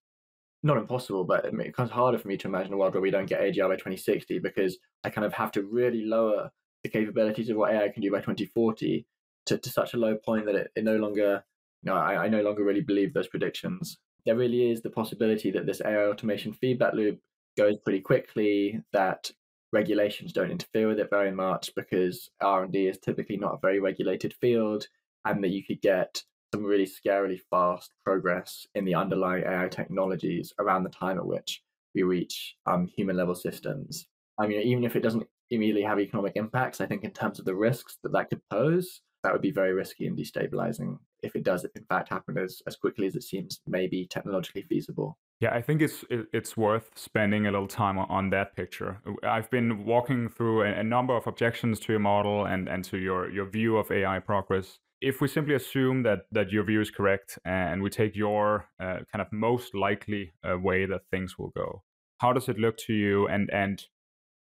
not 0.64 0.78
impossible, 0.78 1.24
but 1.24 1.46
it 1.46 1.56
becomes 1.56 1.92
harder 1.92 2.18
for 2.18 2.28
me 2.28 2.38
to 2.38 2.48
imagine 2.48 2.74
a 2.74 2.78
world 2.78 2.94
where 2.96 3.02
we 3.02 3.12
don't 3.12 3.28
get 3.28 3.42
AGI 3.42 3.68
by 3.68 3.76
2060 3.76 4.40
because 4.40 4.78
I 5.04 5.12
kind 5.12 5.26
of 5.26 5.34
have 5.34 5.52
to 5.52 5.62
really 5.62 6.06
lower 6.06 6.50
the 6.82 6.90
capabilities 6.90 7.50
of 7.50 7.58
what 7.58 7.72
AI 7.72 7.90
can 7.90 8.02
do 8.02 8.12
by 8.12 8.18
2040 8.18 9.06
to, 9.46 9.58
to 9.58 9.70
such 9.70 9.94
a 9.94 9.98
low 9.98 10.16
point 10.16 10.46
that 10.46 10.56
it, 10.56 10.72
it 10.76 10.84
no 10.84 10.98
longer, 10.98 11.44
you 11.84 11.92
know, 11.92 11.98
I, 11.98 12.26
I 12.26 12.28
no 12.28 12.42
longer 12.42 12.64
really 12.64 12.82
believe 12.82 13.14
those 13.14 13.28
predictions. 13.28 13.98
There 14.26 14.36
really 14.36 14.72
is 14.72 14.82
the 14.82 14.90
possibility 14.90 15.52
that 15.52 15.66
this 15.66 15.82
AI 15.86 16.06
automation 16.08 16.54
feedback 16.54 16.94
loop 16.94 17.20
goes 17.58 17.78
pretty 17.84 18.02
quickly, 18.02 18.82
that 18.92 19.32
regulations 19.72 20.34
don't 20.34 20.52
interfere 20.52 20.88
with 20.88 21.00
it 21.00 21.10
very 21.10 21.32
much 21.32 21.70
because 21.76 22.30
R&D 22.42 22.88
is 22.88 22.98
typically 22.98 23.38
not 23.38 23.56
a 23.56 23.60
very 23.62 23.80
regulated 23.80 24.34
field 24.40 24.88
and 25.26 25.44
that 25.44 25.50
you 25.50 25.64
could 25.64 25.82
get 25.82 26.22
some 26.54 26.64
really 26.64 26.88
scarily 26.88 27.40
fast 27.50 27.92
progress 28.06 28.66
in 28.76 28.86
the 28.86 28.96
underlying 28.96 29.44
AI 29.44 29.68
technologies 29.68 30.54
around 30.60 30.84
the 30.84 30.90
time 30.90 31.18
at 31.18 31.26
which 31.26 31.62
we 31.94 32.04
reach 32.04 32.56
um, 32.66 32.88
human 32.88 33.18
level 33.18 33.36
systems. 33.36 34.08
I 34.40 34.48
mean, 34.48 34.62
even 34.62 34.84
if 34.84 34.96
it 34.96 35.02
doesn't 35.02 35.28
immediately 35.50 35.84
have 35.84 36.00
economic 36.00 36.34
impacts, 36.36 36.82
I 36.82 36.86
think 36.86 37.04
in 37.04 37.12
terms 37.12 37.40
of 37.40 37.46
the 37.46 37.56
risks 37.56 37.98
that 38.04 38.14
that 38.14 38.30
could 38.30 38.42
pose, 38.50 39.02
that 39.26 39.34
would 39.34 39.42
be 39.42 39.50
very 39.52 39.74
risky 39.74 40.06
and 40.06 40.16
destabilizing 40.16 41.00
if 41.24 41.36
it 41.36 41.44
does 41.44 41.66
in 41.66 41.84
fact 41.90 42.10
happen 42.10 42.38
as, 42.38 42.62
as 42.68 42.76
quickly 42.76 43.08
as 43.08 43.16
it 43.16 43.24
seems 43.24 43.60
maybe 43.66 44.06
technologically 44.06 44.62
feasible. 44.62 45.18
Yeah, 45.40 45.52
I 45.52 45.62
think 45.64 45.82
it's 45.82 46.06
it's 46.32 46.56
worth 46.56 46.92
spending 46.96 47.48
a 47.48 47.52
little 47.52 47.68
time 47.68 47.98
on 47.98 48.30
that 48.30 48.56
picture. 48.56 49.02
I've 49.24 49.50
been 49.50 49.84
walking 49.84 50.30
through 50.30 50.62
a, 50.62 50.84
number 50.84 51.18
of 51.18 51.26
objections 51.26 51.80
to 51.82 51.94
your 51.94 52.00
model 52.00 52.46
and, 52.46 52.70
and 52.70 52.84
to 52.86 52.98
your, 52.98 53.32
your 53.32 53.46
view 53.46 53.78
of 53.78 53.92
AI 53.92 54.20
progress 54.20 54.80
if 55.02 55.22
we 55.22 55.28
simply 55.28 55.56
assume 55.56 56.04
that 56.04 56.20
that 56.32 56.52
your 56.52 56.64
view 56.64 56.80
is 56.80 56.90
correct 56.90 57.38
and 57.44 57.82
we 57.82 57.90
take 57.90 58.16
your 58.16 58.68
uh, 58.80 59.00
kind 59.12 59.22
of 59.22 59.28
most 59.32 59.76
likely 59.76 60.34
uh, 60.48 60.58
way 60.58 60.86
that 60.86 61.02
things 61.12 61.38
will 61.38 61.50
go, 61.50 61.84
how 62.20 62.32
does 62.32 62.48
it 62.48 62.58
look 62.58 62.78
to 62.78 62.94
you? 62.94 63.28
And 63.28 63.50
and 63.52 63.84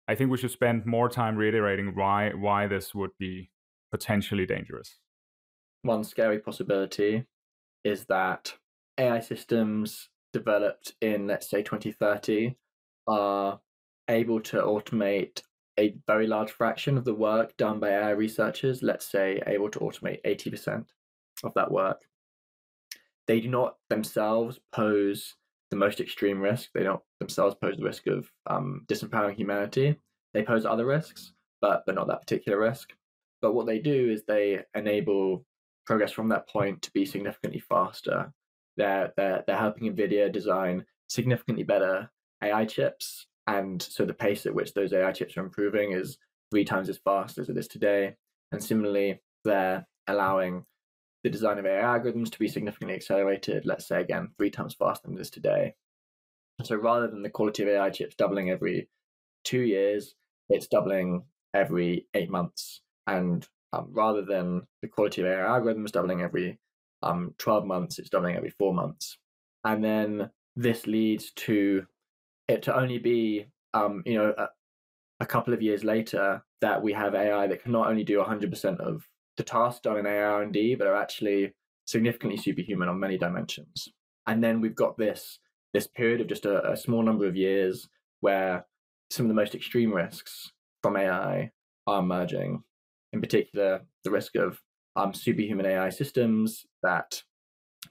I 0.07 0.15
think 0.15 0.31
we 0.31 0.37
should 0.37 0.51
spend 0.51 0.85
more 0.85 1.09
time 1.09 1.35
reiterating 1.35 1.93
why 1.93 2.31
why 2.33 2.67
this 2.67 2.95
would 2.95 3.11
be 3.19 3.49
potentially 3.91 4.45
dangerous. 4.45 4.97
One 5.83 6.03
scary 6.03 6.39
possibility 6.39 7.25
is 7.83 8.05
that 8.05 8.53
AI 8.97 9.19
systems 9.21 10.09
developed 10.33 10.93
in 11.01 11.27
let's 11.27 11.49
say 11.49 11.63
2030 11.63 12.55
are 13.07 13.59
able 14.09 14.39
to 14.41 14.57
automate 14.57 15.41
a 15.79 15.95
very 16.07 16.27
large 16.27 16.51
fraction 16.51 16.97
of 16.97 17.05
the 17.05 17.13
work 17.13 17.55
done 17.55 17.79
by 17.79 17.89
AI 17.89 18.09
researchers, 18.09 18.83
let's 18.83 19.09
say, 19.09 19.41
able 19.47 19.69
to 19.69 19.79
automate 19.79 20.21
80% 20.25 20.85
of 21.43 21.53
that 21.53 21.71
work. 21.71 22.01
They 23.27 23.39
do 23.39 23.47
not 23.47 23.77
themselves 23.89 24.59
pose 24.73 25.35
the 25.71 25.77
most 25.77 26.01
extreme 26.01 26.41
risk. 26.41 26.69
They 26.73 26.83
don't 26.83 27.01
themselves 27.19 27.55
pose 27.61 27.77
the 27.77 27.83
risk 27.83 28.07
of 28.07 28.29
um, 28.47 28.81
disempowering 28.87 29.35
humanity. 29.35 29.95
They 30.33 30.43
pose 30.43 30.65
other 30.65 30.85
risks, 30.85 31.33
but 31.61 31.83
but 31.85 31.95
not 31.95 32.07
that 32.07 32.21
particular 32.21 32.59
risk. 32.59 32.89
But 33.41 33.53
what 33.53 33.65
they 33.65 33.79
do 33.79 34.09
is 34.09 34.23
they 34.23 34.59
enable 34.75 35.45
progress 35.85 36.11
from 36.11 36.29
that 36.29 36.47
point 36.49 36.81
to 36.83 36.91
be 36.91 37.05
significantly 37.05 37.59
faster. 37.59 38.33
They're 38.77 39.11
they're 39.17 39.43
they're 39.45 39.57
helping 39.57 39.93
NVIDIA 39.93 40.31
design 40.31 40.85
significantly 41.07 41.63
better 41.63 42.11
AI 42.41 42.65
chips 42.65 43.25
and 43.49 43.81
so 43.81 44.05
the 44.05 44.13
pace 44.13 44.45
at 44.45 44.53
which 44.53 44.73
those 44.73 44.93
AI 44.93 45.11
chips 45.11 45.35
are 45.35 45.43
improving 45.43 45.91
is 45.93 46.19
three 46.51 46.63
times 46.63 46.87
as 46.87 46.99
fast 46.99 47.39
as 47.39 47.49
it 47.49 47.57
is 47.57 47.67
today. 47.67 48.15
And 48.51 48.63
similarly, 48.63 49.21
they're 49.43 49.87
allowing 50.07 50.65
the 51.23 51.31
design 51.31 51.57
of 51.57 51.65
AI 51.65 51.81
algorithms 51.81 52.31
to 52.31 52.39
be 52.39 52.47
significantly 52.47 52.95
accelerated, 52.95 53.65
let's 53.65 53.87
say 53.87 54.01
again, 54.01 54.29
three 54.37 54.51
times 54.51 54.75
faster 54.75 55.07
than 55.07 55.17
it 55.17 55.21
is 55.21 55.31
today. 55.31 55.73
so 56.63 56.75
rather 56.75 57.07
than 57.07 57.23
the 57.23 57.29
quality 57.29 57.63
of 57.63 57.69
AI 57.69 57.89
chips 57.89 58.15
doubling 58.15 58.51
every 58.51 58.87
two 59.43 59.61
years, 59.61 60.13
it's 60.49 60.67
doubling 60.67 61.23
every 61.53 62.05
eight 62.13 62.29
months. 62.29 62.81
And 63.09 63.47
um, 63.73 63.87
rather 63.91 64.23
than 64.23 64.63
the 64.81 64.87
quality 64.87 65.21
of 65.21 65.27
AI 65.27 65.41
algorithms 65.41 65.91
doubling 65.91 66.21
every 66.21 66.59
um, 67.01 67.33
12 67.37 67.65
months, 67.65 67.99
it's 67.99 68.09
doubling 68.09 68.35
every 68.35 68.51
four 68.51 68.73
months. 68.73 69.17
And 69.63 69.83
then 69.83 70.29
this 70.55 70.87
leads 70.87 71.31
to 71.31 71.83
it 72.47 72.63
to 72.63 72.75
only 72.75 72.97
be 72.97 73.45
um, 73.73 74.03
you 74.05 74.17
know 74.17 74.33
a, 74.37 74.47
a, 75.19 75.25
couple 75.25 75.53
of 75.53 75.61
years 75.61 75.83
later 75.83 76.41
that 76.61 76.81
we 76.81 76.91
have 76.93 77.13
AI 77.13 77.47
that 77.47 77.61
can 77.61 77.71
not 77.71 77.87
only 77.87 78.03
do 78.03 78.17
100% 78.17 78.79
of 78.79 79.03
the 79.37 79.43
tasks 79.43 79.81
done 79.81 79.97
in 79.97 80.07
AI 80.07 80.23
R&D, 80.23 80.75
but 80.75 80.87
are 80.87 80.95
actually 80.95 81.53
significantly 81.85 82.37
superhuman 82.37 82.89
on 82.89 82.99
many 82.99 83.17
dimensions. 83.17 83.87
And 84.27 84.43
then 84.43 84.61
we've 84.61 84.75
got 84.75 84.97
this 84.97 85.39
this 85.73 85.87
period 85.87 86.21
of 86.21 86.27
just 86.27 86.45
a, 86.45 86.71
a 86.71 86.77
small 86.77 87.03
number 87.03 87.27
of 87.27 87.35
years 87.35 87.87
where 88.21 88.65
some 89.11 89.25
of 89.25 89.29
the 89.29 89.35
most 89.35 89.55
extreme 89.55 89.93
risks 89.93 90.51
from 90.81 90.97
AI 90.97 91.51
are 91.85 91.99
emerging. 91.99 92.63
In 93.13 93.21
particular, 93.21 93.81
the 94.03 94.11
risk 94.11 94.35
of 94.35 94.61
um, 94.95 95.13
superhuman 95.13 95.65
AI 95.65 95.89
systems 95.89 96.65
that 96.83 97.21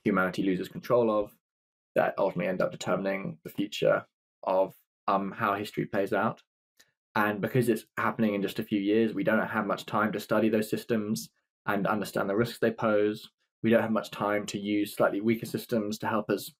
humanity 0.03 0.43
loses 0.43 0.67
control 0.67 1.11
of, 1.11 1.31
that 1.95 2.13
ultimately 2.17 2.49
end 2.49 2.61
up 2.61 2.71
determining 2.71 3.37
the 3.43 3.49
future 3.49 4.05
of 4.43 4.73
um, 5.07 5.31
how 5.31 5.55
history 5.55 5.85
plays 5.85 6.13
out. 6.13 6.41
And 7.15 7.41
because 7.41 7.67
it's 7.67 7.85
happening 7.97 8.35
in 8.35 8.41
just 8.41 8.59
a 8.59 8.63
few 8.63 8.79
years, 8.79 9.13
we 9.13 9.23
don't 9.23 9.45
have 9.45 9.65
much 9.65 9.85
time 9.85 10.11
to 10.13 10.19
study 10.19 10.47
those 10.47 10.69
systems 10.69 11.29
and 11.65 11.87
understand 11.87 12.29
the 12.29 12.35
risks 12.35 12.59
they 12.59 12.71
pose. 12.71 13.29
We 13.63 13.71
don't 13.71 13.81
have 13.81 13.91
much 13.91 14.11
time 14.11 14.45
to 14.47 14.59
use 14.59 14.95
slightly 14.95 15.19
weaker 15.19 15.45
systems 15.45 15.97
to 15.99 16.07
help 16.07 16.29
us 16.29 16.51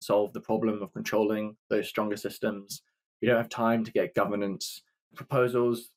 solve 0.00 0.32
the 0.32 0.40
problem 0.40 0.82
of 0.82 0.92
controlling 0.92 1.56
those 1.70 1.88
stronger 1.88 2.16
systems. 2.16 2.82
We 3.20 3.28
don't 3.28 3.38
have 3.38 3.48
time 3.48 3.84
to 3.84 3.92
get 3.92 4.14
governance 4.14 4.82
proposals 5.14 5.90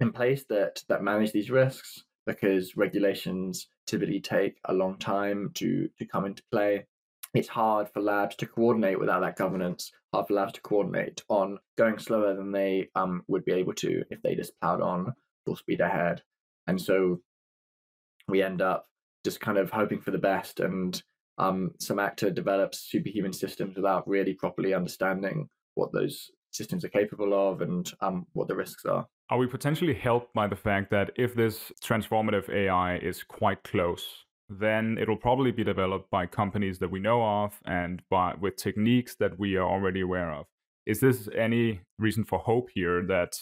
in 0.00 0.12
place 0.12 0.44
that 0.48 0.82
that 0.88 1.02
manage 1.02 1.32
these 1.32 1.50
risks 1.50 2.04
because 2.26 2.76
regulations 2.76 3.68
typically 3.86 4.20
take 4.20 4.56
a 4.66 4.72
long 4.72 4.98
time 4.98 5.50
to 5.54 5.88
to 5.98 6.06
come 6.06 6.24
into 6.24 6.42
play. 6.50 6.86
It's 7.34 7.48
hard 7.48 7.88
for 7.88 8.00
labs 8.00 8.36
to 8.36 8.46
coordinate 8.46 9.00
without 9.00 9.20
that 9.20 9.36
governance. 9.36 9.90
Hard 10.12 10.28
for 10.28 10.34
labs 10.34 10.52
to 10.52 10.60
coordinate 10.60 11.22
on 11.28 11.58
going 11.76 11.98
slower 11.98 12.34
than 12.34 12.52
they 12.52 12.88
um, 12.94 13.22
would 13.26 13.44
be 13.44 13.52
able 13.52 13.74
to 13.74 14.04
if 14.10 14.22
they 14.22 14.36
just 14.36 14.58
plowed 14.60 14.80
on 14.80 15.12
full 15.44 15.56
speed 15.56 15.80
ahead. 15.80 16.22
And 16.68 16.80
so 16.80 17.20
we 18.28 18.42
end 18.42 18.62
up 18.62 18.88
just 19.24 19.40
kind 19.40 19.58
of 19.58 19.70
hoping 19.70 20.00
for 20.00 20.12
the 20.12 20.18
best 20.18 20.60
and 20.60 21.02
um, 21.38 21.72
some 21.80 21.98
actor 21.98 22.30
develops 22.30 22.90
superhuman 22.90 23.32
systems 23.32 23.74
without 23.76 24.06
really 24.06 24.34
properly 24.34 24.72
understanding 24.72 25.48
what 25.74 25.92
those 25.92 26.30
systems 26.52 26.84
are 26.84 26.90
capable 26.90 27.34
of 27.34 27.60
and 27.60 27.92
um, 28.00 28.26
what 28.32 28.46
the 28.46 28.54
risks 28.54 28.84
are. 28.84 29.06
Are 29.30 29.38
we 29.38 29.46
potentially 29.46 29.94
helped 29.94 30.34
by 30.34 30.46
the 30.48 30.56
fact 30.56 30.90
that 30.90 31.10
if 31.16 31.34
this 31.34 31.72
transformative 31.82 32.50
AI 32.50 32.96
is 32.96 33.22
quite 33.22 33.64
close, 33.64 34.24
then 34.50 34.98
it'll 35.00 35.16
probably 35.16 35.50
be 35.50 35.64
developed 35.64 36.10
by 36.10 36.26
companies 36.26 36.78
that 36.80 36.90
we 36.90 37.00
know 37.00 37.22
of 37.22 37.58
and 37.64 38.02
by 38.10 38.34
with 38.38 38.56
techniques 38.56 39.16
that 39.16 39.38
we 39.38 39.56
are 39.56 39.68
already 39.68 40.02
aware 40.02 40.30
of? 40.30 40.46
Is 40.86 41.00
this 41.00 41.28
any 41.36 41.80
reason 41.98 42.24
for 42.24 42.38
hope 42.38 42.68
here 42.74 43.02
that 43.06 43.32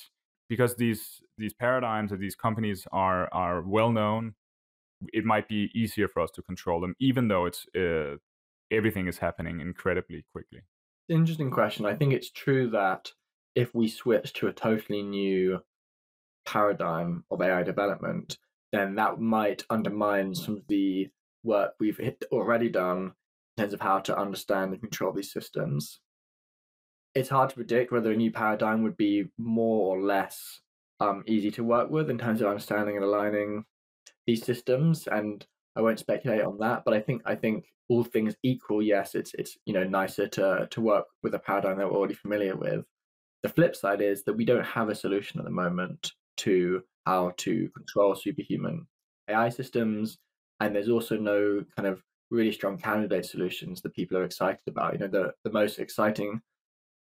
because 0.49 0.77
these 0.77 1.21
these 1.37 1.53
paradigms 1.53 2.13
of 2.13 2.21
these 2.21 2.37
companies 2.37 2.87
are 2.93 3.29
are 3.33 3.63
well 3.63 3.91
known, 3.91 4.35
it 5.13 5.25
might 5.25 5.49
be 5.49 5.71
easier 5.75 6.07
for 6.07 6.23
us 6.23 6.31
to 6.35 6.43
control 6.43 6.81
them, 6.81 6.95
even 7.01 7.27
though 7.27 7.47
it's 7.47 7.67
uh, 7.77 8.19
everything 8.71 9.09
is 9.09 9.19
happening 9.19 9.61
incredibly 9.61 10.25
quickly? 10.31 10.61
Interesting 11.09 11.51
question. 11.51 11.85
I 11.87 11.97
think 11.97 12.13
it's 12.13 12.31
true 12.31 12.71
that 12.71 13.11
if 13.57 13.75
we 13.75 13.89
switch 13.89 14.33
to 14.35 14.47
a 14.47 14.53
totally 14.53 15.03
new 15.03 15.61
paradigm 16.45 17.25
of 17.31 17.41
AI 17.41 17.63
development, 17.63 18.39
then 18.73 18.95
that 18.97 19.21
might 19.21 19.65
undermine 19.71 20.35
some 20.35 20.57
of 20.57 20.63
the 20.69 21.09
work 21.45 21.75
we've 21.79 22.01
already 22.31 22.69
done 22.69 23.13
in 23.57 23.63
terms 23.63 23.75
of 23.75 23.81
how 23.81 23.99
to 24.01 24.19
understand 24.19 24.73
and 24.73 24.81
control 24.81 25.13
these 25.13 25.33
systems. 25.33 26.01
It's 27.15 27.29
hard 27.29 27.51
to 27.51 27.57
predict 27.57 27.93
whether 27.93 28.13
a 28.13 28.17
new 28.17 28.31
paradigm 28.31 28.83
would 28.83 28.97
be 28.97 29.27
more 29.37 29.95
or 29.95 30.03
less 30.03 30.61
um, 31.01 31.23
easy 31.27 31.51
to 31.53 31.65
work 31.65 31.91
with 31.91 32.09
in 32.09 32.19
terms 32.19 32.41
of 32.41 32.47
understanding 32.47 32.97
and 32.97 33.05
aligning 33.05 33.65
these 34.27 34.45
systems. 34.45 35.07
And 35.07 35.45
I 35.77 35.83
won't 35.83 35.99
speculate 35.99 36.43
on 36.43 36.59
that, 36.59 36.85
but 36.85 36.95
I 36.95 37.01
think 37.01 37.23
I 37.27 37.35
think 37.35 37.67
all 37.89 38.05
things 38.05 38.35
equal, 38.43 38.83
yes, 38.83 39.15
it's 39.15 39.35
it's 39.35 39.59
you 39.67 39.75
know 39.75 39.85
nicer 39.85 40.27
to 40.29 40.69
to 40.71 40.81
work 40.81 41.07
with 41.23 41.35
a 41.35 41.39
paradigm 41.39 41.77
that 41.79 41.91
we're 41.91 41.99
already 41.99 42.15
familiar 42.15 42.57
with. 42.57 42.85
The 43.43 43.49
flip 43.49 43.77
side 43.77 44.01
is 44.01 44.23
that 44.25 44.35
we 44.35 44.45
don't 44.45 44.65
have 44.65 44.89
a 44.89 44.95
solution 44.95 45.41
at 45.41 45.45
the 45.45 45.51
moment 45.51 46.13
to 46.39 46.83
how 47.07 47.33
to 47.39 47.69
control 47.71 48.15
superhuman 48.15 48.87
AI 49.29 49.49
systems, 49.49 50.19
and 50.61 50.75
there's 50.75 50.89
also 50.89 51.17
no 51.17 51.65
kind 51.77 51.89
of 51.89 52.03
really 52.31 52.53
strong 52.53 52.79
candidate 52.79 53.27
solutions 53.27 53.83
that 53.83 53.95
people 53.95 54.17
are 54.17 54.25
excited 54.25 54.67
about. 54.67 54.95
You 54.95 55.01
know, 55.01 55.09
the 55.09 55.33
the 55.45 55.53
most 55.53 55.79
exciting 55.79 56.41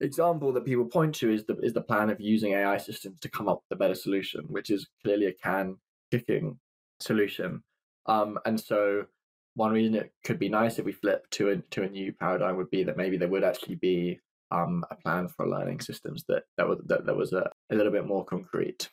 example 0.00 0.52
that 0.52 0.64
people 0.64 0.86
point 0.86 1.14
to 1.16 1.32
is 1.32 1.44
the 1.44 1.56
is 1.58 1.72
the 1.72 1.82
plan 1.82 2.10
of 2.10 2.20
using 2.20 2.52
AI 2.52 2.78
systems 2.78 3.20
to 3.20 3.28
come 3.28 3.48
up 3.48 3.62
with 3.68 3.76
a 3.76 3.78
better 3.78 3.94
solution, 3.94 4.44
which 4.48 4.70
is 4.70 4.88
clearly 5.02 5.26
a 5.26 5.32
can 5.32 5.76
kicking 6.10 6.58
solution. 7.00 7.62
Um, 8.06 8.38
and 8.44 8.58
so 8.58 9.06
one 9.54 9.72
reason 9.72 9.94
it 9.94 10.12
could 10.24 10.38
be 10.38 10.48
nice 10.48 10.78
if 10.78 10.84
we 10.84 10.92
flip 10.92 11.28
to 11.32 11.50
a 11.50 11.56
to 11.56 11.82
a 11.82 11.88
new 11.88 12.12
paradigm 12.12 12.56
would 12.56 12.70
be 12.70 12.82
that 12.84 12.96
maybe 12.96 13.16
there 13.16 13.28
would 13.28 13.44
actually 13.44 13.76
be 13.76 14.18
um, 14.50 14.84
a 14.90 14.96
plan 14.96 15.28
for 15.28 15.46
learning 15.48 15.80
systems 15.80 16.24
that 16.28 16.44
that 16.56 16.68
was 16.68 16.78
that, 16.86 17.06
that 17.06 17.16
was 17.16 17.32
a, 17.32 17.50
a 17.70 17.74
little 17.74 17.92
bit 17.92 18.06
more 18.06 18.24
concrete. 18.24 18.90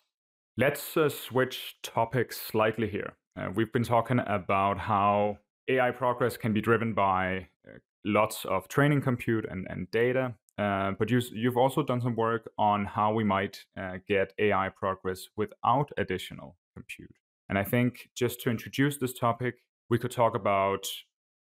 Let's 0.59 0.97
uh, 0.97 1.07
switch 1.07 1.75
topics 1.84 2.41
slightly 2.41 2.89
here. 2.89 3.13
Uh, 3.39 3.51
we've 3.53 3.71
been 3.71 3.84
talking 3.84 4.19
about 4.25 4.79
how 4.79 5.38
AI 5.67 5.91
progress 5.91 6.35
can 6.35 6.51
be 6.51 6.61
driven 6.61 6.95
by 6.95 7.49
uh, 7.67 7.77
lots 8.03 8.43
of 8.43 8.67
training 8.67 9.01
compute 9.01 9.45
and, 9.47 9.67
and 9.69 9.91
data. 9.91 10.34
Uh, 10.57 10.93
but 10.97 11.11
you, 11.11 11.21
you've 11.31 11.57
also 11.57 11.84
done 11.84 12.01
some 12.01 12.15
work 12.15 12.49
on 12.57 12.85
how 12.85 13.13
we 13.13 13.23
might 13.23 13.65
uh, 13.79 13.97
get 14.07 14.34
AI 14.39 14.69
progress 14.69 15.27
without 15.38 15.91
additional 15.95 16.57
compute. 16.73 17.15
And 17.49 17.59
I 17.59 17.63
think 17.63 18.09
just 18.15 18.41
to 18.41 18.49
introduce 18.49 18.97
this 18.97 19.13
topic, 19.13 19.57
we 19.91 19.99
could 19.99 20.09
talk 20.09 20.34
about 20.34 20.88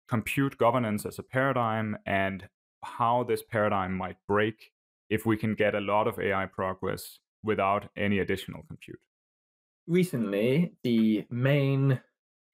compute 0.09 0.57
governance 0.57 1.05
as 1.05 1.19
a 1.19 1.23
paradigm 1.23 1.97
and 2.05 2.49
how 2.83 3.23
this 3.23 3.43
paradigm 3.49 3.93
might 3.93 4.17
break 4.27 4.71
if 5.09 5.25
we 5.25 5.37
can 5.37 5.55
get 5.55 5.73
a 5.73 5.79
lot 5.79 6.05
of 6.05 6.19
AI 6.19 6.47
progress 6.47 7.19
without 7.45 7.87
any 7.95 8.19
additional 8.19 8.63
compute. 8.67 8.99
Recently, 9.87 10.73
the 10.83 11.25
main 11.29 12.01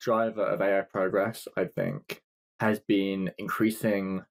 driver 0.02 0.46
of 0.46 0.62
AI 0.62 0.82
progress, 0.82 1.48
I 1.58 1.66
think, 1.66 2.22
has 2.60 2.80
been 2.80 3.32
increasing 3.38 4.24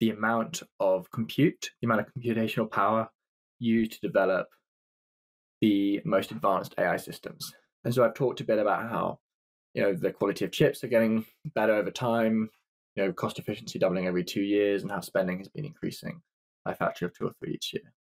the 0.00 0.10
amount 0.10 0.62
of 0.80 1.10
compute, 1.12 1.70
the 1.80 1.86
amount 1.86 2.00
of 2.00 2.08
computational 2.12 2.70
power 2.70 3.08
used 3.60 3.92
to 3.92 4.00
develop 4.00 4.48
the 5.60 6.00
most 6.04 6.32
advanced 6.32 6.74
AI 6.76 6.96
systems. 6.96 7.54
And 7.84 7.94
so 7.94 8.04
I've 8.04 8.14
talked 8.14 8.40
a 8.40 8.44
bit 8.44 8.58
about 8.58 8.90
how, 8.90 9.20
you 9.74 9.82
know, 9.82 9.94
the 9.94 10.10
quality 10.10 10.44
of 10.44 10.50
chips 10.50 10.82
are 10.82 10.88
getting 10.88 11.24
better 11.54 11.74
over 11.74 11.92
time, 11.92 12.50
you 12.96 13.04
know, 13.04 13.12
cost 13.12 13.38
efficiency 13.38 13.78
doubling 13.78 14.08
every 14.08 14.24
two 14.24 14.42
years, 14.42 14.82
and 14.82 14.90
how 14.90 15.00
spending 15.00 15.38
has 15.38 15.48
been 15.48 15.64
increasing 15.64 16.20
by 16.64 16.72
a 16.72 16.74
factor 16.74 17.06
of 17.06 17.16
two 17.16 17.26
or 17.26 17.32
three 17.38 17.54
each 17.54 17.72
year. 17.72 17.92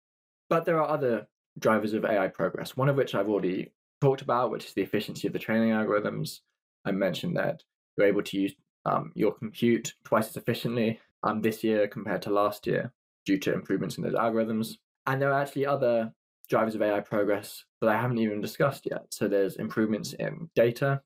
But 0.50 0.66
there 0.66 0.82
are 0.82 0.90
other 0.90 1.28
drivers 1.60 1.94
of 1.94 2.06
AI 2.06 2.28
progress, 2.28 2.78
one 2.78 2.90
of 2.90 2.96
which 2.96 3.16
I've 3.16 3.30
already 3.30 3.72
talked 4.02 4.22
about, 4.22 4.52
which 4.52 4.66
is 4.66 4.74
the 4.74 4.82
efficiency 4.82 5.28
of 5.28 5.34
the 5.34 5.40
training 5.40 5.70
algorithms. 5.70 6.40
I 6.86 6.92
mentioned 6.92 7.38
that 7.38 7.64
you're 7.98 8.08
able 8.08 8.24
to 8.24 8.40
use 8.40 8.54
um, 8.86 9.12
your 9.16 9.34
compute 9.34 9.94
twice 10.04 10.30
as 10.30 10.38
efficiently 10.38 11.00
um, 11.24 11.42
this 11.42 11.64
year 11.64 11.88
compared 11.88 12.22
to 12.24 12.32
last 12.32 12.66
year 12.66 12.92
due 13.26 13.38
to 13.40 13.54
improvements 13.54 13.98
in 13.98 14.04
those 14.04 14.14
algorithms. 14.14 14.78
And 15.06 15.22
there 15.22 15.32
are 15.32 15.42
actually 15.42 15.66
other 15.66 16.14
drivers 16.50 16.76
of 16.76 16.82
AI 16.82 17.00
progress 17.00 17.64
that 17.80 17.90
I 17.90 18.00
haven't 18.00 18.18
even 18.18 18.42
discussed 18.42 18.88
yet. 18.90 19.06
So 19.12 19.28
there's 19.28 19.58
improvements 19.58 20.14
in 20.14 20.50
data, 20.56 21.02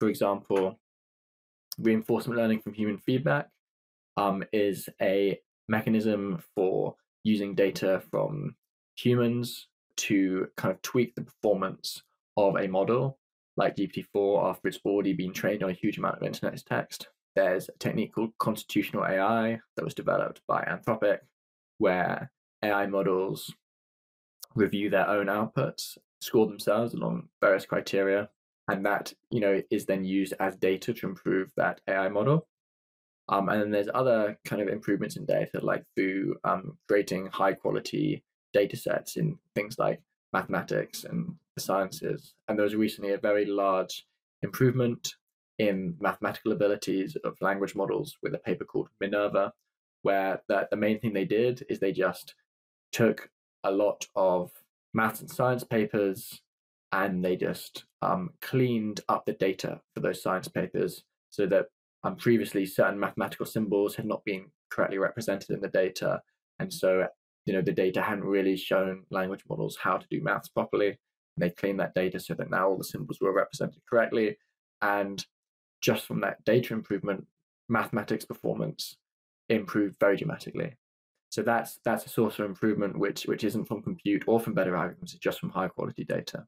for 0.00 0.08
example, 0.08 0.78
reinforcement 1.78 2.38
learning 2.38 2.60
from 2.60 2.74
human 2.74 2.98
feedback 2.98 3.48
um, 4.16 4.44
is 4.52 4.88
a 5.00 5.38
mechanism 5.68 6.42
for 6.54 6.96
using 7.24 7.54
data 7.54 8.02
from 8.10 8.56
humans 8.96 9.68
to 9.98 10.48
kind 10.56 10.72
of 10.72 10.82
tweak 10.82 11.14
the 11.14 11.22
performance 11.22 12.02
of 12.36 12.56
a 12.56 12.66
model 12.66 13.18
like 13.56 13.76
GPT-4 13.76 14.50
after 14.50 14.68
it's 14.68 14.78
already 14.84 15.12
been 15.12 15.32
trained 15.32 15.62
on 15.62 15.70
a 15.70 15.74
huge 15.74 15.98
amount 15.98 16.16
of 16.16 16.22
internet 16.22 16.62
text. 16.66 17.08
There's 17.36 17.68
a 17.68 17.78
technique 17.78 18.14
called 18.14 18.32
constitutional 18.38 19.04
AI 19.04 19.60
that 19.76 19.84
was 19.84 19.94
developed 19.94 20.40
by 20.46 20.64
Anthropic, 20.64 21.18
where 21.78 22.30
AI 22.62 22.86
models 22.86 23.52
review 24.54 24.90
their 24.90 25.08
own 25.08 25.26
outputs, 25.26 25.96
score 26.20 26.46
themselves 26.46 26.94
along 26.94 27.28
various 27.40 27.66
criteria, 27.66 28.28
and 28.68 28.84
that 28.86 29.12
you 29.30 29.40
know 29.40 29.60
is 29.70 29.86
then 29.86 30.04
used 30.04 30.34
as 30.40 30.56
data 30.56 30.92
to 30.92 31.06
improve 31.06 31.50
that 31.56 31.80
AI 31.88 32.08
model. 32.08 32.46
Um, 33.28 33.48
and 33.48 33.62
then 33.62 33.70
there's 33.70 33.88
other 33.94 34.38
kind 34.44 34.60
of 34.60 34.68
improvements 34.68 35.16
in 35.16 35.24
data, 35.24 35.60
like 35.62 35.84
through 35.96 36.36
um, 36.44 36.76
creating 36.88 37.26
high 37.26 37.54
quality 37.54 38.24
data 38.52 38.76
sets 38.76 39.16
in 39.16 39.38
things 39.54 39.78
like 39.78 40.00
mathematics 40.32 41.04
and 41.04 41.34
the 41.56 41.62
sciences. 41.62 42.34
And 42.48 42.58
there 42.58 42.64
was 42.64 42.74
recently 42.74 43.12
a 43.12 43.18
very 43.18 43.44
large 43.44 44.06
improvement 44.42 45.14
in 45.58 45.96
mathematical 46.00 46.52
abilities 46.52 47.16
of 47.24 47.40
language 47.40 47.74
models 47.74 48.16
with 48.22 48.34
a 48.34 48.38
paper 48.38 48.64
called 48.64 48.88
Minerva, 49.00 49.52
where 50.02 50.42
the, 50.48 50.66
the 50.70 50.76
main 50.76 50.98
thing 50.98 51.12
they 51.12 51.24
did 51.24 51.64
is 51.68 51.78
they 51.78 51.92
just 51.92 52.34
took 52.90 53.30
a 53.64 53.70
lot 53.70 54.06
of 54.16 54.50
maths 54.94 55.20
and 55.20 55.30
science 55.30 55.64
papers 55.64 56.40
and 56.92 57.24
they 57.24 57.36
just 57.36 57.84
um, 58.02 58.30
cleaned 58.40 59.00
up 59.08 59.24
the 59.24 59.32
data 59.32 59.80
for 59.94 60.00
those 60.00 60.22
science 60.22 60.48
papers 60.48 61.04
so 61.30 61.46
that 61.46 61.66
um, 62.04 62.16
previously 62.16 62.66
certain 62.66 62.98
mathematical 62.98 63.46
symbols 63.46 63.94
had 63.94 64.04
not 64.04 64.24
been 64.24 64.46
correctly 64.70 64.98
represented 64.98 65.50
in 65.50 65.60
the 65.60 65.68
data. 65.68 66.20
And 66.58 66.72
so, 66.72 67.06
you 67.44 67.52
know, 67.52 67.62
the 67.62 67.72
data 67.72 68.00
hadn't 68.00 68.24
really 68.24 68.56
shown 68.56 69.04
language 69.10 69.42
models 69.48 69.76
how 69.80 69.96
to 69.96 70.06
do 70.10 70.22
maths 70.22 70.48
properly. 70.48 70.88
And 70.88 70.98
they 71.38 71.50
cleaned 71.50 71.80
that 71.80 71.94
data 71.94 72.20
so 72.20 72.34
that 72.34 72.50
now 72.50 72.68
all 72.68 72.78
the 72.78 72.84
symbols 72.84 73.18
were 73.20 73.32
represented 73.32 73.82
correctly. 73.88 74.36
And 74.80 75.24
just 75.80 76.06
from 76.06 76.20
that 76.20 76.44
data 76.44 76.74
improvement, 76.74 77.26
mathematics 77.68 78.24
performance 78.24 78.96
improved 79.48 79.96
very 79.98 80.16
dramatically. 80.16 80.74
So 81.30 81.42
that's 81.42 81.78
that's 81.84 82.04
a 82.04 82.10
source 82.10 82.38
of 82.38 82.44
improvement 82.44 82.98
which 82.98 83.24
which 83.24 83.42
isn't 83.44 83.64
from 83.64 83.82
compute 83.82 84.24
or 84.26 84.38
from 84.38 84.54
better 84.54 84.72
algorithms, 84.72 85.14
it's 85.14 85.14
just 85.14 85.40
from 85.40 85.50
high 85.50 85.68
quality 85.68 86.04
data. 86.04 86.46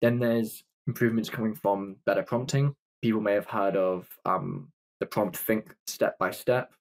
Then 0.00 0.18
there's 0.20 0.62
improvements 0.86 1.28
coming 1.28 1.54
from 1.54 1.96
better 2.06 2.22
prompting. 2.22 2.74
people 3.02 3.20
may 3.20 3.32
have 3.32 3.46
heard 3.46 3.76
of 3.76 4.06
um, 4.24 4.68
the 5.00 5.06
prompt 5.06 5.36
think 5.36 5.74
step 5.86 6.16
by 6.18 6.30
step 6.30 6.72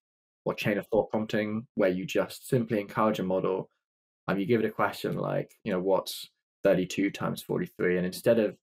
or 0.46 0.54
chain 0.54 0.78
of 0.78 0.88
thought 0.88 1.10
prompting, 1.10 1.68
where 1.76 1.90
you 1.90 2.06
just 2.06 2.48
simply 2.48 2.80
encourage 2.80 3.20
a 3.20 3.24
model 3.24 3.70
and 4.28 4.36
um, 4.36 4.40
you 4.40 4.46
give 4.46 4.62
it 4.62 4.66
a 4.66 4.72
question 4.72 5.18
like, 5.18 5.52
you 5.64 5.72
know, 5.72 5.80
what's 5.80 6.30
32 6.64 7.12
times 7.12 7.44
43? 7.44 7.98
And 7.98 8.06
instead 8.06 8.40
of 8.40 8.58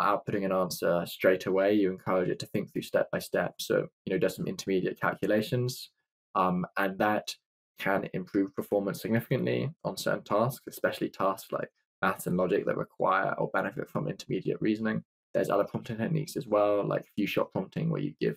outputting 0.00 0.44
an 0.44 0.52
answer 0.52 1.04
straight 1.06 1.46
away, 1.46 1.74
you 1.74 1.90
encourage 1.90 2.28
it 2.28 2.38
to 2.40 2.46
think 2.46 2.72
through 2.72 2.82
step 2.82 3.10
by 3.10 3.18
step. 3.18 3.54
So, 3.58 3.88
you 4.04 4.12
know, 4.12 4.18
does 4.18 4.36
some 4.36 4.46
intermediate 4.46 5.00
calculations. 5.00 5.90
Um, 6.36 6.64
and 6.76 6.96
that 6.98 7.34
can 7.78 8.08
improve 8.14 8.54
performance 8.54 9.02
significantly 9.02 9.70
on 9.84 9.96
certain 9.96 10.22
tasks, 10.22 10.62
especially 10.68 11.08
tasks 11.08 11.50
like 11.50 11.68
maths 12.02 12.26
and 12.26 12.36
logic 12.36 12.66
that 12.66 12.76
require 12.76 13.34
or 13.38 13.50
benefit 13.52 13.90
from 13.90 14.06
intermediate 14.06 14.60
reasoning. 14.60 15.02
There's 15.34 15.50
other 15.50 15.64
prompting 15.64 15.96
techniques 15.96 16.36
as 16.36 16.46
well, 16.46 16.86
like 16.86 17.04
few 17.16 17.26
shot 17.26 17.52
prompting, 17.52 17.90
where 17.90 18.00
you 18.00 18.14
give 18.20 18.36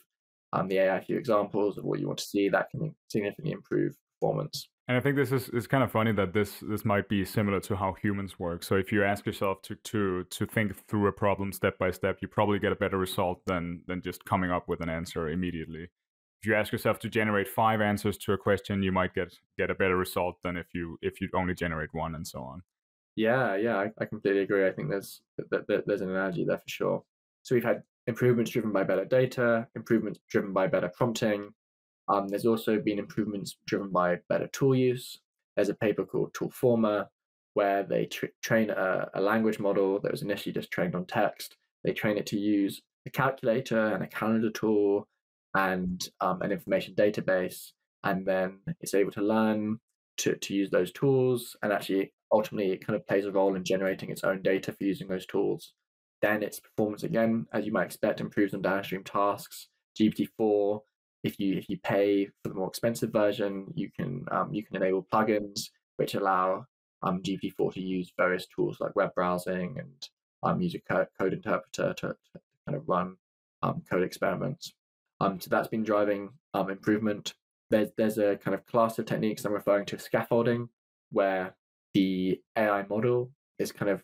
um, 0.54 0.68
the 0.68 0.78
AI 0.78 1.04
few 1.04 1.18
examples 1.18 1.78
of 1.78 1.84
what 1.84 2.00
you 2.00 2.08
want 2.08 2.20
to 2.20 2.26
see 2.26 2.50
that 2.50 2.70
can 2.70 2.94
significantly 3.10 3.52
improve 3.52 3.96
performance. 4.20 4.70
And 4.88 4.98
I 4.98 5.00
think 5.00 5.16
this 5.16 5.32
is, 5.32 5.48
is 5.50 5.66
kind 5.66 5.84
of 5.84 5.92
funny 5.92 6.12
that 6.14 6.34
this 6.34 6.60
this 6.62 6.84
might 6.84 7.08
be 7.08 7.24
similar 7.24 7.62
to 7.62 7.76
how 7.76 7.94
humans 7.94 8.38
work. 8.38 8.64
So 8.64 8.76
if 8.76 8.92
you 8.92 9.04
ask 9.04 9.26
yourself 9.26 9.62
to 9.64 9.76
to 9.76 10.26
to 10.26 10.46
think 10.46 10.76
through 10.88 11.08
a 11.08 11.12
problem 11.12 11.54
step 11.54 11.78
by 11.78 11.92
step, 11.92 12.18
you 12.22 12.28
probably 12.28 12.60
get 12.60 12.74
a 12.74 12.76
better 12.76 12.98
result 12.98 13.42
than 13.46 13.82
than 13.88 14.02
just 14.02 14.26
coming 14.26 14.52
up 14.52 14.68
with 14.68 14.82
an 14.82 14.90
answer 14.90 15.30
immediately. 15.30 15.90
If 16.42 16.48
you 16.48 16.56
ask 16.56 16.74
yourself 16.74 17.00
to 17.00 17.10
generate 17.10 17.48
five 17.48 17.80
answers 17.80 18.18
to 18.20 18.34
a 18.34 18.38
question, 18.38 18.84
you 18.84 18.92
might 18.92 19.16
get 19.16 19.34
get 19.58 19.72
a 19.72 19.76
better 19.76 19.96
result 19.96 20.36
than 20.44 20.58
if 20.58 20.68
you 20.74 20.98
if 21.02 21.22
you 21.22 21.30
only 21.34 21.56
generate 21.56 21.94
one 21.94 22.16
and 22.16 22.28
so 22.28 22.40
on. 22.40 22.62
Yeah, 23.16 23.56
yeah, 23.56 23.78
I, 23.78 23.92
I 24.00 24.06
completely 24.06 24.42
agree. 24.42 24.68
I 24.68 24.72
think 24.72 24.90
there's 24.90 25.22
there's 25.88 26.02
an 26.02 26.10
analogy 26.10 26.44
there 26.44 26.58
for 26.58 26.70
sure. 26.70 27.04
So 27.44 27.56
we've 27.56 27.64
had 27.64 27.84
improvements 28.08 28.52
driven 28.52 28.72
by 28.72 28.84
better 28.84 29.06
data, 29.06 29.68
improvements 29.76 30.20
driven 30.30 30.54
by 30.54 30.68
better 30.68 30.92
prompting. 30.96 31.50
Um, 32.10 32.28
there's 32.28 32.46
also 32.46 32.80
been 32.80 33.00
improvements 33.00 33.58
driven 33.66 33.90
by 33.90 34.18
better 34.30 34.48
tool 34.48 34.76
use. 34.76 35.20
There's 35.56 35.70
a 35.70 35.76
paper 35.76 36.06
called 36.06 36.34
Toolformer 36.34 37.08
where 37.54 37.84
they 37.84 38.10
train 38.42 38.72
a, 38.72 39.10
a 39.14 39.22
language 39.22 39.60
model 39.60 40.00
that 40.02 40.12
was 40.12 40.24
initially 40.24 40.54
just 40.54 40.72
trained 40.72 40.96
on 40.96 41.06
text. 41.06 41.56
They 41.84 41.94
train 41.94 42.18
it 42.18 42.26
to 42.28 42.40
use 42.40 42.82
a 43.06 43.12
calculator 43.12 43.94
and 43.94 44.04
a 44.04 44.08
calendar 44.08 44.50
tool 44.50 45.08
and 45.56 46.04
um, 46.20 46.42
an 46.42 46.52
information 46.52 46.96
database, 46.96 47.72
and 48.04 48.26
then 48.26 48.60
it's 48.82 48.96
able 48.96 49.12
to 49.12 49.22
learn 49.22 49.80
to, 50.18 50.36
to 50.36 50.54
use 50.54 50.70
those 50.70 50.92
tools 50.92 51.56
and 51.62 51.72
actually 51.72 52.12
ultimately 52.32 52.72
it 52.72 52.86
kind 52.86 52.96
of 52.96 53.08
plays 53.08 53.26
a 53.26 53.32
role 53.32 53.56
in 53.56 53.64
generating 53.64 54.10
its 54.10 54.24
own 54.24 54.42
data 54.42 54.72
for 54.72 54.84
using 54.84 55.08
those 55.08 55.26
tools. 55.26 55.74
Then 56.24 56.42
its 56.42 56.62
performance 56.62 57.04
again, 57.04 57.48
as 57.52 57.66
you 57.66 57.74
might 57.74 57.84
expect, 57.84 58.22
improves 58.22 58.54
on 58.54 58.62
downstream 58.62 59.04
tasks. 59.04 59.68
GPT-4, 60.00 60.80
if 61.26 61.38
you 61.38 61.58
if 61.58 61.70
you 61.70 61.78
pay 61.80 62.28
for 62.42 62.48
the 62.48 62.56
more 62.56 62.70
expensive 62.70 63.12
version, 63.12 63.66
you 63.76 63.92
can 63.92 64.26
um, 64.32 64.54
you 64.54 64.64
can 64.64 64.78
enable 64.78 65.06
plugins 65.14 65.70
which 65.98 66.16
allow 66.16 66.66
um, 67.04 67.22
GPT-4 67.22 67.74
to 67.74 67.82
use 67.82 68.14
various 68.18 68.48
tools 68.48 68.78
like 68.80 68.96
web 68.96 69.14
browsing 69.14 69.76
and 69.78 70.10
um, 70.44 70.62
use 70.62 70.76
a 70.76 70.80
code, 70.80 71.08
code 71.20 71.34
interpreter 71.34 71.94
to, 71.94 72.08
to, 72.08 72.40
kind 72.66 72.78
of 72.78 72.88
run 72.88 73.18
um, 73.62 73.84
code 73.90 74.04
experiments. 74.04 74.74
Um, 75.20 75.42
so 75.42 75.50
that's 75.50 75.68
been 75.68 75.84
driving 75.84 76.30
um, 76.54 76.70
improvement. 76.70 77.34
There's 77.70 77.90
there's 77.98 78.18
a 78.18 78.38
kind 78.38 78.56
of 78.56 78.66
class 78.66 78.98
of 78.98 79.06
techniques 79.06 79.44
I'm 79.44 79.52
referring 79.52 79.86
to 79.88 80.00
scaffolding, 80.00 80.70
where 81.12 81.54
the 81.94 82.40
AI 82.58 82.86
model 82.88 83.32
is 83.60 83.74
kind 83.74 83.92
of 83.92 84.04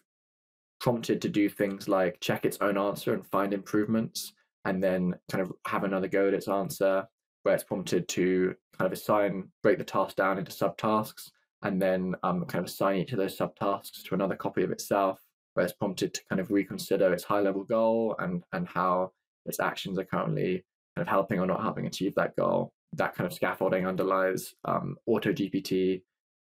prompted 0.79 1.21
to 1.21 1.29
do 1.29 1.49
things 1.49 1.87
like 1.87 2.19
check 2.21 2.45
its 2.45 2.57
own 2.61 2.77
answer 2.77 3.13
and 3.13 3.25
find 3.25 3.53
improvements, 3.53 4.33
and 4.65 4.83
then 4.83 5.15
kind 5.31 5.41
of 5.41 5.51
have 5.67 5.83
another 5.83 6.07
go 6.07 6.27
at 6.27 6.33
its 6.33 6.47
answer, 6.47 7.07
where 7.43 7.55
it's 7.55 7.63
prompted 7.63 8.07
to 8.09 8.55
kind 8.77 8.91
of 8.91 8.97
assign, 8.97 9.49
break 9.63 9.77
the 9.77 9.83
task 9.83 10.15
down 10.15 10.37
into 10.37 10.51
subtasks, 10.51 11.31
and 11.63 11.81
then 11.81 12.15
um, 12.23 12.45
kind 12.45 12.63
of 12.63 12.69
assign 12.69 12.97
each 12.97 13.11
of 13.11 13.17
those 13.17 13.37
subtasks 13.37 14.03
to 14.05 14.15
another 14.15 14.35
copy 14.35 14.63
of 14.63 14.71
itself, 14.71 15.19
where 15.53 15.65
it's 15.65 15.75
prompted 15.75 16.13
to 16.13 16.21
kind 16.29 16.39
of 16.39 16.51
reconsider 16.51 17.13
its 17.13 17.23
high 17.23 17.41
level 17.41 17.63
goal 17.63 18.15
and, 18.19 18.43
and 18.53 18.67
how 18.67 19.11
its 19.45 19.59
actions 19.59 19.97
are 19.99 20.05
currently 20.05 20.63
kind 20.95 21.07
of 21.07 21.07
helping 21.07 21.39
or 21.39 21.45
not 21.45 21.61
helping 21.61 21.85
achieve 21.85 22.15
that 22.15 22.35
goal. 22.35 22.71
That 22.93 23.15
kind 23.15 23.27
of 23.27 23.33
scaffolding 23.33 23.85
underlies 23.85 24.53
um, 24.65 24.95
Auto 25.05 25.31
GPT, 25.31 26.01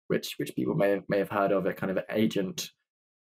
which 0.08 0.36
which 0.38 0.56
people 0.56 0.76
may 0.76 0.92
have, 0.92 1.04
may 1.08 1.20
have 1.20 1.30
heard 1.30 1.52
of, 1.52 1.66
a 1.66 1.74
kind 1.74 1.98
of 1.98 2.04
agent 2.10 2.72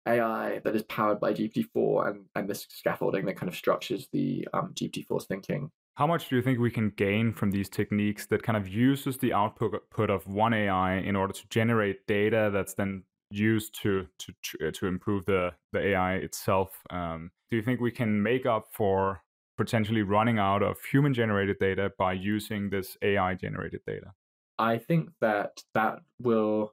AI 0.06 0.60
that 0.64 0.74
is 0.74 0.82
powered 0.84 1.20
by 1.20 1.32
GPT-4 1.32 2.08
and, 2.08 2.24
and 2.34 2.48
this 2.48 2.66
scaffolding 2.68 3.26
that 3.26 3.36
kind 3.36 3.48
of 3.48 3.56
structures 3.56 4.08
the 4.12 4.46
um, 4.52 4.72
GPT-4's 4.74 5.26
thinking. 5.26 5.70
How 5.96 6.06
much 6.06 6.28
do 6.28 6.36
you 6.36 6.42
think 6.42 6.58
we 6.58 6.70
can 6.70 6.90
gain 6.96 7.32
from 7.32 7.50
these 7.50 7.68
techniques 7.68 8.26
that 8.26 8.42
kind 8.42 8.56
of 8.56 8.66
uses 8.68 9.18
the 9.18 9.32
output 9.32 10.10
of 10.10 10.26
one 10.26 10.54
AI 10.54 10.96
in 10.96 11.16
order 11.16 11.32
to 11.32 11.48
generate 11.50 12.06
data 12.06 12.50
that's 12.52 12.74
then 12.74 13.02
used 13.30 13.80
to 13.82 14.06
to 14.18 14.70
to 14.72 14.86
improve 14.86 15.26
the 15.26 15.52
the 15.72 15.88
AI 15.88 16.14
itself? 16.14 16.82
Um, 16.88 17.30
do 17.50 17.56
you 17.56 17.62
think 17.62 17.80
we 17.80 17.90
can 17.90 18.22
make 18.22 18.46
up 18.46 18.68
for 18.72 19.22
potentially 19.58 20.02
running 20.02 20.38
out 20.38 20.62
of 20.62 20.78
human 20.90 21.12
generated 21.12 21.58
data 21.58 21.92
by 21.98 22.14
using 22.14 22.70
this 22.70 22.96
AI 23.02 23.34
generated 23.34 23.80
data? 23.86 24.12
I 24.58 24.78
think 24.78 25.10
that 25.20 25.62
that 25.74 25.98
will 26.18 26.72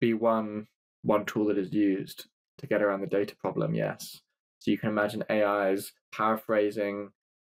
be 0.00 0.14
one 0.14 0.66
one 1.02 1.26
tool 1.26 1.46
that 1.46 1.58
is 1.58 1.72
used 1.72 2.26
to 2.58 2.66
get 2.66 2.82
around 2.82 3.00
the 3.00 3.06
data 3.06 3.34
problem. 3.36 3.74
Yes, 3.74 4.20
so 4.58 4.70
you 4.70 4.78
can 4.78 4.90
imagine 4.90 5.24
AIs 5.30 5.92
paraphrasing 6.12 7.10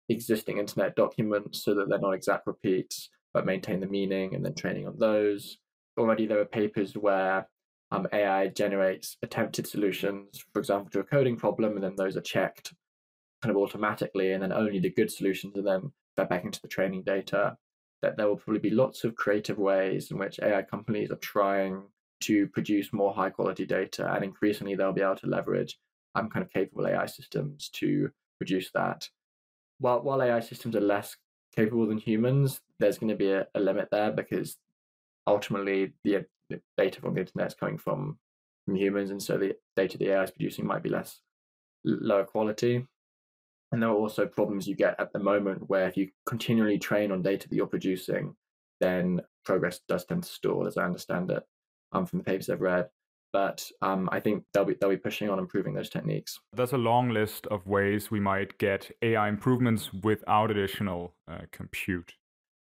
existing 0.09 0.57
internet 0.57 0.95
documents 0.95 1.63
so 1.63 1.73
that 1.75 1.89
they're 1.89 1.99
not 1.99 2.13
exact 2.13 2.47
repeats, 2.47 3.09
but 3.33 3.45
maintain 3.45 3.79
the 3.79 3.87
meaning, 3.87 4.35
and 4.35 4.43
then 4.43 4.55
training 4.55 4.87
on 4.87 4.97
those. 4.97 5.57
Already, 5.97 6.25
there 6.25 6.39
are 6.39 6.45
papers 6.45 6.95
where 6.95 7.47
um, 7.91 8.07
AI 8.11 8.47
generates 8.47 9.17
attempted 9.21 9.67
solutions, 9.67 10.43
for 10.51 10.59
example, 10.59 10.89
to 10.91 10.99
a 10.99 11.03
coding 11.03 11.37
problem, 11.37 11.75
and 11.75 11.83
then 11.83 11.95
those 11.95 12.17
are 12.17 12.21
checked 12.21 12.73
kind 13.41 13.55
of 13.55 13.61
automatically, 13.61 14.31
and 14.31 14.41
then 14.41 14.51
only 14.51 14.79
the 14.79 14.89
good 14.89 15.11
solutions 15.11 15.57
are 15.57 15.63
then 15.63 15.91
fed 16.15 16.29
back 16.29 16.43
into 16.43 16.61
the 16.61 16.67
training 16.67 17.03
data. 17.03 17.57
That 18.01 18.17
there 18.17 18.27
will 18.27 18.37
probably 18.37 18.59
be 18.59 18.69
lots 18.69 19.05
of 19.05 19.15
creative 19.15 19.57
ways 19.57 20.11
in 20.11 20.17
which 20.17 20.39
AI 20.41 20.63
companies 20.63 21.09
are 21.11 21.17
trying 21.17 21.83
to 22.23 22.47
produce 22.47 22.93
more 22.93 23.13
high 23.13 23.29
quality 23.29 23.65
data, 23.65 24.11
and 24.13 24.23
increasingly 24.23 24.75
they'll 24.75 24.93
be 24.93 25.01
able 25.01 25.15
to 25.17 25.27
leverage 25.27 25.77
um, 26.15 26.29
kind 26.29 26.45
of 26.45 26.51
capable 26.51 26.87
AI 26.87 27.05
systems 27.05 27.69
to 27.73 28.09
produce 28.37 28.71
that. 28.73 29.07
While 29.79 30.01
while 30.01 30.21
AI 30.21 30.39
systems 30.39 30.75
are 30.75 30.81
less 30.81 31.15
capable 31.55 31.87
than 31.87 31.97
humans, 31.97 32.61
there's 32.79 32.97
going 32.97 33.09
to 33.09 33.15
be 33.15 33.31
a, 33.31 33.47
a 33.55 33.59
limit 33.59 33.89
there 33.91 34.11
because 34.11 34.57
ultimately 35.27 35.93
the, 36.03 36.25
the, 36.49 36.61
data 36.77 36.99
from 36.99 37.13
the 37.13 37.21
internet 37.21 37.47
is 37.47 37.53
coming 37.53 37.77
from 37.77 38.17
from 38.65 38.75
humans, 38.75 39.11
and 39.11 39.21
so 39.21 39.37
the 39.37 39.55
data 39.75 39.97
the 39.97 40.09
AI 40.09 40.23
is 40.23 40.31
producing 40.31 40.65
might 40.65 40.83
be 40.83 40.89
less 40.89 41.19
lower 41.83 42.23
quality. 42.23 42.85
And 43.71 43.81
there 43.81 43.89
are 43.89 43.95
also 43.95 44.27
problems 44.27 44.67
you 44.67 44.75
get 44.75 44.99
at 44.99 45.11
the 45.13 45.19
moment 45.19 45.67
where 45.67 45.87
if 45.87 45.97
you 45.97 46.09
continually 46.27 46.77
train 46.77 47.11
on 47.11 47.23
data 47.23 47.49
that 47.49 47.55
you're 47.55 47.65
producing, 47.65 48.35
then 48.79 49.19
progress 49.45 49.79
does 49.87 50.05
tend 50.05 50.23
to 50.23 50.29
stall, 50.29 50.67
as 50.67 50.77
I 50.77 50.85
understand 50.85 51.31
it 51.31 51.43
um, 51.93 52.05
from 52.05 52.19
the 52.19 52.25
papers 52.25 52.49
I've 52.49 52.61
read. 52.61 52.89
But 53.31 53.67
um, 53.81 54.09
I 54.11 54.19
think 54.19 54.43
they'll 54.53 54.65
be 54.65 54.75
they'll 54.79 54.91
be 54.91 54.97
pushing 54.97 55.29
on 55.29 55.39
improving 55.39 55.73
those 55.73 55.89
techniques. 55.89 56.39
There's 56.53 56.73
a 56.73 56.77
long 56.77 57.09
list 57.09 57.47
of 57.47 57.65
ways 57.65 58.11
we 58.11 58.19
might 58.19 58.57
get 58.59 58.91
AI 59.01 59.27
improvements 59.27 59.91
without 60.03 60.51
additional 60.51 61.15
uh, 61.27 61.39
compute. 61.51 62.13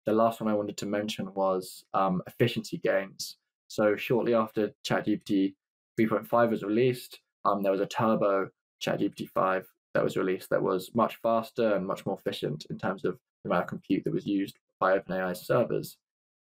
The 0.05 0.12
last 0.12 0.40
one 0.40 0.50
I 0.50 0.55
wanted 0.55 0.76
to 0.78 0.86
mention 0.86 1.32
was 1.34 1.84
um, 1.94 2.22
efficiency 2.26 2.78
gains. 2.78 3.36
So 3.68 3.96
shortly 3.96 4.34
after 4.34 4.72
ChatGPT 4.86 5.55
3.5 5.98 6.50
was 6.50 6.62
released, 6.62 7.20
um, 7.44 7.62
there 7.62 7.72
was 7.72 7.80
a 7.80 7.86
turbo 7.86 8.48
ChatGPT 8.82 9.28
5 9.28 9.66
that 9.94 10.05
was 10.05 10.16
released 10.16 10.50
that 10.50 10.62
was 10.62 10.90
much 10.94 11.16
faster 11.22 11.74
and 11.74 11.86
much 11.86 12.06
more 12.06 12.18
efficient 12.18 12.66
in 12.70 12.78
terms 12.78 13.05
of 13.05 13.18
the 13.42 13.50
amount 13.50 13.64
of 13.64 13.68
compute 13.68 14.05
that 14.05 14.14
was 14.14 14.26
used 14.26 14.56
by 14.80 14.98
OpenAI's 14.98 15.46
servers. 15.46 15.96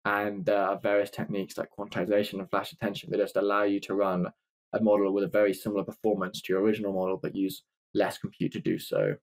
And 0.05 0.44
there 0.47 0.62
are 0.62 0.78
various 0.78 1.10
techniques 1.10 1.59
like 1.59 1.68
quantization 1.78 2.39
and 2.39 2.48
flash 2.51 2.72
attention 2.72 3.10
that 3.10 3.18
just 3.18 3.36
allow 3.36 3.64
you 3.64 3.81
to 3.81 3.94
run 3.94 4.27
a 4.72 4.81
model 4.82 5.12
with 5.12 5.24
a 5.24 5.28
very 5.28 5.52
similar 5.52 5.85
performance 5.85 6.40
to 6.40 6.52
your 6.52 6.62
original 6.62 6.93
model, 6.93 7.18
but 7.22 7.36
use 7.36 7.64
less 7.94 8.18
compute 8.18 8.52
to 8.52 8.60
do 8.60 8.78
so. 8.78 9.14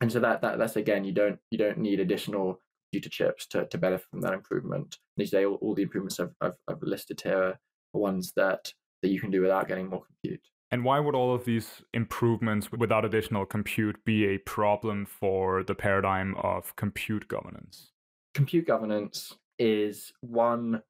And 0.00 0.10
so 0.10 0.20
that, 0.20 0.42
that 0.42 0.58
that's 0.58 0.76
again, 0.76 1.04
you 1.04 1.12
don't 1.12 1.38
you 1.50 1.58
don't 1.58 1.78
need 1.78 2.00
additional 2.00 2.60
computer 2.92 3.08
chips 3.08 3.46
to, 3.48 3.66
to 3.66 3.78
benefit 3.78 4.06
from 4.10 4.20
that 4.22 4.34
improvement. 4.34 4.98
And 5.16 5.28
say 5.28 5.46
all, 5.46 5.54
all 5.56 5.74
the 5.74 5.82
improvements 5.82 6.20
I've, 6.20 6.34
I've, 6.40 6.56
I've 6.68 6.82
listed 6.82 7.20
here 7.20 7.38
are 7.38 7.58
ones 7.92 8.32
that 8.36 8.72
that 9.02 9.08
you 9.08 9.20
can 9.20 9.30
do 9.30 9.40
without 9.40 9.68
getting 9.68 9.88
more 9.88 10.02
compute. 10.04 10.40
And 10.70 10.84
why 10.84 11.00
would 11.00 11.14
all 11.14 11.34
of 11.34 11.44
these 11.44 11.82
improvements 11.92 12.72
without 12.72 13.04
additional 13.04 13.44
compute 13.44 14.02
be 14.04 14.24
a 14.26 14.38
problem 14.38 15.04
for 15.04 15.62
the 15.62 15.74
paradigm 15.74 16.34
of 16.38 16.74
compute 16.76 17.28
governance? 17.28 17.92
Compute 18.34 18.66
governance 18.66 19.36
is 19.58 20.12
one, 20.20 20.82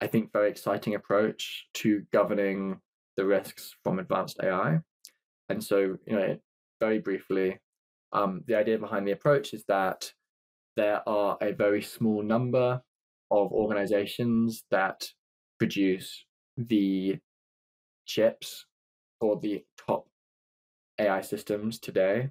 I 0.00 0.06
think, 0.06 0.32
very 0.32 0.50
exciting 0.50 0.94
approach 0.94 1.66
to 1.74 2.04
governing 2.12 2.80
the 3.16 3.24
risks 3.26 3.74
from 3.84 3.98
advanced 3.98 4.38
AI. 4.42 4.80
And 5.48 5.62
so, 5.62 5.98
you 6.06 6.16
know, 6.16 6.38
very 6.80 6.98
briefly, 7.00 7.58
Um, 8.12 8.42
the 8.46 8.56
idea 8.56 8.78
behind 8.78 9.06
the 9.06 9.12
approach 9.12 9.54
is 9.54 9.64
that 9.66 10.12
there 10.76 11.08
are 11.08 11.38
a 11.40 11.52
very 11.52 11.82
small 11.82 12.22
number 12.22 12.82
of 13.30 13.52
organizations 13.52 14.64
that 14.70 15.08
produce 15.58 16.26
the 16.56 17.18
chips 18.06 18.66
for 19.20 19.38
the 19.40 19.64
top 19.76 20.08
AI 20.98 21.22
systems 21.22 21.78
today. 21.78 22.30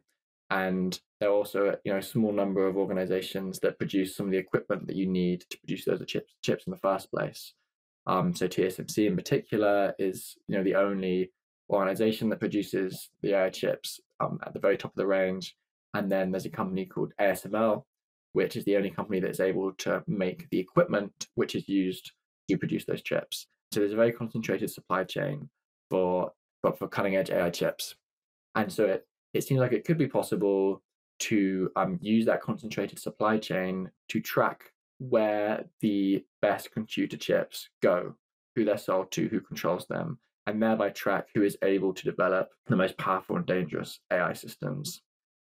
And 0.50 1.00
there 1.20 1.30
are 1.30 1.34
also 1.34 1.76
you 1.84 1.92
know 1.92 2.00
a 2.00 2.04
small 2.04 2.32
number 2.32 2.68
of 2.68 2.78
organizations 2.78 3.60
that 3.60 3.78
produce 3.78 4.16
some 4.16 4.28
of 4.28 4.32
the 4.32 4.38
equipment 4.38 4.88
that 4.88 4.96
you 4.96 5.06
need 5.06 5.46
to 5.50 5.60
produce 5.60 5.86
those 5.86 6.04
chips 6.08 6.34
chips 6.42 6.66
in 6.66 6.72
the 6.72 6.78
first 6.78 7.12
place. 7.12 7.54
Um, 8.08 8.34
so 8.34 8.48
TSMC 8.48 9.08
in 9.08 9.16
particular 9.16 9.94
is 10.00 10.36
you 10.48 10.58
know 10.58 10.64
the 10.64 10.76
only 10.76 11.32
organization 11.70 12.30
that 12.30 12.40
produces 12.40 13.10
the 13.22 13.36
AI 13.36 13.50
chips 13.50 14.00
um, 14.20 14.40
at 14.46 14.54
the 14.54 14.60
very 14.60 14.78
top 14.78 14.92
of 14.92 14.98
the 14.98 15.06
range. 15.06 15.56
And 15.94 16.12
then 16.12 16.32
there's 16.32 16.46
a 16.46 16.50
company 16.50 16.86
called 16.86 17.14
ASML, 17.20 17.84
which 18.34 18.56
is 18.56 18.64
the 18.66 18.78
only 18.78 18.90
company 18.90 19.20
that's 19.20 19.40
able 19.40 19.74
to 19.80 20.04
make 20.08 20.48
the 20.50 20.60
equipment 20.60 21.28
which 21.36 21.56
is 21.56 21.68
used 21.68 22.12
to 22.50 22.58
produce 22.58 22.86
those 22.86 23.02
chips. 23.02 23.48
So 23.72 23.80
there's 23.80 23.94
a 23.94 23.98
very 23.98 24.12
concentrated 24.12 24.72
supply 24.72 25.04
chain 25.04 25.50
for 25.90 26.32
for, 26.62 26.74
for 26.74 26.88
cutting 26.88 27.16
edge 27.16 27.30
AI 27.30 27.50
chips. 27.52 27.96
And 28.56 28.72
so 28.72 28.86
it, 28.86 29.08
it 29.34 29.44
seems 29.44 29.60
like 29.60 29.74
it 29.74 29.86
could 29.86 29.98
be 29.98 30.08
possible 30.08 30.82
to 31.20 31.70
um, 31.76 32.00
use 32.02 32.26
that 32.26 32.42
concentrated 32.42 33.00
supply 33.00 33.38
chain 33.38 33.92
to 34.08 34.22
track 34.22 34.72
where 35.00 35.66
the 35.82 36.24
best 36.42 36.72
computer 36.72 37.18
chips 37.18 37.70
go, 37.82 38.16
who 38.56 38.66
they're 38.66 38.78
sold 38.78 39.12
to, 39.12 39.28
who 39.28 39.40
controls 39.40 39.86
them, 39.88 40.20
and 40.48 40.62
thereby 40.62 40.90
track 40.90 41.28
who 41.34 41.44
is 41.44 41.58
able 41.64 41.94
to 41.94 42.04
develop 42.04 42.50
the 42.68 42.76
most 42.76 42.98
powerful 42.98 43.36
and 43.36 43.46
dangerous 43.46 44.00
AI 44.12 44.34
systems. 44.34 45.02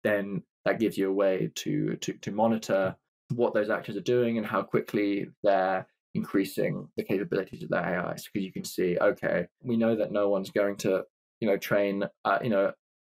Then 0.04 0.44
that 0.66 0.80
gives 0.80 0.98
you 0.98 1.10
a 1.10 1.14
way 1.14 1.52
to 1.56 1.96
to, 1.98 2.14
to 2.14 2.32
monitor 2.32 2.96
what 3.34 3.54
those 3.54 3.70
actors 3.70 3.98
are 3.98 4.02
doing 4.02 4.38
and 4.38 4.48
how 4.48 4.62
quickly 4.62 5.28
they're 5.44 5.86
increasing 6.16 6.88
the 6.98 7.04
capabilities 7.04 7.64
of 7.64 7.70
their 7.70 7.84
AIs 7.84 8.26
because 8.26 8.46
you 8.46 8.52
can 8.52 8.64
see, 8.64 8.98
okay, 9.00 9.46
we 9.62 9.78
know 9.78 9.96
that 9.96 10.12
no 10.12 10.30
one's 10.30 10.50
going 10.50 10.76
to, 10.78 11.04
you 11.40 11.48
know, 11.48 11.58
train, 11.58 12.04
uh, 12.26 12.40
you 12.42 12.50
know, 12.50 12.72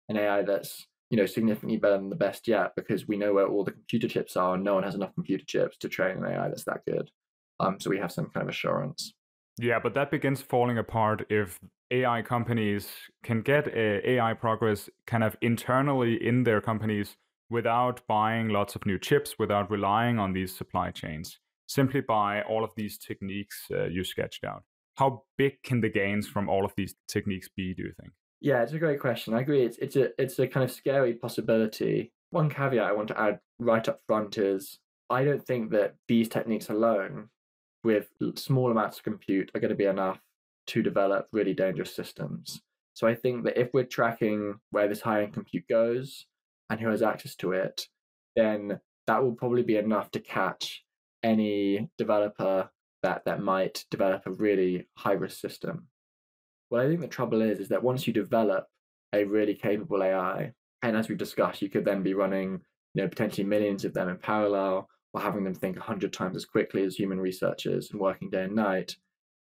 an 0.09 0.17
AI 0.17 0.43
that's, 0.43 0.85
you 1.09 1.17
know, 1.17 1.25
significantly 1.25 1.77
better 1.77 1.97
than 1.97 2.09
the 2.09 2.15
best 2.15 2.47
yet 2.47 2.71
because 2.75 3.07
we 3.07 3.17
know 3.17 3.33
where 3.33 3.47
all 3.47 3.63
the 3.63 3.71
computer 3.71 4.07
chips 4.07 4.35
are 4.35 4.55
and 4.55 4.63
no 4.63 4.75
one 4.75 4.83
has 4.83 4.95
enough 4.95 5.13
computer 5.15 5.43
chips 5.45 5.77
to 5.77 5.89
train 5.89 6.17
an 6.17 6.25
AI 6.25 6.47
that's 6.47 6.65
that 6.65 6.81
good. 6.87 7.09
Um, 7.59 7.79
so 7.79 7.89
we 7.89 7.99
have 7.99 8.11
some 8.11 8.29
kind 8.33 8.43
of 8.43 8.49
assurance. 8.49 9.13
Yeah, 9.59 9.79
but 9.79 9.93
that 9.93 10.09
begins 10.09 10.41
falling 10.41 10.79
apart 10.79 11.25
if 11.29 11.59
AI 11.91 12.23
companies 12.23 12.89
can 13.23 13.41
get 13.41 13.67
AI 13.67 14.33
progress 14.33 14.89
kind 15.05 15.23
of 15.23 15.37
internally 15.41 16.15
in 16.25 16.43
their 16.43 16.59
companies 16.59 17.17
without 17.49 18.01
buying 18.07 18.49
lots 18.49 18.75
of 18.75 18.83
new 18.85 18.97
chips, 18.97 19.35
without 19.37 19.69
relying 19.69 20.17
on 20.17 20.33
these 20.33 20.55
supply 20.55 20.89
chains 20.89 21.37
simply 21.67 22.01
by 22.01 22.41
all 22.43 22.63
of 22.63 22.71
these 22.75 22.97
techniques 22.97 23.65
uh, 23.71 23.85
you 23.85 24.03
sketched 24.03 24.43
out. 24.43 24.63
How 24.95 25.23
big 25.37 25.63
can 25.63 25.81
the 25.81 25.89
gains 25.89 26.27
from 26.27 26.49
all 26.49 26.65
of 26.65 26.73
these 26.77 26.93
techniques 27.07 27.49
be, 27.55 27.73
do 27.73 27.83
you 27.83 27.93
think? 27.99 28.13
Yeah, 28.43 28.61
it's 28.61 28.73
a 28.73 28.79
great 28.79 28.99
question. 28.99 29.33
I 29.33 29.39
agree. 29.39 29.63
It's 29.63 29.77
it's 29.77 29.95
a 29.95 30.21
it's 30.21 30.37
a 30.37 30.47
kind 30.47 30.65
of 30.65 30.71
scary 30.71 31.13
possibility. 31.13 32.11
One 32.31 32.49
caveat 32.49 32.85
I 32.85 32.91
want 32.91 33.07
to 33.07 33.19
add 33.19 33.39
right 33.57 33.87
up 33.87 34.01
front 34.05 34.37
is 34.37 34.79
I 35.09 35.23
don't 35.23 35.45
think 35.45 35.71
that 35.71 35.95
these 36.09 36.27
techniques 36.27 36.69
alone, 36.69 37.29
with 37.85 38.09
small 38.35 38.69
amounts 38.69 38.97
of 38.97 39.05
compute, 39.05 39.49
are 39.55 39.61
going 39.61 39.69
to 39.69 39.77
be 39.77 39.85
enough 39.85 40.19
to 40.67 40.83
develop 40.83 41.29
really 41.31 41.53
dangerous 41.53 41.95
systems. 41.95 42.61
So 42.95 43.07
I 43.07 43.15
think 43.15 43.45
that 43.45 43.57
if 43.57 43.69
we're 43.73 43.85
tracking 43.85 44.55
where 44.71 44.89
this 44.89 45.01
high 45.01 45.23
end 45.23 45.33
compute 45.33 45.67
goes 45.69 46.25
and 46.69 46.81
who 46.81 46.89
has 46.89 47.01
access 47.01 47.35
to 47.37 47.53
it, 47.53 47.87
then 48.35 48.77
that 49.07 49.23
will 49.23 49.35
probably 49.35 49.63
be 49.63 49.77
enough 49.77 50.11
to 50.11 50.19
catch 50.19 50.83
any 51.23 51.89
developer 51.97 52.69
that 53.03 53.23
that 53.23 53.41
might 53.41 53.85
develop 53.89 54.23
a 54.25 54.31
really 54.31 54.87
high 54.97 55.13
risk 55.13 55.39
system. 55.39 55.87
What 56.73 56.81
I 56.81 56.87
think 56.87 57.01
the 57.01 57.07
trouble 57.07 57.43
is 57.43 57.59
is 57.59 57.69
that 57.69 57.83
once 57.83 58.07
you 58.07 58.13
develop 58.13 58.65
a 59.13 59.25
really 59.25 59.53
capable 59.53 60.01
AI, 60.01 60.53
and 60.81 60.97
as 60.97 61.07
we've 61.07 61.19
discussed, 61.19 61.61
you 61.61 61.69
could 61.69 61.85
then 61.85 62.01
be 62.01 62.15
running 62.15 62.61
you 62.95 63.03
know 63.03 63.07
potentially 63.07 63.45
millions 63.45 63.85
of 63.85 63.93
them 63.93 64.09
in 64.09 64.17
parallel 64.17 64.89
or 65.13 65.21
having 65.21 65.43
them 65.43 65.53
think 65.53 65.75
100 65.75 66.11
times 66.11 66.35
as 66.35 66.45
quickly 66.45 66.81
as 66.81 66.95
human 66.95 67.19
researchers 67.19 67.91
and 67.91 68.01
working 68.01 68.31
day 68.31 68.45
and 68.45 68.55
night, 68.55 68.95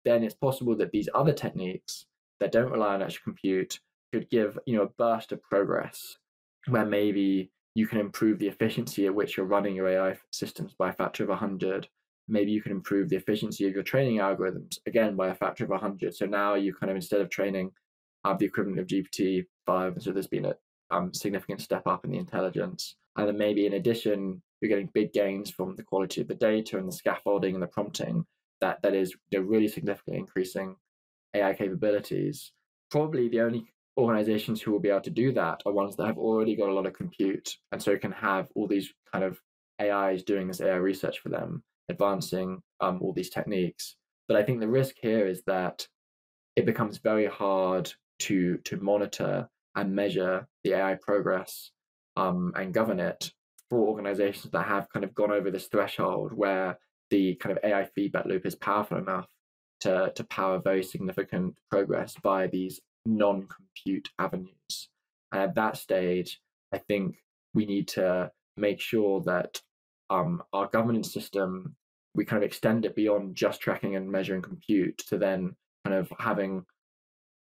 then 0.04 0.22
it's 0.22 0.34
possible 0.34 0.76
that 0.76 0.92
these 0.92 1.08
other 1.14 1.32
techniques 1.32 2.04
that 2.38 2.52
don't 2.52 2.70
rely 2.70 2.92
on 2.92 3.02
extra 3.02 3.22
compute 3.22 3.80
could 4.12 4.28
give 4.28 4.58
you 4.66 4.76
know 4.76 4.82
a 4.82 4.94
burst 4.98 5.32
of 5.32 5.42
progress 5.42 6.18
where 6.68 6.84
maybe 6.84 7.50
you 7.74 7.86
can 7.86 7.98
improve 7.98 8.40
the 8.40 8.48
efficiency 8.48 9.06
at 9.06 9.14
which 9.14 9.38
you're 9.38 9.46
running 9.46 9.74
your 9.74 9.88
AI 9.88 10.18
systems 10.32 10.74
by 10.74 10.90
a 10.90 10.92
factor 10.92 11.22
of 11.22 11.30
100. 11.30 11.88
Maybe 12.32 12.50
you 12.50 12.62
can 12.62 12.72
improve 12.72 13.10
the 13.10 13.16
efficiency 13.16 13.66
of 13.66 13.74
your 13.74 13.82
training 13.82 14.16
algorithms 14.16 14.78
again 14.86 15.16
by 15.16 15.28
a 15.28 15.34
factor 15.34 15.64
of 15.64 15.70
100. 15.70 16.16
So 16.16 16.24
now 16.24 16.54
you 16.54 16.72
kind 16.72 16.90
of 16.90 16.96
instead 16.96 17.20
of 17.20 17.28
training 17.28 17.70
have 18.24 18.38
the 18.38 18.46
equivalent 18.46 18.80
of 18.80 18.86
GPT 18.86 19.44
five, 19.66 19.96
so 20.00 20.12
there's 20.12 20.26
been 20.26 20.46
a 20.46 20.54
um, 20.90 21.12
significant 21.12 21.60
step 21.60 21.86
up 21.86 22.06
in 22.06 22.10
the 22.10 22.16
intelligence. 22.16 22.96
And 23.16 23.28
then 23.28 23.36
maybe 23.36 23.66
in 23.66 23.74
addition, 23.74 24.40
you're 24.60 24.70
getting 24.70 24.88
big 24.94 25.12
gains 25.12 25.50
from 25.50 25.76
the 25.76 25.82
quality 25.82 26.22
of 26.22 26.28
the 26.28 26.34
data 26.34 26.78
and 26.78 26.88
the 26.88 26.92
scaffolding 26.92 27.52
and 27.52 27.62
the 27.62 27.66
prompting 27.66 28.24
that 28.62 28.80
that 28.82 28.94
is 28.94 29.14
really 29.32 29.68
significantly 29.68 30.18
increasing 30.18 30.76
AI 31.34 31.52
capabilities. 31.52 32.52
Probably 32.90 33.28
the 33.28 33.42
only 33.42 33.66
organizations 33.98 34.62
who 34.62 34.72
will 34.72 34.80
be 34.80 34.88
able 34.88 35.02
to 35.02 35.10
do 35.10 35.32
that 35.32 35.62
are 35.66 35.72
ones 35.72 35.96
that 35.96 36.06
have 36.06 36.16
already 36.16 36.56
got 36.56 36.70
a 36.70 36.72
lot 36.72 36.86
of 36.86 36.94
compute 36.94 37.56
and 37.72 37.82
so 37.82 37.98
can 37.98 38.12
have 38.12 38.48
all 38.54 38.66
these 38.66 38.90
kind 39.12 39.22
of 39.22 39.38
AIs 39.82 40.22
doing 40.22 40.46
this 40.46 40.60
AI 40.60 40.76
research 40.76 41.18
for 41.18 41.28
them, 41.28 41.62
advancing 41.92 42.62
um, 42.80 42.98
all 43.00 43.12
these 43.12 43.30
techniques. 43.30 43.96
But 44.28 44.36
I 44.36 44.42
think 44.42 44.60
the 44.60 44.68
risk 44.68 44.96
here 45.00 45.26
is 45.26 45.42
that 45.46 45.86
it 46.56 46.66
becomes 46.66 46.98
very 46.98 47.26
hard 47.26 47.92
to 48.20 48.58
to 48.58 48.76
monitor 48.78 49.48
and 49.74 49.94
measure 49.94 50.46
the 50.64 50.74
AI 50.74 50.96
progress 51.00 51.70
um, 52.16 52.52
and 52.56 52.74
govern 52.74 53.00
it 53.00 53.32
for 53.70 53.88
organizations 53.88 54.50
that 54.52 54.66
have 54.66 54.88
kind 54.92 55.04
of 55.04 55.14
gone 55.14 55.30
over 55.30 55.50
this 55.50 55.68
threshold 55.68 56.32
where 56.34 56.78
the 57.10 57.34
kind 57.36 57.56
of 57.56 57.64
AI 57.64 57.84
feedback 57.84 58.26
loop 58.26 58.44
is 58.44 58.54
powerful 58.54 58.98
enough 58.98 59.26
to, 59.80 60.12
to 60.14 60.24
power 60.24 60.60
very 60.62 60.82
significant 60.82 61.54
progress 61.70 62.14
by 62.22 62.46
these 62.46 62.80
non-compute 63.04 64.08
avenues. 64.18 64.88
And 65.32 65.42
at 65.42 65.54
that 65.54 65.76
stage, 65.76 66.40
I 66.72 66.78
think 66.78 67.16
we 67.54 67.66
need 67.66 67.88
to 67.88 68.30
make 68.56 68.80
sure 68.80 69.22
that 69.22 69.60
um, 70.10 70.42
our 70.52 70.68
governance 70.68 71.12
system 71.12 71.74
we 72.14 72.24
kind 72.24 72.42
of 72.42 72.46
extend 72.46 72.84
it 72.84 72.94
beyond 72.94 73.34
just 73.34 73.60
tracking 73.60 73.96
and 73.96 74.10
measuring 74.10 74.42
compute 74.42 74.98
to 75.08 75.18
then 75.18 75.54
kind 75.84 75.96
of 75.96 76.12
having 76.18 76.64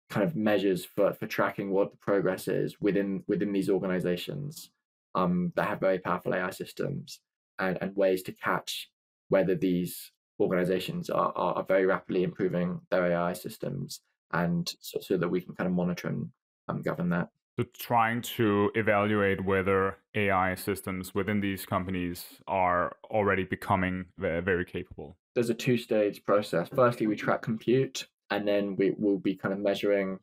kind 0.09 0.27
of 0.27 0.35
measures 0.35 0.85
for, 0.85 1.13
for 1.13 1.25
tracking 1.27 1.71
what 1.71 1.91
the 1.91 1.97
progress 1.97 2.47
is 2.47 2.75
within 2.79 3.23
within 3.27 3.51
these 3.51 3.69
organizations 3.69 4.69
um, 5.15 5.51
that 5.55 5.67
have 5.67 5.79
very 5.79 5.99
powerful 5.99 6.33
AI 6.33 6.51
systems 6.51 7.19
and, 7.59 7.77
and 7.81 7.95
ways 7.95 8.21
to 8.23 8.31
catch 8.31 8.89
whether 9.29 9.55
these 9.55 10.11
organizations 10.39 11.09
are, 11.09 11.31
are, 11.35 11.55
are 11.55 11.63
very 11.63 11.85
rapidly 11.85 12.23
improving 12.23 12.79
their 12.91 13.11
AI 13.11 13.33
systems 13.33 14.01
and 14.33 14.73
so, 14.79 14.99
so 14.99 15.17
that 15.17 15.29
we 15.29 15.41
can 15.41 15.55
kind 15.55 15.67
of 15.67 15.75
monitor 15.75 16.07
and 16.07 16.29
um, 16.67 16.81
govern 16.81 17.09
that. 17.09 17.29
So 17.59 17.65
trying 17.77 18.23
to 18.37 18.71
evaluate 18.73 19.45
whether 19.45 19.97
AI 20.15 20.55
systems 20.55 21.13
within 21.13 21.39
these 21.39 21.67
companies 21.67 22.25
are 22.47 22.95
already 23.11 23.43
becoming 23.43 24.05
very 24.17 24.65
capable. 24.65 25.17
There's 25.35 25.51
a 25.51 25.53
two-stage 25.53 26.23
process. 26.23 26.69
Firstly, 26.73 27.05
we 27.05 27.15
track 27.15 27.43
compute, 27.43 28.07
and 28.31 28.47
then 28.47 28.75
we 28.75 28.95
will 28.97 29.19
be 29.19 29.35
kind 29.35 29.53
of 29.53 29.59
measuring 29.59 30.17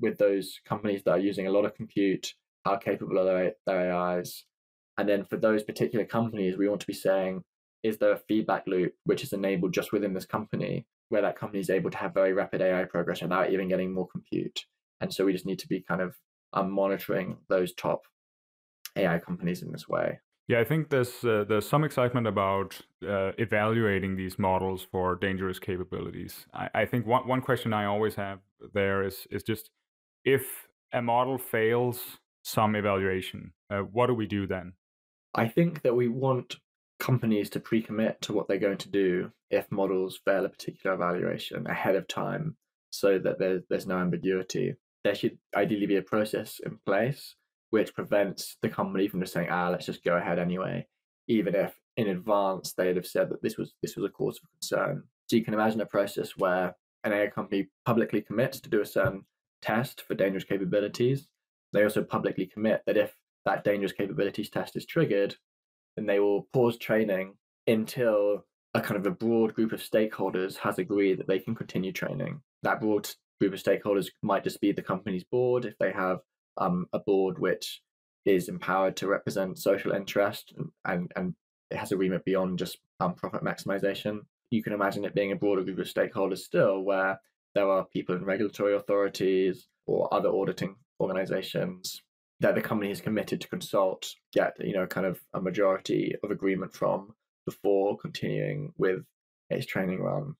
with 0.00 0.18
those 0.18 0.60
companies 0.66 1.02
that 1.04 1.12
are 1.12 1.18
using 1.18 1.46
a 1.46 1.50
lot 1.50 1.64
of 1.64 1.74
compute 1.74 2.34
how 2.66 2.76
capable 2.76 3.18
are 3.18 3.24
their, 3.24 3.52
their 3.66 3.94
AIs. 3.94 4.44
And 4.98 5.08
then 5.08 5.24
for 5.24 5.38
those 5.38 5.62
particular 5.62 6.04
companies, 6.04 6.58
we 6.58 6.68
want 6.68 6.80
to 6.82 6.86
be 6.86 6.92
saying, 6.92 7.42
is 7.82 7.96
there 7.98 8.12
a 8.12 8.18
feedback 8.18 8.64
loop 8.66 8.92
which 9.04 9.22
is 9.22 9.32
enabled 9.32 9.72
just 9.72 9.92
within 9.92 10.12
this 10.12 10.26
company 10.26 10.86
where 11.08 11.22
that 11.22 11.38
company 11.38 11.60
is 11.60 11.70
able 11.70 11.90
to 11.90 11.98
have 11.98 12.12
very 12.12 12.34
rapid 12.34 12.60
AI 12.60 12.84
progress 12.84 13.22
without 13.22 13.50
even 13.50 13.68
getting 13.68 13.94
more 13.94 14.08
compute. 14.08 14.60
And 15.00 15.12
so 15.12 15.24
we 15.24 15.32
just 15.32 15.46
need 15.46 15.58
to 15.58 15.68
be 15.68 15.80
kind 15.80 16.00
of 16.00 16.14
um, 16.54 16.70
monitoring 16.70 17.36
those 17.48 17.74
top 17.74 18.02
AI 18.96 19.18
companies 19.18 19.62
in 19.62 19.72
this 19.72 19.88
way. 19.88 20.20
Yeah, 20.46 20.60
I 20.60 20.64
think 20.64 20.90
there's 20.90 21.24
uh, 21.24 21.44
there's 21.48 21.68
some 21.68 21.84
excitement 21.84 22.26
about 22.26 22.80
uh, 23.06 23.32
evaluating 23.38 24.16
these 24.16 24.38
models 24.38 24.86
for 24.90 25.16
dangerous 25.16 25.58
capabilities. 25.58 26.46
I, 26.52 26.68
I 26.74 26.84
think 26.86 27.06
one 27.06 27.26
one 27.26 27.40
question 27.40 27.72
I 27.72 27.86
always 27.86 28.14
have 28.16 28.40
there 28.74 29.02
is 29.02 29.26
is 29.30 29.42
just 29.42 29.70
if 30.24 30.68
a 30.92 31.00
model 31.00 31.38
fails 31.38 32.18
some 32.42 32.76
evaluation, 32.76 33.52
uh, 33.70 33.78
what 33.78 34.06
do 34.06 34.14
we 34.14 34.26
do 34.26 34.46
then? 34.46 34.74
I 35.34 35.48
think 35.48 35.82
that 35.82 35.96
we 35.96 36.08
want 36.08 36.56
companies 37.00 37.50
to 37.50 37.60
pre-commit 37.60 38.20
to 38.22 38.32
what 38.32 38.46
they're 38.46 38.58
going 38.58 38.78
to 38.78 38.88
do 38.88 39.32
if 39.50 39.70
models 39.72 40.20
fail 40.24 40.44
a 40.44 40.48
particular 40.48 40.94
evaluation 40.94 41.66
ahead 41.66 41.96
of 41.96 42.06
time 42.06 42.56
so 42.90 43.18
that 43.18 43.38
there's, 43.38 43.62
there's 43.68 43.86
no 43.86 43.98
ambiguity. 43.98 44.74
There 45.04 45.14
should 45.14 45.38
ideally 45.54 45.86
be 45.86 45.96
a 45.96 46.02
process 46.02 46.60
in 46.64 46.78
place 46.86 47.36
which 47.70 47.94
prevents 47.94 48.56
the 48.62 48.68
company 48.68 49.08
from 49.08 49.20
just 49.20 49.32
saying, 49.32 49.48
ah, 49.50 49.68
let's 49.68 49.86
just 49.86 50.04
go 50.04 50.16
ahead 50.16 50.38
anyway, 50.38 50.86
even 51.28 51.54
if 51.54 51.74
in 51.96 52.08
advance 52.08 52.72
they'd 52.72 52.96
have 52.96 53.06
said 53.06 53.28
that 53.28 53.42
this 53.42 53.56
was 53.56 53.74
this 53.82 53.96
was 53.96 54.04
a 54.04 54.08
cause 54.08 54.38
for 54.38 54.46
concern. 54.60 55.02
So 55.26 55.36
you 55.36 55.44
can 55.44 55.54
imagine 55.54 55.80
a 55.80 55.86
process 55.86 56.36
where 56.36 56.74
an 57.04 57.12
AI 57.12 57.28
company 57.28 57.68
publicly 57.84 58.22
commits 58.22 58.60
to 58.60 58.70
do 58.70 58.80
a 58.80 58.86
certain 58.86 59.24
test 59.62 60.02
for 60.02 60.14
dangerous 60.14 60.44
capabilities. 60.44 61.28
They 61.72 61.82
also 61.82 62.02
publicly 62.02 62.46
commit 62.46 62.82
that 62.86 62.96
if 62.96 63.14
that 63.44 63.64
dangerous 63.64 63.92
capabilities 63.92 64.50
test 64.50 64.76
is 64.76 64.86
triggered, 64.86 65.34
then 65.96 66.06
they 66.06 66.20
will 66.20 66.48
pause 66.52 66.78
training 66.78 67.34
until 67.66 68.44
a 68.74 68.80
kind 68.80 68.96
of 68.96 69.06
a 69.06 69.10
broad 69.10 69.54
group 69.54 69.72
of 69.72 69.80
stakeholders 69.80 70.56
has 70.56 70.78
agreed 70.78 71.18
that 71.18 71.28
they 71.28 71.38
can 71.38 71.54
continue 71.54 71.92
training. 71.92 72.40
That 72.62 72.80
broad 72.80 73.08
group 73.48 73.54
of 73.54 73.62
stakeholders 73.62 74.08
might 74.22 74.44
just 74.44 74.60
be 74.60 74.72
the 74.72 74.82
company's 74.82 75.24
board 75.24 75.64
if 75.64 75.76
they 75.78 75.92
have 75.92 76.20
um, 76.56 76.86
a 76.92 76.98
board 76.98 77.38
which 77.38 77.82
is 78.24 78.48
empowered 78.48 78.96
to 78.96 79.06
represent 79.06 79.58
social 79.58 79.92
interest 79.92 80.54
and, 80.84 81.12
and, 81.16 81.34
it 81.70 81.78
has 81.78 81.92
a 81.92 81.96
remit 81.96 82.24
beyond 82.26 82.58
just 82.58 82.78
um, 83.00 83.14
profit 83.14 83.42
maximization. 83.42 84.20
You 84.50 84.62
can 84.62 84.74
imagine 84.74 85.04
it 85.04 85.14
being 85.14 85.32
a 85.32 85.36
broader 85.36 85.62
group 85.62 85.78
of 85.78 85.86
stakeholders 85.86 86.38
still, 86.38 86.82
where 86.82 87.18
there 87.54 87.68
are 87.68 87.86
people 87.86 88.14
in 88.14 88.24
regulatory 88.24 88.76
authorities 88.76 89.66
or 89.86 90.12
other 90.12 90.28
auditing 90.28 90.76
organizations 91.00 92.02
that 92.40 92.54
the 92.54 92.60
company 92.60 92.90
is 92.90 93.00
committed 93.00 93.40
to 93.40 93.48
consult, 93.48 94.14
get 94.32 94.54
you 94.60 94.74
know 94.74 94.86
kind 94.86 95.06
of 95.06 95.18
a 95.32 95.40
majority 95.40 96.14
of 96.22 96.30
agreement 96.30 96.72
from 96.74 97.14
before 97.46 97.96
continuing 97.96 98.72
with 98.76 99.04
its 99.50 99.66
training 99.66 100.02
run. 100.02 100.36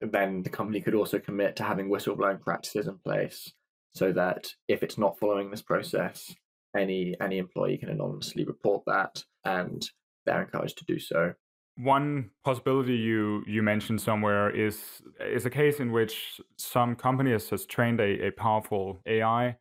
Then 0.00 0.42
the 0.42 0.50
company 0.50 0.80
could 0.80 0.94
also 0.94 1.18
commit 1.18 1.56
to 1.56 1.62
having 1.62 1.90
whistleblowing 1.90 2.40
practices 2.40 2.86
in 2.86 2.98
place 2.98 3.52
so 3.92 4.12
that 4.12 4.54
if 4.68 4.82
it's 4.82 4.98
not 4.98 5.18
following 5.18 5.50
this 5.50 5.62
process, 5.62 6.34
any 6.76 7.14
any 7.20 7.38
employee 7.38 7.76
can 7.76 7.88
anonymously 7.88 8.44
report 8.44 8.82
that 8.86 9.24
and 9.44 9.88
they're 10.24 10.42
encouraged 10.42 10.78
to 10.78 10.84
do 10.84 10.98
so. 10.98 11.34
One 11.76 12.30
possibility 12.44 12.94
you 12.94 13.42
you 13.46 13.62
mentioned 13.62 14.00
somewhere 14.00 14.50
is 14.50 15.02
is 15.20 15.46
a 15.46 15.50
case 15.50 15.80
in 15.80 15.92
which 15.92 16.40
some 16.56 16.94
company 16.94 17.32
has 17.32 17.66
trained 17.66 18.00
a, 18.00 18.28
a 18.28 18.30
powerful 18.30 19.00
AI 19.06 19.56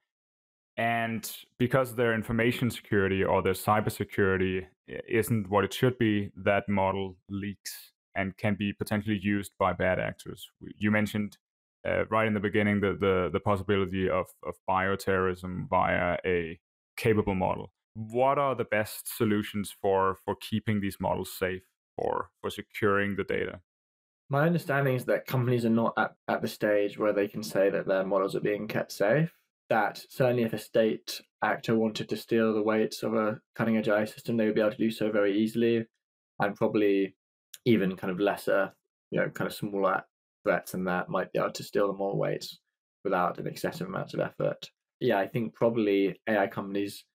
and 0.79 1.29
because 1.57 1.95
their 1.95 2.13
information 2.13 2.71
security 2.71 3.21
or 3.21 3.41
their 3.41 3.51
cybersecurity 3.51 4.65
isn't 5.09 5.49
what 5.49 5.65
it 5.65 5.73
should 5.73 5.97
be, 5.97 6.31
that 6.37 6.69
model 6.69 7.17
leaks 7.29 7.88
and 8.15 8.35
can 8.37 8.55
be 8.55 8.73
potentially 8.73 9.19
used 9.21 9.51
by 9.59 9.73
bad 9.73 9.99
actors. 9.99 10.49
You 10.77 10.91
mentioned 10.91 11.37
uh, 11.87 12.05
right 12.05 12.27
in 12.27 12.33
the 12.33 12.39
beginning 12.39 12.81
the, 12.81 12.97
the, 12.99 13.29
the 13.31 13.39
possibility 13.39 14.09
of, 14.09 14.27
of 14.45 14.55
bioterrorism 14.69 15.69
via 15.69 16.17
a 16.25 16.59
capable 16.97 17.35
model. 17.35 17.71
What 17.93 18.37
are 18.37 18.55
the 18.55 18.65
best 18.65 19.15
solutions 19.17 19.73
for, 19.81 20.17
for 20.25 20.35
keeping 20.35 20.81
these 20.81 20.97
models 20.99 21.31
safe 21.37 21.63
or 21.97 22.29
for 22.41 22.49
securing 22.49 23.15
the 23.15 23.23
data? 23.23 23.61
My 24.29 24.45
understanding 24.45 24.95
is 24.95 25.05
that 25.05 25.25
companies 25.25 25.65
are 25.65 25.71
not 25.71 25.93
at, 25.97 26.11
at 26.27 26.41
the 26.41 26.47
stage 26.47 26.99
where 26.99 27.13
they 27.13 27.27
can 27.27 27.41
say 27.41 27.69
that 27.69 27.87
their 27.87 28.05
models 28.05 28.35
are 28.35 28.41
being 28.41 28.67
kept 28.67 28.91
safe 28.91 29.31
that 29.69 30.03
certainly 30.09 30.43
if 30.43 30.53
a 30.53 30.57
state 30.57 31.21
actor 31.43 31.75
wanted 31.75 32.09
to 32.09 32.17
steal 32.17 32.53
the 32.53 32.61
weights 32.61 33.03
of 33.03 33.13
a 33.13 33.39
cutting 33.55 33.77
edge 33.77 33.87
AI 33.87 34.05
system, 34.05 34.35
they 34.35 34.45
would 34.45 34.55
be 34.55 34.61
able 34.61 34.71
to 34.71 34.77
do 34.77 34.91
so 34.91 35.11
very 35.11 35.37
easily 35.37 35.85
and 36.39 36.55
probably 36.55 37.15
even 37.65 37.95
kind 37.95 38.11
of 38.11 38.19
lesser, 38.19 38.73
you 39.11 39.19
know, 39.19 39.29
kind 39.29 39.47
of 39.47 39.53
smaller 39.53 40.03
threats 40.43 40.71
than 40.71 40.85
that 40.85 41.09
might 41.09 41.31
be 41.31 41.39
able 41.39 41.51
to 41.51 41.63
steal 41.63 41.87
the 41.87 41.97
more 41.97 42.15
weights 42.15 42.59
without 43.03 43.37
an 43.37 43.47
excessive 43.47 43.87
amount 43.87 44.13
of 44.13 44.19
effort. 44.19 44.69
Yeah, 44.99 45.19
I 45.19 45.27
think 45.27 45.53
probably 45.53 46.19
AI 46.27 46.47
companies 46.47 47.05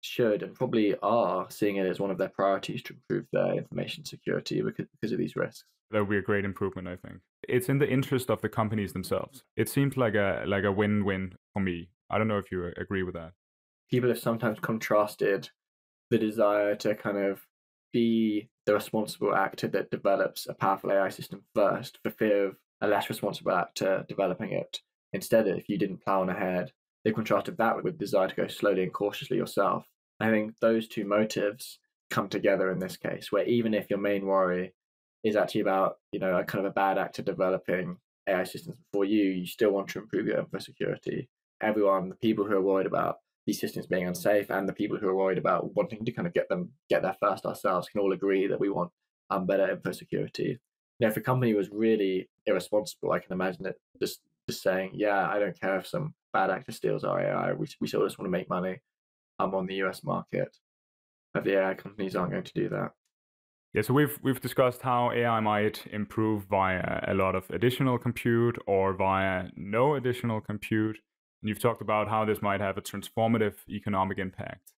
should 0.00 0.42
and 0.42 0.54
probably 0.54 0.94
are 1.02 1.46
seeing 1.50 1.76
it 1.76 1.86
as 1.86 2.00
one 2.00 2.10
of 2.10 2.18
their 2.18 2.28
priorities 2.28 2.82
to 2.82 2.94
improve 2.94 3.26
their 3.32 3.54
information 3.54 4.04
security 4.04 4.60
because, 4.60 4.86
because 4.92 5.12
of 5.12 5.18
these 5.18 5.36
risks. 5.36 5.64
That 5.90 6.00
would 6.00 6.10
be 6.10 6.18
a 6.18 6.22
great 6.22 6.44
improvement 6.44 6.88
i 6.88 6.96
think. 6.96 7.20
It's 7.48 7.68
in 7.68 7.78
the 7.78 7.88
interest 7.88 8.30
of 8.30 8.40
the 8.40 8.48
companies 8.48 8.92
themselves. 8.92 9.44
It 9.56 9.68
seems 9.68 9.96
like 9.96 10.14
a 10.14 10.44
like 10.46 10.64
a 10.64 10.72
win-win 10.72 11.34
for 11.52 11.60
me. 11.60 11.90
I 12.10 12.18
don't 12.18 12.28
know 12.28 12.38
if 12.38 12.50
you 12.50 12.64
uh, 12.64 12.80
agree 12.80 13.02
with 13.02 13.14
that. 13.14 13.32
People 13.90 14.08
have 14.08 14.18
sometimes 14.18 14.58
contrasted 14.60 15.50
the 16.10 16.18
desire 16.18 16.74
to 16.76 16.94
kind 16.94 17.18
of 17.18 17.40
be 17.92 18.48
the 18.66 18.74
responsible 18.74 19.34
actor 19.34 19.68
that 19.68 19.90
develops 19.90 20.46
a 20.46 20.54
powerful 20.54 20.92
ai 20.92 21.08
system 21.08 21.42
first 21.54 21.98
for 22.02 22.10
fear 22.10 22.46
of 22.46 22.56
a 22.80 22.88
less 22.88 23.08
responsible 23.08 23.52
actor 23.52 24.04
developing 24.08 24.52
it 24.52 24.80
instead 25.12 25.46
if 25.46 25.68
you 25.68 25.78
didn't 25.78 26.02
plow 26.02 26.20
on 26.22 26.30
ahead 26.30 26.72
they 27.04 27.12
contrasted 27.12 27.56
that 27.56 27.82
with 27.82 27.98
desire 27.98 28.28
to 28.28 28.34
go 28.34 28.46
slowly 28.46 28.82
and 28.82 28.92
cautiously 28.92 29.36
yourself 29.36 29.86
i 30.20 30.30
think 30.30 30.54
those 30.60 30.88
two 30.88 31.04
motives 31.04 31.78
come 32.10 32.28
together 32.28 32.70
in 32.70 32.78
this 32.78 32.96
case 32.96 33.30
where 33.30 33.44
even 33.44 33.74
if 33.74 33.88
your 33.88 33.98
main 33.98 34.26
worry 34.26 34.72
is 35.24 35.36
actually 35.36 35.60
about 35.60 35.96
you 36.10 36.18
know 36.18 36.36
a 36.36 36.44
kind 36.44 36.64
of 36.64 36.70
a 36.70 36.74
bad 36.74 36.98
actor 36.98 37.22
developing 37.22 37.96
AI 38.28 38.44
systems 38.44 38.76
for 38.92 39.04
you, 39.04 39.24
you 39.24 39.46
still 39.46 39.72
want 39.72 39.88
to 39.88 39.98
improve 39.98 40.26
your 40.26 40.38
info 40.38 40.58
security. 40.58 41.28
Everyone, 41.60 42.08
the 42.08 42.14
people 42.16 42.44
who 42.44 42.56
are 42.56 42.62
worried 42.62 42.86
about 42.86 43.16
these 43.46 43.60
systems 43.60 43.86
being 43.86 44.06
unsafe 44.06 44.50
and 44.50 44.68
the 44.68 44.72
people 44.72 44.96
who 44.96 45.08
are 45.08 45.16
worried 45.16 45.38
about 45.38 45.74
wanting 45.74 46.04
to 46.04 46.12
kind 46.12 46.26
of 46.26 46.34
get 46.34 46.48
them 46.48 46.70
get 46.88 47.02
there 47.02 47.16
first 47.20 47.44
ourselves 47.44 47.88
can 47.88 48.00
all 48.00 48.12
agree 48.12 48.46
that 48.46 48.60
we 48.60 48.70
want 48.70 48.90
um, 49.30 49.46
better 49.46 49.70
info 49.70 49.92
security. 49.92 50.58
Now, 51.00 51.08
if 51.08 51.16
a 51.16 51.20
company 51.20 51.54
was 51.54 51.70
really 51.70 52.28
irresponsible, 52.46 53.12
I 53.12 53.18
can 53.18 53.32
imagine 53.32 53.66
it 53.66 53.80
just 54.00 54.20
just 54.48 54.62
saying, 54.62 54.92
"Yeah, 54.94 55.28
I 55.28 55.38
don't 55.38 55.58
care 55.60 55.76
if 55.78 55.86
some 55.86 56.14
bad 56.32 56.50
actor 56.50 56.72
steals 56.72 57.04
our 57.04 57.20
AI. 57.20 57.52
We 57.54 57.66
we 57.80 57.88
still 57.88 58.04
just 58.04 58.18
want 58.18 58.26
to 58.26 58.38
make 58.38 58.48
money 58.48 58.78
um, 59.38 59.54
on 59.54 59.66
the 59.66 59.82
US 59.82 60.04
market." 60.04 60.56
But 61.34 61.44
the 61.44 61.58
AI 61.58 61.74
companies 61.74 62.14
aren't 62.14 62.32
going 62.32 62.44
to 62.44 62.52
do 62.54 62.68
that. 62.68 62.92
Yeah, 63.74 63.82
so 63.82 63.94
we've 63.94 64.18
we've 64.22 64.40
discussed 64.40 64.82
how 64.82 65.12
AI 65.12 65.40
might 65.40 65.86
improve 65.86 66.44
via 66.44 67.04
a 67.08 67.14
lot 67.14 67.34
of 67.34 67.48
additional 67.50 67.98
compute 67.98 68.58
or 68.66 68.92
via 68.92 69.48
no 69.56 69.94
additional 69.94 70.40
compute. 70.40 70.98
And 71.42 71.48
you've 71.48 71.60
talked 71.60 71.82
about 71.82 72.08
how 72.08 72.24
this 72.24 72.40
might 72.40 72.60
have 72.60 72.78
a 72.78 72.82
transformative 72.82 73.54
economic 73.68 74.18
impact. 74.18 74.72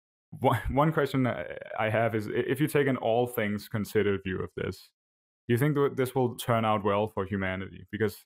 One, 0.70 0.92
question 0.92 1.26
I 1.26 1.90
have 1.90 2.14
is 2.14 2.26
if 2.32 2.58
you 2.60 2.66
take 2.66 2.86
an 2.86 2.96
all 2.96 3.26
things 3.26 3.68
considered 3.68 4.22
view 4.24 4.38
of 4.38 4.48
this, 4.56 4.90
do 5.46 5.52
you 5.52 5.58
think 5.58 5.74
that 5.74 5.96
this 5.96 6.14
will 6.14 6.36
turn 6.36 6.64
out 6.64 6.84
well 6.84 7.08
for 7.08 7.26
humanity? 7.26 7.86
Because 7.92 8.16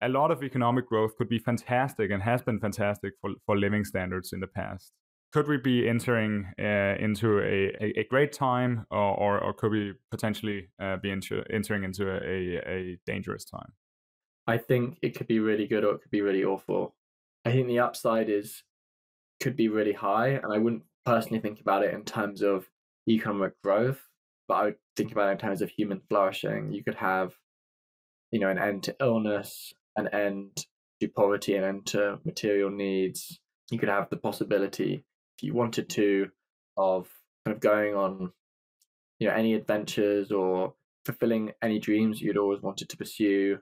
a 0.00 0.08
lot 0.08 0.30
of 0.30 0.44
economic 0.44 0.86
growth 0.86 1.16
could 1.16 1.28
be 1.28 1.40
fantastic 1.40 2.12
and 2.12 2.22
has 2.22 2.42
been 2.42 2.60
fantastic 2.60 3.14
for, 3.20 3.30
for 3.46 3.56
living 3.56 3.84
standards 3.84 4.32
in 4.32 4.40
the 4.40 4.46
past 4.46 4.92
could 5.32 5.48
we 5.48 5.58
be 5.58 5.86
entering 5.86 6.46
uh, 6.58 6.94
into 6.98 7.40
a, 7.40 7.98
a, 8.00 8.04
great 8.08 8.32
time 8.32 8.86
or, 8.90 8.98
or, 8.98 9.38
or 9.38 9.52
could 9.52 9.70
we 9.70 9.92
potentially 10.10 10.68
uh, 10.80 10.96
be 10.96 11.10
into, 11.10 11.42
entering 11.50 11.84
into 11.84 12.10
a, 12.10 12.56
a 12.66 12.98
dangerous 13.04 13.44
time? 13.44 13.72
I 14.46 14.56
think 14.56 14.98
it 15.02 15.14
could 15.16 15.26
be 15.26 15.40
really 15.40 15.66
good 15.66 15.84
or 15.84 15.96
it 15.96 16.02
could 16.02 16.10
be 16.10 16.22
really 16.22 16.44
awful. 16.44 16.94
I 17.46 17.52
think 17.52 17.68
the 17.68 17.78
upside 17.78 18.28
is 18.28 18.64
could 19.40 19.54
be 19.54 19.68
really 19.68 19.92
high, 19.92 20.30
and 20.30 20.52
I 20.52 20.58
wouldn't 20.58 20.82
personally 21.04 21.40
think 21.40 21.60
about 21.60 21.84
it 21.84 21.94
in 21.94 22.02
terms 22.02 22.42
of 22.42 22.66
economic 23.08 23.52
growth, 23.62 24.00
but 24.48 24.54
I 24.54 24.64
would 24.64 24.76
think 24.96 25.12
about 25.12 25.28
it 25.28 25.32
in 25.32 25.38
terms 25.38 25.62
of 25.62 25.70
human 25.70 26.00
flourishing. 26.08 26.72
You 26.72 26.82
could 26.82 26.96
have, 26.96 27.34
you 28.32 28.40
know, 28.40 28.48
an 28.48 28.58
end 28.58 28.82
to 28.84 28.96
illness, 29.00 29.72
an 29.96 30.08
end 30.08 30.66
to 31.00 31.08
poverty, 31.08 31.54
an 31.54 31.62
end 31.62 31.86
to 31.86 32.18
material 32.24 32.68
needs. 32.68 33.38
You 33.70 33.78
could 33.78 33.90
have 33.90 34.10
the 34.10 34.16
possibility 34.16 35.04
if 35.36 35.42
you 35.44 35.54
wanted 35.54 35.88
to, 35.90 36.30
of 36.76 37.08
kind 37.44 37.54
of 37.54 37.60
going 37.60 37.94
on, 37.94 38.32
you 39.20 39.28
know, 39.28 39.34
any 39.34 39.54
adventures 39.54 40.32
or 40.32 40.74
fulfilling 41.04 41.52
any 41.62 41.78
dreams 41.78 42.20
you'd 42.20 42.38
always 42.38 42.60
wanted 42.60 42.88
to 42.88 42.96
pursue. 42.96 43.58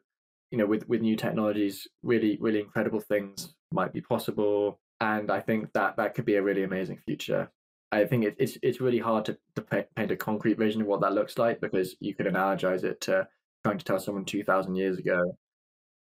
You 0.51 0.59
know, 0.59 0.67
with 0.67 0.89
with 0.89 1.01
new 1.01 1.17
technologies, 1.17 1.89
really, 2.03 2.39
really 2.41 2.61
incredible 2.61 3.01
things 3.01 3.55
might 3.73 3.93
be 3.93 4.01
possible, 4.01 4.81
and 5.01 5.31
I 5.31 5.41
think 5.41 5.73
that 5.75 5.97
that 5.97 6.15
could 6.15 6.25
be 6.25 6.37
a 6.37 6.43
really 6.43 6.63
amazing 6.63 7.01
future. 7.07 7.51
I 7.93 8.05
think 8.05 8.25
it, 8.25 8.37
it's 8.39 8.59
it's 8.63 8.81
really 8.81 8.99
hard 8.99 9.25
to, 9.27 9.39
to 9.57 9.63
paint 9.63 10.11
a 10.11 10.17
concrete 10.17 10.59
vision 10.59 10.83
of 10.83 10.87
what 10.87 11.01
that 11.01 11.13
looks 11.13 11.39
like 11.39 11.61
because 11.61 11.97
you 12.01 12.15
could 12.15 12.27
analogize 12.27 12.85
it 12.85 13.01
to 13.03 13.27
trying 13.65 13.79
to 13.79 13.85
tell 13.85 13.99
someone 13.99 14.25
two 14.25 14.45
thousand 14.45 14.77
years 14.77 14.99
ago 14.99 15.37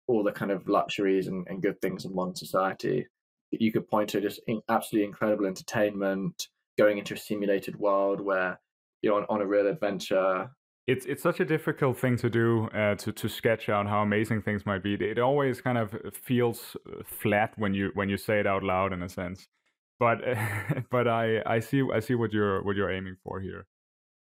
all 0.09 0.23
the 0.23 0.33
kind 0.33 0.51
of 0.53 0.69
luxuries 0.69 1.27
and, 1.27 1.47
and 1.49 1.63
good 1.63 1.81
things 1.81 2.05
in 2.05 2.15
modern 2.15 2.35
society 2.35 3.07
you 3.51 3.73
could 3.73 3.89
point 3.89 4.11
to 4.11 4.21
just 4.21 4.41
absolutely 4.69 5.07
incredible 5.07 5.47
entertainment, 5.47 6.49
going 6.79 6.99
into 6.99 7.15
a 7.15 7.19
simulated 7.19 7.77
world 7.77 8.21
where 8.21 8.59
you're 9.03 9.15
on, 9.15 9.27
on 9.29 9.41
a 9.41 9.47
real 9.47 9.67
adventure. 9.67 10.51
It's 10.87 11.05
it's 11.07 11.23
such 11.23 11.41
a 11.41 11.45
difficult 11.45 11.99
thing 11.99 12.17
to 12.19 12.31
do 12.31 12.69
uh, 12.69 12.95
to 12.97 13.13
to 13.13 13.29
sketch 13.29 13.69
out 13.69 13.87
how 13.89 14.03
amazing 14.03 14.43
things 14.43 14.65
might 14.65 14.83
be. 14.83 14.95
It 14.95 15.19
always 15.19 15.61
kind 15.61 15.79
of 15.79 15.95
feels 16.15 16.77
uh, 16.87 17.03
flat 17.05 17.55
when 17.57 17.75
you 17.75 17.91
when 17.95 18.09
you 18.09 18.17
say 18.17 18.39
it 18.41 18.47
out 18.47 18.63
loud 18.63 18.93
in 18.93 19.03
a 19.03 19.09
sense. 19.09 19.49
But 19.99 20.19
but 20.91 21.09
I 21.09 21.43
I 21.45 21.61
see 21.61 21.83
I 21.93 22.01
see 22.01 22.15
what 22.15 22.33
you're 22.33 22.63
what 22.63 22.77
you're 22.77 22.91
aiming 22.91 23.17
for 23.25 23.41
here. 23.41 23.67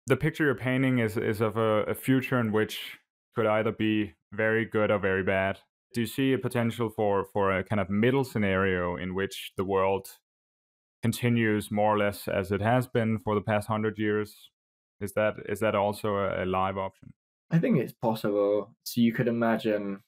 The 0.08 0.18
picture 0.18 0.46
you're 0.46 0.56
painting 0.56 1.00
is 1.00 1.18
is 1.18 1.42
of 1.42 1.58
a, 1.58 1.84
a 1.84 1.96
future 1.96 2.40
in 2.40 2.52
which 2.52 2.98
could 3.36 3.46
either 3.46 3.72
be 3.72 4.14
very 4.32 4.66
good 4.66 4.92
or 4.92 5.00
very 5.00 5.24
bad 5.24 5.60
do 5.94 6.02
you 6.02 6.08
see 6.08 6.34
a 6.34 6.38
potential 6.38 6.90
for 6.90 7.26
for 7.26 7.52
a 7.52 7.64
kind 7.64 7.80
of 7.80 7.90
middle 7.90 8.24
scenario 8.24 8.96
in 8.96 9.14
which 9.14 9.54
the 9.58 9.64
world 9.64 10.08
continues 11.02 11.72
more 11.72 11.96
or 11.96 12.00
less 12.00 12.28
as 12.28 12.52
it 12.52 12.62
has 12.62 12.88
been 12.88 13.20
for 13.20 13.36
the 13.36 13.42
past 13.42 13.68
hundred 13.68 13.98
years? 13.98 14.50
Is 15.04 15.14
that 15.14 15.36
is 15.50 15.60
that 15.60 15.76
also 15.76 16.16
a, 16.16 16.44
a 16.44 16.46
live 16.46 16.78
option? 16.78 17.14
I 17.52 17.60
think 17.60 17.78
it's 17.78 17.94
possible. 17.94 18.74
So 18.84 19.02
you 19.02 19.14
could 19.14 19.28
imagine 19.28 20.02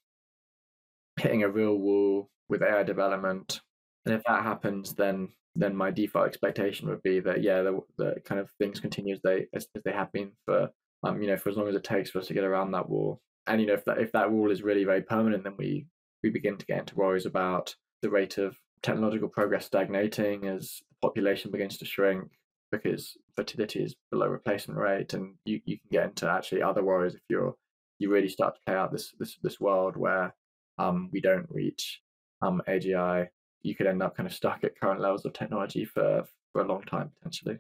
hitting 1.20 1.44
a 1.44 1.50
real 1.50 1.76
wall 1.76 2.30
with 2.50 2.64
AI 2.64 2.84
development, 2.84 3.62
and 4.06 4.16
if 4.16 4.24
that 4.24 4.44
happens, 4.44 4.94
then 4.94 5.30
then 5.56 5.76
my 5.76 5.92
default 5.92 6.28
expectation 6.28 6.90
would 6.90 7.04
be 7.04 7.20
that 7.20 7.44
yeah, 7.44 7.62
the, 7.62 7.80
the 7.98 8.16
kind 8.26 8.40
of 8.40 8.50
things 8.58 8.80
continue 8.80 9.14
as 9.14 9.22
they 9.22 9.48
as, 9.54 9.68
as 9.76 9.84
they 9.84 9.92
have 9.92 10.12
been 10.12 10.32
for 10.46 10.70
um 11.04 11.22
you 11.22 11.28
know 11.28 11.38
for 11.38 11.50
as 11.50 11.58
long 11.58 11.68
as 11.68 11.76
it 11.76 11.84
takes 11.84 12.10
for 12.10 12.20
us 12.20 12.28
to 12.28 12.34
get 12.34 12.46
around 12.46 12.72
that 12.72 12.90
wall. 12.90 13.22
And 13.48 13.60
you 13.60 13.68
know 13.68 13.74
if 13.74 13.86
that 13.86 14.00
if 14.00 14.14
that 14.14 14.32
wall 14.32 14.50
is 14.50 14.64
really 14.64 14.86
very 14.86 15.02
permanent, 15.02 15.44
then 15.44 15.56
we 15.58 15.88
we 16.24 16.30
begin 16.30 16.58
to 16.58 16.66
get 16.66 16.80
into 16.80 16.96
worries 16.96 17.26
about 17.26 17.76
the 18.02 18.10
rate 18.10 18.38
of 18.38 18.58
technological 18.82 19.28
progress 19.28 19.66
stagnating 19.66 20.48
as 20.48 20.82
the 20.90 20.96
population 21.08 21.52
begins 21.52 21.78
to 21.80 21.86
shrink 21.86 22.30
because 22.78 23.18
fertility 23.36 23.84
is 23.84 23.96
below 24.12 24.28
replacement 24.28 24.80
rate, 24.80 25.14
and 25.14 25.36
you, 25.46 25.62
you 25.66 25.78
can 25.80 25.90
get 25.92 26.06
into 26.06 26.30
actually 26.30 26.62
other 26.62 26.84
worries 26.84 27.16
if 27.16 27.22
you're 27.30 27.56
you 28.00 28.12
really 28.12 28.28
start 28.30 28.56
to 28.56 28.62
play 28.66 28.76
out 28.76 28.92
this 28.92 29.14
this 29.20 29.38
this 29.42 29.60
world 29.60 29.96
where 29.96 30.34
um, 30.78 31.10
we 31.12 31.22
don't 31.22 31.48
reach 31.50 32.02
um, 32.42 32.62
AGI. 32.68 33.28
You 33.64 33.76
could 33.76 33.88
end 33.88 34.04
up 34.04 34.16
kind 34.16 34.28
of 34.28 34.34
stuck 34.34 34.64
at 34.64 34.80
current 34.80 35.02
levels 35.02 35.26
of 35.26 35.34
technology 35.34 35.86
for 35.86 36.26
for 36.52 36.62
a 36.62 36.68
long 36.68 36.84
time 36.84 37.12
potentially. 37.18 37.58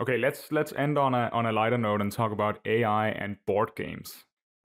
Okay, 0.00 0.16
let's 0.16 0.52
let's 0.52 0.72
end 0.74 0.96
on 0.98 1.14
a 1.14 1.28
on 1.32 1.46
a 1.46 1.52
lighter 1.52 1.78
note 1.78 2.00
and 2.00 2.12
talk 2.12 2.32
about 2.32 2.60
AI 2.64 3.08
and 3.08 3.36
board 3.46 3.72
games. 3.76 4.24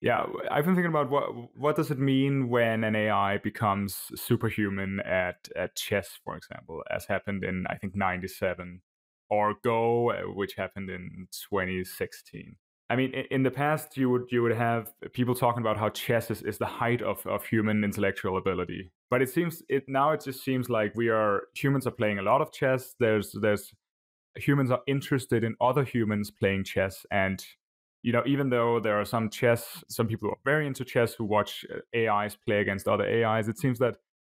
yeah, 0.00 0.26
I've 0.50 0.64
been 0.64 0.74
thinking 0.74 0.90
about 0.90 1.10
what 1.10 1.56
what 1.56 1.76
does 1.76 1.90
it 1.90 1.98
mean 1.98 2.48
when 2.48 2.84
an 2.84 2.94
AI 2.94 3.38
becomes 3.38 3.96
superhuman 4.14 5.00
at 5.00 5.48
at 5.56 5.74
chess, 5.74 6.18
for 6.24 6.36
example, 6.36 6.82
as 6.90 7.06
happened 7.06 7.42
in 7.42 7.66
I 7.68 7.76
think 7.76 7.96
'97, 7.96 8.80
or 9.28 9.54
Go, 9.64 10.12
uh, 10.12 10.22
which 10.34 10.54
happened 10.54 10.88
in 10.88 11.26
2016. 11.50 12.56
I 12.90 12.96
mean, 12.96 13.12
in 13.30 13.42
the 13.42 13.50
past, 13.50 13.96
you 13.96 14.08
would 14.10 14.28
you 14.30 14.42
would 14.42 14.54
have 14.56 14.92
people 15.12 15.34
talking 15.34 15.60
about 15.60 15.76
how 15.76 15.90
chess 15.90 16.30
is, 16.30 16.42
is 16.42 16.58
the 16.58 16.66
height 16.66 17.02
of, 17.02 17.26
of 17.26 17.44
human 17.44 17.84
intellectual 17.84 18.38
ability. 18.38 18.90
But 19.10 19.20
it 19.20 19.28
seems 19.30 19.62
it 19.68 19.84
now 19.88 20.12
it 20.12 20.22
just 20.24 20.42
seems 20.44 20.70
like 20.70 20.94
we 20.94 21.08
are 21.08 21.42
humans 21.54 21.86
are 21.86 21.92
playing 21.92 22.18
a 22.18 22.22
lot 22.22 22.40
of 22.40 22.52
chess. 22.52 22.94
There's 22.98 23.34
there's 23.42 23.74
humans 24.36 24.70
are 24.70 24.80
interested 24.86 25.44
in 25.44 25.56
other 25.60 25.84
humans 25.84 26.30
playing 26.30 26.64
chess, 26.64 27.04
and 27.10 27.44
you 28.02 28.12
know, 28.12 28.22
even 28.26 28.50
though 28.50 28.80
there 28.80 29.00
are 29.00 29.04
some 29.04 29.28
chess, 29.28 29.82
some 29.88 30.06
people 30.06 30.28
who 30.28 30.32
are 30.32 30.44
very 30.44 30.66
into 30.66 30.84
chess 30.84 31.14
who 31.14 31.24
watch 31.24 31.64
uh, 31.72 31.96
AIs 31.96 32.36
play 32.36 32.60
against 32.60 32.88
other 32.88 33.04
AIs, 33.04 33.48
it 33.48 33.58
seems 33.58 33.78
that 33.78 33.96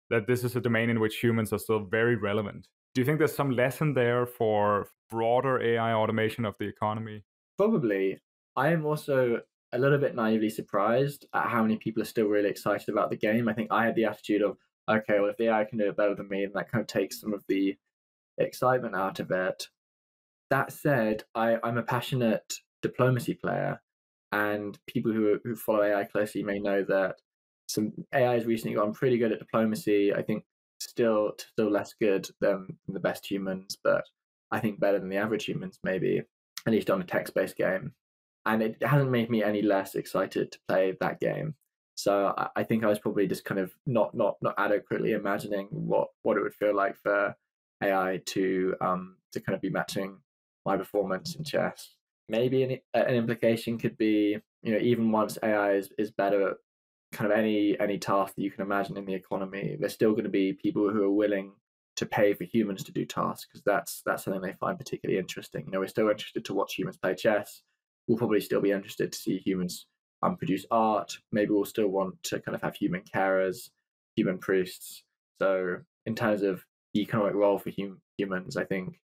that 0.09 0.27
this 0.27 0.43
is 0.43 0.57
a 0.57 0.61
domain 0.61 0.91
in 0.91 0.99
which 0.99 1.16
humans 1.23 1.53
are 1.53 1.59
still 1.59 1.85
very 1.85 2.16
relevant. 2.16 2.66
Do 2.95 3.01
you 3.01 3.05
think 3.05 3.19
there's 3.19 3.35
some 3.35 3.53
lesson 3.53 3.95
there 3.95 4.27
for 4.27 4.89
broader 5.09 5.62
AI 5.62 5.93
automation 5.93 6.45
of 6.45 6.57
the 6.59 6.66
economy? 6.66 7.23
Probably. 7.57 8.20
I 8.57 8.73
am 8.73 8.85
also 8.85 9.41
a 9.73 9.78
little 9.78 9.99
bit 9.99 10.16
naively 10.16 10.51
surprised 10.51 11.27
at 11.32 11.47
how 11.47 11.62
many 11.62 11.77
people 11.77 12.03
are 12.03 12.07
still 12.07 12.27
really 12.27 12.49
excited 12.49 12.89
about 12.89 13.11
the 13.11 13.16
game. 13.16 13.49
I 13.49 13.53
think 13.53 13.70
I 13.70 13.85
had 13.85 13.95
the 13.95 14.07
attitude 14.07 14.43
of, 14.43 14.57
okay, 14.91 15.20
well, 15.20 15.31
if 15.31 15.37
the 15.37 15.49
AI 15.49 15.65
can 15.65 15.78
do 15.78 15.89
it 15.89 15.97
better 15.97 16.16
than 16.16 16.28
me, 16.28 16.45
then 16.45 16.53
that 16.55 16.70
kind 16.70 16.82
of 16.82 16.89
takes 16.89 17.20
some 17.20 17.32
of 17.32 17.45
the 17.49 17.77
excitement 18.39 18.97
out 18.97 19.20
of 19.20 19.31
it. 19.31 19.69
That 20.51 20.73
said, 20.73 21.23
I, 21.37 21.59
I'm 21.62 21.78
a 21.78 21.85
passionate 21.85 22.53
diplomacy 22.82 23.35
player, 23.35 23.81
and 24.32 24.78
people 24.86 25.12
who 25.12 25.39
who 25.44 25.57
follow 25.57 25.82
AI 25.82 26.05
closely 26.05 26.43
may 26.43 26.59
know 26.59 26.85
that 26.85 27.16
some 27.69 27.93
AI 28.12 28.35
has 28.35 28.47
recently 28.47 28.77
gotten 28.77 28.93
pretty 28.93 29.19
good 29.19 29.32
at 29.32 29.39
diplomacy. 29.39 30.12
I 30.15 30.23
think 30.23 30.44
still 30.81 31.32
still 31.39 31.70
less 31.70 31.94
good 32.01 32.28
than 32.40 32.78
the 32.89 33.01
best 33.01 33.31
humans, 33.31 33.78
but 33.82 34.05
I 34.51 34.61
think 34.61 34.81
better 34.81 34.98
than 34.98 35.09
the 35.09 35.16
average 35.16 35.44
humans, 35.44 35.78
maybe 35.85 36.23
at 36.66 36.73
least 36.73 36.90
on 36.90 37.01
a 37.01 37.05
text 37.05 37.35
based 37.35 37.57
game. 37.57 37.93
And 38.47 38.62
it 38.62 38.82
hasn't 38.82 39.11
made 39.11 39.31
me 39.31 39.43
any 39.43 39.62
less 39.62 39.94
excited 39.94 40.51
to 40.52 40.59
play 40.69 40.97
that 41.01 41.20
game. 41.20 41.55
So 41.94 42.35
I, 42.57 42.65
think 42.65 42.82
I 42.82 42.86
was 42.86 42.98
probably 42.98 43.27
just 43.27 43.44
kind 43.44 43.61
of 43.61 43.74
not 43.86 44.15
not 44.15 44.36
not 44.40 44.55
adequately 44.57 45.12
imagining 45.12 45.69
what 45.70 46.09
what 46.23 46.39
it 46.39 46.43
would 46.43 46.55
feel 46.55 46.74
like 46.74 46.97
for 46.97 47.36
AI 47.82 48.20
to 48.27 48.74
um 48.81 49.16
to 49.32 49.40
kind 49.40 49.55
of 49.55 49.61
be 49.61 49.69
matching 49.69 50.16
my 50.65 50.78
performance 50.78 51.35
in 51.36 51.44
chess 51.44 51.94
maybe 52.31 52.62
an, 52.62 52.78
an 52.94 53.15
implication 53.15 53.78
could 53.78 53.98
be 53.98 54.39
you 54.62 54.73
know 54.73 54.78
even 54.78 55.12
once 55.12 55.39
AI 55.43 55.73
is, 55.73 55.90
is 55.98 56.11
better 56.11 56.51
at 56.51 56.57
kind 57.12 57.31
of 57.31 57.36
any 57.36 57.78
any 57.81 57.98
task 57.98 58.35
that 58.35 58.43
you 58.43 58.51
can 58.51 58.62
imagine 58.62 58.97
in 58.97 59.05
the 59.05 59.15
economy, 59.15 59.77
there's 59.78 59.94
still 59.94 60.12
going 60.12 60.24
to 60.24 60.31
be 60.31 60.52
people 60.52 60.90
who 60.90 61.02
are 61.02 61.11
willing 61.11 61.52
to 61.97 62.07
pay 62.07 62.32
for 62.32 62.44
humans 62.44 62.85
to 62.85 62.93
do 62.93 63.05
tasks 63.05 63.47
because 63.47 63.62
that's 63.65 64.02
that's 64.07 64.24
something 64.24 64.40
they 64.40 64.55
find 64.55 64.78
particularly 64.78 65.19
interesting. 65.19 65.65
You 65.66 65.73
know, 65.73 65.81
we're 65.81 65.89
still 65.89 66.09
interested 66.09 66.44
to 66.44 66.55
watch 66.55 66.74
humans 66.74 66.97
play 66.97 67.15
chess. 67.15 67.62
We'll 68.07 68.19
probably 68.19 68.40
still 68.40 68.61
be 68.61 68.70
interested 68.70 69.12
to 69.12 69.19
see 69.19 69.39
humans 69.39 69.86
um, 70.23 70.36
produce 70.36 70.66
art. 70.70 71.16
Maybe 71.32 71.51
we'll 71.51 71.65
still 71.65 71.89
want 71.89 72.23
to 72.24 72.40
kind 72.40 72.55
of 72.55 72.62
have 72.62 72.77
human 72.77 73.02
carers, 73.02 73.70
human 74.16 74.39
priests. 74.39 75.05
So 75.40 75.78
in 76.07 76.15
terms 76.15 76.43
of 76.43 76.65
the 76.94 77.02
economic 77.02 77.35
role 77.35 77.59
for 77.59 77.70
hum- 77.78 78.01
humans, 78.16 78.57
I 78.57 78.65
think 78.65 79.01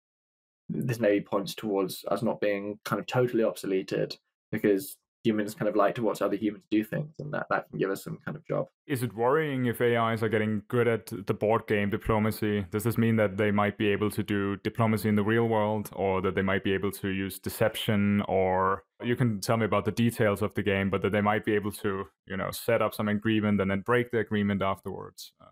this 0.70 1.00
maybe 1.00 1.22
points 1.22 1.56
towards 1.56 2.06
us 2.10 2.22
not 2.22 2.42
being 2.42 2.80
kind 2.86 3.00
of 3.00 3.06
totally 3.06 3.44
obsoleted 3.44 4.18
because 4.52 4.98
humans 5.24 5.56
kind 5.56 5.70
of 5.70 5.76
like 5.76 5.96
to 5.96 6.04
watch 6.04 6.22
other 6.22 6.36
humans 6.36 6.66
do 6.70 6.84
things 6.84 7.16
and 7.20 7.34
that, 7.34 7.46
that 7.50 7.70
can 7.70 7.80
give 7.80 7.90
us 7.90 8.04
some 8.04 8.20
kind 8.26 8.36
of 8.36 8.46
job. 8.46 8.68
Is 8.88 9.04
it 9.04 9.16
worrying 9.16 9.66
if 9.68 9.80
AIs 9.80 10.22
are 10.22 10.30
getting 10.30 10.64
good 10.68 10.88
at 10.88 11.06
the 11.26 11.34
board 11.34 11.66
game 11.68 11.90
diplomacy? 11.90 12.66
Does 12.72 12.84
this 12.84 12.98
mean 12.98 13.16
that 13.16 13.38
they 13.38 13.50
might 13.50 13.78
be 13.78 13.88
able 13.88 14.12
to 14.12 14.22
do 14.22 14.58
diplomacy 14.58 15.08
in 15.08 15.16
the 15.16 15.24
real 15.24 15.48
world 15.48 15.90
or 15.94 16.22
that 16.22 16.36
they 16.36 16.42
might 16.42 16.64
be 16.64 16.74
able 16.74 16.92
to 16.92 17.08
use 17.08 17.40
deception 17.40 18.22
or 18.28 18.84
you 19.02 19.16
can 19.16 19.40
tell 19.40 19.58
me 19.58 19.66
about 19.66 19.86
the 19.86 19.92
details 19.92 20.42
of 20.42 20.54
the 20.56 20.64
game, 20.64 20.90
but 20.90 21.02
that 21.02 21.14
they 21.14 21.22
might 21.22 21.46
be 21.46 21.54
able 21.54 21.72
to, 21.72 22.06
you 22.28 22.36
know, 22.36 22.52
set 22.52 22.82
up 22.82 22.94
some 22.94 23.08
agreement 23.08 23.62
and 23.62 23.72
then 23.72 23.80
break 23.82 24.12
the 24.12 24.20
agreement 24.20 24.62
afterwards? 24.62 25.32
Um, 25.40 25.48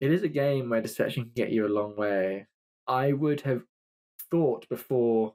it 0.00 0.12
is 0.12 0.22
a 0.22 0.28
game 0.28 0.68
where 0.68 0.82
deception 0.82 1.24
can 1.24 1.32
get 1.34 1.50
you 1.50 1.66
a 1.66 1.68
long 1.68 1.96
way. 1.96 2.46
I 2.86 3.12
would 3.14 3.40
have 3.42 3.62
thought 4.30 4.68
before 4.68 5.34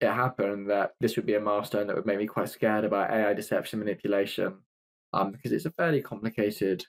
it 0.00 0.12
happened 0.12 0.68
that 0.70 0.92
this 1.00 1.16
would 1.16 1.26
be 1.26 1.34
a 1.34 1.40
milestone 1.40 1.86
that 1.86 1.96
would 1.96 2.06
make 2.06 2.18
me 2.18 2.26
quite 2.26 2.48
scared 2.48 2.84
about 2.84 3.10
AI 3.10 3.34
deception 3.34 3.78
manipulation, 3.78 4.54
um, 5.12 5.30
because 5.30 5.52
it's 5.52 5.66
a 5.66 5.70
fairly 5.72 6.02
complicated 6.02 6.84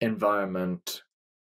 environment, 0.00 1.02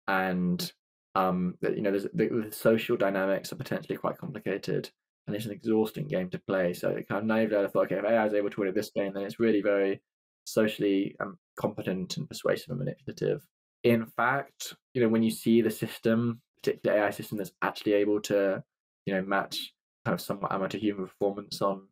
and 0.07 0.71
um, 1.15 1.55
you 1.61 1.81
know, 1.81 1.91
the, 1.91 2.09
the 2.13 2.49
social 2.51 2.97
dynamics 2.97 3.51
are 3.51 3.57
potentially 3.57 3.97
quite 3.97 4.17
complicated, 4.17 4.89
and 5.25 5.35
it's 5.35 5.45
an 5.45 5.51
exhausting 5.51 6.07
game 6.07 6.29
to 6.29 6.39
play. 6.39 6.73
So 6.73 6.89
it 6.89 7.07
kind 7.07 7.19
of 7.19 7.25
naively 7.25 7.57
I 7.57 7.67
thought, 7.67 7.85
okay, 7.85 7.95
if 7.95 8.05
AI 8.05 8.27
is 8.27 8.33
able 8.33 8.49
to 8.49 8.59
win 8.59 8.69
at 8.69 8.75
this 8.75 8.91
game, 8.91 9.13
then 9.13 9.23
it's 9.23 9.39
really 9.39 9.61
very 9.61 10.01
socially 10.45 11.15
um, 11.19 11.37
competent 11.57 12.17
and 12.17 12.27
persuasive 12.27 12.69
and 12.69 12.79
manipulative. 12.79 13.41
In 13.83 14.05
fact, 14.05 14.75
you 14.93 15.01
know, 15.01 15.09
when 15.09 15.23
you 15.23 15.31
see 15.31 15.61
the 15.61 15.71
system, 15.71 16.41
particular 16.61 16.97
AI 16.97 17.11
system 17.11 17.37
that's 17.37 17.51
actually 17.61 17.93
able 17.93 18.19
to 18.21 18.63
you 19.05 19.13
know 19.13 19.21
match 19.21 19.73
kind 20.05 20.13
of 20.13 20.21
somewhat 20.21 20.51
amateur 20.51 20.77
human 20.77 21.05
performance 21.05 21.61
on 21.61 21.87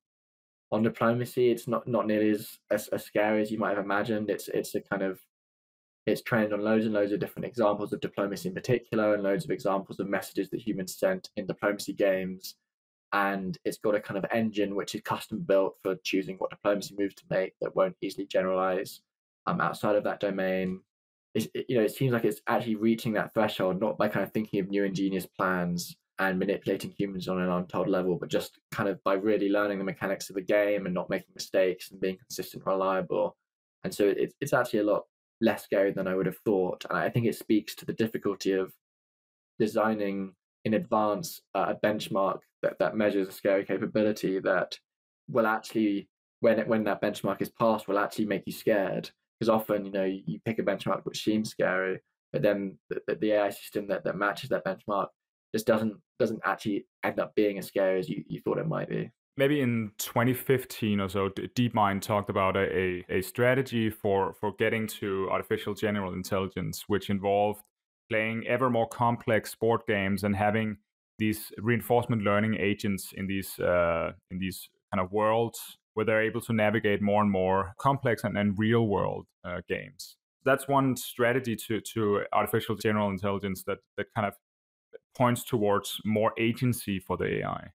on 0.72 0.84
diplomacy. 0.84 1.52
It's 1.52 1.68
not 1.68 1.88
not 1.88 2.08
nearly 2.08 2.32
as, 2.32 2.58
as, 2.72 2.88
as 2.90 3.06
scary 3.06 3.42
as 3.42 3.52
you 3.52 3.60
might 3.60 3.76
have 3.76 3.86
imagined. 3.86 4.30
It's 4.30 4.48
it's 4.48 4.76
a 4.76 4.82
kind 4.82 5.04
of 5.04 5.20
it's 6.06 6.22
trained 6.22 6.54
on 6.54 6.62
loads 6.62 6.86
and 6.86 6.94
loads 6.94 7.14
of 7.14 7.20
different 7.20 7.46
examples 7.46 7.94
of 7.94 8.02
diplomacy 8.02 8.50
in 8.50 8.56
particular, 8.56 9.14
and 9.14 9.24
loads 9.24 9.46
of 9.46 9.52
examples 9.52 10.00
of 10.00 10.10
messages 10.10 10.50
that 10.50 10.62
humans 10.62 10.98
sent 10.98 11.30
in 11.38 11.48
diplomacy 11.48 11.94
games. 11.94 12.56
And 13.14 13.58
it's 13.64 13.78
got 13.78 13.94
a 13.94 14.02
kind 14.02 14.18
of 14.18 14.26
engine 14.32 14.76
which 14.76 14.96
is 14.96 15.02
custom 15.02 15.42
built 15.42 15.76
for 15.84 15.96
choosing 16.04 16.36
what 16.38 16.50
diplomacy 16.50 16.96
moves 16.98 17.14
to 17.16 17.24
make 17.30 17.54
that 17.62 17.76
won't 17.76 17.96
easily 18.02 18.26
generalize 18.26 19.02
um, 19.46 19.62
outside 19.62 19.96
of 19.96 20.04
that 20.06 20.20
domain. 20.20 20.82
It, 21.36 21.48
you 21.70 21.78
know, 21.78 21.84
it 21.84 21.94
seems 21.94 22.12
like 22.12 22.26
it's 22.26 22.42
actually 22.48 22.76
reaching 22.76 23.14
that 23.14 23.34
threshold, 23.36 23.80
not 23.80 24.00
by 24.00 24.08
kind 24.08 24.24
of 24.24 24.32
thinking 24.32 24.60
of 24.60 24.70
new 24.70 24.84
ingenious 24.84 25.28
plans 25.28 25.96
and 26.20 26.38
manipulating 26.38 26.94
humans 26.98 27.28
on 27.28 27.42
an 27.42 27.50
untold 27.50 27.88
level, 27.88 28.18
but 28.18 28.30
just 28.30 28.60
kind 28.72 28.88
of 28.88 29.04
by 29.04 29.14
really 29.14 29.50
learning 29.50 29.80
the 29.80 29.84
mechanics 29.84 30.30
of 30.30 30.36
the 30.36 30.42
game 30.42 30.86
and 30.86 30.94
not 30.94 31.10
making 31.10 31.30
mistakes 31.34 31.92
and 31.92 32.00
being 32.00 32.18
consistent, 32.18 32.64
and 32.64 32.72
reliable. 32.72 33.36
And 33.84 33.94
so 33.94 34.08
it, 34.08 34.34
it's 34.40 34.54
actually 34.54 34.80
a 34.80 34.84
lot 34.84 35.04
less 35.42 35.64
scary 35.64 35.92
than 35.92 36.08
I 36.08 36.16
would 36.16 36.26
have 36.26 36.38
thought. 36.40 36.86
And 36.90 36.98
I 36.98 37.10
think 37.10 37.26
it 37.26 37.36
speaks 37.36 37.76
to 37.76 37.86
the 37.86 37.94
difficulty 37.94 38.52
of 38.54 38.74
designing 39.60 40.34
in 40.66 40.76
advance 40.76 41.42
uh, 41.56 41.74
a 41.74 41.86
benchmark 41.86 42.40
that, 42.62 42.78
that 42.80 42.96
measures 42.96 43.28
a 43.28 43.32
scary 43.32 43.66
capability 43.66 44.40
that 44.40 44.78
will 45.28 45.48
actually, 45.48 46.08
when 46.40 46.60
it, 46.60 46.68
when 46.68 46.84
that 46.86 47.02
benchmark 47.02 47.42
is 47.42 47.50
passed, 47.50 47.88
will 47.88 48.00
actually 48.00 48.26
make 48.26 48.44
you 48.46 48.54
scared. 48.54 49.10
Because 49.40 49.50
often, 49.50 49.84
you 49.84 49.92
know, 49.92 50.06
you, 50.06 50.22
you 50.26 50.40
pick 50.46 50.60
a 50.60 50.64
benchmark 50.64 51.02
which 51.04 51.24
seems 51.24 51.50
scary, 51.50 52.00
but 52.32 52.44
then 52.44 52.78
the, 52.90 53.16
the 53.16 53.32
AI 53.34 53.50
system 53.50 53.88
that, 53.88 54.04
that 54.04 54.16
matches 54.16 54.50
that 54.50 54.64
benchmark 54.64 55.08
just 55.54 55.68
doesn't 55.68 55.94
doesn't 56.20 56.42
actually 56.46 56.86
end 57.04 57.20
up 57.20 57.34
being 57.36 57.58
as 57.58 57.68
scary 57.68 58.00
as 58.00 58.10
you, 58.10 58.24
you 58.28 58.42
thought 58.42 58.58
it 58.58 58.68
might 58.68 58.90
be. 58.90 59.10
Maybe 59.36 59.62
in 59.62 59.92
2015 59.98 61.00
or 61.00 61.10
so, 61.10 61.30
DeepMind 61.30 62.02
talked 62.02 62.30
about 62.30 62.56
a, 62.56 63.04
a 63.10 63.22
strategy 63.22 63.90
for, 63.90 64.36
for 64.40 64.54
getting 64.60 64.86
to 65.00 65.28
artificial 65.32 65.74
general 65.74 66.14
intelligence, 66.14 66.84
which 66.86 67.10
involved 67.10 67.64
playing 68.12 68.46
ever 68.48 68.70
more 68.70 68.88
complex 68.88 69.52
sport 69.52 69.88
games 69.88 70.24
and 70.24 70.36
having 70.36 70.78
these 71.18 71.52
reinforcement 71.58 72.22
learning 72.22 72.56
agents 72.60 73.12
in 73.16 73.26
these 73.26 73.60
uh, 73.60 74.12
in 74.30 74.38
these 74.38 74.70
kind 74.94 75.04
of 75.04 75.12
worlds 75.12 75.78
where 75.96 76.06
they're 76.06 76.24
able 76.24 76.42
to 76.42 76.54
navigate 76.54 77.02
more 77.02 77.22
and 77.22 77.32
more 77.32 77.74
complex 77.80 78.24
and, 78.24 78.38
and 78.38 78.58
real 78.58 78.88
world 78.88 79.26
uh, 79.44 79.62
games. 79.68 80.18
That's 80.46 80.68
one 80.68 80.96
strategy 80.96 81.56
to 81.68 81.82
to 81.94 82.26
artificial 82.34 82.76
general 82.76 83.10
intelligence 83.10 83.64
that 83.64 83.80
that 83.98 84.08
kind 84.16 84.28
of 84.28 84.36
points 85.16 85.44
towards 85.44 86.00
more 86.06 86.34
agency 86.38 87.00
for 87.00 87.18
the 87.18 87.40
AI. 87.40 87.72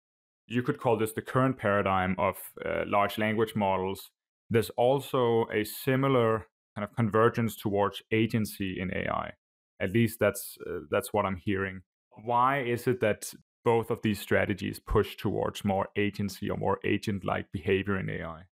You 0.47 0.62
could 0.62 0.78
call 0.78 0.97
this 0.97 1.12
the 1.12 1.23
current 1.23 1.59
paradigm 1.59 2.15
of 2.19 2.36
uh, 2.65 2.85
large 2.86 3.19
language 3.19 3.55
models. 3.55 4.10
There's 4.51 4.70
also 4.70 5.47
a 5.52 5.65
similar 5.65 6.47
kind 6.74 6.89
of 6.89 6.94
convergence 6.97 7.56
towards 7.56 8.02
agency 8.12 8.78
in 8.81 8.94
AI. 8.94 9.32
At 9.81 9.93
least 9.93 10.19
that's 10.19 10.56
uh, 10.66 10.81
that's 10.90 11.12
what 11.12 11.27
I'm 11.27 11.36
hearing. 11.36 11.82
Why 12.24 12.60
is 12.62 12.86
it 12.86 13.01
that 13.01 13.32
both 13.65 13.90
of 13.90 14.01
these 14.02 14.20
strategies 14.20 14.81
push 14.81 15.16
towards 15.16 15.65
more 15.65 15.89
agency 15.97 16.48
or 16.48 16.56
more 16.56 16.78
agent-like 16.85 17.52
behavior 17.52 17.98
in 17.98 18.09
AI? 18.09 18.44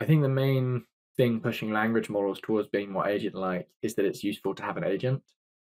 I 0.00 0.04
think 0.04 0.22
the 0.22 0.28
main 0.28 0.84
thing 1.16 1.40
pushing 1.40 1.72
language 1.72 2.08
models 2.08 2.40
towards 2.40 2.68
being 2.68 2.90
more 2.92 3.08
agent-like 3.08 3.68
is 3.82 3.94
that 3.96 4.04
it's 4.04 4.24
useful 4.24 4.54
to 4.54 4.62
have 4.62 4.76
an 4.76 4.84
agent 4.84 5.22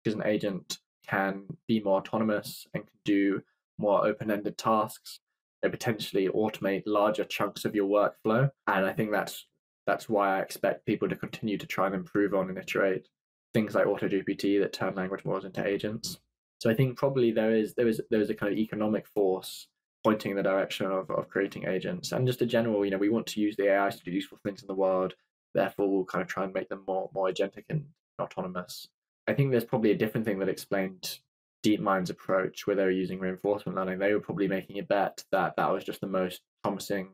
because 0.04 0.16
an 0.16 0.26
agent 0.26 0.78
can 1.06 1.46
be 1.68 1.80
more 1.80 2.00
autonomous 2.00 2.68
and 2.74 2.84
can 2.84 3.00
do 3.04 3.42
more 3.78 4.06
open-ended 4.06 4.58
tasks 4.58 5.20
and 5.64 5.72
potentially 5.72 6.28
automate 6.30 6.84
larger 6.86 7.24
chunks 7.24 7.66
of 7.66 7.76
your 7.76 7.88
workflow. 7.88 8.50
And 8.68 8.86
I 8.86 8.94
think 8.94 9.12
that's 9.12 9.46
that's 9.88 10.10
why 10.10 10.38
I 10.38 10.42
expect 10.42 10.86
people 10.86 11.08
to 11.10 11.16
continue 11.16 11.58
to 11.58 11.68
try 11.68 11.86
and 11.86 11.96
improve 11.96 12.34
on 12.34 12.50
and 12.50 12.58
iterate 12.58 13.08
things 13.54 13.76
like 13.76 13.86
AutoGPT 13.86 14.60
that 14.60 14.74
turn 14.74 14.96
language 14.96 15.24
models 15.26 15.46
into 15.46 15.66
agents. 15.66 16.20
So 16.60 16.70
I 16.70 16.74
think 16.74 16.98
probably 16.98 17.32
there 17.32 17.56
is 17.56 17.74
there 17.76 17.88
is 17.88 18.02
there 18.10 18.22
is 18.22 18.30
a 18.30 18.36
kind 18.36 18.52
of 18.52 18.58
economic 18.58 19.08
force 19.08 19.68
pointing 20.04 20.32
in 20.32 20.38
the 20.38 20.44
direction 20.44 20.86
of, 20.86 21.10
of 21.10 21.28
creating 21.30 21.68
agents 21.68 22.12
and 22.12 22.28
just 22.28 22.42
a 22.42 22.46
general, 22.46 22.86
you 22.86 22.92
know, 22.92 22.98
we 22.98 23.10
want 23.10 23.26
to 23.26 23.42
use 23.42 23.56
the 23.56 23.68
AI 23.68 23.90
to 23.90 24.04
do 24.04 24.12
useful 24.12 24.38
things 24.44 24.62
in 24.62 24.68
the 24.68 24.74
world. 24.74 25.14
Therefore 25.54 25.90
we'll 25.90 26.06
kind 26.06 26.22
of 26.22 26.28
try 26.28 26.44
and 26.44 26.54
make 26.54 26.70
them 26.70 26.84
more 26.88 27.10
more 27.14 27.30
agentic 27.30 27.66
and 27.70 27.86
autonomous. 28.22 28.88
I 29.28 29.34
think 29.34 29.52
there's 29.52 29.66
probably 29.66 29.92
a 29.92 29.98
different 29.98 30.26
thing 30.26 30.40
that 30.40 30.50
explained 30.50 31.20
DeepMind's 31.66 32.12
approach 32.12 32.68
where 32.68 32.76
they 32.76 32.84
were 32.84 32.92
using 32.92 33.20
reinforcement 33.20 33.76
learning. 33.76 33.98
They 33.98 34.14
were 34.14 34.20
probably 34.20 34.48
making 34.48 34.78
a 34.80 34.84
bet 34.84 35.24
that 35.32 35.56
that 35.58 35.72
was 35.72 35.84
just 35.84 36.02
the 36.02 36.08
most 36.08 36.42
promising 36.64 37.10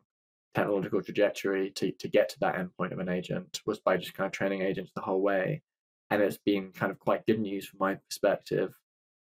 technological 0.54 1.02
trajectory 1.02 1.72
to, 1.72 1.92
to 1.92 2.10
get 2.10 2.28
to 2.30 2.40
that 2.42 2.56
endpoint 2.56 2.92
of 2.92 3.00
an 3.00 3.08
agent 3.08 3.62
was 3.66 3.80
by 3.80 3.96
just 3.96 4.14
kind 4.14 4.26
of 4.26 4.34
training 4.34 4.62
agents 4.62 4.92
the 4.94 5.02
whole 5.02 5.22
way. 5.22 5.62
And 6.10 6.22
it's 6.22 6.38
been 6.38 6.72
kind 6.74 6.92
of 6.92 7.00
quite 7.00 7.26
good 7.26 7.40
news 7.40 7.66
from 7.66 7.80
my 7.80 7.96
perspective 7.96 8.74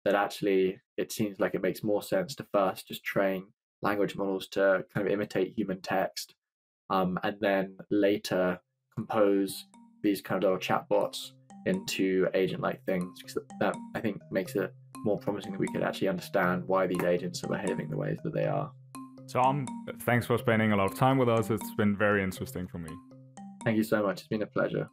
that 0.06 0.16
actually 0.16 0.80
it 0.96 1.12
seems 1.12 1.42
like 1.42 1.54
it 1.54 1.62
makes 1.62 1.84
more 1.84 2.02
sense 2.02 2.34
to 2.36 2.48
first 2.54 2.88
just 2.88 3.04
train 3.04 3.48
language 3.82 4.16
models 4.16 4.48
to 4.48 4.86
kind 4.94 5.06
of 5.06 5.12
imitate 5.12 5.54
human 5.58 5.82
text 5.82 6.34
um, 6.90 7.20
and 7.24 7.36
then 7.42 7.76
later 7.92 8.62
compose 8.96 9.66
these 10.02 10.22
kind 10.22 10.42
of 10.42 10.50
little 10.50 10.58
chatbots 10.58 11.32
into 11.68 12.28
agent 12.34 12.62
like 12.62 12.84
things 12.86 13.20
because 13.22 13.38
that 13.60 13.76
I 13.96 14.00
think 14.00 14.22
makes 14.32 14.56
it 14.56 14.74
more 15.04 15.18
promising 15.20 15.52
that 15.52 15.60
we 15.60 15.68
could 15.68 15.84
actually 15.84 16.08
understand 16.08 16.64
why 16.66 16.88
these 16.88 17.04
agents 17.04 17.44
are 17.44 17.48
behaving 17.48 17.90
the 17.90 17.98
ways 17.98 18.18
that 18.24 18.34
they 18.34 18.46
are. 18.46 18.72
Tom, 19.28 19.68
um, 19.90 19.98
thanks 20.00 20.26
for 20.26 20.38
spending 20.38 20.72
a 20.72 20.76
lot 20.76 20.90
of 20.92 20.98
time 20.98 21.18
with 21.18 21.30
us. 21.30 21.50
It's 21.50 21.76
been 21.76 21.96
very 21.96 22.24
interesting 22.24 22.68
for 22.68 22.80
me. 22.80 22.90
Thank 23.64 23.78
you 23.78 23.84
so 23.84 24.02
much. 24.02 24.20
It's 24.20 24.28
been 24.28 24.42
a 24.42 24.48
pleasure. 24.48 24.90